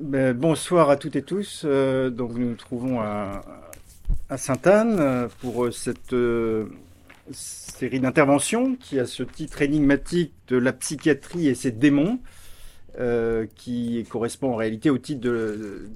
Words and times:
Ben, 0.00 0.32
bonsoir 0.32 0.88
à 0.88 0.96
toutes 0.96 1.16
et 1.16 1.22
tous. 1.22 1.62
Euh, 1.66 2.08
donc 2.08 2.32
nous 2.32 2.48
nous 2.48 2.54
trouvons 2.54 3.02
à, 3.02 3.42
Sainte-Anne 4.34 4.96
euh, 4.98 5.28
pour 5.40 5.66
euh, 5.66 5.70
cette 5.70 6.14
série 7.32 8.00
d'interventions 8.00 8.76
qui 8.76 8.98
a 8.98 9.04
ce 9.04 9.22
titre 9.22 9.60
énigmatique 9.60 10.32
de 10.48 10.56
la 10.56 10.72
psychiatrie 10.72 11.48
et 11.48 11.54
ses 11.54 11.70
démons, 11.70 12.18
qui 13.54 14.04
correspond 14.10 14.52
en 14.52 14.56
réalité 14.56 14.90
au 14.90 14.98
titre 14.98 15.20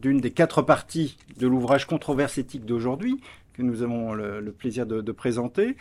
d'une 0.00 0.20
des 0.20 0.30
quatre 0.30 0.62
parties 0.62 1.16
de 1.38 1.46
l'ouvrage 1.46 1.86
Controverse 1.86 2.38
éthique 2.38 2.64
d'aujourd'hui 2.64 3.20
que 3.54 3.62
nous 3.62 3.82
avons 3.82 4.14
le, 4.14 4.52
plaisir 4.52 4.86
de 4.86 5.12
présenter. 5.12 5.76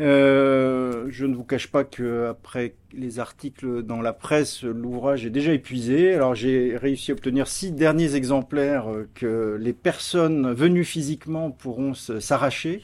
Euh, 0.00 1.06
je 1.08 1.24
ne 1.24 1.36
vous 1.36 1.44
cache 1.44 1.68
pas 1.68 1.84
que 1.84 2.26
après 2.26 2.74
les 2.92 3.20
articles 3.20 3.82
dans 3.82 4.02
la 4.02 4.12
presse, 4.12 4.64
l'ouvrage 4.64 5.24
est 5.24 5.30
déjà 5.30 5.52
épuisé. 5.52 6.14
Alors 6.14 6.34
j'ai 6.34 6.76
réussi 6.76 7.12
à 7.12 7.14
obtenir 7.14 7.46
six 7.46 7.70
derniers 7.70 8.14
exemplaires 8.16 8.90
euh, 8.90 9.08
que 9.14 9.56
les 9.60 9.72
personnes 9.72 10.52
venues 10.52 10.84
physiquement 10.84 11.50
pourront 11.50 11.94
s'arracher. 11.94 12.82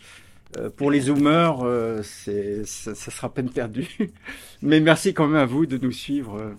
Euh, 0.56 0.70
pour 0.70 0.90
les 0.90 1.00
zoomers, 1.02 1.64
ça, 2.02 2.94
sera 2.94 3.32
peine 3.32 3.50
perdue. 3.50 3.88
Mais 4.62 4.80
merci 4.80 5.12
quand 5.14 5.26
même 5.26 5.42
à 5.42 5.46
vous 5.46 5.66
de 5.66 5.78
nous 5.78 5.92
suivre 5.92 6.54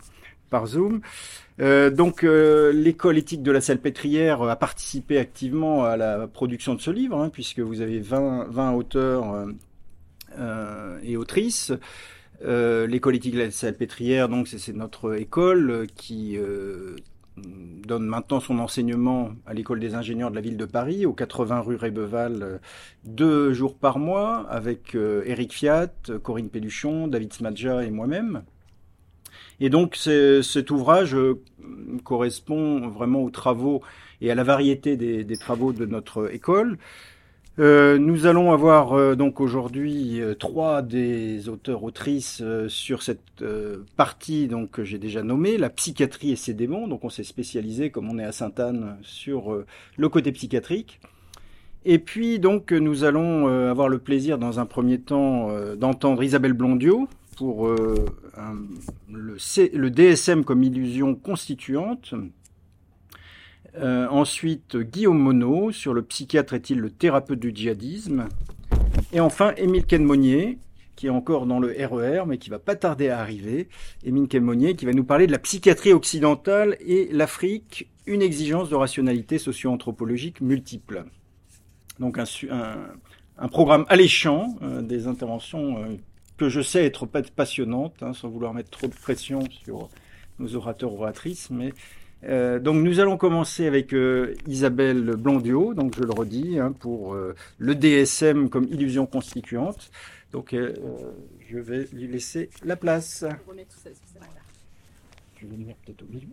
par 0.50 0.66
Zoom. 0.68 1.02
Donc 1.60 2.24
l'école 2.24 3.18
éthique 3.18 3.44
de 3.44 3.52
la 3.52 3.62
Salpêtrière 3.62 4.42
a 4.42 4.56
participé 4.56 5.18
activement 5.18 5.86
à 5.86 5.96
la 5.96 6.28
production 6.28 6.74
de 6.74 6.82
ce 6.82 6.90
livre, 6.90 7.18
hein, 7.18 7.30
puisque 7.30 7.60
vous 7.60 7.82
avez 7.82 8.00
20, 8.00 8.48
20 8.50 8.72
auteurs 8.72 9.46
et 11.04 11.18
autrice. 11.18 11.72
Euh, 12.44 12.88
l'école 12.88 13.16
éthique 13.16 13.36
de 13.36 13.40
la 13.40 13.52
Salpêtrière, 13.52 14.28
donc 14.28 14.48
c'est 14.48 14.74
notre 14.74 15.16
école 15.16 15.86
qui 15.96 16.38
euh, 16.38 16.96
donne 17.38 18.06
maintenant 18.06 18.40
son 18.40 18.58
enseignement 18.58 19.30
à 19.46 19.54
l'école 19.54 19.80
des 19.80 19.94
ingénieurs 19.94 20.32
de 20.32 20.36
la 20.36 20.42
ville 20.42 20.58
de 20.58 20.66
Paris, 20.66 21.06
au 21.06 21.14
80 21.14 21.60
rue 21.60 21.76
Rébeval, 21.76 22.60
deux 23.06 23.54
jours 23.54 23.76
par 23.76 24.00
mois, 24.00 24.48
avec 24.50 24.96
Eric 24.96 25.54
Fiat, 25.54 25.94
Corinne 26.24 26.50
Péluchon, 26.50 27.08
David 27.08 27.32
Smadja 27.32 27.84
et 27.84 27.92
moi-même. 27.92 28.44
Et 29.60 29.70
donc 29.70 29.96
cet 29.96 30.72
ouvrage 30.72 31.16
correspond 32.04 32.88
vraiment 32.88 33.22
aux 33.22 33.30
travaux 33.30 33.84
et 34.20 34.32
à 34.32 34.36
la 34.36 34.44
variété 34.44 34.98
des, 34.98 35.24
des 35.24 35.38
travaux 35.38 35.74
de 35.74 35.86
notre 35.86 36.34
école. 36.34 36.80
Euh, 37.60 37.98
nous 37.98 38.28
allons 38.28 38.54
avoir 38.54 38.94
euh, 38.94 39.16
donc 39.16 39.42
aujourd'hui 39.42 40.22
euh, 40.22 40.34
trois 40.36 40.82
des 40.82 41.50
auteurs-autrices 41.50 42.42
sur 42.70 43.04
cette 43.04 43.20
partie 43.98 44.48
donc 44.48 44.72
que 44.72 44.84
j'ai 44.84 45.00
déjà 45.00 45.22
nommée, 45.22 45.58
la 45.58 45.70
psychiatrie 45.70 46.32
et 46.32 46.36
ses 46.36 46.54
démons. 46.54 46.88
Donc 46.88 47.04
on 47.04 47.10
s'est 47.10 47.24
spécialisé, 47.24 47.90
comme 47.90 48.10
on 48.10 48.18
est 48.20 48.24
à 48.24 48.32
Sainte-Anne, 48.32 48.98
sur 49.02 49.64
le 49.98 50.10
côté 50.10 50.32
psychiatrique. 50.32 51.00
Et 51.84 51.98
puis 51.98 52.40
donc 52.40 52.72
nous 52.72 53.04
allons 53.04 53.48
avoir 53.48 53.90
le 53.90 53.98
plaisir 53.98 54.38
dans 54.38 54.60
un 54.60 54.66
premier 54.66 55.00
temps 55.00 55.50
d'entendre 55.76 56.24
Isabelle 56.24 56.54
Blondiot 56.54 57.08
pour 57.36 57.68
le, 57.68 58.06
le 59.10 59.90
DSM 59.90 60.44
comme 60.44 60.64
illusion 60.64 61.16
constituante. 61.16 62.14
Euh, 63.78 64.08
ensuite, 64.10 64.78
Guillaume 64.78 65.20
Monod 65.20 65.72
sur 65.72 65.94
le 65.94 66.02
psychiatre 66.02 66.54
est-il 66.54 66.80
le 66.80 66.90
thérapeute 66.90 67.40
du 67.40 67.52
djihadisme? 67.54 68.28
Et 69.14 69.20
enfin, 69.20 69.54
Émile 69.58 69.86
Kenmonier, 69.86 70.58
qui 70.96 71.08
est 71.08 71.12
encore 71.12 71.46
dans 71.46 71.60
le 71.60 71.70
RER, 71.70 72.20
e 72.20 72.26
mais 72.26 72.38
qui 72.38 72.50
va 72.50 72.60
pas 72.60 72.76
tarder 72.76 73.10
à 73.10 73.20
arriver. 73.20 73.70
Émile 74.04 74.28
Kenmonier, 74.28 74.76
qui 74.76 74.86
va 74.86 74.94
nous 74.94 75.04
parler 75.04 75.26
de 75.26 75.32
la 75.32 75.40
psychiatrie 75.40 75.94
occidentale 75.94 76.78
et 76.82 77.10
l'Afrique, 77.12 77.90
une 78.06 78.22
exigence 78.22 78.70
de 78.70 78.76
rationalité 78.76 79.38
socio-anthropologique 79.38 80.42
multiple. 80.42 81.06
Donc 82.00 82.18
un, 82.18 82.26
un, 83.38 83.48
programme 83.48 83.86
alléchant, 83.88 84.56
euh, 84.64 84.82
des 84.82 85.08
interventions 85.08 85.78
euh, 85.78 85.96
que 86.38 86.50
je 86.50 86.62
sais 86.62 86.84
être 86.84 87.06
passionnantes, 87.06 88.02
hein, 88.02 88.14
sans 88.14 88.30
vouloir 88.30 88.54
mettre 88.54 88.72
trop 88.72 88.88
de 88.88 88.96
pression 88.96 89.42
sur 89.64 89.90
nos 90.40 90.56
orateurs 90.56 90.94
oratrices, 90.94 91.50
mais 91.52 91.74
euh, 92.24 92.60
donc 92.60 92.84
nous 92.84 93.00
allons 93.00 93.18
commencer 93.18 93.66
avec 93.66 93.94
euh, 93.94 94.36
Isabelle 94.48 95.16
Blondiot, 95.16 95.74
donc 95.74 95.96
je 95.96 96.04
le 96.04 96.12
redis, 96.12 96.60
hein, 96.60 96.72
pour 96.72 97.14
euh, 97.14 97.36
le 97.58 97.74
DSM 97.76 98.50
comme 98.50 98.66
illusion 98.66 99.06
constituante. 99.06 99.92
Donc 100.32 100.56
je 100.56 101.58
vais 101.58 101.88
lui 101.92 102.08
laisser 102.08 102.50
la 102.64 102.78
place. 102.78 103.26
Je 105.36 105.46
vais 105.46 105.56
venir 105.58 105.76
peut-être 105.86 106.04
au 106.04 106.08
milieu. 106.08 106.30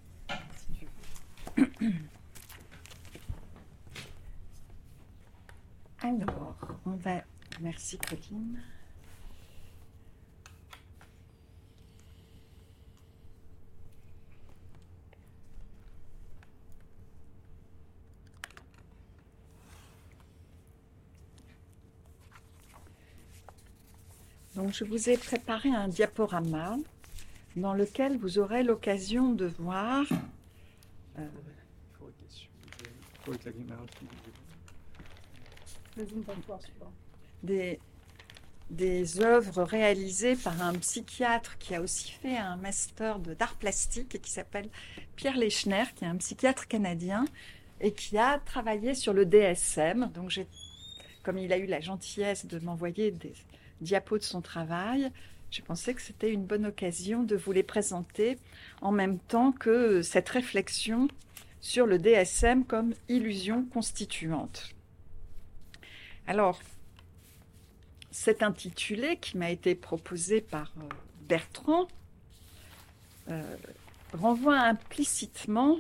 Alors, 6.01 6.57
on 6.87 6.93
va. 6.93 7.25
Merci 7.61 7.99
Colline. 7.99 8.61
Donc, 24.59 24.73
je 24.73 24.83
vous 24.83 25.09
ai 25.09 25.17
préparé 25.17 25.69
un 25.69 25.87
diaporama 25.87 26.77
dans 27.55 27.75
lequel 27.75 28.19
vous 28.19 28.41
aurez 28.41 28.65
l'occasion 28.65 29.33
de 29.33 29.47
voir 29.47 30.05
euh, 31.17 31.29
des, 37.45 37.79
des 38.69 39.21
œuvres 39.21 39.63
réalisées 39.63 40.35
par 40.35 40.61
un 40.61 40.73
psychiatre 40.73 41.57
qui 41.59 41.77
a 41.77 41.81
aussi 41.81 42.11
fait 42.11 42.37
un 42.37 42.57
master 42.57 43.21
d'art 43.21 43.55
plastique 43.55 44.17
et 44.17 44.19
qui 44.19 44.33
s'appelle 44.33 44.69
Pierre 45.15 45.37
Lechner, 45.37 45.85
qui 45.95 46.03
est 46.03 46.09
un 46.09 46.17
psychiatre 46.17 46.67
canadien 46.67 47.27
et 47.81 47.93
qui 47.93 48.19
a 48.19 48.41
travaillé 48.41 48.97
sur 48.97 49.13
le 49.13 49.25
DSM. 49.25 50.11
Donc, 50.13 50.37
comme 51.23 51.39
il 51.39 51.53
a 51.53 51.59
eu 51.59 51.67
la 51.67 51.79
gentillesse 51.79 52.45
de 52.45 52.59
m'envoyer 52.59 53.13
des, 53.13 53.35
diapos 53.81 54.19
de 54.19 54.25
son 54.25 54.41
travail. 54.41 55.11
J'ai 55.51 55.63
pensé 55.63 55.95
que 55.95 56.03
c'était 56.03 56.33
une 56.33 56.45
bonne 56.45 56.67
occasion 56.67 57.23
de 57.23 57.37
vous 57.37 57.53
les 57.53 57.63
présenter 57.63 58.39
en 58.83 58.93
même 58.93 59.19
temps 59.19 59.53
que 59.53 60.03
cette 60.03 60.29
réflexion 60.29 61.09
sur 61.61 61.87
le 61.87 61.99
DSM 61.99 62.65
comme 62.65 62.95
illusion 63.09 63.65
constituante. 63.65 64.75
Alors, 66.27 66.61
cet 68.11 68.43
intitulé 68.43 69.17
qui 69.17 69.39
m'a 69.39 69.51
été 69.51 69.75
proposé 69.75 70.41
par 70.41 70.73
euh, 70.79 70.89
Bertrand 71.29 71.89
euh, 73.31 73.57
renvoie 74.13 74.59
implicitement 74.59 75.79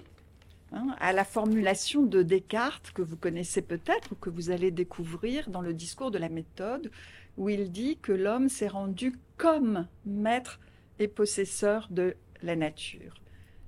hein, 0.72 0.94
à 1.00 1.12
la 1.12 1.24
formulation 1.24 2.02
de 2.02 2.22
Descartes 2.22 2.92
que 2.92 3.02
vous 3.02 3.16
connaissez 3.16 3.62
peut-être 3.62 4.12
ou 4.12 4.14
que 4.14 4.30
vous 4.30 4.50
allez 4.50 4.70
découvrir 4.70 5.48
dans 5.50 5.62
le 5.62 5.74
discours 5.74 6.10
de 6.10 6.18
la 6.18 6.28
méthode, 6.28 6.90
où 7.38 7.48
il 7.48 7.70
dit 7.70 7.96
que 7.96 8.12
l'homme 8.12 8.48
s'est 8.48 8.68
rendu 8.68 9.14
comme 9.36 9.86
maître 10.04 10.60
et 10.98 11.08
possesseur 11.08 11.86
de 11.90 12.16
la 12.42 12.56
nature. 12.56 13.14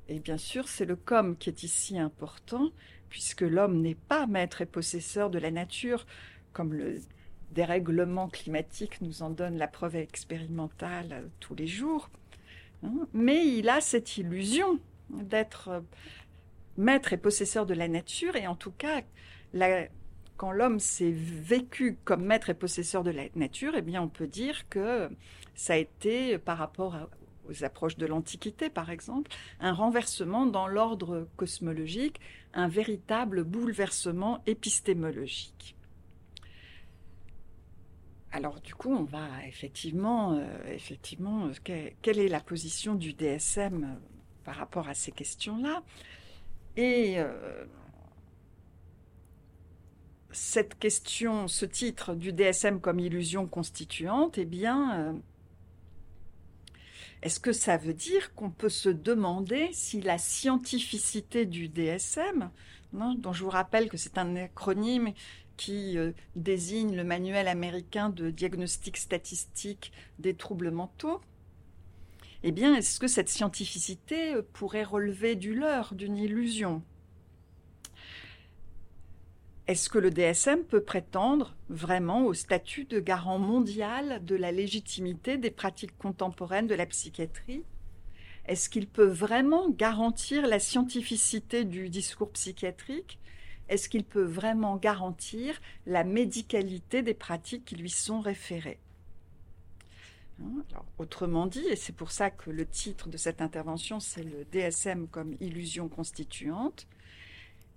Et 0.08 0.19
bien 0.19 0.36
sûr, 0.36 0.69
c'est 0.69 0.84
le 0.84 0.97
comme 0.97 1.36
qui 1.36 1.48
est 1.48 1.62
ici 1.62 1.97
important, 1.97 2.70
puisque 3.08 3.42
l'homme 3.42 3.81
n'est 3.81 3.94
pas 3.94 4.26
maître 4.26 4.60
et 4.60 4.66
possesseur 4.66 5.31
de 5.31 5.38
la 5.38 5.53
nature, 5.53 6.04
comme 6.53 6.75
le 6.75 6.98
dérèglement 7.53 8.28
climatique 8.28 9.00
nous 9.00 9.22
en 9.22 9.31
donne 9.31 9.56
la 9.56 9.69
preuve 9.69 9.97
expérimentale 9.97 11.31
tous 11.38 11.54
les 11.54 11.69
jours, 11.69 12.10
hein. 12.82 13.08
mais 13.12 13.47
il 13.47 13.69
a 13.69 13.81
cette 13.81 14.16
illusion 14.16 14.81
d'être 15.10 15.84
maître 16.76 17.12
et 17.12 17.16
possesseur 17.16 17.66
de 17.66 17.75
la 17.75 17.87
nature, 17.87 18.34
et 18.34 18.49
en 18.49 18.56
tout 18.56 18.73
cas, 18.73 19.02
la, 19.52 19.87
quand 20.40 20.52
l'homme 20.52 20.81
s'est 20.81 21.12
vécu 21.12 21.98
comme 22.02 22.25
maître 22.25 22.48
et 22.48 22.54
possesseur 22.54 23.04
de 23.04 23.10
la 23.10 23.25
nature, 23.34 23.75
eh 23.76 23.82
bien, 23.82 24.00
on 24.00 24.08
peut 24.08 24.26
dire 24.26 24.66
que 24.70 25.10
ça 25.54 25.75
a 25.75 25.76
été, 25.76 26.38
par 26.38 26.56
rapport 26.56 26.96
aux 27.46 27.62
approches 27.62 27.98
de 27.98 28.06
l'Antiquité, 28.06 28.70
par 28.70 28.88
exemple, 28.88 29.31
un 29.60 29.75
renversement 29.75 30.46
dans 30.46 30.66
l'ordre 30.66 31.28
cosmologique, 31.37 32.22
un 32.54 32.69
véritable 32.69 33.44
bouleversement 33.44 34.42
épistémologique. 34.46 35.76
Alors 38.32 38.62
du 38.62 38.75
coup, 38.75 38.94
on 38.94 39.04
va 39.04 39.46
effectivement, 39.46 40.38
euh, 40.38 40.72
effectivement, 40.72 41.50
quelle 41.62 42.19
est 42.19 42.28
la 42.28 42.40
position 42.40 42.94
du 42.94 43.12
DSM 43.12 43.84
euh, 43.84 43.88
par 44.44 44.54
rapport 44.54 44.88
à 44.88 44.94
ces 44.94 45.12
questions-là? 45.12 45.82
Et 46.78 47.16
euh, 47.19 47.66
cette 50.32 50.79
question, 50.79 51.49
ce 51.49 51.65
titre 51.65 52.15
du 52.15 52.32
DSM 52.32 52.81
comme 52.81 53.00
illusion 53.00 53.47
constituante, 53.47 54.38
eh 54.38 54.44
bien, 54.44 54.99
euh, 54.99 55.12
Est-ce 57.23 57.41
que 57.41 57.53
ça 57.53 57.77
veut 57.77 57.94
dire 57.94 58.35
qu'on 58.35 58.50
peut 58.50 58.71
se 58.71 58.88
demander 58.88 59.69
si 59.73 60.00
la 60.00 60.19
scientificité 60.19 61.44
du 61.44 61.69
DSM, 61.69 62.50
dont 62.93 63.32
je 63.32 63.44
vous 63.44 63.50
rappelle 63.50 63.88
que 63.91 63.99
c'est 63.99 64.17
un 64.17 64.37
acronyme 64.37 65.12
qui 65.56 65.99
euh, 65.99 66.12
désigne 66.37 66.97
le 66.97 67.05
manuel 67.05 67.47
américain 67.47 68.09
de 68.09 68.31
diagnostic 68.31 68.97
statistique 68.97 69.93
des 70.19 70.35
troubles 70.35 70.71
mentaux, 70.71 71.21
eh 72.43 72.53
bien, 72.53 72.75
est-ce 72.75 72.99
que 72.99 73.06
cette 73.06 73.29
scientificité 73.29 74.35
pourrait 74.55 74.85
relever 74.85 75.35
du 75.35 75.55
leurre, 75.55 75.94
d'une 75.94 76.17
illusion? 76.17 76.83
Est-ce 79.70 79.88
que 79.88 80.00
le 80.00 80.11
DSM 80.11 80.64
peut 80.64 80.82
prétendre 80.82 81.55
vraiment 81.69 82.25
au 82.25 82.34
statut 82.34 82.87
de 82.87 82.99
garant 82.99 83.38
mondial 83.38 84.20
de 84.25 84.34
la 84.34 84.50
légitimité 84.50 85.38
des 85.38 85.52
pratiques 85.52 85.96
contemporaines 85.96 86.67
de 86.67 86.75
la 86.75 86.87
psychiatrie? 86.87 87.62
Est-ce 88.46 88.69
qu'il 88.69 88.88
peut 88.88 89.06
vraiment 89.06 89.70
garantir 89.70 90.44
la 90.49 90.58
scientificité 90.58 91.64
du 91.64 91.88
discours 91.88 92.32
psychiatrique? 92.32 93.20
Est-ce 93.69 93.88
qu'il 93.88 94.02
peut 94.02 94.25
vraiment 94.25 94.75
garantir 94.75 95.61
la 95.87 96.02
médicalité 96.02 97.02
des 97.02 97.14
pratiques 97.14 97.64
qui 97.64 97.76
lui 97.76 97.90
sont 97.90 98.20
référées? 98.20 98.81
Hein, 100.43 100.64
Autrement 100.99 101.46
dit, 101.46 101.64
et 101.69 101.76
c'est 101.76 101.94
pour 101.94 102.11
ça 102.11 102.31
que 102.31 102.50
le 102.50 102.66
titre 102.66 103.08
de 103.08 103.16
cette 103.16 103.40
intervention, 103.40 104.00
c'est 104.00 104.25
le 104.25 104.44
DSM 104.50 105.06
comme 105.06 105.37
illusion 105.38 105.88
constituante, 105.88 106.88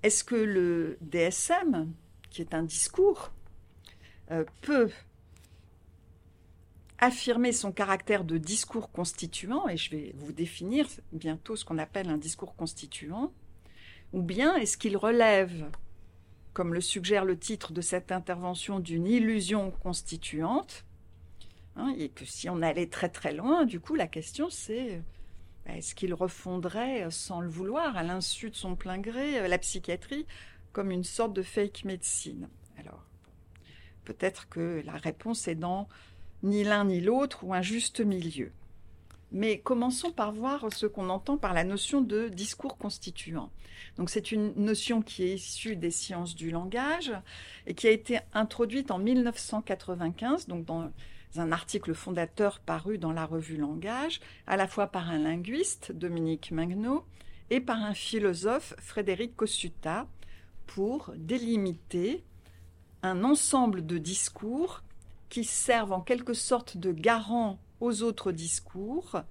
est-ce 0.03 0.23
que 0.23 0.35
le 0.35 0.97
DSM, 1.01 1.91
qui 2.29 2.41
est 2.41 2.53
un 2.53 2.63
discours, 2.63 3.31
euh, 4.31 4.45
peut 4.61 4.91
affirmer 6.99 7.51
son 7.51 7.71
caractère 7.71 8.23
de 8.23 8.37
discours 8.37 8.91
constituant, 8.91 9.67
et 9.67 9.77
je 9.77 9.91
vais 9.91 10.13
vous 10.17 10.31
définir 10.31 10.87
bientôt 11.11 11.55
ce 11.55 11.65
qu'on 11.65 11.77
appelle 11.77 12.09
un 12.09 12.17
discours 12.17 12.55
constituant, 12.55 13.33
ou 14.13 14.21
bien 14.21 14.55
est-ce 14.55 14.77
qu'il 14.77 14.95
relève 14.95 15.69
comme 16.53 16.73
le 16.73 16.81
suggère 16.81 17.25
le 17.25 17.37
titre 17.37 17.73
de 17.73 17.81
cette 17.81 18.11
intervention, 18.11 18.79
d'une 18.79 19.07
illusion 19.07 19.71
constituante. 19.71 20.85
Hein, 21.75 21.95
et 21.97 22.09
que 22.09 22.25
si 22.25 22.49
on 22.49 22.61
allait 22.61 22.87
très 22.87 23.09
très 23.09 23.33
loin, 23.33 23.65
du 23.65 23.79
coup, 23.79 23.95
la 23.95 24.07
question 24.07 24.49
c'est 24.51 25.01
bah, 25.65 25.75
est-ce 25.75 25.95
qu'il 25.95 26.13
refondrait 26.13 27.09
sans 27.09 27.41
le 27.41 27.49
vouloir, 27.49 27.97
à 27.97 28.03
l'insu 28.03 28.49
de 28.49 28.55
son 28.55 28.75
plein 28.75 28.99
gré, 28.99 29.47
la 29.47 29.57
psychiatrie 29.57 30.25
comme 30.71 30.91
une 30.91 31.03
sorte 31.03 31.33
de 31.33 31.41
fake 31.41 31.85
médecine? 31.85 32.49
Alors, 32.77 33.03
peut-être 34.03 34.49
que 34.49 34.81
la 34.85 34.93
réponse 34.93 35.47
est 35.47 35.55
dans 35.55 35.87
ni 36.43 36.63
l'un 36.63 36.85
ni 36.85 36.99
l'autre 36.99 37.43
ou 37.43 37.53
un 37.53 37.61
juste 37.61 38.01
milieu. 38.01 38.51
Mais 39.31 39.57
commençons 39.57 40.11
par 40.11 40.31
voir 40.31 40.71
ce 40.71 40.85
qu'on 40.85 41.09
entend 41.09 41.37
par 41.37 41.53
la 41.53 41.63
notion 41.63 42.01
de 42.01 42.27
discours 42.27 42.77
constituant. 42.77 43.49
Donc 43.97 44.11
c'est 44.11 44.31
une 44.31 44.53
notion 44.55 45.01
qui 45.01 45.23
est 45.23 45.33
issue 45.33 45.75
des 45.75 45.89
sciences 45.89 46.35
du 46.35 46.51
langage 46.51 47.11
et 47.65 47.73
qui 47.73 47.87
a 47.87 47.91
été 47.91 48.19
introduite 48.33 48.91
en 48.91 48.99
1995, 48.99 50.47
donc 50.47 50.67
un 51.37 51.51
article 51.51 51.93
fondateur 51.93 52.59
paru 52.59 52.97
dans 52.97 53.11
la 53.11 53.25
revue 53.25 53.57
Langage, 53.57 54.19
à 54.47 54.57
la 54.57 54.67
fois 54.67 54.87
par 54.87 55.09
un 55.09 55.19
linguiste, 55.19 55.91
Dominique 55.91 56.51
Magno, 56.51 57.05
et 57.49 57.59
par 57.59 57.81
un 57.81 57.93
philosophe, 57.93 58.73
Frédéric 58.79 59.35
Cossutta, 59.35 60.07
pour 60.65 61.11
délimiter 61.15 62.23
un 63.01 63.23
ensemble 63.23 63.85
de 63.85 63.97
discours 63.97 64.83
qui 65.29 65.43
servent 65.43 65.93
en 65.93 66.01
quelque 66.01 66.33
sorte 66.33 66.77
de 66.77 66.91
garant 66.91 67.59
aux 67.79 68.03
autres 68.03 68.31
discours 68.31 69.21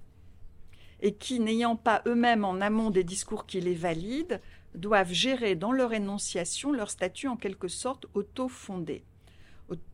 et 1.01 1.15
qui, 1.15 1.39
n'ayant 1.39 1.75
pas 1.75 2.01
eux-mêmes 2.05 2.45
en 2.45 2.61
amont 2.61 2.91
des 2.91 3.03
discours 3.03 3.45
qui 3.45 3.59
les 3.59 3.73
valident, 3.73 4.39
doivent 4.75 5.11
gérer 5.11 5.55
dans 5.55 5.71
leur 5.71 5.93
énonciation 5.93 6.71
leur 6.71 6.89
statut 6.89 7.27
en 7.27 7.35
quelque 7.35 7.67
sorte 7.67 8.05
auto-fondé. 8.13 9.03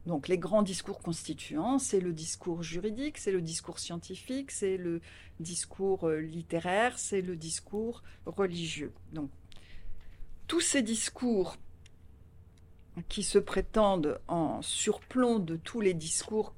Donc 0.06 0.28
les 0.28 0.38
grands 0.38 0.64
discours 0.64 1.00
constituants, 1.00 1.80
c'est 1.80 2.00
le 2.00 2.12
discours 2.12 2.64
juridique, 2.64 3.18
c'est 3.18 3.32
le 3.32 3.42
discours 3.42 3.80
scientifique, 3.80 4.52
c'est 4.52 4.78
le 4.78 5.02
discours 5.40 6.08
euh, 6.08 6.20
littéraire, 6.20 6.98
c'est 6.98 7.22
le 7.22 7.36
discours 7.36 8.04
religieux. 8.26 8.92
Donc 9.14 9.30
tous 10.48 10.62
ces 10.62 10.82
discours 10.82 11.58
qui 13.08 13.24
se 13.24 13.38
prétendent 13.38 14.20
en 14.28 14.62
surplomb 14.62 15.40
de 15.40 15.56
tous 15.56 15.80
les 15.80 15.94
discours 15.94 16.54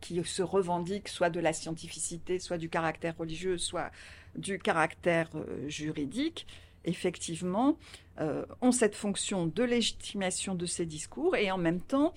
qui 0.00 0.22
se 0.24 0.42
revendiquent 0.42 1.08
soit 1.08 1.30
de 1.30 1.40
la 1.40 1.52
scientificité, 1.52 2.38
soit 2.38 2.58
du 2.58 2.68
caractère 2.68 3.16
religieux, 3.16 3.58
soit 3.58 3.90
du 4.36 4.58
caractère 4.58 5.30
euh, 5.34 5.68
juridique, 5.68 6.46
effectivement, 6.84 7.76
euh, 8.20 8.44
ont 8.60 8.72
cette 8.72 8.94
fonction 8.94 9.46
de 9.46 9.62
légitimation 9.62 10.54
de 10.54 10.66
ces 10.66 10.86
discours 10.86 11.36
et 11.36 11.50
en 11.50 11.58
même 11.58 11.80
temps, 11.80 12.14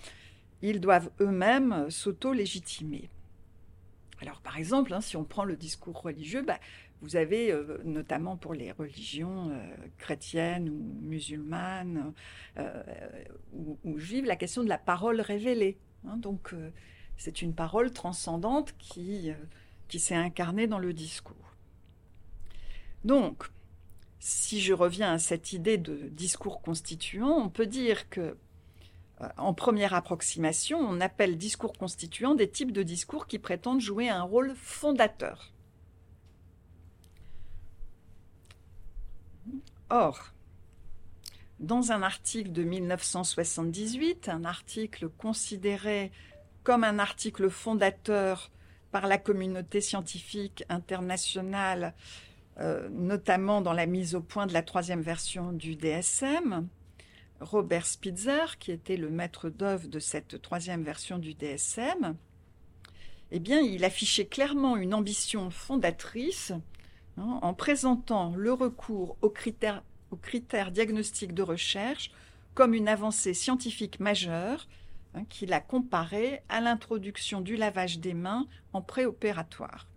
ils 0.61 0.79
doivent 0.79 1.09
eux-mêmes 1.19 1.89
s'auto-légitimer. 1.89 3.09
Alors, 4.21 4.41
par 4.41 4.57
exemple, 4.57 4.93
hein, 4.93 5.01
si 5.01 5.17
on 5.17 5.23
prend 5.23 5.43
le 5.43 5.55
discours 5.55 5.99
religieux, 5.99 6.43
bah, 6.43 6.59
vous 7.01 7.15
avez 7.15 7.51
euh, 7.51 7.79
notamment 7.83 8.37
pour 8.37 8.53
les 8.53 8.71
religions 8.71 9.51
chrétiennes 9.97 10.69
ou 10.69 10.99
musulmanes 11.01 12.13
ou, 13.53 13.97
juives 13.97 14.25
la 14.25 14.35
question 14.35 14.63
de 14.63 14.69
la 14.69 14.77
parole 14.77 15.19
révélée. 15.21 15.77
Hein. 16.07 16.17
donc, 16.17 16.53
c'est 17.21 17.43
une 17.43 17.53
parole 17.53 17.91
transcendante 17.91 18.73
qui, 18.79 19.29
euh, 19.29 19.35
qui 19.87 19.99
s'est 19.99 20.15
incarnée 20.15 20.65
dans 20.65 20.79
le 20.79 20.91
discours. 20.91 21.55
Donc, 23.05 23.43
si 24.19 24.59
je 24.59 24.73
reviens 24.73 25.13
à 25.13 25.19
cette 25.19 25.53
idée 25.53 25.77
de 25.77 26.09
discours 26.09 26.63
constituant, 26.63 27.37
on 27.37 27.49
peut 27.49 27.67
dire 27.67 28.09
que, 28.09 28.21
euh, 28.21 28.33
en 29.37 29.53
première 29.53 29.93
approximation, 29.93 30.79
on 30.79 31.01
appelle 31.01 31.37
discours 31.37 31.73
constituant 31.73 32.35
des 32.35 32.49
types 32.49 32.71
de 32.71 32.83
discours 32.83 33.27
qui 33.27 33.39
prétendent 33.39 33.81
jouer 33.81 34.09
un 34.09 34.23
rôle 34.23 34.53
fondateur. 34.55 35.51
Or, 39.89 40.31
dans 41.59 41.91
un 41.91 42.01
article 42.01 42.51
de 42.51 42.63
1978, 42.63 44.29
un 44.29 44.45
article 44.45 45.09
considéré 45.09 46.11
comme 46.63 46.83
un 46.83 46.97
article 46.97 47.49
fondateur 47.49 48.51
par 48.91 49.07
la 49.07 49.17
communauté 49.17 49.81
scientifique 49.81 50.63
internationale, 50.69 51.93
euh, 52.59 52.89
notamment 52.89 53.61
dans 53.61 53.73
la 53.73 53.85
mise 53.85 54.15
au 54.15 54.21
point 54.21 54.47
de 54.47 54.53
la 54.53 54.63
troisième 54.63 55.01
version 55.01 55.51
du 55.51 55.75
DSM. 55.75 56.67
Robert 57.41 57.85
Spitzer, 57.85 58.57
qui 58.59 58.71
était 58.71 58.97
le 58.97 59.09
maître 59.09 59.49
d'œuvre 59.49 59.87
de 59.87 59.99
cette 59.99 60.41
troisième 60.41 60.83
version 60.83 61.17
du 61.17 61.33
DSM, 61.33 62.15
eh 63.31 63.39
bien, 63.39 63.59
il 63.59 63.83
affichait 63.83 64.25
clairement 64.25 64.77
une 64.77 64.93
ambition 64.93 65.49
fondatrice 65.49 66.53
hein, 67.17 67.39
en 67.41 67.53
présentant 67.53 68.33
le 68.35 68.53
recours 68.53 69.17
aux 69.21 69.29
critères, 69.29 69.83
diagnostiques 70.71 71.33
de 71.33 71.43
recherche 71.43 72.11
comme 72.53 72.73
une 72.73 72.87
avancée 72.87 73.33
scientifique 73.33 73.99
majeure 73.99 74.67
Hein, 75.13 75.25
qu'il 75.25 75.51
a 75.51 75.59
comparé 75.59 76.41
à 76.47 76.61
l'introduction 76.61 77.41
du 77.41 77.57
lavage 77.57 77.99
des 77.99 78.13
mains 78.13 78.47
en 78.71 78.81
préopératoire. 78.81 79.87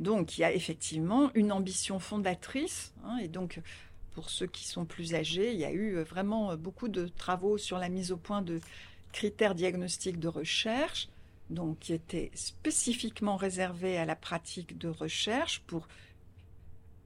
Donc 0.00 0.36
il 0.36 0.40
y 0.40 0.44
a 0.44 0.52
effectivement 0.52 1.30
une 1.34 1.52
ambition 1.52 2.00
fondatrice, 2.00 2.92
hein, 3.04 3.18
et 3.18 3.28
donc 3.28 3.60
pour 4.14 4.30
ceux 4.30 4.46
qui 4.46 4.66
sont 4.66 4.84
plus 4.84 5.14
âgés, 5.14 5.52
il 5.52 5.58
y 5.58 5.64
a 5.64 5.72
eu 5.72 6.00
vraiment 6.02 6.56
beaucoup 6.56 6.88
de 6.88 7.06
travaux 7.08 7.58
sur 7.58 7.78
la 7.78 7.88
mise 7.88 8.12
au 8.12 8.16
point 8.16 8.42
de 8.42 8.60
critères 9.12 9.54
diagnostiques 9.54 10.18
de 10.18 10.28
recherche, 10.28 11.08
donc 11.50 11.78
qui 11.80 11.92
étaient 11.92 12.30
spécifiquement 12.34 13.36
réservés 13.36 13.96
à 13.96 14.04
la 14.04 14.16
pratique 14.16 14.78
de 14.78 14.88
recherche 14.88 15.62
pour 15.66 15.88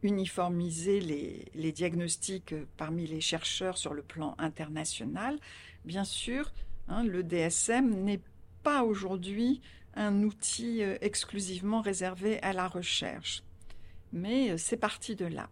uniformiser 0.02 1.00
les 1.00 1.72
diagnostics 1.72 2.54
parmi 2.76 3.06
les 3.06 3.20
chercheurs 3.20 3.78
sur 3.78 3.94
le 3.94 4.02
plan 4.02 4.36
international, 4.38 5.38
Bien 5.88 6.04
sûr, 6.04 6.52
hein, 6.88 7.04
le 7.04 7.22
DSM 7.22 8.04
n'est 8.04 8.20
pas 8.62 8.82
aujourd'hui 8.84 9.62
un 9.94 10.22
outil 10.22 10.82
euh, 10.82 10.98
exclusivement 11.00 11.80
réservé 11.80 12.42
à 12.42 12.52
la 12.52 12.68
recherche. 12.68 13.42
Mais 14.12 14.50
euh, 14.50 14.56
c'est 14.58 14.76
parti 14.76 15.16
de 15.16 15.24
là. 15.24 15.48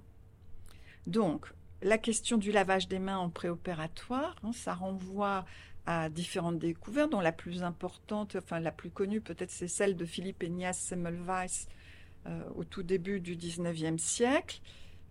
Donc, 1.06 1.46
la 1.82 1.98
question 1.98 2.36
du 2.36 2.52
lavage 2.52 2.88
des 2.88 2.98
mains 2.98 3.18
en 3.18 3.30
préopératoire, 3.30 4.36
hein, 4.42 4.52
ça 4.52 4.74
renvoie 4.74 5.44
à 5.86 6.08
différentes 6.08 6.58
découvertes, 6.58 7.12
dont 7.12 7.20
la 7.20 7.32
plus 7.32 7.62
importante, 7.62 8.36
enfin 8.36 8.58
la 8.58 8.72
plus 8.72 8.90
connue 8.90 9.20
peut-être, 9.20 9.52
c'est 9.52 9.68
celle 9.68 9.96
de 9.96 10.04
Philippe 10.04 10.42
Enias 10.42 10.72
Semmelweis 10.72 11.68
euh, 12.26 12.42
au 12.56 12.64
tout 12.64 12.82
début 12.82 13.20
du 13.20 13.36
XIXe 13.36 14.02
siècle, 14.02 14.60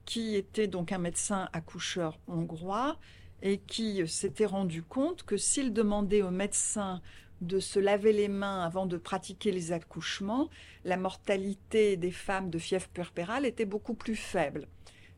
qui 0.03 0.35
était 0.35 0.67
donc 0.67 0.91
un 0.91 0.97
médecin 0.97 1.49
accoucheur 1.53 2.19
hongrois 2.27 2.97
et 3.41 3.57
qui 3.57 4.05
s'était 4.07 4.45
rendu 4.45 4.83
compte 4.83 5.23
que 5.23 5.37
s'il 5.37 5.71
demandait 5.71 6.23
au 6.23 6.31
médecin 6.31 7.01
de 7.41 7.59
se 7.59 7.79
laver 7.79 8.11
les 8.11 8.27
mains 8.27 8.63
avant 8.63 8.85
de 8.85 8.97
pratiquer 8.97 9.51
les 9.51 9.71
accouchements, 9.71 10.49
la 10.83 10.97
mortalité 10.97 11.95
des 11.95 12.11
femmes 12.11 12.49
de 12.49 12.59
fièvre 12.59 12.87
puerpérale 12.89 13.45
était 13.45 13.65
beaucoup 13.65 13.93
plus 13.93 14.15
faible. 14.15 14.67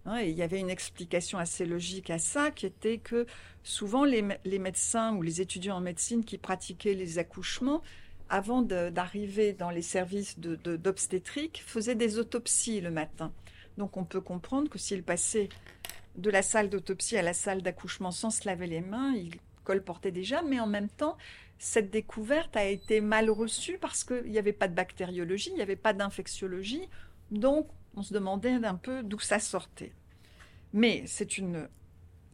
Hein, 0.08 0.22
il 0.22 0.38
y 0.38 0.42
avait 0.42 0.60
une 0.60 0.70
explication 0.70 1.38
assez 1.38 1.66
logique 1.66 2.10
à 2.10 2.18
ça, 2.18 2.50
qui 2.50 2.66
était 2.66 2.98
que 2.98 3.28
souvent 3.62 4.06
les, 4.06 4.22
médecins 4.22 5.14
ou 5.14 5.22
les 5.22 5.42
étudiants 5.42 5.76
en 5.76 5.82
médecine 5.82 6.24
qui 6.24 6.38
pratiquaient 6.38 6.94
les 6.94 7.20
accouchements, 7.20 7.84
avant 8.30 8.62
d'arriver 8.62 9.52
dans 9.52 9.70
les 9.70 9.82
services 9.82 10.40
d'obstétrique, 10.40 11.62
faisaient 11.66 11.96
des 11.96 12.20
autopsies 12.20 12.80
le 12.80 12.90
matin. 12.90 13.34
Donc 13.78 13.98
on 13.98 14.06
peut 14.06 14.22
comprendre 14.22 14.70
que 14.70 14.80
s'ils 14.80 15.04
passaient 15.04 15.50
de 16.16 16.30
la 16.30 16.42
salle 16.42 16.70
d'autopsie 16.70 17.18
à 17.18 17.22
la 17.22 17.34
salle 17.34 17.62
d'accouchement 17.62 18.12
sans 18.12 18.30
se 18.30 18.48
laver 18.48 18.68
les 18.68 18.82
mains, 18.82 19.14
ils 19.14 19.36
colportaient 19.66 20.12
déjà, 20.12 20.42
mais 20.42 20.60
en 20.62 20.68
même 20.68 20.90
temps, 20.90 21.18
cette 21.60 21.92
découverte 21.92 22.56
a 22.56 22.66
été 22.66 23.02
mal 23.02 23.30
reçue 23.30 23.78
parce 23.78 24.06
qu'il 24.06 24.32
n'y 24.32 24.40
avait 24.40 24.54
pas 24.54 24.70
de 24.70 24.74
bactériologie, 24.74 25.50
il 25.50 25.56
n'y 25.56 25.62
avait 25.62 25.76
pas 25.76 25.94
d'infectiologie, 25.94 26.88
donc 27.30 27.68
on 27.98 28.04
se 28.04 28.14
demandait 28.14 28.52
un 28.64 28.76
peu 28.76 29.04
d'où 29.04 29.20
ça 29.20 29.40
sortait. 29.40 29.92
Mais 30.72 31.04
c'est 31.08 31.38
une, 31.38 31.68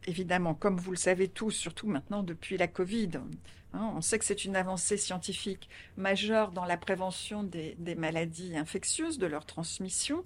évidemment, 0.06 0.54
comme 0.54 0.76
vous 0.76 0.90
le 0.90 0.96
savez 0.96 1.26
tous, 1.26 1.50
surtout 1.50 1.88
maintenant 1.88 2.22
depuis 2.22 2.58
la 2.58 2.68
Covid, 2.68 3.10
hein, 3.72 3.92
on 3.96 4.02
sait 4.02 4.18
que 4.18 4.26
c'est 4.26 4.44
une 4.44 4.56
avancée 4.56 4.98
scientifique 4.98 5.68
majeure 5.96 6.52
dans 6.52 6.66
la 6.66 6.76
prévention 6.76 7.42
des, 7.42 7.76
maladies 7.96 8.56
infectieuses, 8.56 9.18
de 9.18 9.26
leur 9.26 9.46
transmission. 9.46 10.24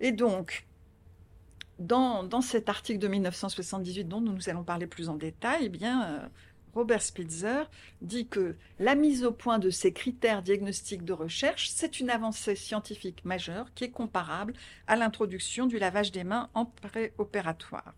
Et 0.00 0.10
donc, 0.10 0.66
dans, 1.78 2.24
dans, 2.24 2.40
cet 2.40 2.68
article 2.68 2.98
de 2.98 3.08
1978 3.08 4.04
dont 4.04 4.20
nous 4.20 4.48
allons 4.48 4.64
parler 4.64 4.88
plus 4.88 5.08
en 5.08 5.14
détail, 5.14 5.66
eh 5.66 5.68
bien, 5.68 6.04
euh, 6.04 6.28
Robert 6.74 7.02
Spitzer 7.02 7.64
dit 8.00 8.26
que 8.26 8.56
la 8.78 8.94
mise 8.94 9.24
au 9.24 9.32
point 9.32 9.58
de 9.58 9.70
ces 9.70 9.92
critères 9.92 10.42
diagnostiques 10.42 11.04
de 11.04 11.12
recherche, 11.12 11.68
c'est 11.70 12.00
une 12.00 12.10
avancée 12.10 12.56
scientifique 12.56 13.24
majeure 13.24 13.72
qui 13.74 13.84
est 13.84 13.90
comparable 13.90 14.54
à 14.86 14.96
l'introduction 14.96 15.66
du 15.66 15.78
lavage 15.78 16.12
des 16.12 16.24
mains 16.24 16.48
en 16.54 16.66
préopératoire. 16.66 17.94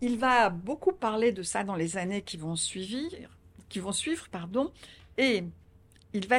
Il 0.00 0.16
va 0.16 0.50
beaucoup 0.50 0.92
parler 0.92 1.32
de 1.32 1.42
ça 1.42 1.64
dans 1.64 1.74
les 1.74 1.96
années 1.96 2.22
qui 2.22 2.36
vont 2.36 2.54
suivre, 2.54 3.16
qui 3.68 3.80
vont 3.80 3.92
suivre 3.92 4.28
pardon, 4.28 4.72
et 5.16 5.42
il 6.12 6.28
va 6.28 6.38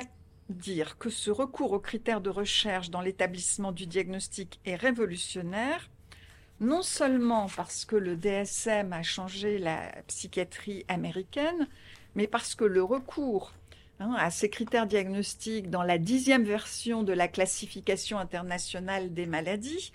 dire 0.49 0.97
que 0.97 1.09
ce 1.09 1.29
recours 1.29 1.73
aux 1.73 1.79
critères 1.79 2.21
de 2.21 2.29
recherche 2.29 2.89
dans 2.89 3.01
l'établissement 3.01 3.71
du 3.71 3.85
diagnostic 3.85 4.59
est 4.65 4.75
révolutionnaire 4.75 5.89
non 6.59 6.81
seulement 6.81 7.47
parce 7.55 7.85
que 7.85 7.95
le 7.95 8.15
DSM 8.15 8.91
a 8.93 9.03
changé 9.03 9.57
la 9.57 9.91
psychiatrie 10.07 10.83
américaine, 10.87 11.67
mais 12.15 12.27
parce 12.27 12.55
que 12.55 12.65
le 12.65 12.83
recours 12.83 13.53
hein, 13.99 14.13
à 14.17 14.29
ces 14.29 14.49
critères 14.49 14.87
diagnostiques 14.87 15.69
dans 15.69 15.83
la 15.83 15.97
dixième 15.97 16.43
version 16.43 17.03
de 17.03 17.13
la 17.13 17.27
classification 17.27 18.19
internationale 18.19 19.13
des 19.13 19.25
maladies, 19.25 19.93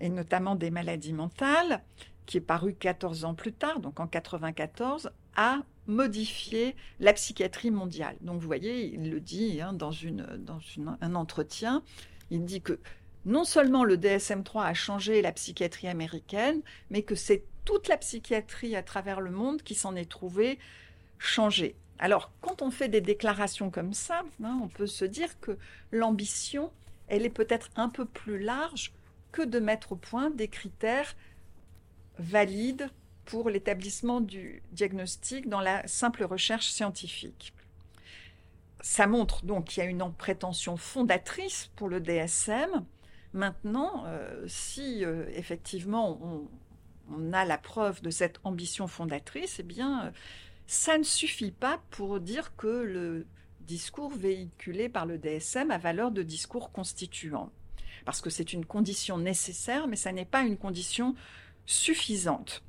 et 0.00 0.08
notamment 0.08 0.56
des 0.56 0.70
maladies 0.70 1.12
mentales, 1.12 1.82
qui 2.26 2.38
est 2.38 2.40
parue 2.40 2.74
14 2.74 3.24
ans 3.24 3.34
plus 3.34 3.52
tard, 3.52 3.78
donc 3.78 4.00
en 4.00 4.06
94, 4.06 5.10
a 5.36 5.58
modifié 5.86 6.76
la 7.00 7.12
psychiatrie 7.12 7.70
mondiale. 7.70 8.16
Donc 8.20 8.40
vous 8.40 8.46
voyez, 8.46 8.86
il 8.86 9.10
le 9.10 9.20
dit 9.20 9.60
hein, 9.60 9.72
dans 9.72 9.92
un 11.00 11.14
entretien, 11.14 11.82
il 12.30 12.44
dit 12.44 12.62
que 12.62 12.78
non 13.24 13.44
seulement 13.44 13.84
le 13.84 13.96
DSM-3 13.96 14.64
a 14.64 14.74
changé 14.74 15.22
la 15.22 15.32
psychiatrie 15.32 15.88
américaine, 15.88 16.60
mais 16.90 17.02
que 17.02 17.14
c'est 17.14 17.44
toute 17.64 17.88
la 17.88 17.96
psychiatrie 17.96 18.74
à 18.74 18.82
travers 18.82 19.20
le 19.20 19.30
monde 19.30 19.62
qui 19.62 19.74
s'en 19.74 19.94
est 19.94 20.10
trouvée 20.10 20.58
changée. 21.18 21.76
Alors, 21.98 22.32
quand 22.40 22.62
on 22.62 22.70
fait 22.70 22.88
des 22.88 23.00
déclarations 23.00 23.70
comme 23.70 23.94
ça, 23.94 24.22
hein, 24.42 24.58
on 24.62 24.68
peut 24.68 24.88
se 24.88 25.04
dire 25.04 25.38
que 25.40 25.56
l'ambition, 25.92 26.72
elle 27.06 27.24
est 27.24 27.30
peut-être 27.30 27.70
un 27.76 27.88
peu 27.88 28.04
plus 28.04 28.40
large 28.40 28.92
que 29.30 29.42
de 29.42 29.60
mettre 29.60 29.92
au 29.92 29.96
point 29.96 30.30
des 30.30 30.48
critères 30.48 31.14
valides 32.18 32.90
pour 33.24 33.50
l'établissement 33.50 34.20
du 34.20 34.62
diagnostic 34.72 35.48
dans 35.48 35.60
la 35.60 35.86
simple 35.86 36.24
recherche 36.24 36.68
scientifique. 36.68 37.52
Ça 38.80 39.06
montre 39.06 39.44
donc 39.44 39.66
qu'il 39.66 39.84
y 39.84 39.86
a 39.86 39.88
une 39.88 40.12
prétention 40.12 40.76
fondatrice 40.76 41.70
pour 41.76 41.88
le 41.88 42.00
DSM, 42.00 42.84
Maintenant, 43.32 44.04
euh, 44.06 44.44
si 44.46 45.04
euh, 45.04 45.24
effectivement 45.34 46.48
on, 47.10 47.32
a 47.32 47.44
la 47.44 47.58
preuve 47.58 48.02
de 48.02 48.10
cette 48.10 48.40
ambition 48.44 48.86
fondatrice, 48.86 49.58
eh 49.58 49.62
bien, 49.62 50.06
euh, 50.06 50.10
ça 50.66 50.98
ne 50.98 51.02
suffit 51.02 51.50
pas 51.50 51.80
pour 51.90 52.20
dire 52.20 52.54
que 52.56 52.66
le 52.66 53.26
discours 53.60 54.10
véhiculé 54.10 54.88
par 54.88 55.06
le 55.06 55.18
DSM 55.18 55.70
a 55.70 55.78
valeur 55.78 56.10
de 56.10 56.22
discours 56.22 56.72
constituant. 56.72 57.50
Parce 58.04 58.20
que 58.20 58.30
c'est 58.30 58.52
une 58.52 58.66
condition 58.66 59.18
nécessaire, 59.18 59.86
mais 59.86 59.96
ça 59.96 60.12
n'est 60.12 60.24
pas 60.24 60.42
une 60.42 60.56
condition 60.56 61.14
suffisante. 61.64 62.62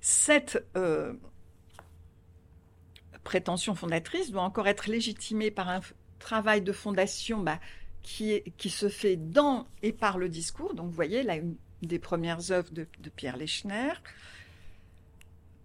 Cette 0.00 0.64
prétention 3.22 3.74
fondatrice 3.74 4.30
doit 4.30 4.42
encore 4.42 4.68
être 4.68 4.88
légitimée 4.88 5.50
par 5.50 5.68
un 5.68 5.80
travail 6.18 6.62
de 6.62 6.72
fondation 6.72 7.42
bah, 7.42 7.60
qui, 8.06 8.70
se 8.70 8.88
fait 8.88 9.16
dans 9.16 9.66
et 9.82 9.92
par 9.92 10.16
le 10.16 10.28
discours. 10.28 10.74
Donc, 10.74 10.86
vous 10.86 10.92
voyez, 10.94 11.24
là, 11.24 11.36
une 11.36 11.56
des 11.82 11.98
premières 11.98 12.52
œuvres 12.52 12.70
de, 12.72 12.86
Pierre 13.16 13.36
Lechner. 13.36 13.92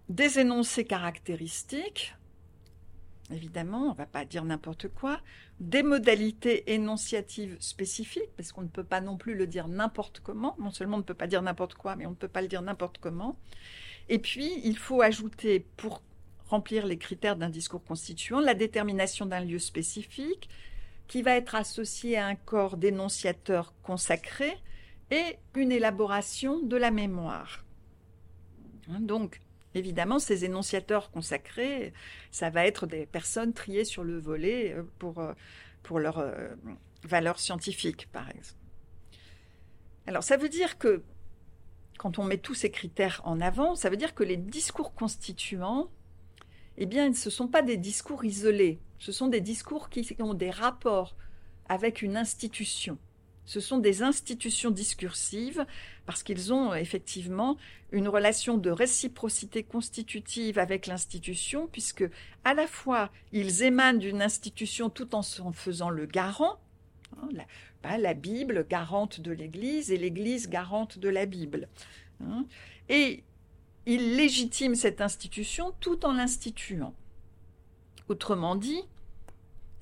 Des 0.08 0.40
énoncés 0.40 0.84
caractéristiques, 0.84 2.14
évidemment, 3.30 3.86
on 3.86 3.90
ne 3.92 3.96
va 3.96 4.06
pas 4.06 4.24
dire 4.24 4.44
n'importe 4.44 4.88
quoi. 4.88 5.20
Des 5.60 5.84
modalités 5.84 6.72
énonciatives 6.72 7.56
spécifiques, 7.60 8.34
parce 8.36 8.50
qu'on 8.50 8.62
ne 8.62 8.68
peut 8.68 8.84
pas 8.84 9.00
non 9.00 9.16
plus 9.16 9.36
le 9.36 9.46
dire 9.46 9.68
n'importe 9.68 10.20
comment. 10.20 10.56
Non 10.58 10.72
seulement 10.72 10.96
on 10.96 11.00
ne 11.00 11.04
peut 11.04 11.14
pas 11.14 11.28
dire 11.28 11.42
n'importe 11.42 11.74
quoi, 11.74 11.94
mais 11.94 12.06
on 12.06 12.10
ne 12.10 12.16
peut 12.16 12.28
pas 12.28 12.42
le 12.42 12.48
dire 12.48 12.62
n'importe 12.62 12.98
comment. 12.98 13.38
Et 14.08 14.18
puis, 14.18 14.60
il 14.64 14.76
faut 14.76 15.00
ajouter, 15.00 15.64
pour 15.76 16.02
remplir 16.48 16.86
les 16.86 16.98
critères 16.98 17.36
d'un 17.36 17.50
discours 17.50 17.84
constituant, 17.84 18.40
la 18.40 18.54
détermination 18.54 19.26
d'un 19.26 19.40
lieu 19.40 19.60
spécifique, 19.60 20.50
qui 21.08 21.22
va 21.22 21.36
être 21.36 21.54
associé 21.54 22.16
à 22.16 22.26
un 22.26 22.34
corps 22.34 22.76
d'énonciateurs 22.76 23.74
consacrés 23.82 24.56
et 25.10 25.38
une 25.54 25.72
élaboration 25.72 26.60
de 26.60 26.76
la 26.76 26.90
mémoire. 26.90 27.64
Hein, 28.88 29.00
donc, 29.00 29.40
évidemment, 29.74 30.18
ces 30.18 30.44
énonciateurs 30.44 31.10
consacrés, 31.10 31.92
ça 32.30 32.50
va 32.50 32.66
être 32.66 32.86
des 32.86 33.06
personnes 33.06 33.52
triées 33.52 33.84
sur 33.84 34.04
le 34.04 34.18
volet 34.18 34.72
euh, 34.72 34.82
pour, 34.98 35.18
euh, 35.18 35.32
pour 35.82 35.98
leur 35.98 36.18
euh, 36.18 36.48
valeur 37.04 37.38
scientifique, 37.38 38.08
par 38.10 38.30
exemple. 38.30 38.54
Alors, 40.06 40.24
ça 40.24 40.36
veut 40.36 40.48
dire 40.48 40.78
que 40.78 41.02
quand 41.98 42.18
on 42.18 42.24
met 42.24 42.38
tous 42.38 42.54
ces 42.54 42.70
critères 42.70 43.20
en 43.24 43.40
avant, 43.40 43.74
ça 43.76 43.88
veut 43.88 43.96
dire 43.96 44.14
que 44.14 44.24
les 44.24 44.36
discours 44.36 44.94
constituants, 44.94 45.90
eh 46.76 46.86
bien, 46.86 47.12
ce 47.12 47.28
ne 47.28 47.32
sont 47.32 47.48
pas 47.48 47.62
des 47.62 47.76
discours 47.76 48.24
isolés. 48.24 48.80
Ce 49.02 49.10
sont 49.10 49.26
des 49.26 49.40
discours 49.40 49.90
qui 49.90 50.06
ont 50.20 50.32
des 50.32 50.52
rapports 50.52 51.16
avec 51.68 52.02
une 52.02 52.16
institution. 52.16 52.98
Ce 53.44 53.58
sont 53.58 53.78
des 53.78 54.04
institutions 54.04 54.70
discursives 54.70 55.66
parce 56.06 56.22
qu'ils 56.22 56.52
ont 56.52 56.72
effectivement 56.72 57.56
une 57.90 58.06
relation 58.06 58.58
de 58.58 58.70
réciprocité 58.70 59.64
constitutive 59.64 60.56
avec 60.56 60.86
l'institution 60.86 61.66
puisque 61.66 62.04
à 62.44 62.54
la 62.54 62.68
fois 62.68 63.10
ils 63.32 63.64
émanent 63.64 63.98
d'une 63.98 64.22
institution 64.22 64.88
tout 64.88 65.16
en 65.16 65.22
se 65.22 65.42
faisant 65.52 65.90
le 65.90 66.06
garant, 66.06 66.60
hein, 67.16 67.28
la, 67.82 67.98
la, 67.98 68.14
Bible 68.14 68.64
garante 68.70 69.18
de 69.18 69.32
l'Église 69.32 69.90
et 69.90 69.96
l'Église 69.96 70.48
garante 70.48 71.00
de 71.00 71.08
la 71.08 71.26
Bible. 71.26 71.68
Hein, 72.20 72.46
et 72.88 73.24
ils 73.84 74.14
légitiment 74.14 74.76
cette 74.76 75.00
institution 75.00 75.72
tout 75.80 76.06
en 76.06 76.12
l'instituant. 76.12 76.94
Autrement 78.08 78.56
dit, 78.56 78.82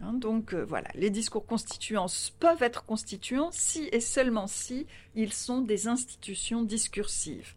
Hein, 0.03 0.15
donc 0.15 0.55
euh, 0.55 0.65
voilà, 0.65 0.89
les 0.95 1.11
discours 1.11 1.45
constituants 1.45 2.07
peuvent 2.39 2.63
être 2.63 2.85
constituants 2.85 3.51
si 3.53 3.89
et 3.93 4.01
seulement 4.01 4.47
si 4.47 4.87
ils 5.15 5.33
sont 5.33 5.61
des 5.61 5.89
institutions 5.89 6.63
discursives. 6.63 7.55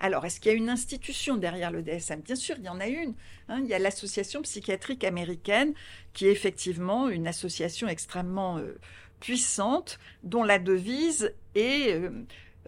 Alors, 0.00 0.24
est-ce 0.26 0.40
qu'il 0.40 0.50
y 0.50 0.54
a 0.54 0.58
une 0.58 0.70
institution 0.70 1.36
derrière 1.36 1.70
le 1.70 1.82
DSM 1.82 2.20
Bien 2.20 2.34
sûr, 2.34 2.56
il 2.58 2.64
y 2.64 2.68
en 2.68 2.80
a 2.80 2.88
une. 2.88 3.14
Hein. 3.48 3.60
il 3.62 3.68
y 3.68 3.74
a 3.74 3.78
l'Association 3.78 4.42
psychiatrique 4.42 5.04
américaine, 5.04 5.72
qui 6.14 6.26
est 6.26 6.32
effectivement 6.32 7.08
une 7.08 7.28
association 7.28 7.86
extrêmement 7.86 8.58
euh, 8.58 8.76
puissante, 9.20 10.00
dont 10.24 10.42
la 10.42 10.58
devise 10.58 11.32
est 11.54 11.94
euh, 11.94 12.10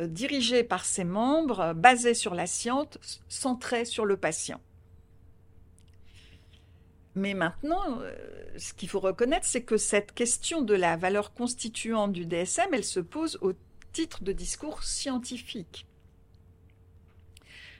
dirigée 0.06 0.62
par 0.62 0.84
ses 0.84 1.02
membres, 1.02 1.72
basée 1.74 2.14
sur 2.14 2.34
la 2.36 2.46
science, 2.46 3.20
centrée 3.28 3.84
sur 3.84 4.04
le 4.04 4.16
patient. 4.16 4.60
Mais 7.16 7.32
maintenant, 7.32 8.00
euh, 8.02 8.14
ce 8.58 8.74
qu'il 8.74 8.90
faut 8.90 9.00
reconnaître, 9.00 9.46
c'est 9.46 9.62
que 9.62 9.78
cette 9.78 10.12
question 10.12 10.60
de 10.60 10.74
la 10.74 10.98
valeur 10.98 11.32
constituante 11.32 12.12
du 12.12 12.26
DSM, 12.26 12.74
elle 12.74 12.84
se 12.84 13.00
pose 13.00 13.38
au 13.40 13.54
titre 13.94 14.22
de 14.22 14.32
discours 14.32 14.82
scientifique. 14.84 15.86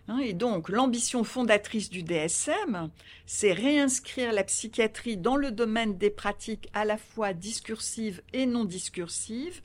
Hein, 0.08 0.20
et 0.20 0.32
donc, 0.32 0.70
l'ambition 0.70 1.22
fondatrice 1.22 1.90
du 1.90 2.02
DSM, 2.02 2.90
c'est 3.26 3.52
réinscrire 3.52 4.32
la 4.32 4.42
psychiatrie 4.42 5.18
dans 5.18 5.36
le 5.36 5.50
domaine 5.50 5.98
des 5.98 6.10
pratiques 6.10 6.70
à 6.72 6.86
la 6.86 6.96
fois 6.96 7.34
discursives 7.34 8.22
et 8.32 8.46
non 8.46 8.64
discursives, 8.64 9.60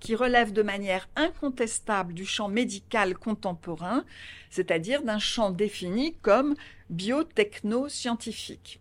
qui 0.00 0.14
relèvent 0.14 0.52
de 0.52 0.62
manière 0.62 1.08
incontestable 1.16 2.12
du 2.12 2.26
champ 2.26 2.48
médical 2.48 3.16
contemporain, 3.16 4.04
c'est-à-dire 4.50 5.02
d'un 5.02 5.18
champ 5.18 5.50
défini 5.50 6.14
comme 6.20 6.56
biotechno-scientifique. 6.90 8.80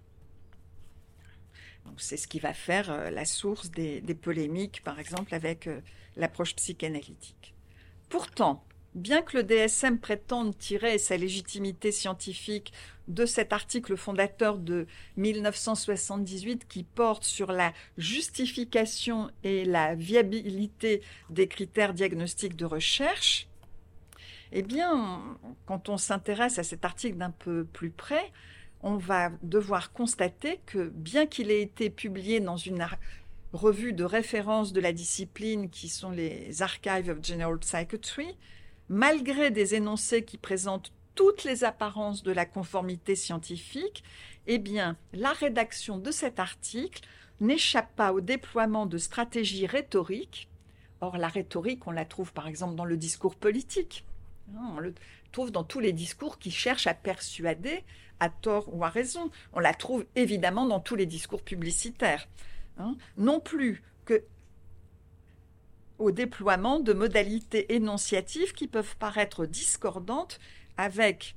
C'est 1.97 2.17
ce 2.17 2.27
qui 2.27 2.39
va 2.39 2.53
faire 2.53 2.91
euh, 2.91 3.09
la 3.09 3.25
source 3.25 3.71
des, 3.71 4.01
polémiques, 4.21 4.81
par 4.83 4.99
exemple, 4.99 5.33
avec 5.33 5.67
euh, 5.67 5.81
l'approche 6.15 6.55
psychanalytique. 6.55 7.53
Pourtant, 8.09 8.63
bien 8.95 9.21
que 9.21 9.37
le 9.37 9.43
DSM 9.43 9.99
prétende 9.99 10.57
tirer 10.57 10.97
sa 10.97 11.17
légitimité 11.17 11.91
scientifique 11.91 12.73
de 13.07 13.25
cet 13.25 13.53
article 13.53 13.97
fondateur 13.97 14.57
de 14.57 14.87
1978 15.17 16.67
qui 16.67 16.83
porte 16.83 17.23
sur 17.23 17.51
la 17.51 17.73
justification 17.97 19.29
et 19.43 19.65
la 19.65 19.95
viabilité 19.95 21.01
des 21.29 21.47
critères 21.47 21.93
diagnostiques 21.93 22.55
de 22.55 22.65
recherche, 22.65 23.47
eh 24.51 24.61
bien, 24.61 25.21
quand 25.65 25.89
on 25.89 25.97
s'intéresse 25.97 26.59
à 26.59 26.63
cet 26.63 26.85
article 26.85 27.17
d'un 27.17 27.31
peu 27.31 27.65
plus 27.65 27.89
près, 27.89 28.31
on 28.83 28.97
va 28.97 29.31
devoir 29.41 29.93
constater 29.93 30.59
que 30.65 30.89
bien 30.89 31.25
qu'il 31.25 31.49
ait 31.49 31.61
été 31.61 31.89
publié 31.89 32.41
dans 32.41 32.57
une 32.57 32.85
revue 33.53 33.93
de 33.93 34.03
référence 34.03 34.73
de 34.73 34.81
la 34.81 34.91
discipline 34.91 35.69
qui 35.69 35.87
sont 35.87 36.11
les 36.11 36.61
Archives 36.61 37.09
of 37.09 37.23
General 37.23 37.57
Psychiatry, 37.59 38.37
malgré 38.89 39.51
des 39.51 39.75
énoncés 39.75 40.25
qui 40.25 40.37
présentent 40.37 40.91
toutes 41.15 41.43
les 41.43 41.63
apparences 41.63 42.23
de 42.23 42.31
la 42.31 42.45
conformité 42.45 43.15
scientifique, 43.15 44.03
eh 44.47 44.57
bien, 44.57 44.97
la 45.13 45.31
rédaction 45.31 45.97
de 45.97 46.11
cet 46.11 46.39
article 46.39 47.01
n'échappe 47.39 47.95
pas 47.95 48.11
au 48.13 48.21
déploiement 48.21 48.85
de 48.85 48.97
stratégies 48.97 49.67
rhétoriques. 49.67 50.49
Or, 51.01 51.17
la 51.17 51.27
rhétorique, 51.27 51.87
on 51.87 51.91
la 51.91 52.05
trouve 52.05 52.33
par 52.33 52.47
exemple 52.47 52.75
dans 52.75 52.85
le 52.85 52.97
discours 52.97 53.35
politique. 53.35 54.05
On 54.75 54.79
le 54.79 54.93
trouve 55.31 55.51
dans 55.51 55.63
tous 55.63 55.79
les 55.79 55.93
discours 55.93 56.37
qui 56.39 56.51
cherchent 56.51 56.87
à 56.87 56.93
persuader, 56.93 57.83
à 58.19 58.29
tort 58.29 58.73
ou 58.73 58.83
à 58.83 58.89
raison. 58.89 59.29
On 59.53 59.59
la 59.59 59.73
trouve 59.73 60.05
évidemment 60.15 60.65
dans 60.65 60.79
tous 60.79 60.95
les 60.95 61.05
discours 61.05 61.41
publicitaires. 61.41 62.27
Hein. 62.79 62.95
non 63.17 63.39
plus 63.39 63.83
que 64.05 64.23
au 65.99 66.09
déploiement 66.09 66.79
de 66.79 66.91
modalités 66.91 67.75
énonciatives 67.75 68.53
qui 68.53 68.67
peuvent 68.67 68.95
paraître 68.97 69.45
discordantes 69.45 70.39
avec 70.75 71.35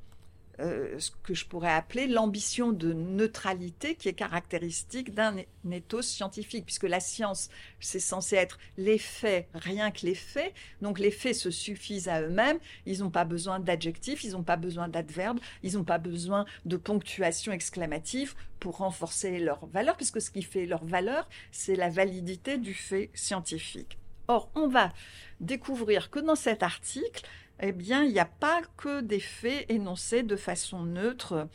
euh, 0.61 0.99
ce 0.99 1.11
que 1.23 1.35
je 1.35 1.45
pourrais 1.45 1.73
appeler 1.73 2.07
l'ambition 2.07 2.73
de 2.73 2.93
neutralité 2.93 3.95
qui 3.95 4.09
est 4.09 4.15
caractéristique 4.15 5.15
d'un 5.15 5.37
ethos 5.71 6.03
scientifique, 6.03 6.65
puisque 6.65 6.85
la 6.85 7.01
science, 7.01 7.51
c'est 7.81 8.01
censé 8.01 8.37
être 8.37 8.59
les 8.77 8.99
faits, 8.99 9.49
rien 9.55 9.91
que 9.91 10.07
les 10.07 10.15
faits. 10.15 10.55
Donc 10.81 10.99
les 10.99 11.11
faits 11.11 11.35
se 11.35 11.51
suffisent 11.51 12.09
à 12.09 12.23
eux-mêmes, 12.23 12.59
ils 12.87 13.01
n'ont 13.01 13.11
pas 13.11 13.25
besoin 13.25 13.61
d'adjectifs, 13.61 14.25
ils 14.25 14.33
n'ont 14.33 14.43
pas 14.43 14.57
besoin 14.57 14.89
d'adverbes, 14.89 15.41
ils 15.63 15.75
n'ont 15.75 15.85
pas 15.85 15.99
besoin 15.99 16.47
de 16.65 16.77
ponctuation 16.77 17.53
exclamative 17.53 18.35
pour 18.59 18.79
renforcer 18.79 19.39
leur 19.39 19.67
valeur, 19.67 19.97
puisque 19.97 20.21
ce 20.21 20.31
qui 20.31 20.43
fait 20.43 20.67
leur 20.67 20.85
valeur, 20.85 21.29
c'est 21.53 21.77
la 21.77 21.91
validité 21.91 22.57
du 22.57 22.75
fait 22.75 23.11
scientifique. 23.15 23.99
Or, 24.29 24.51
on 24.55 24.67
va 24.69 24.93
découvrir 25.41 26.11
que 26.11 26.19
dans 26.19 26.35
cet 26.35 26.63
article, 26.63 27.25
eh 27.61 27.73
bien, 27.73 28.03
il 28.05 28.13
n'y 28.13 28.19
a 28.19 28.27
pas 28.27 28.63
que 28.77 29.01
des 29.01 29.21
faits 29.21 29.71
énoncés 29.71 30.23
de 30.23 30.37
façon 30.37 30.83
neutre 30.83 31.49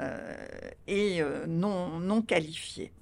euh, 0.00 0.36
et 0.86 1.22
euh, 1.22 1.46
non, 1.46 1.98
non 2.00 2.22
qualifiés. 2.22 2.92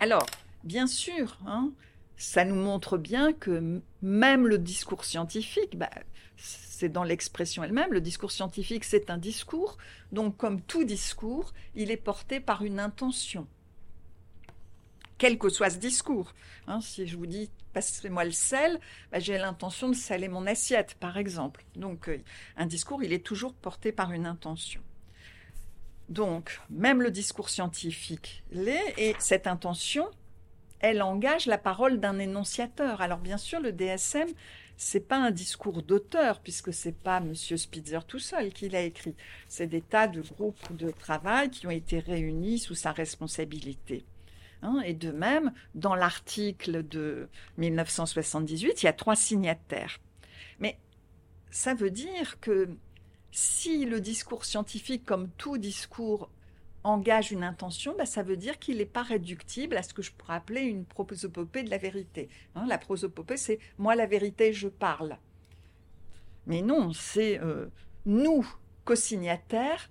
Alors, 0.00 0.26
bien 0.64 0.86
sûr, 0.86 1.38
hein, 1.46 1.70
ça 2.16 2.44
nous 2.44 2.56
montre 2.56 2.98
bien 2.98 3.32
que 3.32 3.80
même 4.02 4.46
le 4.46 4.58
discours 4.58 5.04
scientifique, 5.04 5.76
bah, 5.76 5.90
c'est 6.36 6.88
dans 6.88 7.04
l'expression 7.04 7.62
elle-même, 7.64 7.92
le 7.92 8.00
discours 8.00 8.30
scientifique, 8.30 8.84
c'est 8.84 9.10
un 9.10 9.18
discours, 9.18 9.78
donc 10.12 10.36
comme 10.36 10.60
tout 10.60 10.84
discours, 10.84 11.52
il 11.74 11.90
est 11.90 11.96
porté 11.96 12.40
par 12.40 12.62
une 12.62 12.80
intention 12.80 13.46
quel 15.18 15.36
que 15.36 15.48
soit 15.48 15.70
ce 15.70 15.78
discours. 15.78 16.32
Hein, 16.66 16.80
si 16.80 17.06
je 17.06 17.16
vous 17.16 17.26
dis 17.26 17.50
passez-moi 17.72 18.24
le 18.24 18.32
sel, 18.32 18.78
bah, 19.12 19.18
j'ai 19.18 19.38
l'intention 19.38 19.88
de 19.88 19.94
saler 19.94 20.28
mon 20.28 20.46
assiette, 20.46 20.96
par 21.00 21.16
exemple. 21.16 21.64
Donc 21.76 22.08
euh, 22.08 22.18
un 22.56 22.66
discours, 22.66 23.02
il 23.02 23.12
est 23.12 23.24
toujours 23.24 23.54
porté 23.54 23.92
par 23.92 24.12
une 24.12 24.26
intention. 24.26 24.80
Donc 26.08 26.60
même 26.70 27.02
le 27.02 27.10
discours 27.10 27.50
scientifique 27.50 28.42
l'est, 28.50 28.94
et 28.96 29.14
cette 29.18 29.46
intention, 29.46 30.08
elle 30.80 31.02
engage 31.02 31.46
la 31.46 31.58
parole 31.58 32.00
d'un 32.00 32.18
énonciateur. 32.18 33.00
Alors 33.00 33.18
bien 33.18 33.36
sûr, 33.36 33.60
le 33.60 33.72
DSM, 33.72 34.28
c'est 34.76 35.00
pas 35.00 35.16
un 35.16 35.32
discours 35.32 35.82
d'auteur, 35.82 36.40
puisque 36.40 36.72
c'est 36.72 36.96
pas 36.96 37.20
Monsieur 37.20 37.56
Spitzer 37.56 37.98
tout 38.06 38.20
seul 38.20 38.52
qui 38.52 38.68
l'a 38.68 38.82
écrit. 38.82 39.16
C'est 39.48 39.66
des 39.66 39.82
tas 39.82 40.06
de 40.06 40.22
groupes 40.22 40.76
de 40.76 40.90
travail 40.90 41.50
qui 41.50 41.66
ont 41.66 41.70
été 41.70 41.98
réunis 41.98 42.58
sous 42.58 42.76
sa 42.76 42.92
responsabilité. 42.92 44.04
Hein, 44.62 44.80
et 44.84 44.94
de 44.94 45.12
même, 45.12 45.52
dans 45.74 45.94
l'article 45.94 46.86
de 46.86 47.28
1978, 47.58 48.82
il 48.82 48.86
y 48.86 48.88
a 48.88 48.92
trois 48.92 49.16
signataires. 49.16 50.00
Mais 50.58 50.78
ça 51.50 51.74
veut 51.74 51.90
dire 51.90 52.40
que 52.40 52.68
si 53.30 53.84
le 53.84 54.00
discours 54.00 54.44
scientifique, 54.44 55.04
comme 55.04 55.28
tout 55.36 55.58
discours, 55.58 56.30
engage 56.84 57.32
une 57.32 57.44
intention, 57.44 57.94
bah, 57.96 58.06
ça 58.06 58.22
veut 58.22 58.36
dire 58.36 58.58
qu'il 58.58 58.78
n'est 58.78 58.86
pas 58.86 59.02
réductible 59.02 59.76
à 59.76 59.82
ce 59.82 59.94
que 59.94 60.02
je 60.02 60.12
pourrais 60.12 60.34
appeler 60.34 60.62
une 60.62 60.84
prosopopée 60.84 61.62
de 61.62 61.70
la 61.70 61.78
vérité. 61.78 62.28
Hein, 62.54 62.66
la 62.66 62.78
prosopopée, 62.78 63.36
c'est 63.36 63.58
moi 63.78 63.94
la 63.94 64.06
vérité, 64.06 64.52
je 64.52 64.68
parle. 64.68 65.18
Mais 66.46 66.62
non, 66.62 66.92
c'est 66.92 67.38
euh, 67.40 67.66
nous, 68.06 68.48
co-signataires, 68.84 69.90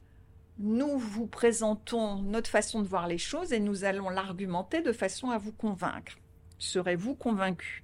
nous 0.60 0.98
vous 0.98 1.28
présentons 1.28 2.22
notre 2.22 2.50
façon 2.50 2.82
de 2.82 2.88
voir 2.88 3.08
les 3.08 3.18
choses 3.18 3.54
et 3.54 3.60
nous 3.60 3.84
allons 3.84 4.10
l'argumenter 4.10 4.82
de 4.82 4.92
façon 4.92 5.30
à 5.30 5.38
vous 5.38 5.52
convaincre. 5.52 6.18
Serez-vous 6.58 7.16
convaincu 7.16 7.84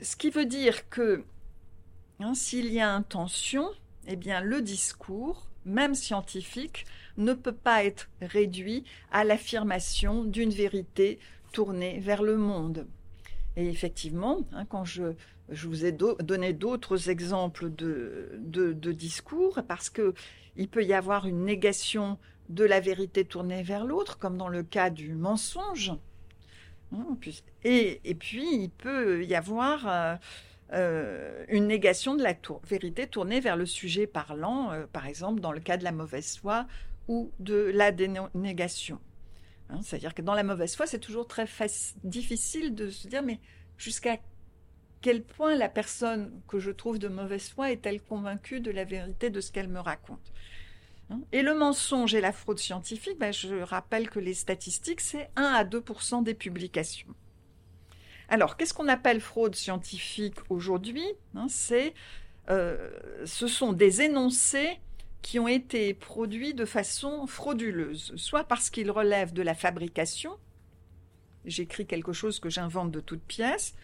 Ce 0.00 0.16
qui 0.16 0.30
veut 0.30 0.46
dire 0.46 0.88
que 0.88 1.24
hein, 2.20 2.34
s'il 2.34 2.72
y 2.72 2.80
a 2.80 2.92
intention, 2.92 3.68
eh 4.06 4.16
bien 4.16 4.40
le 4.40 4.60
discours, 4.62 5.48
même 5.64 5.94
scientifique, 5.94 6.86
ne 7.16 7.34
peut 7.34 7.52
pas 7.52 7.84
être 7.84 8.08
réduit 8.20 8.84
à 9.12 9.24
l'affirmation 9.24 10.24
d'une 10.24 10.50
vérité 10.50 11.18
tournée 11.52 12.00
vers 12.00 12.22
le 12.22 12.36
monde. 12.36 12.86
Et 13.56 13.68
effectivement, 13.68 14.40
hein, 14.52 14.64
quand 14.66 14.84
je, 14.84 15.14
vous 15.48 15.84
ai 15.84 15.92
donné 15.92 16.52
d'autres 16.52 17.10
exemples 17.10 17.70
de, 17.70 18.92
discours, 18.92 19.60
parce 19.66 19.90
qu'il 19.90 20.68
peut 20.68 20.84
y 20.84 20.92
avoir 20.92 21.26
une 21.26 21.44
négation 21.44 22.18
de 22.48 22.64
la 22.64 22.80
vérité 22.80 23.24
tournée 23.24 23.62
vers 23.62 23.84
l'autre, 23.84 24.18
comme 24.18 24.36
dans 24.36 24.48
le 24.48 24.62
cas 24.62 24.90
du 24.90 25.14
mensonge. 25.14 25.92
Hein, 26.92 27.16
et, 27.64 28.14
puis, 28.14 28.62
il 28.62 28.70
peut 28.70 29.24
y 29.24 29.34
avoir 29.34 29.86
euh, 29.88 30.16
euh, 30.72 31.44
une 31.48 31.66
négation 31.66 32.14
de 32.14 32.22
la 32.22 32.34
vérité 32.64 33.06
tournée 33.06 33.40
vers 33.40 33.56
le 33.56 33.66
sujet 33.66 34.06
parlant, 34.06 34.72
euh, 34.72 34.86
par 34.92 35.06
exemple 35.06 35.40
dans 35.40 35.52
le 35.52 35.60
cas 35.60 35.76
de 35.76 35.84
la 35.84 35.92
mauvaise 35.92 36.36
foi 36.38 36.66
ou 37.06 37.30
de 37.38 37.70
la 37.74 37.92
dénégation. 37.92 39.00
Hein, 39.70 39.80
c'est-à-dire 39.82 40.14
que 40.14 40.22
dans 40.22 40.34
la 40.34 40.44
mauvaise 40.44 40.74
foi, 40.74 40.86
c'est 40.86 40.98
toujours 40.98 41.26
très 41.26 41.46
difficile 42.04 42.74
de 42.74 42.90
se 42.90 43.08
dire, 43.08 43.22
mais 43.22 43.40
jusqu'à 43.76 44.18
quel 45.00 45.22
point 45.22 45.54
la 45.54 45.68
personne 45.68 46.40
que 46.48 46.58
je 46.58 46.70
trouve 46.70 46.98
de 46.98 47.08
mauvaise 47.08 47.48
foi 47.50 47.70
est-elle 47.70 48.02
convaincue 48.02 48.60
de 48.60 48.70
la 48.70 48.84
vérité 48.84 49.30
de 49.30 49.40
ce 49.40 49.52
qu'elle 49.52 49.68
me 49.68 49.80
raconte 49.80 50.32
hein, 51.10 51.20
Et 51.32 51.42
le 51.42 51.54
mensonge 51.54 52.14
et 52.14 52.20
la 52.20 52.32
fraude 52.32 52.58
scientifique, 52.58 53.18
ben, 53.18 53.32
je 53.32 53.56
rappelle 53.62 54.10
que 54.10 54.18
les 54.18 54.34
statistiques, 54.34 55.00
c'est 55.00 55.30
1 55.36 55.42
à 55.42 55.64
2 55.64 55.84
des 56.22 56.34
publications. 56.34 57.14
Alors, 58.28 58.56
qu'est-ce 58.56 58.74
qu'on 58.74 58.88
appelle 58.88 59.20
fraude 59.20 59.54
scientifique 59.54 60.36
aujourd'hui 60.50 61.06
hein, 61.34 61.46
euh, 62.50 62.90
Ce 63.24 63.46
sont 63.46 63.72
des 63.72 64.02
énoncés 64.02 64.78
qui 65.22 65.38
ont 65.38 65.48
été 65.48 65.94
produits 65.94 66.54
de 66.54 66.64
façon 66.64 67.26
frauduleuse, 67.26 68.12
soit 68.16 68.44
parce 68.44 68.70
qu'ils 68.70 68.90
relèvent 68.90 69.32
de 69.32 69.42
la 69.42 69.54
fabrication, 69.54 70.38
j'écris 71.44 71.86
quelque 71.86 72.12
chose 72.12 72.38
que 72.38 72.50
j'invente 72.50 72.90
de 72.90 73.00
toutes 73.00 73.22
pièces, 73.22 73.74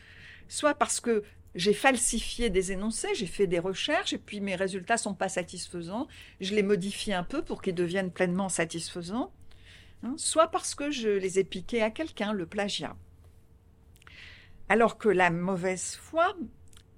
soit 0.48 0.74
parce 0.74 1.00
que 1.00 1.22
j'ai 1.54 1.72
falsifié 1.72 2.50
des 2.50 2.72
énoncés, 2.72 3.14
j'ai 3.14 3.26
fait 3.26 3.46
des 3.46 3.58
recherches 3.58 4.12
et 4.12 4.18
puis 4.18 4.40
mes 4.40 4.56
résultats 4.56 4.96
sont 4.96 5.14
pas 5.14 5.28
satisfaisants, 5.28 6.08
je 6.40 6.54
les 6.54 6.62
modifie 6.62 7.12
un 7.12 7.22
peu 7.22 7.42
pour 7.42 7.62
qu'ils 7.62 7.74
deviennent 7.74 8.10
pleinement 8.10 8.48
satisfaisants, 8.48 9.32
hein, 10.02 10.14
soit 10.16 10.48
parce 10.48 10.74
que 10.74 10.90
je 10.90 11.08
les 11.08 11.38
ai 11.38 11.44
piqués 11.44 11.82
à 11.82 11.90
quelqu'un, 11.90 12.32
le 12.32 12.46
plagiat. 12.46 12.96
Alors 14.68 14.98
que 14.98 15.08
la 15.08 15.30
mauvaise 15.30 15.94
foi, 15.94 16.34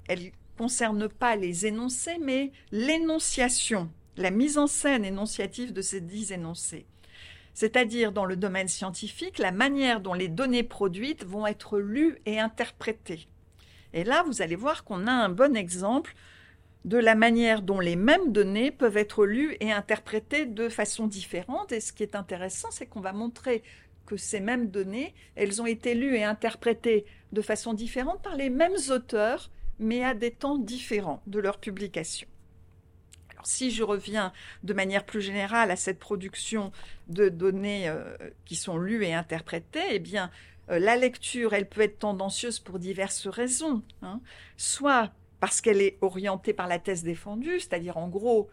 elle 0.09 0.33
concerne 0.57 1.09
pas 1.09 1.37
les 1.37 1.67
énoncés, 1.67 2.19
mais 2.19 2.53
l'énonciation, 2.71 3.91
la 4.17 4.31
mise 4.31 4.57
en 4.57 4.67
scène 4.67 5.05
énonciative 5.05 5.73
de 5.73 5.83
ces 5.83 6.01
dix 6.01 6.33
énoncés. 6.33 6.87
C'est-à-dire, 7.53 8.13
dans 8.13 8.25
le 8.25 8.37
domaine 8.37 8.69
scientifique, 8.69 9.39
la 9.39 9.51
manière 9.51 10.01
dont 10.01 10.15
les 10.15 10.29
données 10.29 10.63
produites 10.63 11.25
vont 11.25 11.47
être 11.47 11.79
lues 11.79 12.19
et 12.27 12.39
interprétées. 12.39 13.29
Et 13.93 14.05
là, 14.05 14.23
vous 14.25 14.43
allez 14.43 14.57
voir 14.57 14.85
qu'on 14.85 15.07
a 15.07 15.13
un 15.13 15.29
bon 15.29 15.57
exemple 15.57 16.15
de 16.85 16.99
la 16.99 17.17
manière 17.17 17.63
dont 17.63 17.81
les 17.81 17.97
mêmes 17.97 18.33
données 18.33 18.71
peuvent 18.71 18.97
être 18.97 19.27
lues 19.27 19.57
et 19.61 19.73
interprétées 19.73 20.47
de 20.47 20.69
façon 20.69 21.09
différente. 21.09 21.73
Et 21.73 21.81
ce 21.81 21.93
qui 21.93 22.05
est 22.05 22.15
intéressant, 22.15 22.71
c'est 22.71 22.87
qu'on 22.87 23.01
va 23.01 23.13
montrer 23.13 23.63
que 24.07 24.17
ces 24.17 24.39
mêmes 24.41 24.71
données, 24.71 25.15
elles 25.35 25.61
ont 25.61 25.67
été 25.67 25.95
lues 25.95 26.17
et 26.17 26.25
interprétées 26.25 27.05
de 27.33 27.43
façon 27.43 27.75
différente 27.75 28.23
par 28.23 28.37
les 28.37 28.51
mêmes 28.51 28.77
auteurs, 28.91 29.51
mais 29.81 30.05
à 30.05 30.15
des 30.15 30.31
temps 30.31 30.59
différents 30.59 31.23
de 31.27 31.41
leur 31.41 31.59
publication. 31.59 32.29
Alors, 33.33 33.47
si 33.47 33.73
je 33.73 33.83
reviens 33.83 34.33
de 34.63 34.73
manière 34.73 35.05
plus 35.05 35.21
générale 35.21 35.73
à 35.73 35.77
cette 35.77 35.99
production 35.99 36.71
de 37.09 37.29
données 37.29 37.89
euh, 37.89 38.17
qui 38.45 38.55
sont 38.55 38.79
lues 38.79 39.05
et 39.05 39.13
interprétées, 39.13 39.81
eh 39.91 39.99
bien, 39.99 40.31
euh, 40.71 40.79
la 40.79 40.97
lecture, 40.97 41.55
elle 41.55 41.69
peut 41.69 41.83
être 41.83 41.99
tendancieuse 41.99 42.59
pour 42.59 42.79
diverses 42.79 43.27
raisons. 43.27 43.83
Hein. 44.03 44.21
Soit 44.57 45.13
parce 45.41 45.61
qu'elle 45.61 45.81
est 45.81 45.99
orientée 46.01 46.53
par 46.53 46.67
la 46.67 46.79
thèse 46.79 47.03
défendue, 47.03 47.61
c'est-à-dire 47.61 47.97
en 47.97 48.09
gros, 48.09 48.49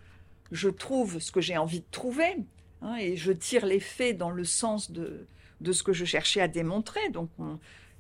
je 0.52 0.70
trouve 0.70 1.20
ce 1.20 1.32
que 1.32 1.42
j'ai 1.42 1.58
envie 1.58 1.80
de 1.80 1.86
trouver, 1.92 2.38
hein, 2.82 2.96
et 3.00 3.16
je 3.16 3.32
tire 3.32 3.66
les 3.66 3.80
faits 3.80 4.18
dans 4.18 4.30
le 4.30 4.44
sens 4.44 4.92
de, 4.92 5.28
ce 5.72 5.84
que 5.84 5.94
je 5.94 6.06
cherchais 6.06 6.42
à 6.42 6.48
démontrer. 6.48 7.10
Donc 7.10 7.30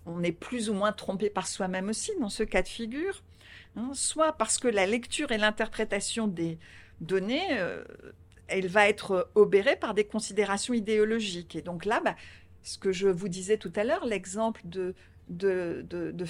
on, 0.06 0.22
est 0.22 0.34
plus 0.34 0.70
ou 0.70 0.74
moins 0.74 0.92
trompé 0.92 1.30
par 1.30 1.48
soi-même 1.48 1.90
aussi 1.90 2.12
dans 2.20 2.30
ce 2.30 2.44
cas 2.44 2.62
de 2.62 2.68
figure. 2.68 3.24
Hein. 3.76 3.90
soit 3.94 4.34
parce 4.34 4.60
que 4.60 4.68
la 4.68 4.86
lecture 4.86 5.32
et 5.32 5.40
l'interprétation 5.40 6.28
des 6.28 6.60
données, 7.02 7.58
euh, 7.58 7.84
elle 8.48 8.68
va 8.68 8.88
être 8.88 9.32
obérée 9.34 9.78
par 9.78 9.96
des 9.96 10.04
considérations 10.04 10.76
idéologiques. 10.76 11.56
Et 11.56 11.62
donc 11.62 11.86
là, 11.86 12.02
bah, 12.04 12.16
ce 12.64 12.78
que 12.78 12.92
je 12.92 13.08
vous 13.08 13.28
disais 13.28 13.58
tout 13.58 13.72
à 13.76 13.84
l'heure, 13.84 14.06
l'exemple 14.06 14.62
de, 14.66 14.96
de, 15.30 15.86
de, 15.90 16.12
de 16.12 16.26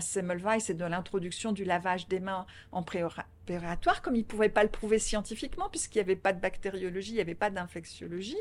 Semmelweis 0.00 0.70
et 0.70 0.74
de 0.74 0.84
l'introduction 0.84 1.52
du 1.52 1.64
lavage 1.64 2.08
des 2.08 2.20
mains 2.20 2.46
en 2.72 2.82
préopératoire, 2.82 4.02
comme 4.02 4.16
il 4.16 4.20
ne 4.20 4.24
pouvait 4.24 4.48
pas 4.48 4.62
le 4.62 4.70
prouver 4.70 4.98
scientifiquement, 4.98 5.68
puisqu'il 5.68 5.98
n'y 5.98 6.02
avait 6.02 6.16
pas 6.16 6.32
de 6.32 6.40
bactériologie, 6.40 7.12
il 7.12 7.16
n'y 7.16 7.20
avait 7.20 7.34
pas 7.34 7.50
d'infectiologie, 7.50 8.38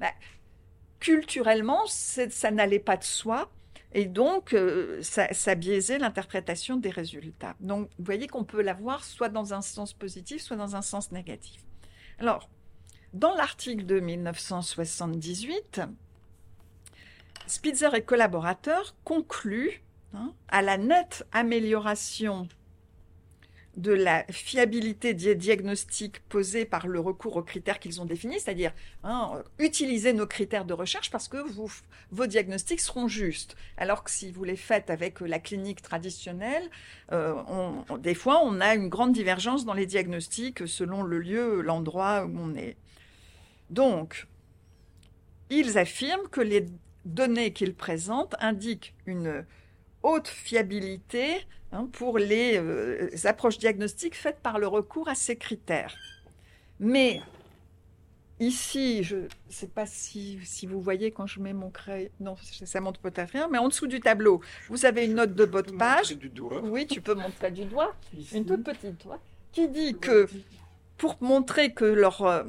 bah, 0.00 0.12
culturellement, 1.00 1.82
ça 1.86 2.50
n'allait 2.50 2.78
pas 2.78 2.96
de 2.96 3.04
soi. 3.04 3.50
Et 3.92 4.06
donc, 4.06 4.52
euh, 4.52 5.00
ça, 5.02 5.54
biaisait 5.54 5.98
l'interprétation 5.98 6.76
des 6.76 6.90
résultats. 6.90 7.54
Donc, 7.60 7.88
vous 7.98 8.04
voyez 8.04 8.26
qu'on 8.26 8.44
peut 8.44 8.60
l'avoir 8.60 9.04
soit 9.04 9.28
dans 9.28 9.54
un 9.54 9.62
sens 9.62 9.94
positif, 9.94 10.42
soit 10.42 10.56
dans 10.56 10.76
un 10.76 10.82
sens 10.82 11.12
négatif. 11.12 11.62
Alors, 12.18 12.50
dans 13.14 13.34
l'article 13.34 13.86
de 13.86 14.00
1978, 14.00 15.80
Spitzer 17.46 17.94
et 17.94 18.02
collaborateurs 18.02 18.94
concluent 19.04 19.82
hein, 20.14 20.32
à 20.48 20.62
la 20.62 20.78
nette 20.78 21.26
amélioration 21.32 22.48
de 23.76 23.92
la 23.92 24.24
fiabilité 24.30 25.12
des 25.12 25.34
diagnostics 25.34 26.20
posés 26.28 26.64
par 26.64 26.86
le 26.86 26.98
recours 26.98 27.36
aux 27.36 27.42
critères 27.42 27.78
qu'ils 27.78 28.00
ont 28.00 28.06
définis, 28.06 28.40
c'est-à-dire 28.40 28.72
hein, 29.04 29.42
utiliser 29.58 30.14
nos 30.14 30.26
critères 30.26 30.64
de 30.64 30.72
recherche 30.72 31.10
parce 31.10 31.28
que 31.28 31.36
vos 32.10 32.26
diagnostics 32.26 32.80
seront 32.80 33.06
justes. 33.06 33.54
Alors 33.76 34.02
que 34.02 34.10
si 34.10 34.32
vous 34.32 34.44
les 34.44 34.56
faites 34.56 34.88
avec 34.88 35.20
la 35.20 35.38
clinique 35.38 35.82
traditionnelle, 35.82 36.70
euh, 37.12 37.34
des 37.98 38.14
fois 38.14 38.40
on 38.42 38.60
a 38.60 38.74
une 38.74 38.88
grande 38.88 39.12
divergence 39.12 39.66
dans 39.66 39.74
les 39.74 39.86
diagnostics 39.86 40.66
selon 40.66 41.02
le 41.02 41.18
lieu, 41.18 41.60
l'endroit 41.60 42.24
où 42.24 42.38
on 42.38 42.54
est. 42.54 42.76
Donc, 43.68 44.26
ils 45.50 45.76
affirment 45.76 46.28
que 46.28 46.40
les 46.40 46.66
données 47.06 47.52
qu'ils 47.52 47.74
présentent 47.74 48.34
indiquent 48.40 48.94
une 49.06 49.44
haute 50.02 50.28
fiabilité 50.28 51.46
hein, 51.72 51.88
pour 51.92 52.18
les, 52.18 52.58
euh, 52.58 53.08
approches 53.24 53.58
diagnostiques 53.58 54.14
faites 54.14 54.40
par 54.40 54.58
le 54.58 54.66
recours 54.66 55.08
à 55.08 55.14
ces 55.14 55.36
critères. 55.36 55.94
Mais 56.78 57.22
ici, 58.38 59.02
je 59.02 59.16
ne 59.16 59.28
sais 59.48 59.68
pas 59.68 59.86
si, 59.86 60.38
si, 60.44 60.66
vous 60.66 60.80
voyez 60.80 61.10
quand 61.10 61.26
je 61.26 61.40
mets 61.40 61.52
mon 61.52 61.70
crayon, 61.70 62.10
non, 62.20 62.36
ça 62.42 62.80
montre 62.80 63.00
peut-être 63.00 63.30
rien, 63.30 63.48
mais 63.48 63.58
en 63.58 63.68
dessous 63.68 63.86
du 63.86 64.00
tableau, 64.00 64.40
vous 64.68 64.84
avez 64.84 65.06
une 65.06 65.14
note 65.14 65.34
de 65.34 65.44
bas 65.44 65.62
de 65.62 65.72
page. 65.72 66.16
Du 66.16 66.28
doigt. 66.28 66.60
Oui, 66.62 66.86
tu 66.86 67.00
peux 67.00 67.14
montrer 67.14 67.50
du 67.50 67.64
doigt, 67.64 67.94
une 68.32 68.44
toute 68.44 68.62
petite 68.62 69.02
doigt, 69.02 69.20
qui 69.52 69.68
dit 69.68 69.94
que 69.94 70.28
pour 70.96 71.16
montrer 71.20 71.72
que, 71.72 71.84
leur, 71.84 72.22
euh, 72.22 72.44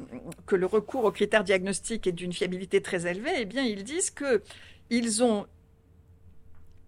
que 0.46 0.56
le 0.56 0.66
recours 0.66 1.04
aux 1.04 1.12
critères 1.12 1.44
diagnostiques 1.44 2.06
est 2.06 2.12
d'une 2.12 2.32
fiabilité 2.32 2.80
très 2.80 3.06
élevée, 3.06 3.32
eh 3.38 3.44
bien, 3.44 3.62
ils 3.62 3.84
disent 3.84 4.10
que 4.10 4.42
ils 4.90 5.22
ont 5.22 5.46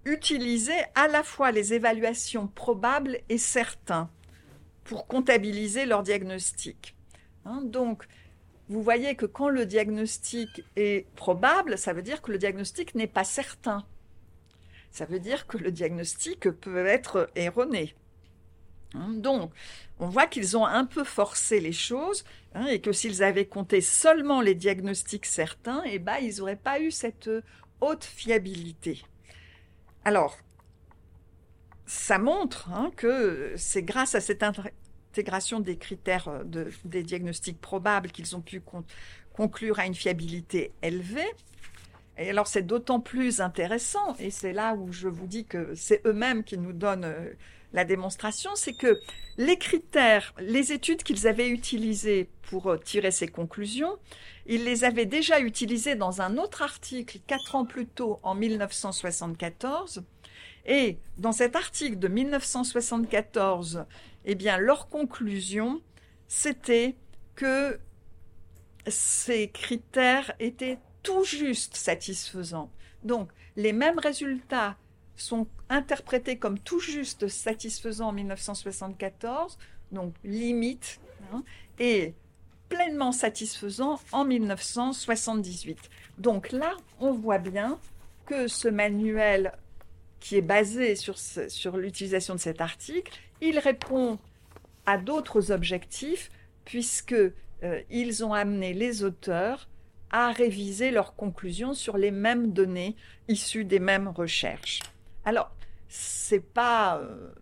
utilisé 0.07 0.73
à 0.95 1.09
la 1.09 1.23
fois 1.23 1.53
les 1.53 1.75
évaluations 1.75 2.47
probables 2.47 3.19
et 3.29 3.39
certains 3.39 4.09
pour 4.85 5.07
comptabiliser 5.07 5.85
leur 5.85 6.03
diagnostic. 6.03 6.97
Hein, 7.45 7.61
donc, 7.65 8.05
vous 8.69 8.83
voyez 8.83 9.15
que 9.15 9.27
quand 9.27 9.49
le 9.49 9.67
diagnostic 9.67 10.65
est 10.77 11.07
probable, 11.17 11.77
ça 11.77 11.93
veut 11.93 12.03
dire 12.03 12.23
que 12.23 12.33
le 12.33 12.39
diagnostic 12.39 12.95
n'est 12.95 13.07
pas 13.07 13.25
certain. 13.25 13.85
Ça 14.91 15.05
veut 15.05 15.21
dire 15.21 15.47
que 15.47 15.59
le 15.59 15.71
diagnostic 15.71 16.51
peut 16.51 16.87
être 16.87 17.31
erroné. 17.35 17.95
Hein, 18.95 19.11
donc, 19.11 19.53
on 20.01 20.09
voit 20.09 20.27
qu'ils 20.27 20.57
ont 20.57 20.65
un 20.65 20.87
peu 20.87 21.05
forcé 21.05 21.61
les 21.61 21.73
choses 21.73 22.25
hein, 22.55 22.67
et 22.67 22.81
que 22.81 22.91
s'ils 22.91 23.23
avaient 23.23 23.47
compté 23.47 23.83
seulement 23.83 24.41
les 24.41 24.55
diagnostics 24.55 25.27
certains, 25.27 25.83
eh 25.85 25.99
ben, 25.99 26.17
ils 26.21 26.39
n'auraient 26.39 26.57
pas 26.57 26.81
eu 26.81 26.91
cette 26.91 27.31
haute 27.81 28.05
fiabilité. 28.05 29.03
Alors, 30.05 30.39
ça 31.85 32.19
montre 32.19 32.71
hein, 32.71 32.91
que 32.97 33.53
c'est 33.57 33.83
grâce 33.83 34.15
à 34.15 34.21
cette 34.21 34.43
intégration 34.43 35.61
des 35.61 35.77
critères 35.77 36.29
euh, 36.29 36.71
des 36.85 37.03
diagnostics 37.03 37.61
probables 37.61 38.11
qu'ils 38.11 38.35
ont 38.35 38.41
pu 38.41 38.63
conclure 39.35 39.79
à 39.79 39.87
une 39.87 39.95
fiabilité 39.95 40.73
élevée. 40.83 41.31
Et 42.17 42.31
alors 42.31 42.47
c'est 42.47 42.63
d'autant 42.63 43.01
plus 43.01 43.41
intéressant, 43.41 44.15
et 44.19 44.31
c'est 44.31 44.53
là 44.53 44.75
où 44.75 44.93
je 44.93 45.09
vous 45.09 45.27
dis 45.27 45.47
que 45.47 45.75
c'est 45.75 46.01
eux-mêmes 46.07 46.45
qui 46.45 46.59
nous 46.59 46.73
donnent 46.73 47.05
euh, 47.05 47.33
la 47.73 47.85
démonstration, 47.85 48.51
c'est 48.55 48.73
que 48.73 49.01
les 49.39 49.57
critères, 49.57 50.35
les 50.39 50.73
études 50.73 51.03
qu'ils 51.03 51.27
avaient 51.27 51.49
utilisées 51.49 52.29
pour 52.43 52.67
euh, 52.69 52.77
tirer 52.77 53.11
ces 53.11 53.29
conclusions, 53.29 53.97
ils 54.47 54.65
les 54.65 54.85
avaient 54.85 55.07
déjà 55.07 55.41
utilisées 55.41 55.95
dans 55.95 56.21
un 56.21 56.37
autre 56.37 56.63
article 56.63 57.19
quatre 57.27 57.55
ans 57.55 57.65
plus 57.65 57.87
tôt, 57.87 58.19
en 58.23 58.35
1974. 58.35 60.03
Et 60.67 60.99
dans 61.17 61.33
cet 61.33 61.57
article 61.57 61.99
de 61.99 62.09
1974, 62.09 63.85
eh 64.25 64.35
bien, 64.35 64.59
leur 64.59 64.89
conclusion, 64.89 65.81
c'était 66.29 66.97
que 67.35 67.79
ces 68.87 69.49
critères 69.49 70.33
étaient 70.39 70.79
tout 71.03 71.25
juste 71.25 71.77
satisfaisants. 71.77 72.71
Donc, 73.05 73.31
les 73.57 73.73
mêmes 73.73 73.99
résultats 73.99 74.77
sont 75.23 75.47
interprétés 75.69 76.39
comme 76.39 76.59
tout 76.59 76.81
juste 76.81 77.29
satisfaisants 77.29 78.09
en 78.09 78.13
1974, 78.13 79.59
donc 79.93 80.15
limite, 80.25 81.01
hein, 81.33 81.43
et 81.79 82.15
pleinement 82.69 83.13
satisfaisants 83.13 84.01
en 84.13 84.25
1978. 84.25 85.79
Donc 86.19 86.53
là, 86.53 86.73
on 87.01 87.13
voit 87.13 87.39
bien 87.39 87.79
que 88.27 88.47
ce 88.47 88.69
manuel 88.69 89.53
qui 90.21 90.37
est 90.37 90.43
basé 90.43 90.95
sur, 90.97 91.77
l'utilisation 91.77 92.35
de 92.35 92.41
cet 92.41 92.61
article, 92.61 93.13
il 93.41 93.59
répond 93.59 94.19
à 94.87 94.99
d'autres 94.99 95.51
objectifs 95.51 96.31
puisque 96.65 97.13
euh, 97.13 97.81
ils 97.91 98.25
ont 98.25 98.33
amené 98.33 98.73
les 98.73 99.03
auteurs 99.03 99.69
à 100.11 100.33
réviser 100.33 100.91
leurs 100.91 101.15
conclusions 101.15 101.75
sur 101.75 101.97
les 101.97 102.11
mêmes 102.11 102.53
données 102.53 102.97
issues 103.29 103.65
des 103.65 103.79
mêmes 103.79 104.09
recherches. 104.09 104.81
Alors, 105.25 105.51
c'est 105.89 106.41
pas. 106.41 106.99
Euh, 106.99 107.33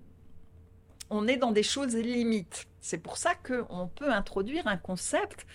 on 1.11 1.29
est 1.29 1.37
dans 1.37 1.53
des 1.53 1.63
choses 1.63 1.95
limites. 1.95 2.67
C'est 2.81 2.99
pour 2.99 3.17
ça 3.17 3.35
qu'on 3.35 3.89
peut 3.89 4.11
introduire 4.11 4.67
un 4.67 4.77
concept 4.77 5.47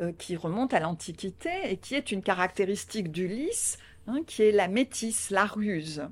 euh, 0.00 0.12
qui 0.12 0.36
remonte 0.36 0.72
à 0.72 0.80
l'Antiquité 0.80 1.50
et 1.64 1.76
qui 1.76 1.94
est 1.94 2.10
une 2.10 2.22
caractéristique 2.22 3.10
d'Ulysse, 3.10 3.78
hein, 4.06 4.22
qui 4.26 4.42
est 4.42 4.52
la 4.52 4.68
métisse, 4.68 5.30
la 5.30 5.44
ruse. 5.44 6.02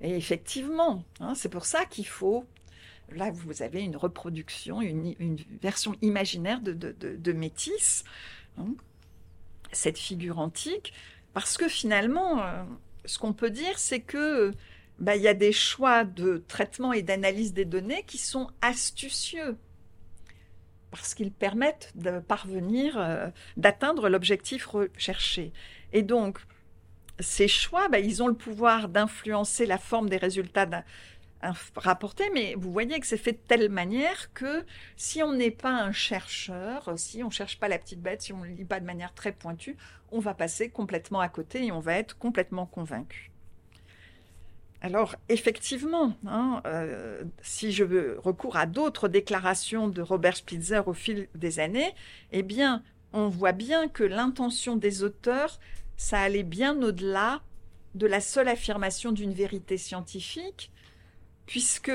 Et 0.00 0.16
effectivement, 0.16 1.04
hein, 1.20 1.34
c'est 1.34 1.48
pour 1.48 1.64
ça 1.64 1.84
qu'il 1.84 2.06
faut. 2.06 2.44
Là, 3.12 3.30
vous 3.30 3.62
avez 3.62 3.82
une 3.82 3.96
reproduction, 3.96 4.80
une, 4.80 5.36
version 5.62 5.94
imaginaire 6.02 6.60
de, 6.60 7.32
métisse, 7.32 8.02
hein, 8.58 8.74
cette 9.70 9.98
figure 9.98 10.38
antique, 10.38 10.92
parce 11.34 11.56
que 11.56 11.68
finalement, 11.68 12.42
euh, 12.42 12.64
ce 13.04 13.18
qu'on 13.18 13.32
peut 13.32 13.50
dire, 13.50 13.78
c'est 13.78 14.00
que 14.00 14.52
bah, 14.98 15.16
il 15.16 15.22
y 15.22 15.28
a 15.28 15.34
des 15.34 15.52
choix 15.52 16.04
de 16.04 16.44
traitement 16.48 16.92
et 16.92 17.02
d'analyse 17.02 17.52
des 17.52 17.64
données 17.64 18.04
qui 18.06 18.18
sont 18.18 18.48
astucieux 18.60 19.56
parce 20.90 21.14
qu'ils 21.14 21.32
permettent 21.32 21.90
de 21.96 22.20
parvenir, 22.20 22.96
euh, 22.96 23.28
d'atteindre 23.56 24.08
l'objectif 24.08 24.66
recherché. 24.66 25.52
Et 25.92 26.02
donc, 26.02 26.38
ces 27.18 27.48
choix, 27.48 27.88
bah, 27.88 27.98
ils 27.98 28.22
ont 28.22 28.28
le 28.28 28.34
pouvoir 28.34 28.88
d'influencer 28.88 29.66
la 29.66 29.78
forme 29.78 30.08
des 30.08 30.18
résultats 30.18 30.84
rapportés, 31.76 32.30
mais 32.32 32.54
vous 32.56 32.72
voyez 32.72 33.00
que 33.00 33.06
c'est 33.06 33.16
fait 33.16 33.32
de 33.32 33.38
telle 33.38 33.68
manière 33.70 34.32
que 34.34 34.64
si 34.96 35.20
on 35.22 35.32
n'est 35.32 35.50
pas 35.50 35.82
un 35.82 35.92
chercheur, 35.92 36.92
si 36.96 37.24
on 37.24 37.26
ne 37.26 37.32
cherche 37.32 37.58
pas 37.58 37.68
la 37.68 37.78
petite 37.78 38.00
bête, 38.00 38.22
si 38.22 38.32
on 38.32 38.38
ne 38.38 38.46
lit 38.46 38.64
pas 38.64 38.78
de 38.78 38.86
manière 38.86 39.12
très 39.14 39.32
pointue, 39.32 39.76
on 40.12 40.20
va 40.20 40.32
passer 40.32 40.70
complètement 40.70 41.20
à 41.20 41.28
côté 41.28 41.66
et 41.66 41.72
on 41.72 41.80
va 41.80 41.94
être 41.94 42.16
complètement 42.16 42.66
convaincu. 42.66 43.33
Alors, 44.84 45.16
effectivement, 45.30 46.14
hein, 46.26 46.60
euh, 46.66 47.22
si 47.40 47.72
je 47.72 48.18
recours 48.18 48.58
à 48.58 48.66
d'autres 48.66 49.08
déclarations 49.08 49.88
de 49.88 50.02
Robert 50.02 50.36
Spitzer 50.36 50.86
au 50.86 50.92
fil 50.92 51.26
des 51.34 51.58
années, 51.58 51.94
eh 52.32 52.42
bien, 52.42 52.82
on 53.14 53.28
voit 53.30 53.52
bien 53.52 53.88
que 53.88 54.04
l'intention 54.04 54.76
des 54.76 55.02
auteurs, 55.02 55.58
ça 55.96 56.20
allait 56.20 56.42
bien 56.42 56.82
au-delà 56.82 57.40
de 57.94 58.06
la 58.06 58.20
seule 58.20 58.46
affirmation 58.46 59.10
d'une 59.10 59.32
vérité 59.32 59.78
scientifique, 59.78 60.70
puisque 61.46 61.90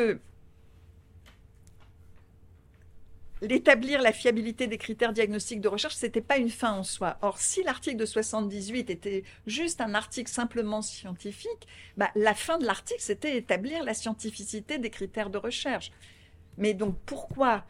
l'établir 3.42 4.02
la 4.02 4.12
fiabilité 4.12 4.68
des 4.68 4.78
critères 4.78 5.14
diagnostiques 5.14 5.62
de 5.62 5.68
recherche, 5.68 5.96
ce 5.96 6.06
n'était 6.06 6.22
pas 6.22 6.38
une 6.38 6.50
fin 6.50 6.74
en 6.74 6.84
soi. 6.84 7.18
Or, 7.22 7.38
si 7.38 7.64
l'article 7.64 7.98
de 7.98 8.06
78 8.06 8.90
était 8.90 9.24
juste 9.48 9.82
un 9.82 9.94
article 9.94 10.30
simplement 10.30 10.82
scientifique, 10.82 11.68
bah, 11.98 12.10
la 12.16 12.34
fin 12.34 12.58
de 12.58 12.66
l'article, 12.66 13.02
c'était 13.02 13.38
établir 13.38 13.84
la 13.84 13.94
scientificité 13.94 14.78
des 14.78 14.90
critères 14.90 15.30
de 15.30 15.38
recherche. 15.38 15.92
Mais 16.58 16.74
donc, 16.74 16.98
pourquoi 17.06 17.64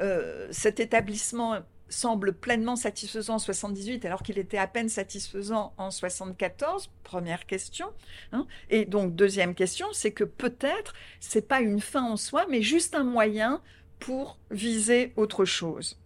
euh, 0.00 0.48
cet 0.50 0.80
établissement 0.80 1.60
semble 1.90 2.32
pleinement 2.32 2.76
satisfaisant 2.76 3.34
en 3.34 3.38
78 3.38 4.04
alors 4.04 4.22
qu'il 4.22 4.38
était 4.38 4.58
à 4.58 4.66
peine 4.66 4.88
satisfaisant 4.88 5.74
en 5.76 5.90
74 5.90 6.90
Première 7.02 7.46
question. 7.46 7.88
Hein. 8.32 8.46
Et 8.70 8.84
donc, 8.84 9.14
deuxième 9.14 9.54
question, 9.54 9.88
c'est 9.92 10.12
que 10.12 10.24
peut-être 10.24 10.94
c'est 11.18 11.46
pas 11.46 11.60
une 11.60 11.80
fin 11.80 12.04
en 12.04 12.16
soi, 12.16 12.46
mais 12.48 12.62
juste 12.62 12.94
un 12.94 13.04
moyen 13.04 13.60
pour 14.00 14.38
viser 14.50 15.12
autre 15.16 15.44
chose. 15.44 15.98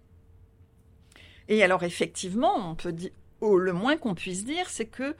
Et 1.48 1.62
alors 1.62 1.82
effectivement, 1.82 2.70
on 2.70 2.74
peut 2.74 2.92
dire, 2.92 3.10
le 3.42 3.72
moins 3.72 3.96
qu'on 3.96 4.14
puisse 4.14 4.44
dire, 4.44 4.68
c'est 4.68 4.86
que 4.86 5.14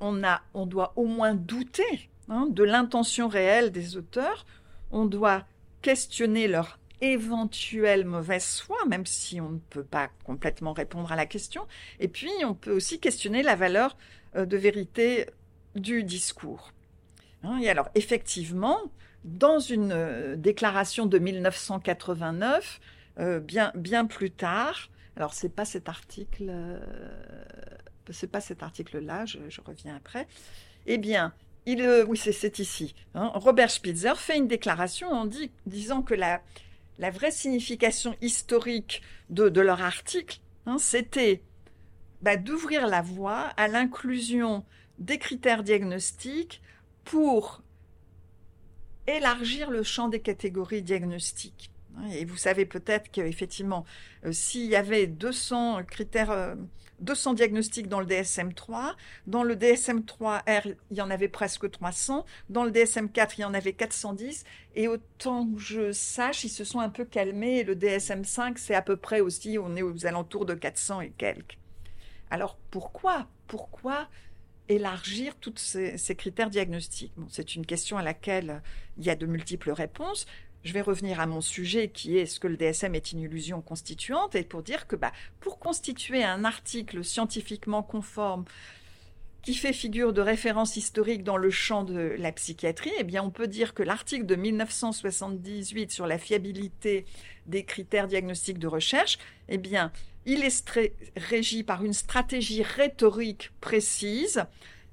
on, 0.00 0.22
a, 0.24 0.42
on 0.54 0.66
doit 0.66 0.92
au 0.96 1.06
moins 1.06 1.34
douter 1.34 2.10
hein, 2.28 2.46
de 2.50 2.64
l'intention 2.64 3.28
réelle 3.28 3.72
des 3.72 3.96
auteurs. 3.96 4.44
On 4.90 5.06
doit 5.06 5.44
questionner 5.82 6.48
leur 6.48 6.78
éventuelle 7.00 8.04
mauvaise 8.04 8.60
foi, 8.60 8.78
même 8.86 9.06
si 9.06 9.40
on 9.40 9.50
ne 9.50 9.58
peut 9.58 9.84
pas 9.84 10.08
complètement 10.24 10.72
répondre 10.72 11.12
à 11.12 11.16
la 11.16 11.26
question. 11.26 11.66
Et 12.00 12.08
puis, 12.08 12.30
on 12.44 12.54
peut 12.54 12.72
aussi 12.72 13.00
questionner 13.00 13.42
la 13.42 13.54
valeur 13.54 13.96
euh, 14.34 14.46
de 14.46 14.56
vérité 14.56 15.26
du 15.74 16.04
discours. 16.04 16.72
Hein, 17.42 17.58
et 17.58 17.68
alors, 17.68 17.88
effectivement, 17.94 18.78
dans 19.26 19.58
une 19.58 19.92
euh, 19.92 20.36
déclaration 20.36 21.04
de 21.04 21.18
1989, 21.18 22.80
euh, 23.18 23.40
bien, 23.40 23.72
bien 23.74 24.06
plus 24.06 24.30
tard, 24.30 24.88
alors 25.16 25.34
c'est 25.34 25.48
pas 25.48 25.64
cet 25.64 25.88
article, 25.88 26.46
euh, 26.48 26.78
c'est 28.10 28.30
pas 28.30 28.40
cet 28.40 28.62
article-là, 28.62 29.26
je, 29.26 29.60
reviens 29.64 29.96
après. 29.96 30.28
Eh 30.86 30.98
bien, 30.98 31.34
oui, 31.66 32.16
c'est 32.16 32.58
ici. 32.60 32.94
Hein. 33.14 33.32
Robert 33.34 33.70
Spitzer 33.70 34.16
fait 34.16 34.36
une 34.36 34.46
déclaration 34.46 35.10
en 35.10 35.28
disant 35.66 36.02
que 36.02 36.14
la, 36.14 36.40
vraie 37.10 37.32
signification 37.32 38.14
historique 38.20 39.02
de, 39.28 39.48
de 39.48 39.60
leur 39.60 39.82
article, 39.82 40.38
hein, 40.66 40.78
c'était 40.78 41.42
bah, 42.22 42.36
d'ouvrir 42.36 42.86
la 42.86 43.02
voie 43.02 43.48
à 43.56 43.66
l'inclusion 43.66 44.64
des 44.98 45.18
critères 45.18 45.64
diagnostiques 45.64 46.62
pour 47.04 47.62
élargir 49.06 49.70
le 49.70 49.82
champ 49.82 50.08
des 50.08 50.20
catégories 50.20 50.82
diagnostiques. 50.82 51.70
Et 52.12 52.24
vous 52.24 52.36
savez 52.36 52.66
peut-être 52.66 53.10
qu'effectivement, 53.10 53.84
euh, 54.24 54.32
s'il 54.32 54.66
y 54.66 54.76
avait 54.76 55.06
200 55.06 55.82
critères, 55.84 56.56
200 57.00 57.30
euh, 57.30 57.34
diagnostics 57.34 57.88
dans 57.88 58.00
le 58.00 58.06
DSM-3, 58.06 58.94
dans 59.26 59.42
le 59.42 59.56
DSM-3R, 59.56 60.74
il 60.90 60.96
y 60.96 61.00
en 61.00 61.10
avait 61.10 61.28
presque 61.28 61.70
300, 61.70 62.26
dans 62.50 62.64
le 62.64 62.70
DSM-4, 62.70 63.34
il 63.38 63.40
y 63.40 63.44
en 63.44 63.54
avait 63.54 63.72
410, 63.72 64.44
et 64.74 64.88
autant 64.88 65.46
que 65.46 65.58
je 65.58 65.92
sache, 65.92 66.44
ils 66.44 66.50
se 66.50 66.64
sont 66.64 66.80
un 66.80 66.90
peu 66.90 67.06
calmés, 67.06 67.60
et 67.60 67.64
le 67.64 67.74
DSM-5, 67.74 68.58
c'est 68.58 68.74
à 68.74 68.82
peu 68.82 68.96
près 68.96 69.20
aussi, 69.20 69.58
on 69.58 69.74
est 69.74 69.82
aux 69.82 70.04
alentours 70.04 70.44
de 70.44 70.54
400 70.54 71.00
et 71.00 71.10
quelques. 71.16 71.58
Alors 72.30 72.58
pourquoi 72.70 73.26
Pourquoi 73.46 74.08
élargir 74.68 75.34
tous 75.36 75.56
ces, 75.56 76.16
critères 76.16 76.50
diagnostiques 76.50 77.12
C'est 77.28 77.54
une 77.54 77.66
question 77.66 77.98
à 77.98 78.02
laquelle 78.02 78.62
il 78.98 79.04
y 79.04 79.10
a 79.10 79.16
de 79.16 79.26
multiples 79.26 79.70
réponses. 79.70 80.26
Je 80.64 80.72
vais 80.72 80.80
revenir 80.80 81.20
à 81.20 81.26
mon 81.26 81.40
sujet 81.40 81.88
qui 81.88 82.16
est 82.16 82.22
est-ce 82.22 82.40
que 82.40 82.48
le 82.48 82.56
DSM 82.56 82.94
est 82.94 83.12
une 83.12 83.20
illusion 83.20 83.62
constituante 83.62 84.34
et 84.34 84.42
pour 84.42 84.62
dire 84.62 84.86
que 84.86 84.96
bah, 84.96 85.12
pour 85.40 85.58
constituer 85.58 86.24
un 86.24 86.44
article 86.44 87.04
scientifiquement 87.04 87.82
conforme 87.82 88.44
qui 89.42 89.54
fait 89.54 89.72
figure 89.72 90.12
de 90.12 90.20
référence 90.20 90.76
historique 90.76 91.22
dans 91.22 91.36
le 91.36 91.50
champ 91.50 91.84
de 91.84 92.16
la 92.18 92.32
psychiatrie, 92.32 92.90
eh 92.98 93.04
bien 93.04 93.22
on 93.22 93.30
peut 93.30 93.46
dire 93.46 93.74
que 93.74 93.84
l'article 93.84 94.26
de 94.26 94.34
1978 94.34 95.92
sur 95.92 96.08
la 96.08 96.18
fiabilité 96.18 97.06
des 97.46 97.64
critères 97.64 98.08
diagnostiques 98.08 98.58
de 98.58 98.66
recherche, 98.66 99.18
eh 99.48 99.58
bien 99.58 99.92
il 100.26 100.44
est 100.44 100.70
régi 101.16 101.62
par 101.62 101.84
une 101.84 101.92
stratégie 101.92 102.62
rhétorique 102.62 103.52
précise 103.60 104.44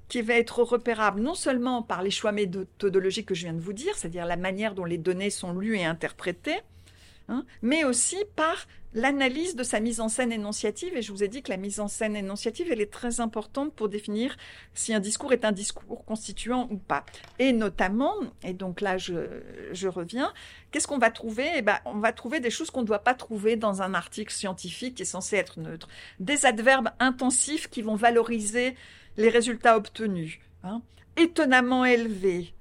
qui 0.08 0.22
va 0.22 0.34
être 0.34 0.62
repérable 0.62 1.20
non 1.20 1.34
seulement 1.34 1.82
par 1.82 2.02
les 2.02 2.10
choix 2.10 2.32
méthodologiques 2.32 3.26
que 3.26 3.34
je 3.34 3.44
viens 3.44 3.52
de 3.52 3.60
vous 3.60 3.72
dire, 3.72 3.96
c'est-à-dire 3.96 4.26
la 4.26 4.36
manière 4.36 4.74
dont 4.74 4.84
les 4.84 4.98
données 4.98 5.30
sont 5.30 5.52
lues 5.52 5.76
et 5.76 5.84
interprétées, 5.84 6.60
hein, 7.28 7.44
mais 7.62 7.84
aussi 7.84 8.16
par 8.36 8.66
l'analyse 8.94 9.56
de 9.56 9.64
sa 9.64 9.80
mise 9.80 10.00
en 10.00 10.08
scène 10.08 10.32
énonciative. 10.32 10.96
Et 10.96 11.02
je 11.02 11.12
vous 11.12 11.24
ai 11.24 11.28
dit 11.28 11.42
que 11.42 11.50
la 11.50 11.56
mise 11.56 11.80
en 11.80 11.88
scène 11.88 12.16
énonciative, 12.16 12.70
elle 12.70 12.80
est 12.80 12.92
très 12.92 13.20
importante 13.20 13.74
pour 13.74 13.88
définir 13.88 14.36
si 14.72 14.94
un 14.94 15.00
discours 15.00 15.32
est 15.32 15.44
un 15.44 15.52
discours 15.52 16.04
constituant 16.04 16.68
ou 16.70 16.76
pas. 16.76 17.04
Et 17.38 17.52
notamment, 17.52 18.14
et 18.42 18.52
donc 18.52 18.80
là 18.80 18.96
je, 18.96 19.40
je 19.72 19.88
reviens, 19.88 20.32
qu'est-ce 20.70 20.86
qu'on 20.86 20.98
va 20.98 21.10
trouver? 21.10 21.50
Eh 21.56 21.62
ben, 21.62 21.78
On 21.84 21.98
va 21.98 22.12
trouver 22.12 22.40
des 22.40 22.50
choses 22.50 22.70
qu'on 22.70 22.82
ne 22.82 22.86
doit 22.86 23.00
pas 23.00 23.14
trouver 23.14 23.56
dans 23.56 23.82
un 23.82 23.94
article 23.94 24.32
scientifique 24.32 24.94
qui 24.96 25.02
est 25.02 25.06
censé 25.06 25.36
être 25.36 25.58
neutre. 25.58 25.88
Des 26.20 26.46
adverbes 26.46 26.90
intensifs 27.00 27.68
qui 27.68 27.82
vont 27.82 27.96
valoriser 27.96 28.76
les 29.16 29.28
résultats 29.28 29.76
obtenus. 29.76 30.38
Hein. 30.62 30.82
Étonnamment 31.16 31.84
élevés, 31.84 32.54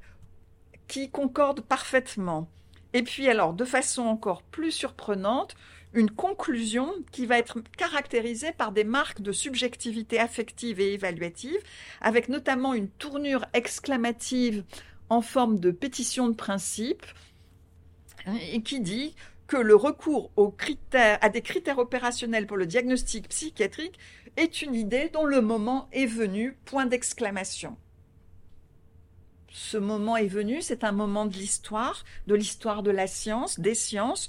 qui 0.87 1.09
concordent 1.09 1.61
parfaitement. 1.61 2.49
Et 2.93 3.03
puis 3.03 3.27
alors, 3.27 3.53
de 3.53 3.65
façon 3.65 4.03
encore 4.03 4.43
plus 4.43 4.71
surprenante, 4.71 5.55
une 5.93 6.09
conclusion 6.09 6.91
qui 7.11 7.25
va 7.25 7.37
être 7.37 7.59
caractérisée 7.77 8.51
par 8.51 8.71
des 8.71 8.83
marques 8.83 9.21
de 9.21 9.31
subjectivité 9.31 10.19
affective 10.19 10.79
et 10.79 10.93
évaluative, 10.93 11.59
avec 12.01 12.29
notamment 12.29 12.73
une 12.73 12.89
tournure 12.89 13.45
exclamative 13.53 14.63
en 15.09 15.21
forme 15.21 15.59
de 15.59 15.71
pétition 15.71 16.29
de 16.29 16.35
principe, 16.35 17.05
et 18.51 18.61
qui 18.61 18.79
dit 18.79 19.15
que 19.47 19.57
le 19.57 19.75
recours 19.75 20.31
à 20.93 21.29
des 21.29 21.41
critères 21.41 21.77
opérationnels 21.77 22.47
pour 22.47 22.57
le 22.57 22.65
diagnostic 22.65 23.27
psychiatrique 23.27 23.99
est 24.37 24.61
une 24.61 24.73
idée 24.73 25.09
dont 25.09 25.25
le 25.25 25.41
moment 25.41 25.89
est 25.91 26.05
venu, 26.05 26.57
point 26.65 26.85
d'exclamation. 26.85 27.77
Ce 29.55 29.77
moment 29.77 30.17
est 30.17 30.27
venu, 30.27 30.63
c'est 30.63 30.83
un 30.83 30.91
moment 30.91 31.27
de 31.27 31.35
l'histoire, 31.35 32.03
de 32.25 32.33
l'histoire 32.33 32.81
de 32.81 32.89
la 32.89 33.05
science, 33.05 33.59
des 33.59 33.75
sciences, 33.75 34.27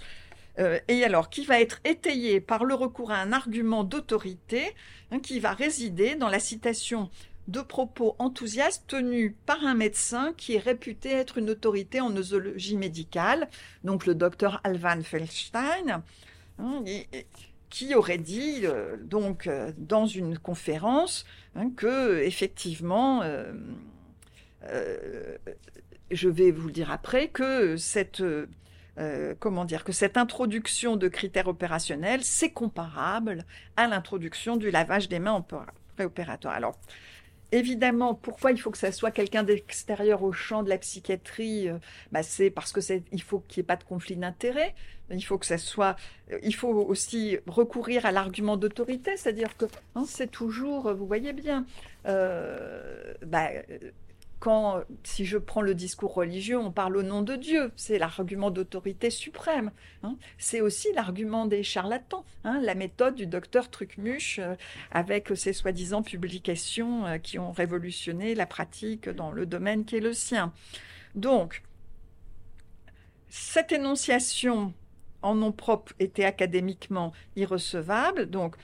euh, 0.59 0.79
et 0.87 1.03
alors 1.03 1.31
qui 1.31 1.47
va 1.47 1.63
être 1.63 1.81
étayé 1.85 2.43
par 2.43 2.65
le 2.65 2.75
recours 2.75 3.11
à 3.11 3.17
un 3.17 3.33
argument 3.33 3.85
d'autorité 3.85 4.75
hein, 5.11 5.21
qui 5.21 5.41
va 5.41 5.55
résider 5.55 6.15
dans 6.15 6.29
la 6.29 6.41
citation 6.41 7.09
de 7.49 7.63
propos 7.63 8.17
enthousiastes 8.19 8.85
tenus 8.87 9.33
par 9.47 9.65
un 9.65 9.75
médecin 9.75 10.35
qui 10.37 10.57
est 10.57 10.59
réputé 10.59 11.13
être 11.13 11.39
une 11.39 11.49
autorité 11.49 12.03
en 12.03 12.11
nosologie 12.11 12.77
médicale, 12.77 13.49
donc 13.83 14.05
le 14.05 14.15
docteur 14.15 14.61
Alvan 14.63 15.03
Feldstein, 15.03 16.03
hein, 16.59 16.85
qui 17.71 17.95
aurait 17.95 18.19
dit 18.19 18.61
euh, 18.65 18.99
donc 18.99 19.47
euh, 19.47 19.73
dans 19.79 20.05
une 20.05 20.39
conférence 20.39 21.25
hein, 21.57 21.71
que 21.75 22.21
effectivement 22.21 23.23
je 26.11 26.29
vais 26.29 26.50
vous 26.50 26.68
le 26.68 26.72
dire 26.72 26.90
après, 26.90 27.29
que 27.29 27.77
cette 27.77 28.22
euh, 28.98 29.35
comment 29.40 29.64
dire, 29.64 29.83
que 29.83 29.92
cette 29.92 30.16
introduction 30.16 30.96
de 30.96 31.09
critères 31.09 31.48
opérationnels, 31.48 32.22
c'est 32.22 32.50
comparable 32.50 33.44
à 33.77 33.88
l'introduction 33.88 34.57
du 34.57 34.70
lavage 34.70 35.09
des 35.09 35.18
mains 35.18 35.44
préopératoire. 35.96 36.55
Alors, 36.55 36.79
évidemment, 37.50 38.14
pourquoi 38.14 38.53
il 38.53 38.61
faut 38.61 38.70
que 38.70 38.79
ça 38.79 38.92
soit 38.92 39.11
quelqu'un 39.11 39.42
d'extérieur 39.42 40.22
au 40.22 40.33
champ 40.33 40.62
de 40.62 40.68
la 40.68 40.79
psychiatrie 40.79 41.68
bah, 42.12 42.22
C'est 42.22 42.50
parce 42.50 42.70
que 42.72 42.81
il 43.11 43.22
faut 43.22 43.40
qu'il 43.40 43.61
n'y 43.61 43.64
ait 43.64 43.66
pas 43.66 43.77
de 43.77 43.85
conflit 43.85 44.16
d'intérêts. 44.16 44.74
Il 45.11 45.22
faut 45.22 45.38
que 45.38 45.46
ça 45.46 45.59
soit. 45.59 45.96
Il 46.42 46.55
faut 46.55 46.72
aussi 46.72 47.38
recourir 47.46 48.07
à 48.07 48.12
l'argument 48.12 48.57
d'autorité, 48.57 49.16
c'est-à-dire 49.16 49.57
que 49.57 49.66
hein, 49.96 50.05
c'est 50.07 50.31
toujours. 50.31 50.94
Vous 50.94 51.07
voyez 51.07 51.33
bien. 51.33 51.66
Bah, 52.05 53.50
quand, 54.45 54.83
si 55.05 55.25
je 55.25 55.39
prends 55.39 55.63
le 55.63 55.75
discours 55.75 56.13
religieux, 56.13 56.59
on 56.59 56.71
parle 56.71 56.99
au 56.99 57.03
nom 57.03 57.23
de 57.23 57.35
Dieu. 57.35 57.73
C'est 57.77 57.97
l'argument 57.97 58.51
d'autorité 58.51 59.09
suprême. 59.09 59.71
Hein. 60.03 60.19
C'est 60.37 60.61
aussi 60.61 60.93
l'argument 60.93 61.47
des 61.47 61.63
charlatans. 61.63 62.27
Hein. 62.45 62.61
la 62.61 62.75
méthode 62.75 63.15
du 63.15 63.27
docteur 63.27 63.71
Trucmuche 63.71 64.41
euh, 64.41 64.55
avec 64.91 65.35
ses 65.35 65.55
soi-disant 65.55 66.03
publications 66.03 67.07
euh, 67.07 67.17
qui 67.17 67.39
ont 67.39 67.53
révolutionné 67.53 68.35
la 68.35 68.45
pratique 68.45 69.09
dans 69.09 69.33
le 69.33 69.47
domaine 69.47 69.87
qui 69.87 69.97
est 69.97 70.01
le 70.01 70.13
sien. 70.13 70.53
Donc, 71.15 71.63
cette 73.31 73.73
énonciation 73.73 74.75
en 75.23 75.37
nom 75.37 75.53
propre 75.53 75.95
était 76.01 76.27
académiquement 76.27 77.15
irrecevable. 77.35 78.27
Donc, 78.27 78.57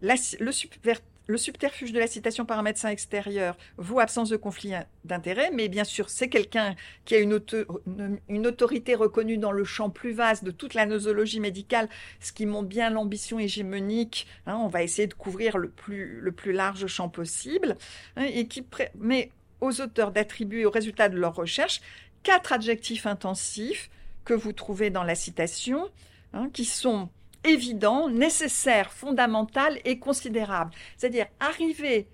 le, 0.00 0.50
super, 0.50 0.98
le 1.26 1.38
subterfuge 1.38 1.92
de 1.92 1.98
la 1.98 2.06
citation 2.06 2.44
par 2.44 2.58
un 2.58 2.62
médecin 2.62 2.88
extérieur 2.88 3.56
vaut 3.76 3.98
absence 3.98 4.28
de 4.28 4.36
conflit 4.36 4.72
d'intérêt, 5.04 5.50
mais 5.52 5.68
bien 5.68 5.84
sûr, 5.84 6.08
c'est 6.08 6.28
quelqu'un 6.28 6.74
qui 7.04 7.14
a 7.14 7.18
une, 7.18 8.46
autorité 8.46 8.94
reconnue 8.94 9.38
dans 9.38 9.52
le 9.52 9.64
champ 9.64 9.90
plus 9.90 10.12
vaste 10.12 10.44
de 10.44 10.50
toute 10.50 10.74
la 10.74 10.86
nosologie 10.86 11.40
médicale, 11.40 11.88
ce 12.20 12.32
qui 12.32 12.46
montre 12.46 12.68
bien 12.68 12.90
l'ambition 12.90 13.38
hégémonique. 13.38 14.26
Hein, 14.46 14.56
on 14.56 14.68
va 14.68 14.82
essayer 14.82 15.08
de 15.08 15.14
couvrir 15.14 15.58
le 15.58 15.70
plus, 15.70 16.52
large 16.52 16.86
champ 16.86 17.08
possible, 17.08 17.76
hein, 18.16 18.24
et 18.24 18.46
qui 18.46 18.64
met 18.98 19.30
aux 19.60 19.80
auteurs 19.80 20.12
d'attribuer 20.12 20.64
aux 20.64 20.70
résultats 20.70 21.08
de 21.08 21.16
leur 21.16 21.34
recherche 21.34 21.80
quatre 22.22 22.52
adjectifs 22.52 23.06
intensifs 23.06 23.90
que 24.24 24.34
vous 24.34 24.52
trouvez 24.52 24.90
dans 24.90 25.04
la 25.04 25.14
citation, 25.14 25.88
hein, 26.32 26.50
qui 26.52 26.64
sont 26.64 27.08
évident, 27.46 28.08
nécessaire, 28.08 28.92
fondamental 28.92 29.80
et 29.84 29.98
considérable. 29.98 30.72
C'est-à-dire 30.96 31.26
arriver 31.40 32.08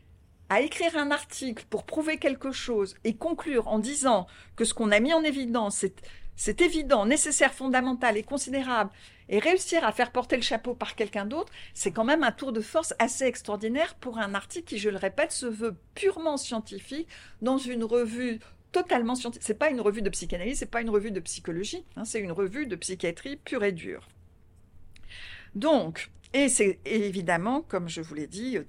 à 0.49 0.61
écrire 0.61 0.97
un 0.97 1.11
article 1.11 1.65
pour 1.71 1.85
prouver 1.85 2.19
quelque 2.19 2.53
chose 2.53 2.95
et 3.05 3.15
conclure 3.15 3.69
en 3.69 3.79
disant 3.79 4.27
que 4.57 4.65
ce 4.65 4.75
qu'on 4.75 4.91
a 4.91 5.01
mis 5.01 5.15
en 5.15 5.25
évidence, 5.25 5.85
c'est 6.37 6.61
évident, 6.61 7.07
nécessaire, 7.07 7.55
fondamental 7.55 8.17
et 8.17 8.23
considérable, 8.23 8.91
et 9.29 9.39
réussir 9.39 9.83
à 9.85 9.93
faire 9.93 10.13
porter 10.13 10.37
le 10.37 10.43
chapeau 10.43 10.75
par 10.75 10.95
quelqu'un 10.95 11.25
d'autre, 11.25 11.51
c'est 11.73 11.91
quand 11.91 12.05
même 12.05 12.23
un 12.23 12.33
tour 12.33 12.53
de 12.53 12.61
force 12.61 12.93
assez 12.99 13.25
extraordinaire 13.25 13.95
pour 13.95 14.19
un 14.19 14.35
article 14.35 14.67
qui, 14.67 14.79
je 14.79 14.91
le 14.91 14.99
répète, 14.99 15.33
se 15.33 15.47
veut 15.47 15.75
purement 15.95 16.37
scientifique 16.37 17.09
dans 17.41 17.57
une 17.57 17.85
revue 17.85 18.41
totalement 18.73 19.15
scientifique. 19.15 19.47
C'est 19.47 19.55
pas 19.55 19.71
une 19.71 19.81
revue 19.81 20.03
de 20.03 20.11
psychanalyse, 20.11 20.59
c'est 20.59 20.67
pas 20.71 20.83
une 20.83 20.91
revue 20.91 21.13
de 21.13 21.21
psychologie, 21.21 21.85
hein, 21.97 22.05
c'est 22.05 22.21
une 22.21 22.33
revue 22.33 22.67
de 22.67 22.77
psychiatrie 22.77 23.37
pure 23.37 23.65
et 23.65 23.73
dure. 23.73 24.07
Donc, 25.55 26.11
et 26.35 26.49
c'est 26.49 26.79
évidemment, 26.87 27.61
comme 27.61 27.89
je 27.89 28.01
vous 28.01 28.15
l'ai 28.15 28.27
dit, 28.27 28.57
euh, 28.57 28.65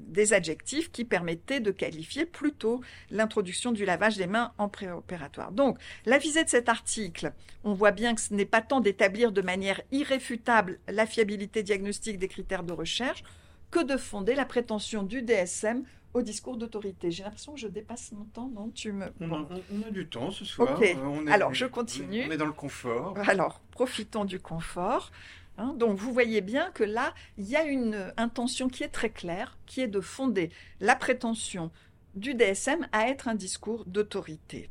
des 0.00 0.32
adjectifs 0.32 0.92
qui 0.92 1.04
permettaient 1.04 1.58
de 1.58 1.72
qualifier 1.72 2.26
plutôt 2.26 2.80
l'introduction 3.10 3.72
du 3.72 3.84
lavage 3.84 4.16
des 4.16 4.28
mains 4.28 4.52
en 4.56 4.68
préopératoire. 4.68 5.50
Donc, 5.50 5.78
la 6.06 6.18
visée 6.18 6.44
de 6.44 6.48
cet 6.48 6.68
article, 6.68 7.32
on 7.64 7.72
voit 7.72 7.90
bien 7.90 8.14
que 8.14 8.20
ce 8.20 8.34
n'est 8.34 8.44
pas 8.44 8.62
tant 8.62 8.80
d'établir 8.80 9.32
de 9.32 9.42
manière 9.42 9.80
irréfutable 9.90 10.78
la 10.86 11.06
fiabilité 11.06 11.64
diagnostique 11.64 12.18
des 12.18 12.28
critères 12.28 12.62
de 12.62 12.72
recherche 12.72 13.24
que 13.72 13.82
de 13.82 13.96
fonder 13.96 14.34
la 14.34 14.44
prétention 14.44 15.02
du 15.02 15.22
DSM 15.22 15.82
au 16.14 16.22
discours 16.22 16.56
d'autorité. 16.56 17.10
J'ai 17.10 17.24
l'impression 17.24 17.52
que 17.52 17.60
je 17.60 17.68
dépasse 17.68 18.12
mon 18.12 18.24
temps, 18.24 18.50
non? 18.54 18.70
Tu 18.70 18.92
me... 18.92 19.06
On, 19.20 19.44
a, 19.86 19.90
du 19.90 20.06
temps 20.06 20.30
ce 20.30 20.44
soir. 20.44 20.80
Euh, 20.80 21.26
Alors, 21.28 21.52
je 21.52 21.66
continue. 21.66 22.24
On 22.26 22.30
est 22.30 22.36
dans 22.36 22.46
le 22.46 22.52
confort. 22.52 23.16
Alors, 23.26 23.60
profitons 23.72 24.24
du 24.24 24.40
confort. 24.40 25.10
Hein, 25.58 25.74
donc 25.76 25.98
vous 25.98 26.12
voyez 26.12 26.40
bien 26.40 26.70
que 26.70 26.84
là, 26.84 27.12
il 27.36 27.48
y 27.48 27.56
a 27.56 27.64
une 27.64 28.12
intention 28.16 28.68
qui 28.68 28.84
est 28.84 28.88
très 28.88 29.10
claire, 29.10 29.58
qui 29.66 29.80
est 29.80 29.88
de 29.88 30.00
fonder 30.00 30.50
la 30.78 30.94
prétention 30.94 31.72
du 32.14 32.34
DSM 32.34 32.86
à 32.92 33.08
être 33.08 33.26
un 33.26 33.34
discours 33.34 33.84
d'autorité. 33.84 34.70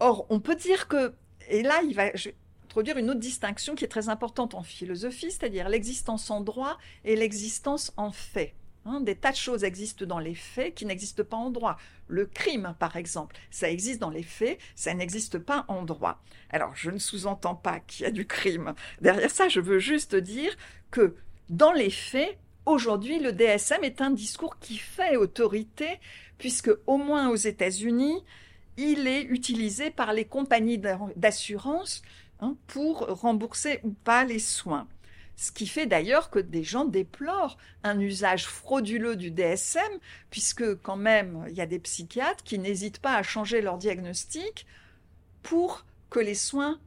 Or, 0.00 0.26
on 0.30 0.40
peut 0.40 0.56
dire 0.56 0.88
que, 0.88 1.14
et 1.48 1.62
là, 1.62 1.82
il 1.82 1.94
va 1.94 2.10
introduire 2.64 2.96
une 2.96 3.10
autre 3.10 3.20
distinction 3.20 3.74
qui 3.74 3.84
est 3.84 3.88
très 3.88 4.08
importante 4.08 4.54
en 4.54 4.62
philosophie, 4.62 5.30
c'est-à-dire 5.30 5.68
l'existence 5.68 6.30
en 6.30 6.40
droit 6.40 6.78
et 7.04 7.14
l'existence 7.14 7.92
en 7.98 8.12
fait. 8.12 8.54
Hein, 8.88 9.00
des 9.00 9.16
tas 9.16 9.32
de 9.32 9.36
choses 9.36 9.64
existent 9.64 10.06
dans 10.06 10.20
les 10.20 10.36
faits 10.36 10.76
qui 10.76 10.86
n'existent 10.86 11.24
pas 11.24 11.36
en 11.36 11.50
droit. 11.50 11.76
Le 12.06 12.24
crime, 12.24 12.76
par 12.78 12.94
exemple, 12.94 13.34
ça 13.50 13.68
existe 13.68 14.00
dans 14.00 14.10
les 14.10 14.22
faits, 14.22 14.58
ça 14.76 14.94
n'existe 14.94 15.38
pas 15.38 15.64
en 15.66 15.82
droit. 15.82 16.22
Alors, 16.50 16.70
je 16.76 16.92
ne 16.92 16.98
sous-entends 16.98 17.56
pas 17.56 17.80
qu'il 17.80 18.04
y 18.04 18.06
a 18.06 18.12
du 18.12 18.28
crime. 18.28 18.74
Derrière 19.00 19.30
ça, 19.30 19.48
je 19.48 19.58
veux 19.58 19.80
juste 19.80 20.14
dire 20.14 20.56
que 20.92 21.16
dans 21.48 21.72
les 21.72 21.90
faits, 21.90 22.38
aujourd'hui, 22.64 23.18
le 23.18 23.32
DSM 23.32 23.82
est 23.82 24.00
un 24.00 24.10
discours 24.10 24.56
qui 24.60 24.78
fait 24.78 25.16
autorité, 25.16 25.98
puisque 26.38 26.70
au 26.86 26.96
moins 26.96 27.28
aux 27.28 27.36
États-Unis, 27.36 28.22
il 28.76 29.08
est 29.08 29.22
utilisé 29.22 29.90
par 29.90 30.12
les 30.12 30.26
compagnies 30.26 30.80
d'assurance 31.16 32.02
hein, 32.38 32.54
pour 32.68 32.98
rembourser 33.20 33.80
ou 33.82 33.90
pas 33.90 34.24
les 34.24 34.38
soins. 34.38 34.86
Ce 35.36 35.52
qui 35.52 35.66
fait 35.66 35.86
d'ailleurs 35.86 36.30
que 36.30 36.38
des 36.38 36.64
gens 36.64 36.86
déplorent 36.86 37.58
un 37.82 38.00
usage 38.00 38.46
frauduleux 38.46 39.16
du 39.16 39.30
DSM, 39.30 39.82
puisque 40.30 40.76
quand 40.76 40.96
même, 40.96 41.44
il 41.48 41.54
y 41.54 41.60
a 41.60 41.66
des 41.66 41.78
psychiatres 41.78 42.42
qui 42.42 42.58
n'hésitent 42.58 43.00
pas 43.00 43.14
à 43.14 43.22
changer 43.22 43.60
leur 43.60 43.76
diagnostic 43.76 44.66
pour 45.42 45.84
que 46.08 46.20
les 46.20 46.34
soins 46.34 46.80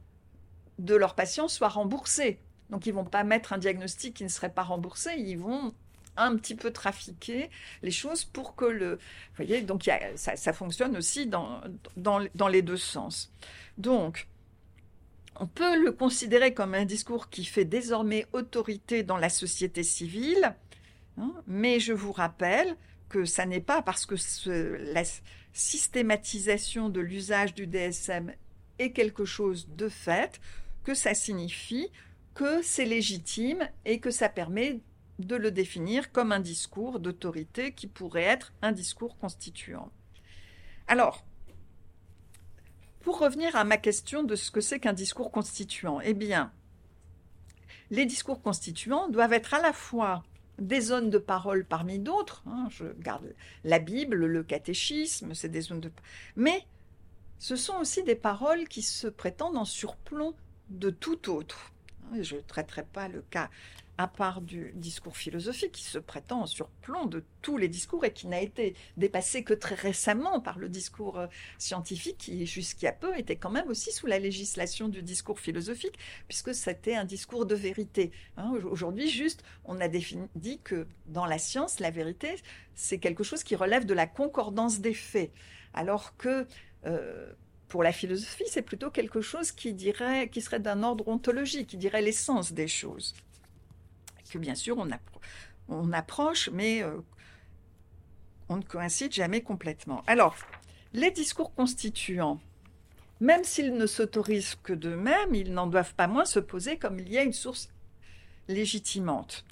de 0.78 0.94
leurs 0.94 1.14
patients 1.14 1.48
soient 1.48 1.68
remboursés. 1.68 2.40
Donc 2.70 2.86
ils 2.86 2.92
vont 2.94 3.04
pas 3.04 3.24
mettre 3.24 3.52
un 3.52 3.58
diagnostic 3.58 4.14
qui 4.14 4.24
ne 4.24 4.28
serait 4.28 4.52
pas 4.52 4.62
remboursé, 4.62 5.14
ils 5.16 5.38
vont 5.38 5.72
un 6.16 6.36
petit 6.36 6.54
peu 6.54 6.72
trafiquer 6.72 7.50
les 7.82 7.90
choses 7.90 8.24
pour 8.24 8.56
que 8.56 8.64
le... 8.64 8.94
Vous 8.96 9.36
voyez, 9.36 9.62
donc 9.62 9.88
ça, 10.16 10.52
fonctionne 10.52 10.96
aussi 10.96 11.26
dans, 11.26 11.60
dans, 11.96 12.20
dans 12.34 12.48
les 12.48 12.62
deux 12.62 12.76
sens. 12.76 13.32
Donc, 13.78 14.26
on 15.40 15.46
peut 15.46 15.82
le 15.82 15.90
considérer 15.90 16.52
comme 16.52 16.74
un 16.74 16.84
discours 16.84 17.30
qui 17.30 17.46
fait 17.46 17.64
désormais 17.64 18.26
autorité 18.34 19.02
dans 19.02 19.16
la 19.16 19.30
société 19.30 19.82
civile, 19.82 20.54
hein, 21.16 21.32
mais 21.46 21.80
je 21.80 21.94
vous 21.94 22.12
rappelle 22.12 22.76
que 23.08 23.24
ça 23.24 23.46
n'est 23.46 23.60
pas 23.60 23.80
parce 23.80 24.04
que 24.04 24.14
la 24.92 25.02
systématisation 25.54 26.90
de 26.90 27.00
l'usage 27.00 27.54
du 27.54 27.66
DSM 27.66 28.32
est 28.78 28.92
quelque 28.92 29.24
chose 29.24 29.66
de 29.76 29.88
fait 29.88 30.40
que 30.84 30.94
ça 30.94 31.14
signifie 31.14 31.90
que 32.34 32.62
c'est 32.62 32.84
légitime 32.84 33.66
et 33.86 33.98
que 33.98 34.10
ça 34.10 34.28
permet 34.28 34.80
de 35.18 35.36
le 35.36 35.50
définir 35.50 36.12
comme 36.12 36.32
un 36.32 36.40
discours 36.40 37.00
d'autorité 37.00 37.72
qui 37.72 37.86
pourrait 37.86 38.22
être 38.22 38.52
un 38.60 38.72
discours 38.72 39.16
constituant. 39.18 39.90
Alors, 40.86 41.24
pour 43.00 43.18
revenir 43.18 43.56
à 43.56 43.64
ma 43.64 43.76
question 43.76 44.22
de 44.22 44.36
ce 44.36 44.50
que 44.50 44.60
c'est 44.60 44.80
qu'un 44.80 44.92
discours 44.92 45.30
constituant, 45.30 46.00
eh 46.00 46.14
bien, 46.14 46.52
les 47.90 48.06
discours 48.06 48.40
constituants 48.42 49.08
doivent 49.08 49.32
être 49.32 49.54
à 49.54 49.60
la 49.60 49.72
fois 49.72 50.22
des 50.58 50.80
zones 50.80 51.10
de 51.10 51.18
parole 51.18 51.64
parmi 51.64 51.98
d'autres. 51.98 52.42
Hein, 52.46 52.68
je 52.70 52.84
garde 52.98 53.34
la 53.64 53.78
Bible, 53.78 54.26
le 54.26 54.42
catéchisme, 54.42 55.34
c'est 55.34 55.48
des 55.48 55.62
zones 55.62 55.80
de. 55.80 55.90
Mais 56.36 56.64
ce 57.38 57.56
sont 57.56 57.76
aussi 57.76 58.02
des 58.02 58.14
paroles 58.14 58.68
qui 58.68 58.82
se 58.82 59.08
prétendent 59.08 59.56
en 59.56 59.64
surplomb 59.64 60.34
de 60.68 60.90
tout 60.90 61.30
autre. 61.30 61.72
Je 62.20 62.36
ne 62.36 62.40
traiterai 62.40 62.84
pas 62.84 63.08
le 63.08 63.22
cas 63.30 63.50
à 64.00 64.08
part 64.08 64.40
du 64.40 64.72
discours 64.76 65.14
philosophique 65.14 65.72
qui 65.72 65.82
se 65.82 65.98
prétend 65.98 66.40
en 66.40 66.46
surplomb 66.46 67.04
de 67.04 67.22
tous 67.42 67.58
les 67.58 67.68
discours 67.68 68.02
et 68.06 68.14
qui 68.14 68.28
n'a 68.28 68.40
été 68.40 68.74
dépassé 68.96 69.44
que 69.44 69.52
très 69.52 69.74
récemment 69.74 70.40
par 70.40 70.58
le 70.58 70.70
discours 70.70 71.18
euh, 71.18 71.26
scientifique 71.58 72.16
qui 72.16 72.46
jusqu'à 72.46 72.92
peu 72.92 73.18
était 73.18 73.36
quand 73.36 73.50
même 73.50 73.68
aussi 73.68 73.92
sous 73.92 74.06
la 74.06 74.18
législation 74.18 74.88
du 74.88 75.02
discours 75.02 75.38
philosophique 75.38 75.98
puisque 76.28 76.54
c'était 76.54 76.94
un 76.94 77.04
discours 77.04 77.44
de 77.44 77.54
vérité. 77.54 78.10
Hein. 78.38 78.54
Aujourd'hui, 78.70 79.10
juste, 79.10 79.44
on 79.66 79.78
a 79.82 79.88
défini, 79.88 80.28
dit 80.34 80.60
que 80.64 80.86
dans 81.04 81.26
la 81.26 81.38
science, 81.38 81.78
la 81.78 81.90
vérité, 81.90 82.36
c'est 82.74 82.98
quelque 82.98 83.22
chose 83.22 83.44
qui 83.44 83.54
relève 83.54 83.84
de 83.84 83.92
la 83.92 84.06
concordance 84.06 84.80
des 84.80 84.94
faits, 84.94 85.30
alors 85.74 86.16
que 86.16 86.46
euh, 86.86 87.30
pour 87.70 87.82
la 87.82 87.92
philosophie, 87.92 88.44
c'est 88.48 88.62
plutôt 88.62 88.90
quelque 88.90 89.22
chose 89.22 89.50
qui 89.50 89.72
dirait, 89.72 90.28
qui 90.28 90.42
serait 90.42 90.60
d'un 90.60 90.82
ordre 90.82 91.08
ontologique, 91.08 91.68
qui 91.68 91.78
dirait 91.78 92.02
l'essence 92.02 92.52
des 92.52 92.68
choses 92.68 93.14
que 94.30 94.38
bien 94.38 94.54
sûr 94.54 94.78
on, 95.68 95.92
approche, 95.92 96.48
mais 96.52 96.82
euh, 96.82 96.98
on 98.48 98.56
ne 98.56 98.62
coïncide 98.62 99.12
jamais 99.12 99.42
complètement. 99.42 100.02
Alors, 100.06 100.34
les 100.92 101.10
discours 101.10 101.54
constituants, 101.54 102.40
même 103.20 103.44
s'ils 103.44 103.74
ne 103.74 103.86
s'autorisent 103.86 104.56
que 104.62 104.72
d'eux-mêmes, 104.72 105.34
ils 105.34 105.52
n'en 105.52 105.66
doivent 105.66 105.94
pas 105.94 106.06
moins 106.06 106.24
se 106.24 106.40
poser 106.40 106.78
comme 106.78 106.98
il 106.98 107.08
y 107.08 107.18
a 107.18 107.22
une 107.22 107.32
source 107.32 107.68
légitimante. 108.48 109.44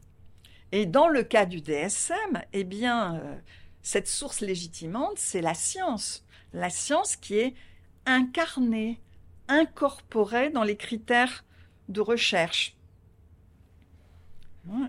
Et 0.73 0.87
dans 0.87 1.09
le 1.09 1.23
cas 1.23 1.47
du 1.47 1.61
DSM, 1.61 2.43
eh 2.53 2.65
bien, 2.65 3.17
euh, 3.17 3.37
cette 3.83 4.09
source 4.09 4.41
légitimante, 4.41 5.19
c'est 5.19 5.41
la 5.41 5.55
science. 5.55 6.25
La 6.53 6.71
science 6.71 7.17
qui 7.17 7.39
est 7.39 7.55
incarnée, 8.09 9.01
incorporée 9.49 10.51
dans 10.51 10.65
les 10.65 10.77
critères 10.77 11.45
de 11.89 12.01
recherche. 12.01 12.75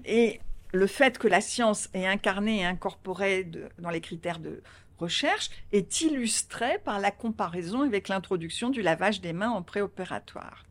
Et 0.05 0.39
le 0.73 0.87
fait 0.87 1.17
que 1.17 1.27
la 1.27 1.41
science 1.41 1.89
est 1.93 2.05
incarnée 2.05 2.59
et 2.59 2.65
incorporée 2.65 3.49
dans 3.77 3.89
les 3.89 4.01
critères 4.01 4.39
de 4.39 4.61
recherche 4.97 5.49
est 5.71 6.01
illustré 6.01 6.79
par 6.79 6.99
la 6.99 7.11
comparaison 7.11 7.81
avec 7.81 8.07
l'introduction 8.09 8.69
du 8.69 8.81
lavage 8.81 9.21
des 9.21 9.33
mains 9.33 9.51
en 9.51 9.63
préopératoire. 9.63 10.65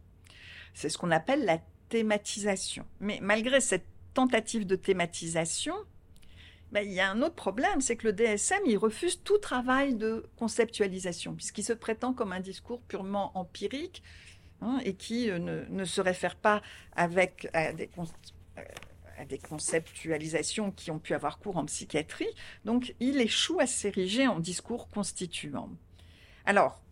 C'est 0.75 0.89
ce 0.89 0.99
qu'on 0.99 1.11
appelle 1.11 1.45
la 1.45 1.59
thématisation. 1.89 2.85
Mais 3.01 3.19
malgré 3.23 3.61
cette 3.61 3.87
tentative 4.15 4.67
de 4.67 4.77
thématisation, 4.77 5.75
ben, 6.73 6.83
il 6.85 6.93
y 6.93 7.01
a 7.01 7.11
un 7.11 7.23
autre 7.23 7.35
problème, 7.35 7.81
c'est 7.81 7.97
que 7.97 8.07
le 8.09 8.13
DSM, 8.13 8.61
il 8.67 8.77
refuse 8.77 9.23
tout 9.23 9.39
travail 9.39 9.95
de 9.95 10.27
conceptualisation, 10.37 11.35
puisqu'il 11.35 11.65
se 11.65 11.73
prétend 11.73 12.13
comme 12.13 12.33
un 12.33 12.41
discours 12.41 12.83
purement 12.83 13.33
empirique 13.39 14.03
hein, 14.61 14.79
et 14.85 14.95
qui 14.95 15.31
euh, 15.31 15.39
ne, 15.69 15.85
se 15.85 16.01
réfère 16.01 16.37
pas 16.37 16.61
avec 16.95 17.49
à 17.55 17.73
des, 17.73 17.89
à 19.19 19.25
des 19.25 19.39
conceptualisations 19.39 20.71
qui 20.71 20.91
ont 20.91 20.99
pu 20.99 21.15
avoir 21.15 21.39
cours 21.39 21.57
en 21.57 21.65
psychiatrie. 21.65 22.29
Donc, 22.67 22.95
il 23.01 23.21
échoue 23.21 23.61
à 23.61 23.67
s'ériger 23.67 24.27
en 24.27 24.39
discours 24.39 24.89
constituant. 24.89 25.71
Alors, 26.45 26.83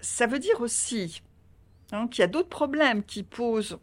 ça 0.00 0.26
veut 0.26 0.38
dire 0.38 0.60
aussi 0.60 1.22
hein, 1.92 2.08
qu'il 2.08 2.20
y 2.20 2.24
a 2.24 2.28
d'autres 2.28 2.48
problèmes 2.48 3.02
qui 3.04 3.22
posent 3.22 3.78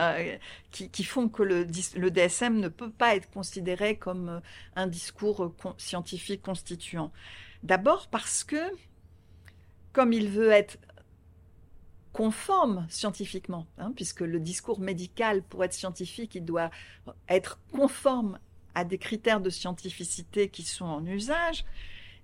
euh, 0.00 0.36
qui, 0.70 1.04
font 1.04 1.28
que 1.28 1.42
le, 1.42 1.64
DSM 1.64 2.58
ne 2.58 2.68
peut 2.68 2.90
pas 2.90 3.16
être 3.16 3.30
considéré 3.30 3.96
comme 3.96 4.28
euh, 4.28 4.40
un 4.76 4.86
discours 4.86 5.54
scientifique 5.76 6.42
constituant. 6.42 7.12
D'abord 7.62 8.08
parce 8.08 8.42
que, 8.42 8.70
comme 9.92 10.12
il 10.12 10.28
veut 10.28 10.50
être 10.50 10.78
conforme 12.12 12.86
scientifiquement, 12.88 13.66
hein, 13.78 13.92
puisque 13.94 14.22
le 14.22 14.40
discours 14.40 14.80
médical, 14.80 15.42
pour 15.42 15.64
être 15.64 15.74
scientifique, 15.74 16.34
il 16.34 16.44
doit 16.44 16.70
être 17.28 17.60
conforme 17.72 18.38
à 18.74 18.84
des 18.84 18.98
critères 18.98 19.40
de 19.40 19.50
scientificité 19.50 20.48
qui 20.48 20.62
sont 20.62 20.86
en 20.86 21.04
usage, 21.06 21.64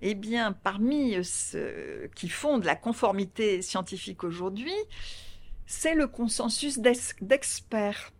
eh 0.00 0.14
bien, 0.14 0.52
parmi 0.52 1.22
ceux 1.24 2.10
qui 2.14 2.28
font 2.28 2.58
de 2.58 2.66
la 2.66 2.76
conformité 2.76 3.62
scientifique 3.62 4.24
aujourd'hui, 4.24 4.74
c'est 5.66 5.94
le 5.94 6.06
consensus 6.06 6.78
d'experts. 6.78 8.12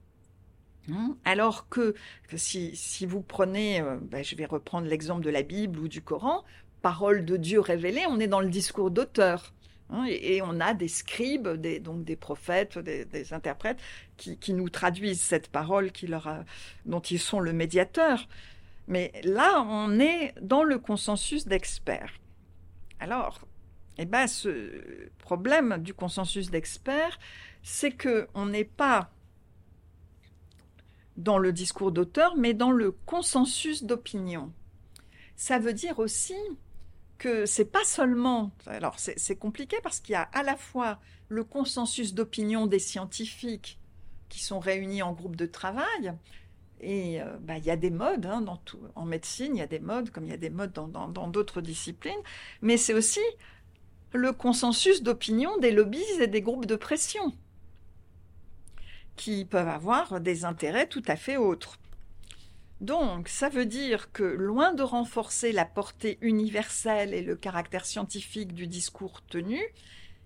Hein, 0.91 1.17
alors 1.25 1.69
que, 1.69 1.95
si, 2.37 3.07
vous 3.07 3.21
prenez, 3.21 3.81
euh, 3.81 3.97
ben, 4.01 4.23
je 4.23 4.37
vais 4.37 4.45
reprendre 4.45 4.87
l'exemple 4.87 5.25
de 5.25 5.31
la 5.31 5.43
Bible 5.43 5.79
ou 5.79 5.89
du 5.89 6.03
Coran, 6.03 6.45
parole 6.83 7.25
de 7.25 7.37
Dieu 7.37 7.61
révélée, 7.61 8.05
on 8.09 8.21
est 8.21 8.29
dans 8.29 8.41
le 8.41 8.49
discours 8.49 8.91
d'auteur. 8.91 9.53
Hein, 9.91 10.07
et, 10.09 10.43
on 10.43 10.61
a 10.61 10.75
des 10.75 10.89
scribes, 10.89 11.49
des, 11.49 11.81
donc 11.81 12.05
des 12.05 12.17
prophètes, 12.17 12.79
des, 12.79 13.33
interprètes 13.33 13.79
qui, 14.17 14.53
nous 14.53 14.69
traduisent 14.69 15.21
cette 15.21 15.49
parole 15.49 15.93
qui 15.93 16.07
leur 16.07 16.29
dont 16.85 17.01
ils 17.01 17.21
sont 17.21 17.41
le 17.41 17.53
médiateur. 17.53 18.29
Mais 18.89 19.13
là, 19.25 19.63
on 19.63 19.99
est 19.99 20.35
dans 20.41 20.63
le 20.63 20.79
consensus 20.79 21.47
d'experts. 21.47 22.13
Alors, 23.01 23.41
eh 23.99 24.05
ben, 24.05 24.27
ce 24.27 25.09
problème 25.19 25.79
du 25.79 25.95
consensus 25.95 26.51
d'experts, 26.51 27.19
c'est 27.63 27.93
que 27.93 28.29
on 28.35 28.47
n'est 28.47 28.65
pas 28.65 29.11
dans 31.17 31.39
le 31.39 31.53
discours 31.53 31.93
d'auteur, 31.93 32.37
mais 32.37 32.53
dans 32.53 32.71
le 32.71 32.93
consensus 32.93 33.85
d'opinion. 33.85 34.53
Ça 35.35 35.59
veut 35.59 35.73
dire 35.73 35.99
aussi 35.99 36.37
que 37.19 37.47
c'est 37.47 37.65
pas 37.65 37.85
seulement. 37.85 38.51
Alors, 38.67 38.97
c'est 38.99 39.37
compliqué 39.37 39.79
parce 39.83 40.01
qu'il 40.01 40.13
y 40.13 40.17
a 40.17 40.29
à 40.33 40.43
la 40.43 40.57
fois 40.57 40.99
le 41.29 41.43
consensus 41.43 42.15
d'opinion 42.15 42.67
des 42.67 42.79
scientifiques 42.79 43.79
qui 44.29 44.41
sont 44.41 44.59
réunis 44.59 45.03
en 45.03 45.13
groupe 45.13 45.37
de 45.37 45.47
travail, 45.47 46.13
et 46.81 47.23
euh, 47.23 47.37
bah, 47.41 47.57
il 47.57 47.65
y 47.65 47.71
a 47.71 47.77
des 47.77 47.91
modes 47.91 48.27
hein, 48.27 48.43
dans 48.43 48.57
tout. 48.57 48.81
En 48.95 49.07
médecine, 49.07 49.57
il 49.57 49.59
y 49.59 49.63
a 49.63 49.67
des 49.67 49.79
modes, 49.79 50.11
comme 50.11 50.25
il 50.25 50.31
y 50.31 50.35
a 50.35 50.39
des 50.39 50.51
modes 50.51 50.73
dans 50.73 51.29
d'autres 51.29 51.61
disciplines, 51.63 52.21
mais 52.61 52.77
c'est 52.77 52.93
aussi 52.93 53.21
le 54.13 54.33
consensus 54.33 55.03
d'opinion 55.03 55.57
des 55.59 55.71
lobbies 55.71 56.05
et 56.21 56.27
des 56.27 56.43
groupes 56.43 56.67
de 56.67 56.77
pression 56.77 57.33
qui 59.17 59.45
peuvent 59.45 59.69
avoir 59.69 60.21
des 60.21 60.45
intérêts 60.45 60.87
tout 60.87 61.03
à 61.07 61.17
fait 61.17 61.37
autres. 61.37 61.79
Donc, 62.81 63.29
ça 63.29 63.49
veut 63.49 63.65
dire 63.65 64.13
que 64.13 64.23
loin 64.23 64.75
de 64.75 64.83
renforcer 64.83 65.53
la 65.53 65.65
portée 65.65 66.19
universelle 66.21 67.15
et 67.15 67.23
le 67.23 67.35
caractère 67.35 67.87
scientifique 67.87 68.53
du 68.53 68.67
discours 68.67 69.23
tenu, 69.23 69.63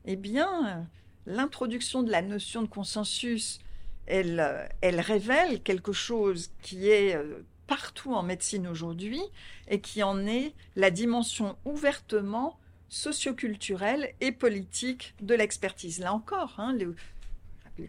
eh 0.05 0.17
bien, 0.17 0.89
l'introduction 1.27 2.03
de 2.03 2.11
la 2.11 2.23
notion 2.23 2.63
de 2.63 2.67
consensus, 2.67 3.61
elle, 4.07 4.41
révèle 4.83 5.63
quelque 5.63 5.93
chose 5.93 6.51
qui 6.63 6.89
est 6.89 7.15
euh, 7.15 7.47
partout 7.69 8.13
en 8.15 8.25
médecine 8.25 8.67
aujourd'hui 8.67 9.21
et 9.69 9.81
qui 9.81 10.03
en 10.03 10.27
est 10.27 10.53
la 10.75 10.91
dimension 10.91 11.57
ouvertement 11.65 12.59
socioculturelle 12.91 14.13
et 14.21 14.33
politique 14.33 15.15
de 15.23 15.35
l'expertise. 15.35 16.01
Là 16.01 16.13
encore, 16.13 16.57
hein, 16.59 16.75
le, 16.75 16.95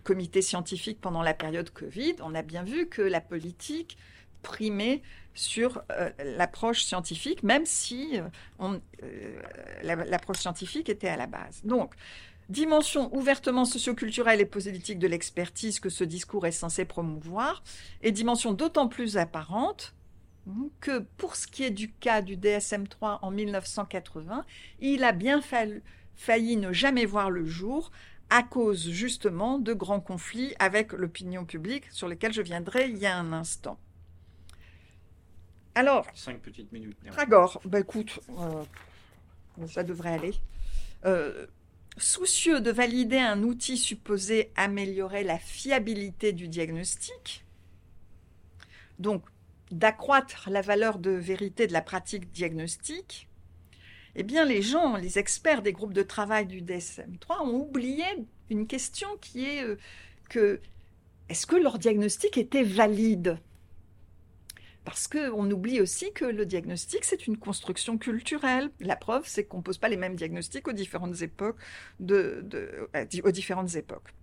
comité 0.04 0.41
scientifique 0.41 1.02
pendant 1.02 1.22
la 1.22 1.34
période 1.34 1.70
Covid, 1.72 2.16
on 2.22 2.34
a 2.34 2.43
bien 2.43 2.64
vu 2.64 2.88
que 2.88 3.02
la 3.02 3.20
politique 3.20 3.97
primé 4.41 5.02
sur 5.34 5.82
euh, 5.91 6.10
l'approche 6.24 6.84
scientifique, 6.84 7.43
même 7.43 7.66
si 7.66 8.20
euh, 8.20 8.78
euh, 9.04 9.41
l'approche 9.84 10.38
scientifique 10.38 10.88
était 10.88 11.10
à 11.10 11.18
la 11.18 11.28
base. 11.28 11.62
Donc, 11.64 11.93
dimension 12.49 13.14
ouvertement 13.16 13.66
socioculturelle 13.66 14.39
et 14.39 14.45
politique 14.45 14.99
de 14.99 15.08
l'expertise 15.08 15.80
que 15.80 15.89
ce 15.89 16.04
discours 16.04 16.45
est 16.45 16.52
censé 16.52 16.86
promouvoir, 16.86 17.64
et 18.02 18.12
dimension 18.12 18.54
d'autant 18.54 18.88
plus 18.88 19.18
apparente 19.18 19.93
que 20.80 21.00
pour 21.18 21.36
ce 21.36 21.48
qui 21.48 21.64
est 21.64 21.72
du 21.72 21.92
cas 21.92 22.22
du 22.22 22.38
DSM-3 22.38 23.20
en 23.22 23.32
1980, 23.32 24.46
il 24.80 25.04
a 25.04 25.12
bien 25.12 25.42
failli 25.42 26.58
ne 26.58 26.74
jamais 26.74 27.06
voir 27.06 27.30
le 27.30 27.46
jour 27.46 27.92
à 28.30 28.44
cause 28.44 28.89
justement 28.89 29.60
de 29.60 29.74
grands 29.74 30.00
conflits 30.00 30.56
avec 30.58 30.94
l'opinion 30.94 31.46
publique 31.46 31.92
sur 31.92 32.08
lesquels 32.08 32.34
je 32.34 32.42
viendrai 32.42 32.89
il 32.89 32.98
y 32.98 33.06
a 33.06 33.18
un 33.18 33.34
instant. 33.34 33.78
Alors. 35.76 36.08
Cinq 36.14 36.39
petites 36.39 36.72
minutes. 36.72 36.98
Tragor, 37.12 37.62
bah 37.66 37.80
écoute, 37.80 38.20
euh, 38.30 39.68
ça 39.68 39.84
devrait 39.84 40.14
aller. 40.14 40.34
Euh, 41.06 41.46
soucieux 41.98 42.62
de 42.62 42.72
valider 42.72 43.20
un 43.20 43.44
outil 43.44 43.78
supposé 43.78 44.52
améliorer 44.56 45.24
la 45.24 45.38
fiabilité 45.38 46.32
du 46.32 46.48
diagnostic, 46.48 47.44
donc 49.00 49.24
d'accroître 49.72 50.49
la 50.49 50.61
valeur 50.61 50.99
de 50.99 51.11
vérité 51.11 51.67
de 51.67 51.74
la 51.74 51.82
pratique 51.82 52.32
diagnostique, 52.32 53.28
eh 54.15 54.24
bien 54.24 54.45
les 54.45 54.61
gens, 54.61 54.97
les 54.97 55.19
experts 55.19 55.61
des 55.61 55.74
groupes 55.74 55.93
de 55.93 56.03
travail 56.03 56.45
du 56.45 56.61
DSM-3 56.61 57.43
ont 57.43 57.61
oublié 57.61 58.03
une 58.49 58.67
question 58.67 59.07
qui 59.22 59.45
est 59.45 59.63
euh, 59.63 59.78
que 60.30 60.59
est-ce 61.30 61.47
que 61.47 61.55
leur 61.55 61.80
diagnostic 61.80 62.38
était 62.38 62.63
valide? 62.63 63.38
Parce 64.84 65.07
qu'on 65.07 65.49
oublie 65.49 65.80
aussi 65.80 66.11
que 66.11 66.26
le 66.26 66.45
diagnostic, 66.45 67.05
c'est 67.05 67.28
une 67.28 67.38
construction 67.38 67.97
culturelle. 67.97 68.72
La 68.80 68.95
preuve, 68.95 69.24
c'est 69.28 69.45
qu'on 69.45 69.57
ne 69.57 69.61
pose 69.61 69.78
pas 69.78 69.89
les 69.89 69.95
mêmes 69.95 70.15
diagnostics 70.15 70.67
aux 70.67 70.74
différentes 70.74 71.22
époques. 71.22 71.57
De, 71.99 72.43
euh, 72.95 73.05
aux 73.24 73.32
différentes 73.32 73.76
époques. 73.76 74.13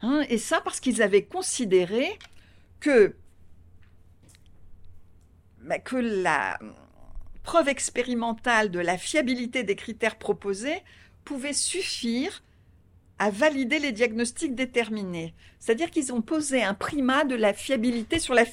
Hein, 0.00 0.24
et 0.28 0.38
ça 0.38 0.60
parce 0.62 0.80
qu'ils 0.80 1.02
avaient 1.02 1.24
considéré 1.24 2.18
que, 2.80 3.14
bah, 5.62 5.78
que 5.78 5.96
la 5.96 6.58
preuve 7.42 7.68
expérimentale 7.68 8.70
de 8.70 8.78
la 8.78 8.98
fiabilité 8.98 9.62
des 9.62 9.76
critères 9.76 10.16
proposés 10.16 10.82
pouvait 11.24 11.52
suffire 11.52 12.42
à 13.18 13.30
valider 13.30 13.78
les 13.78 13.92
diagnostics 13.92 14.54
déterminés. 14.54 15.34
C'est-à-dire 15.58 15.90
qu'ils 15.90 16.12
ont 16.12 16.22
posé 16.22 16.62
un 16.62 16.74
primat 16.74 17.24
de 17.24 17.34
la 17.34 17.52
fiabilité 17.52 18.18
sur 18.18 18.34
la, 18.34 18.44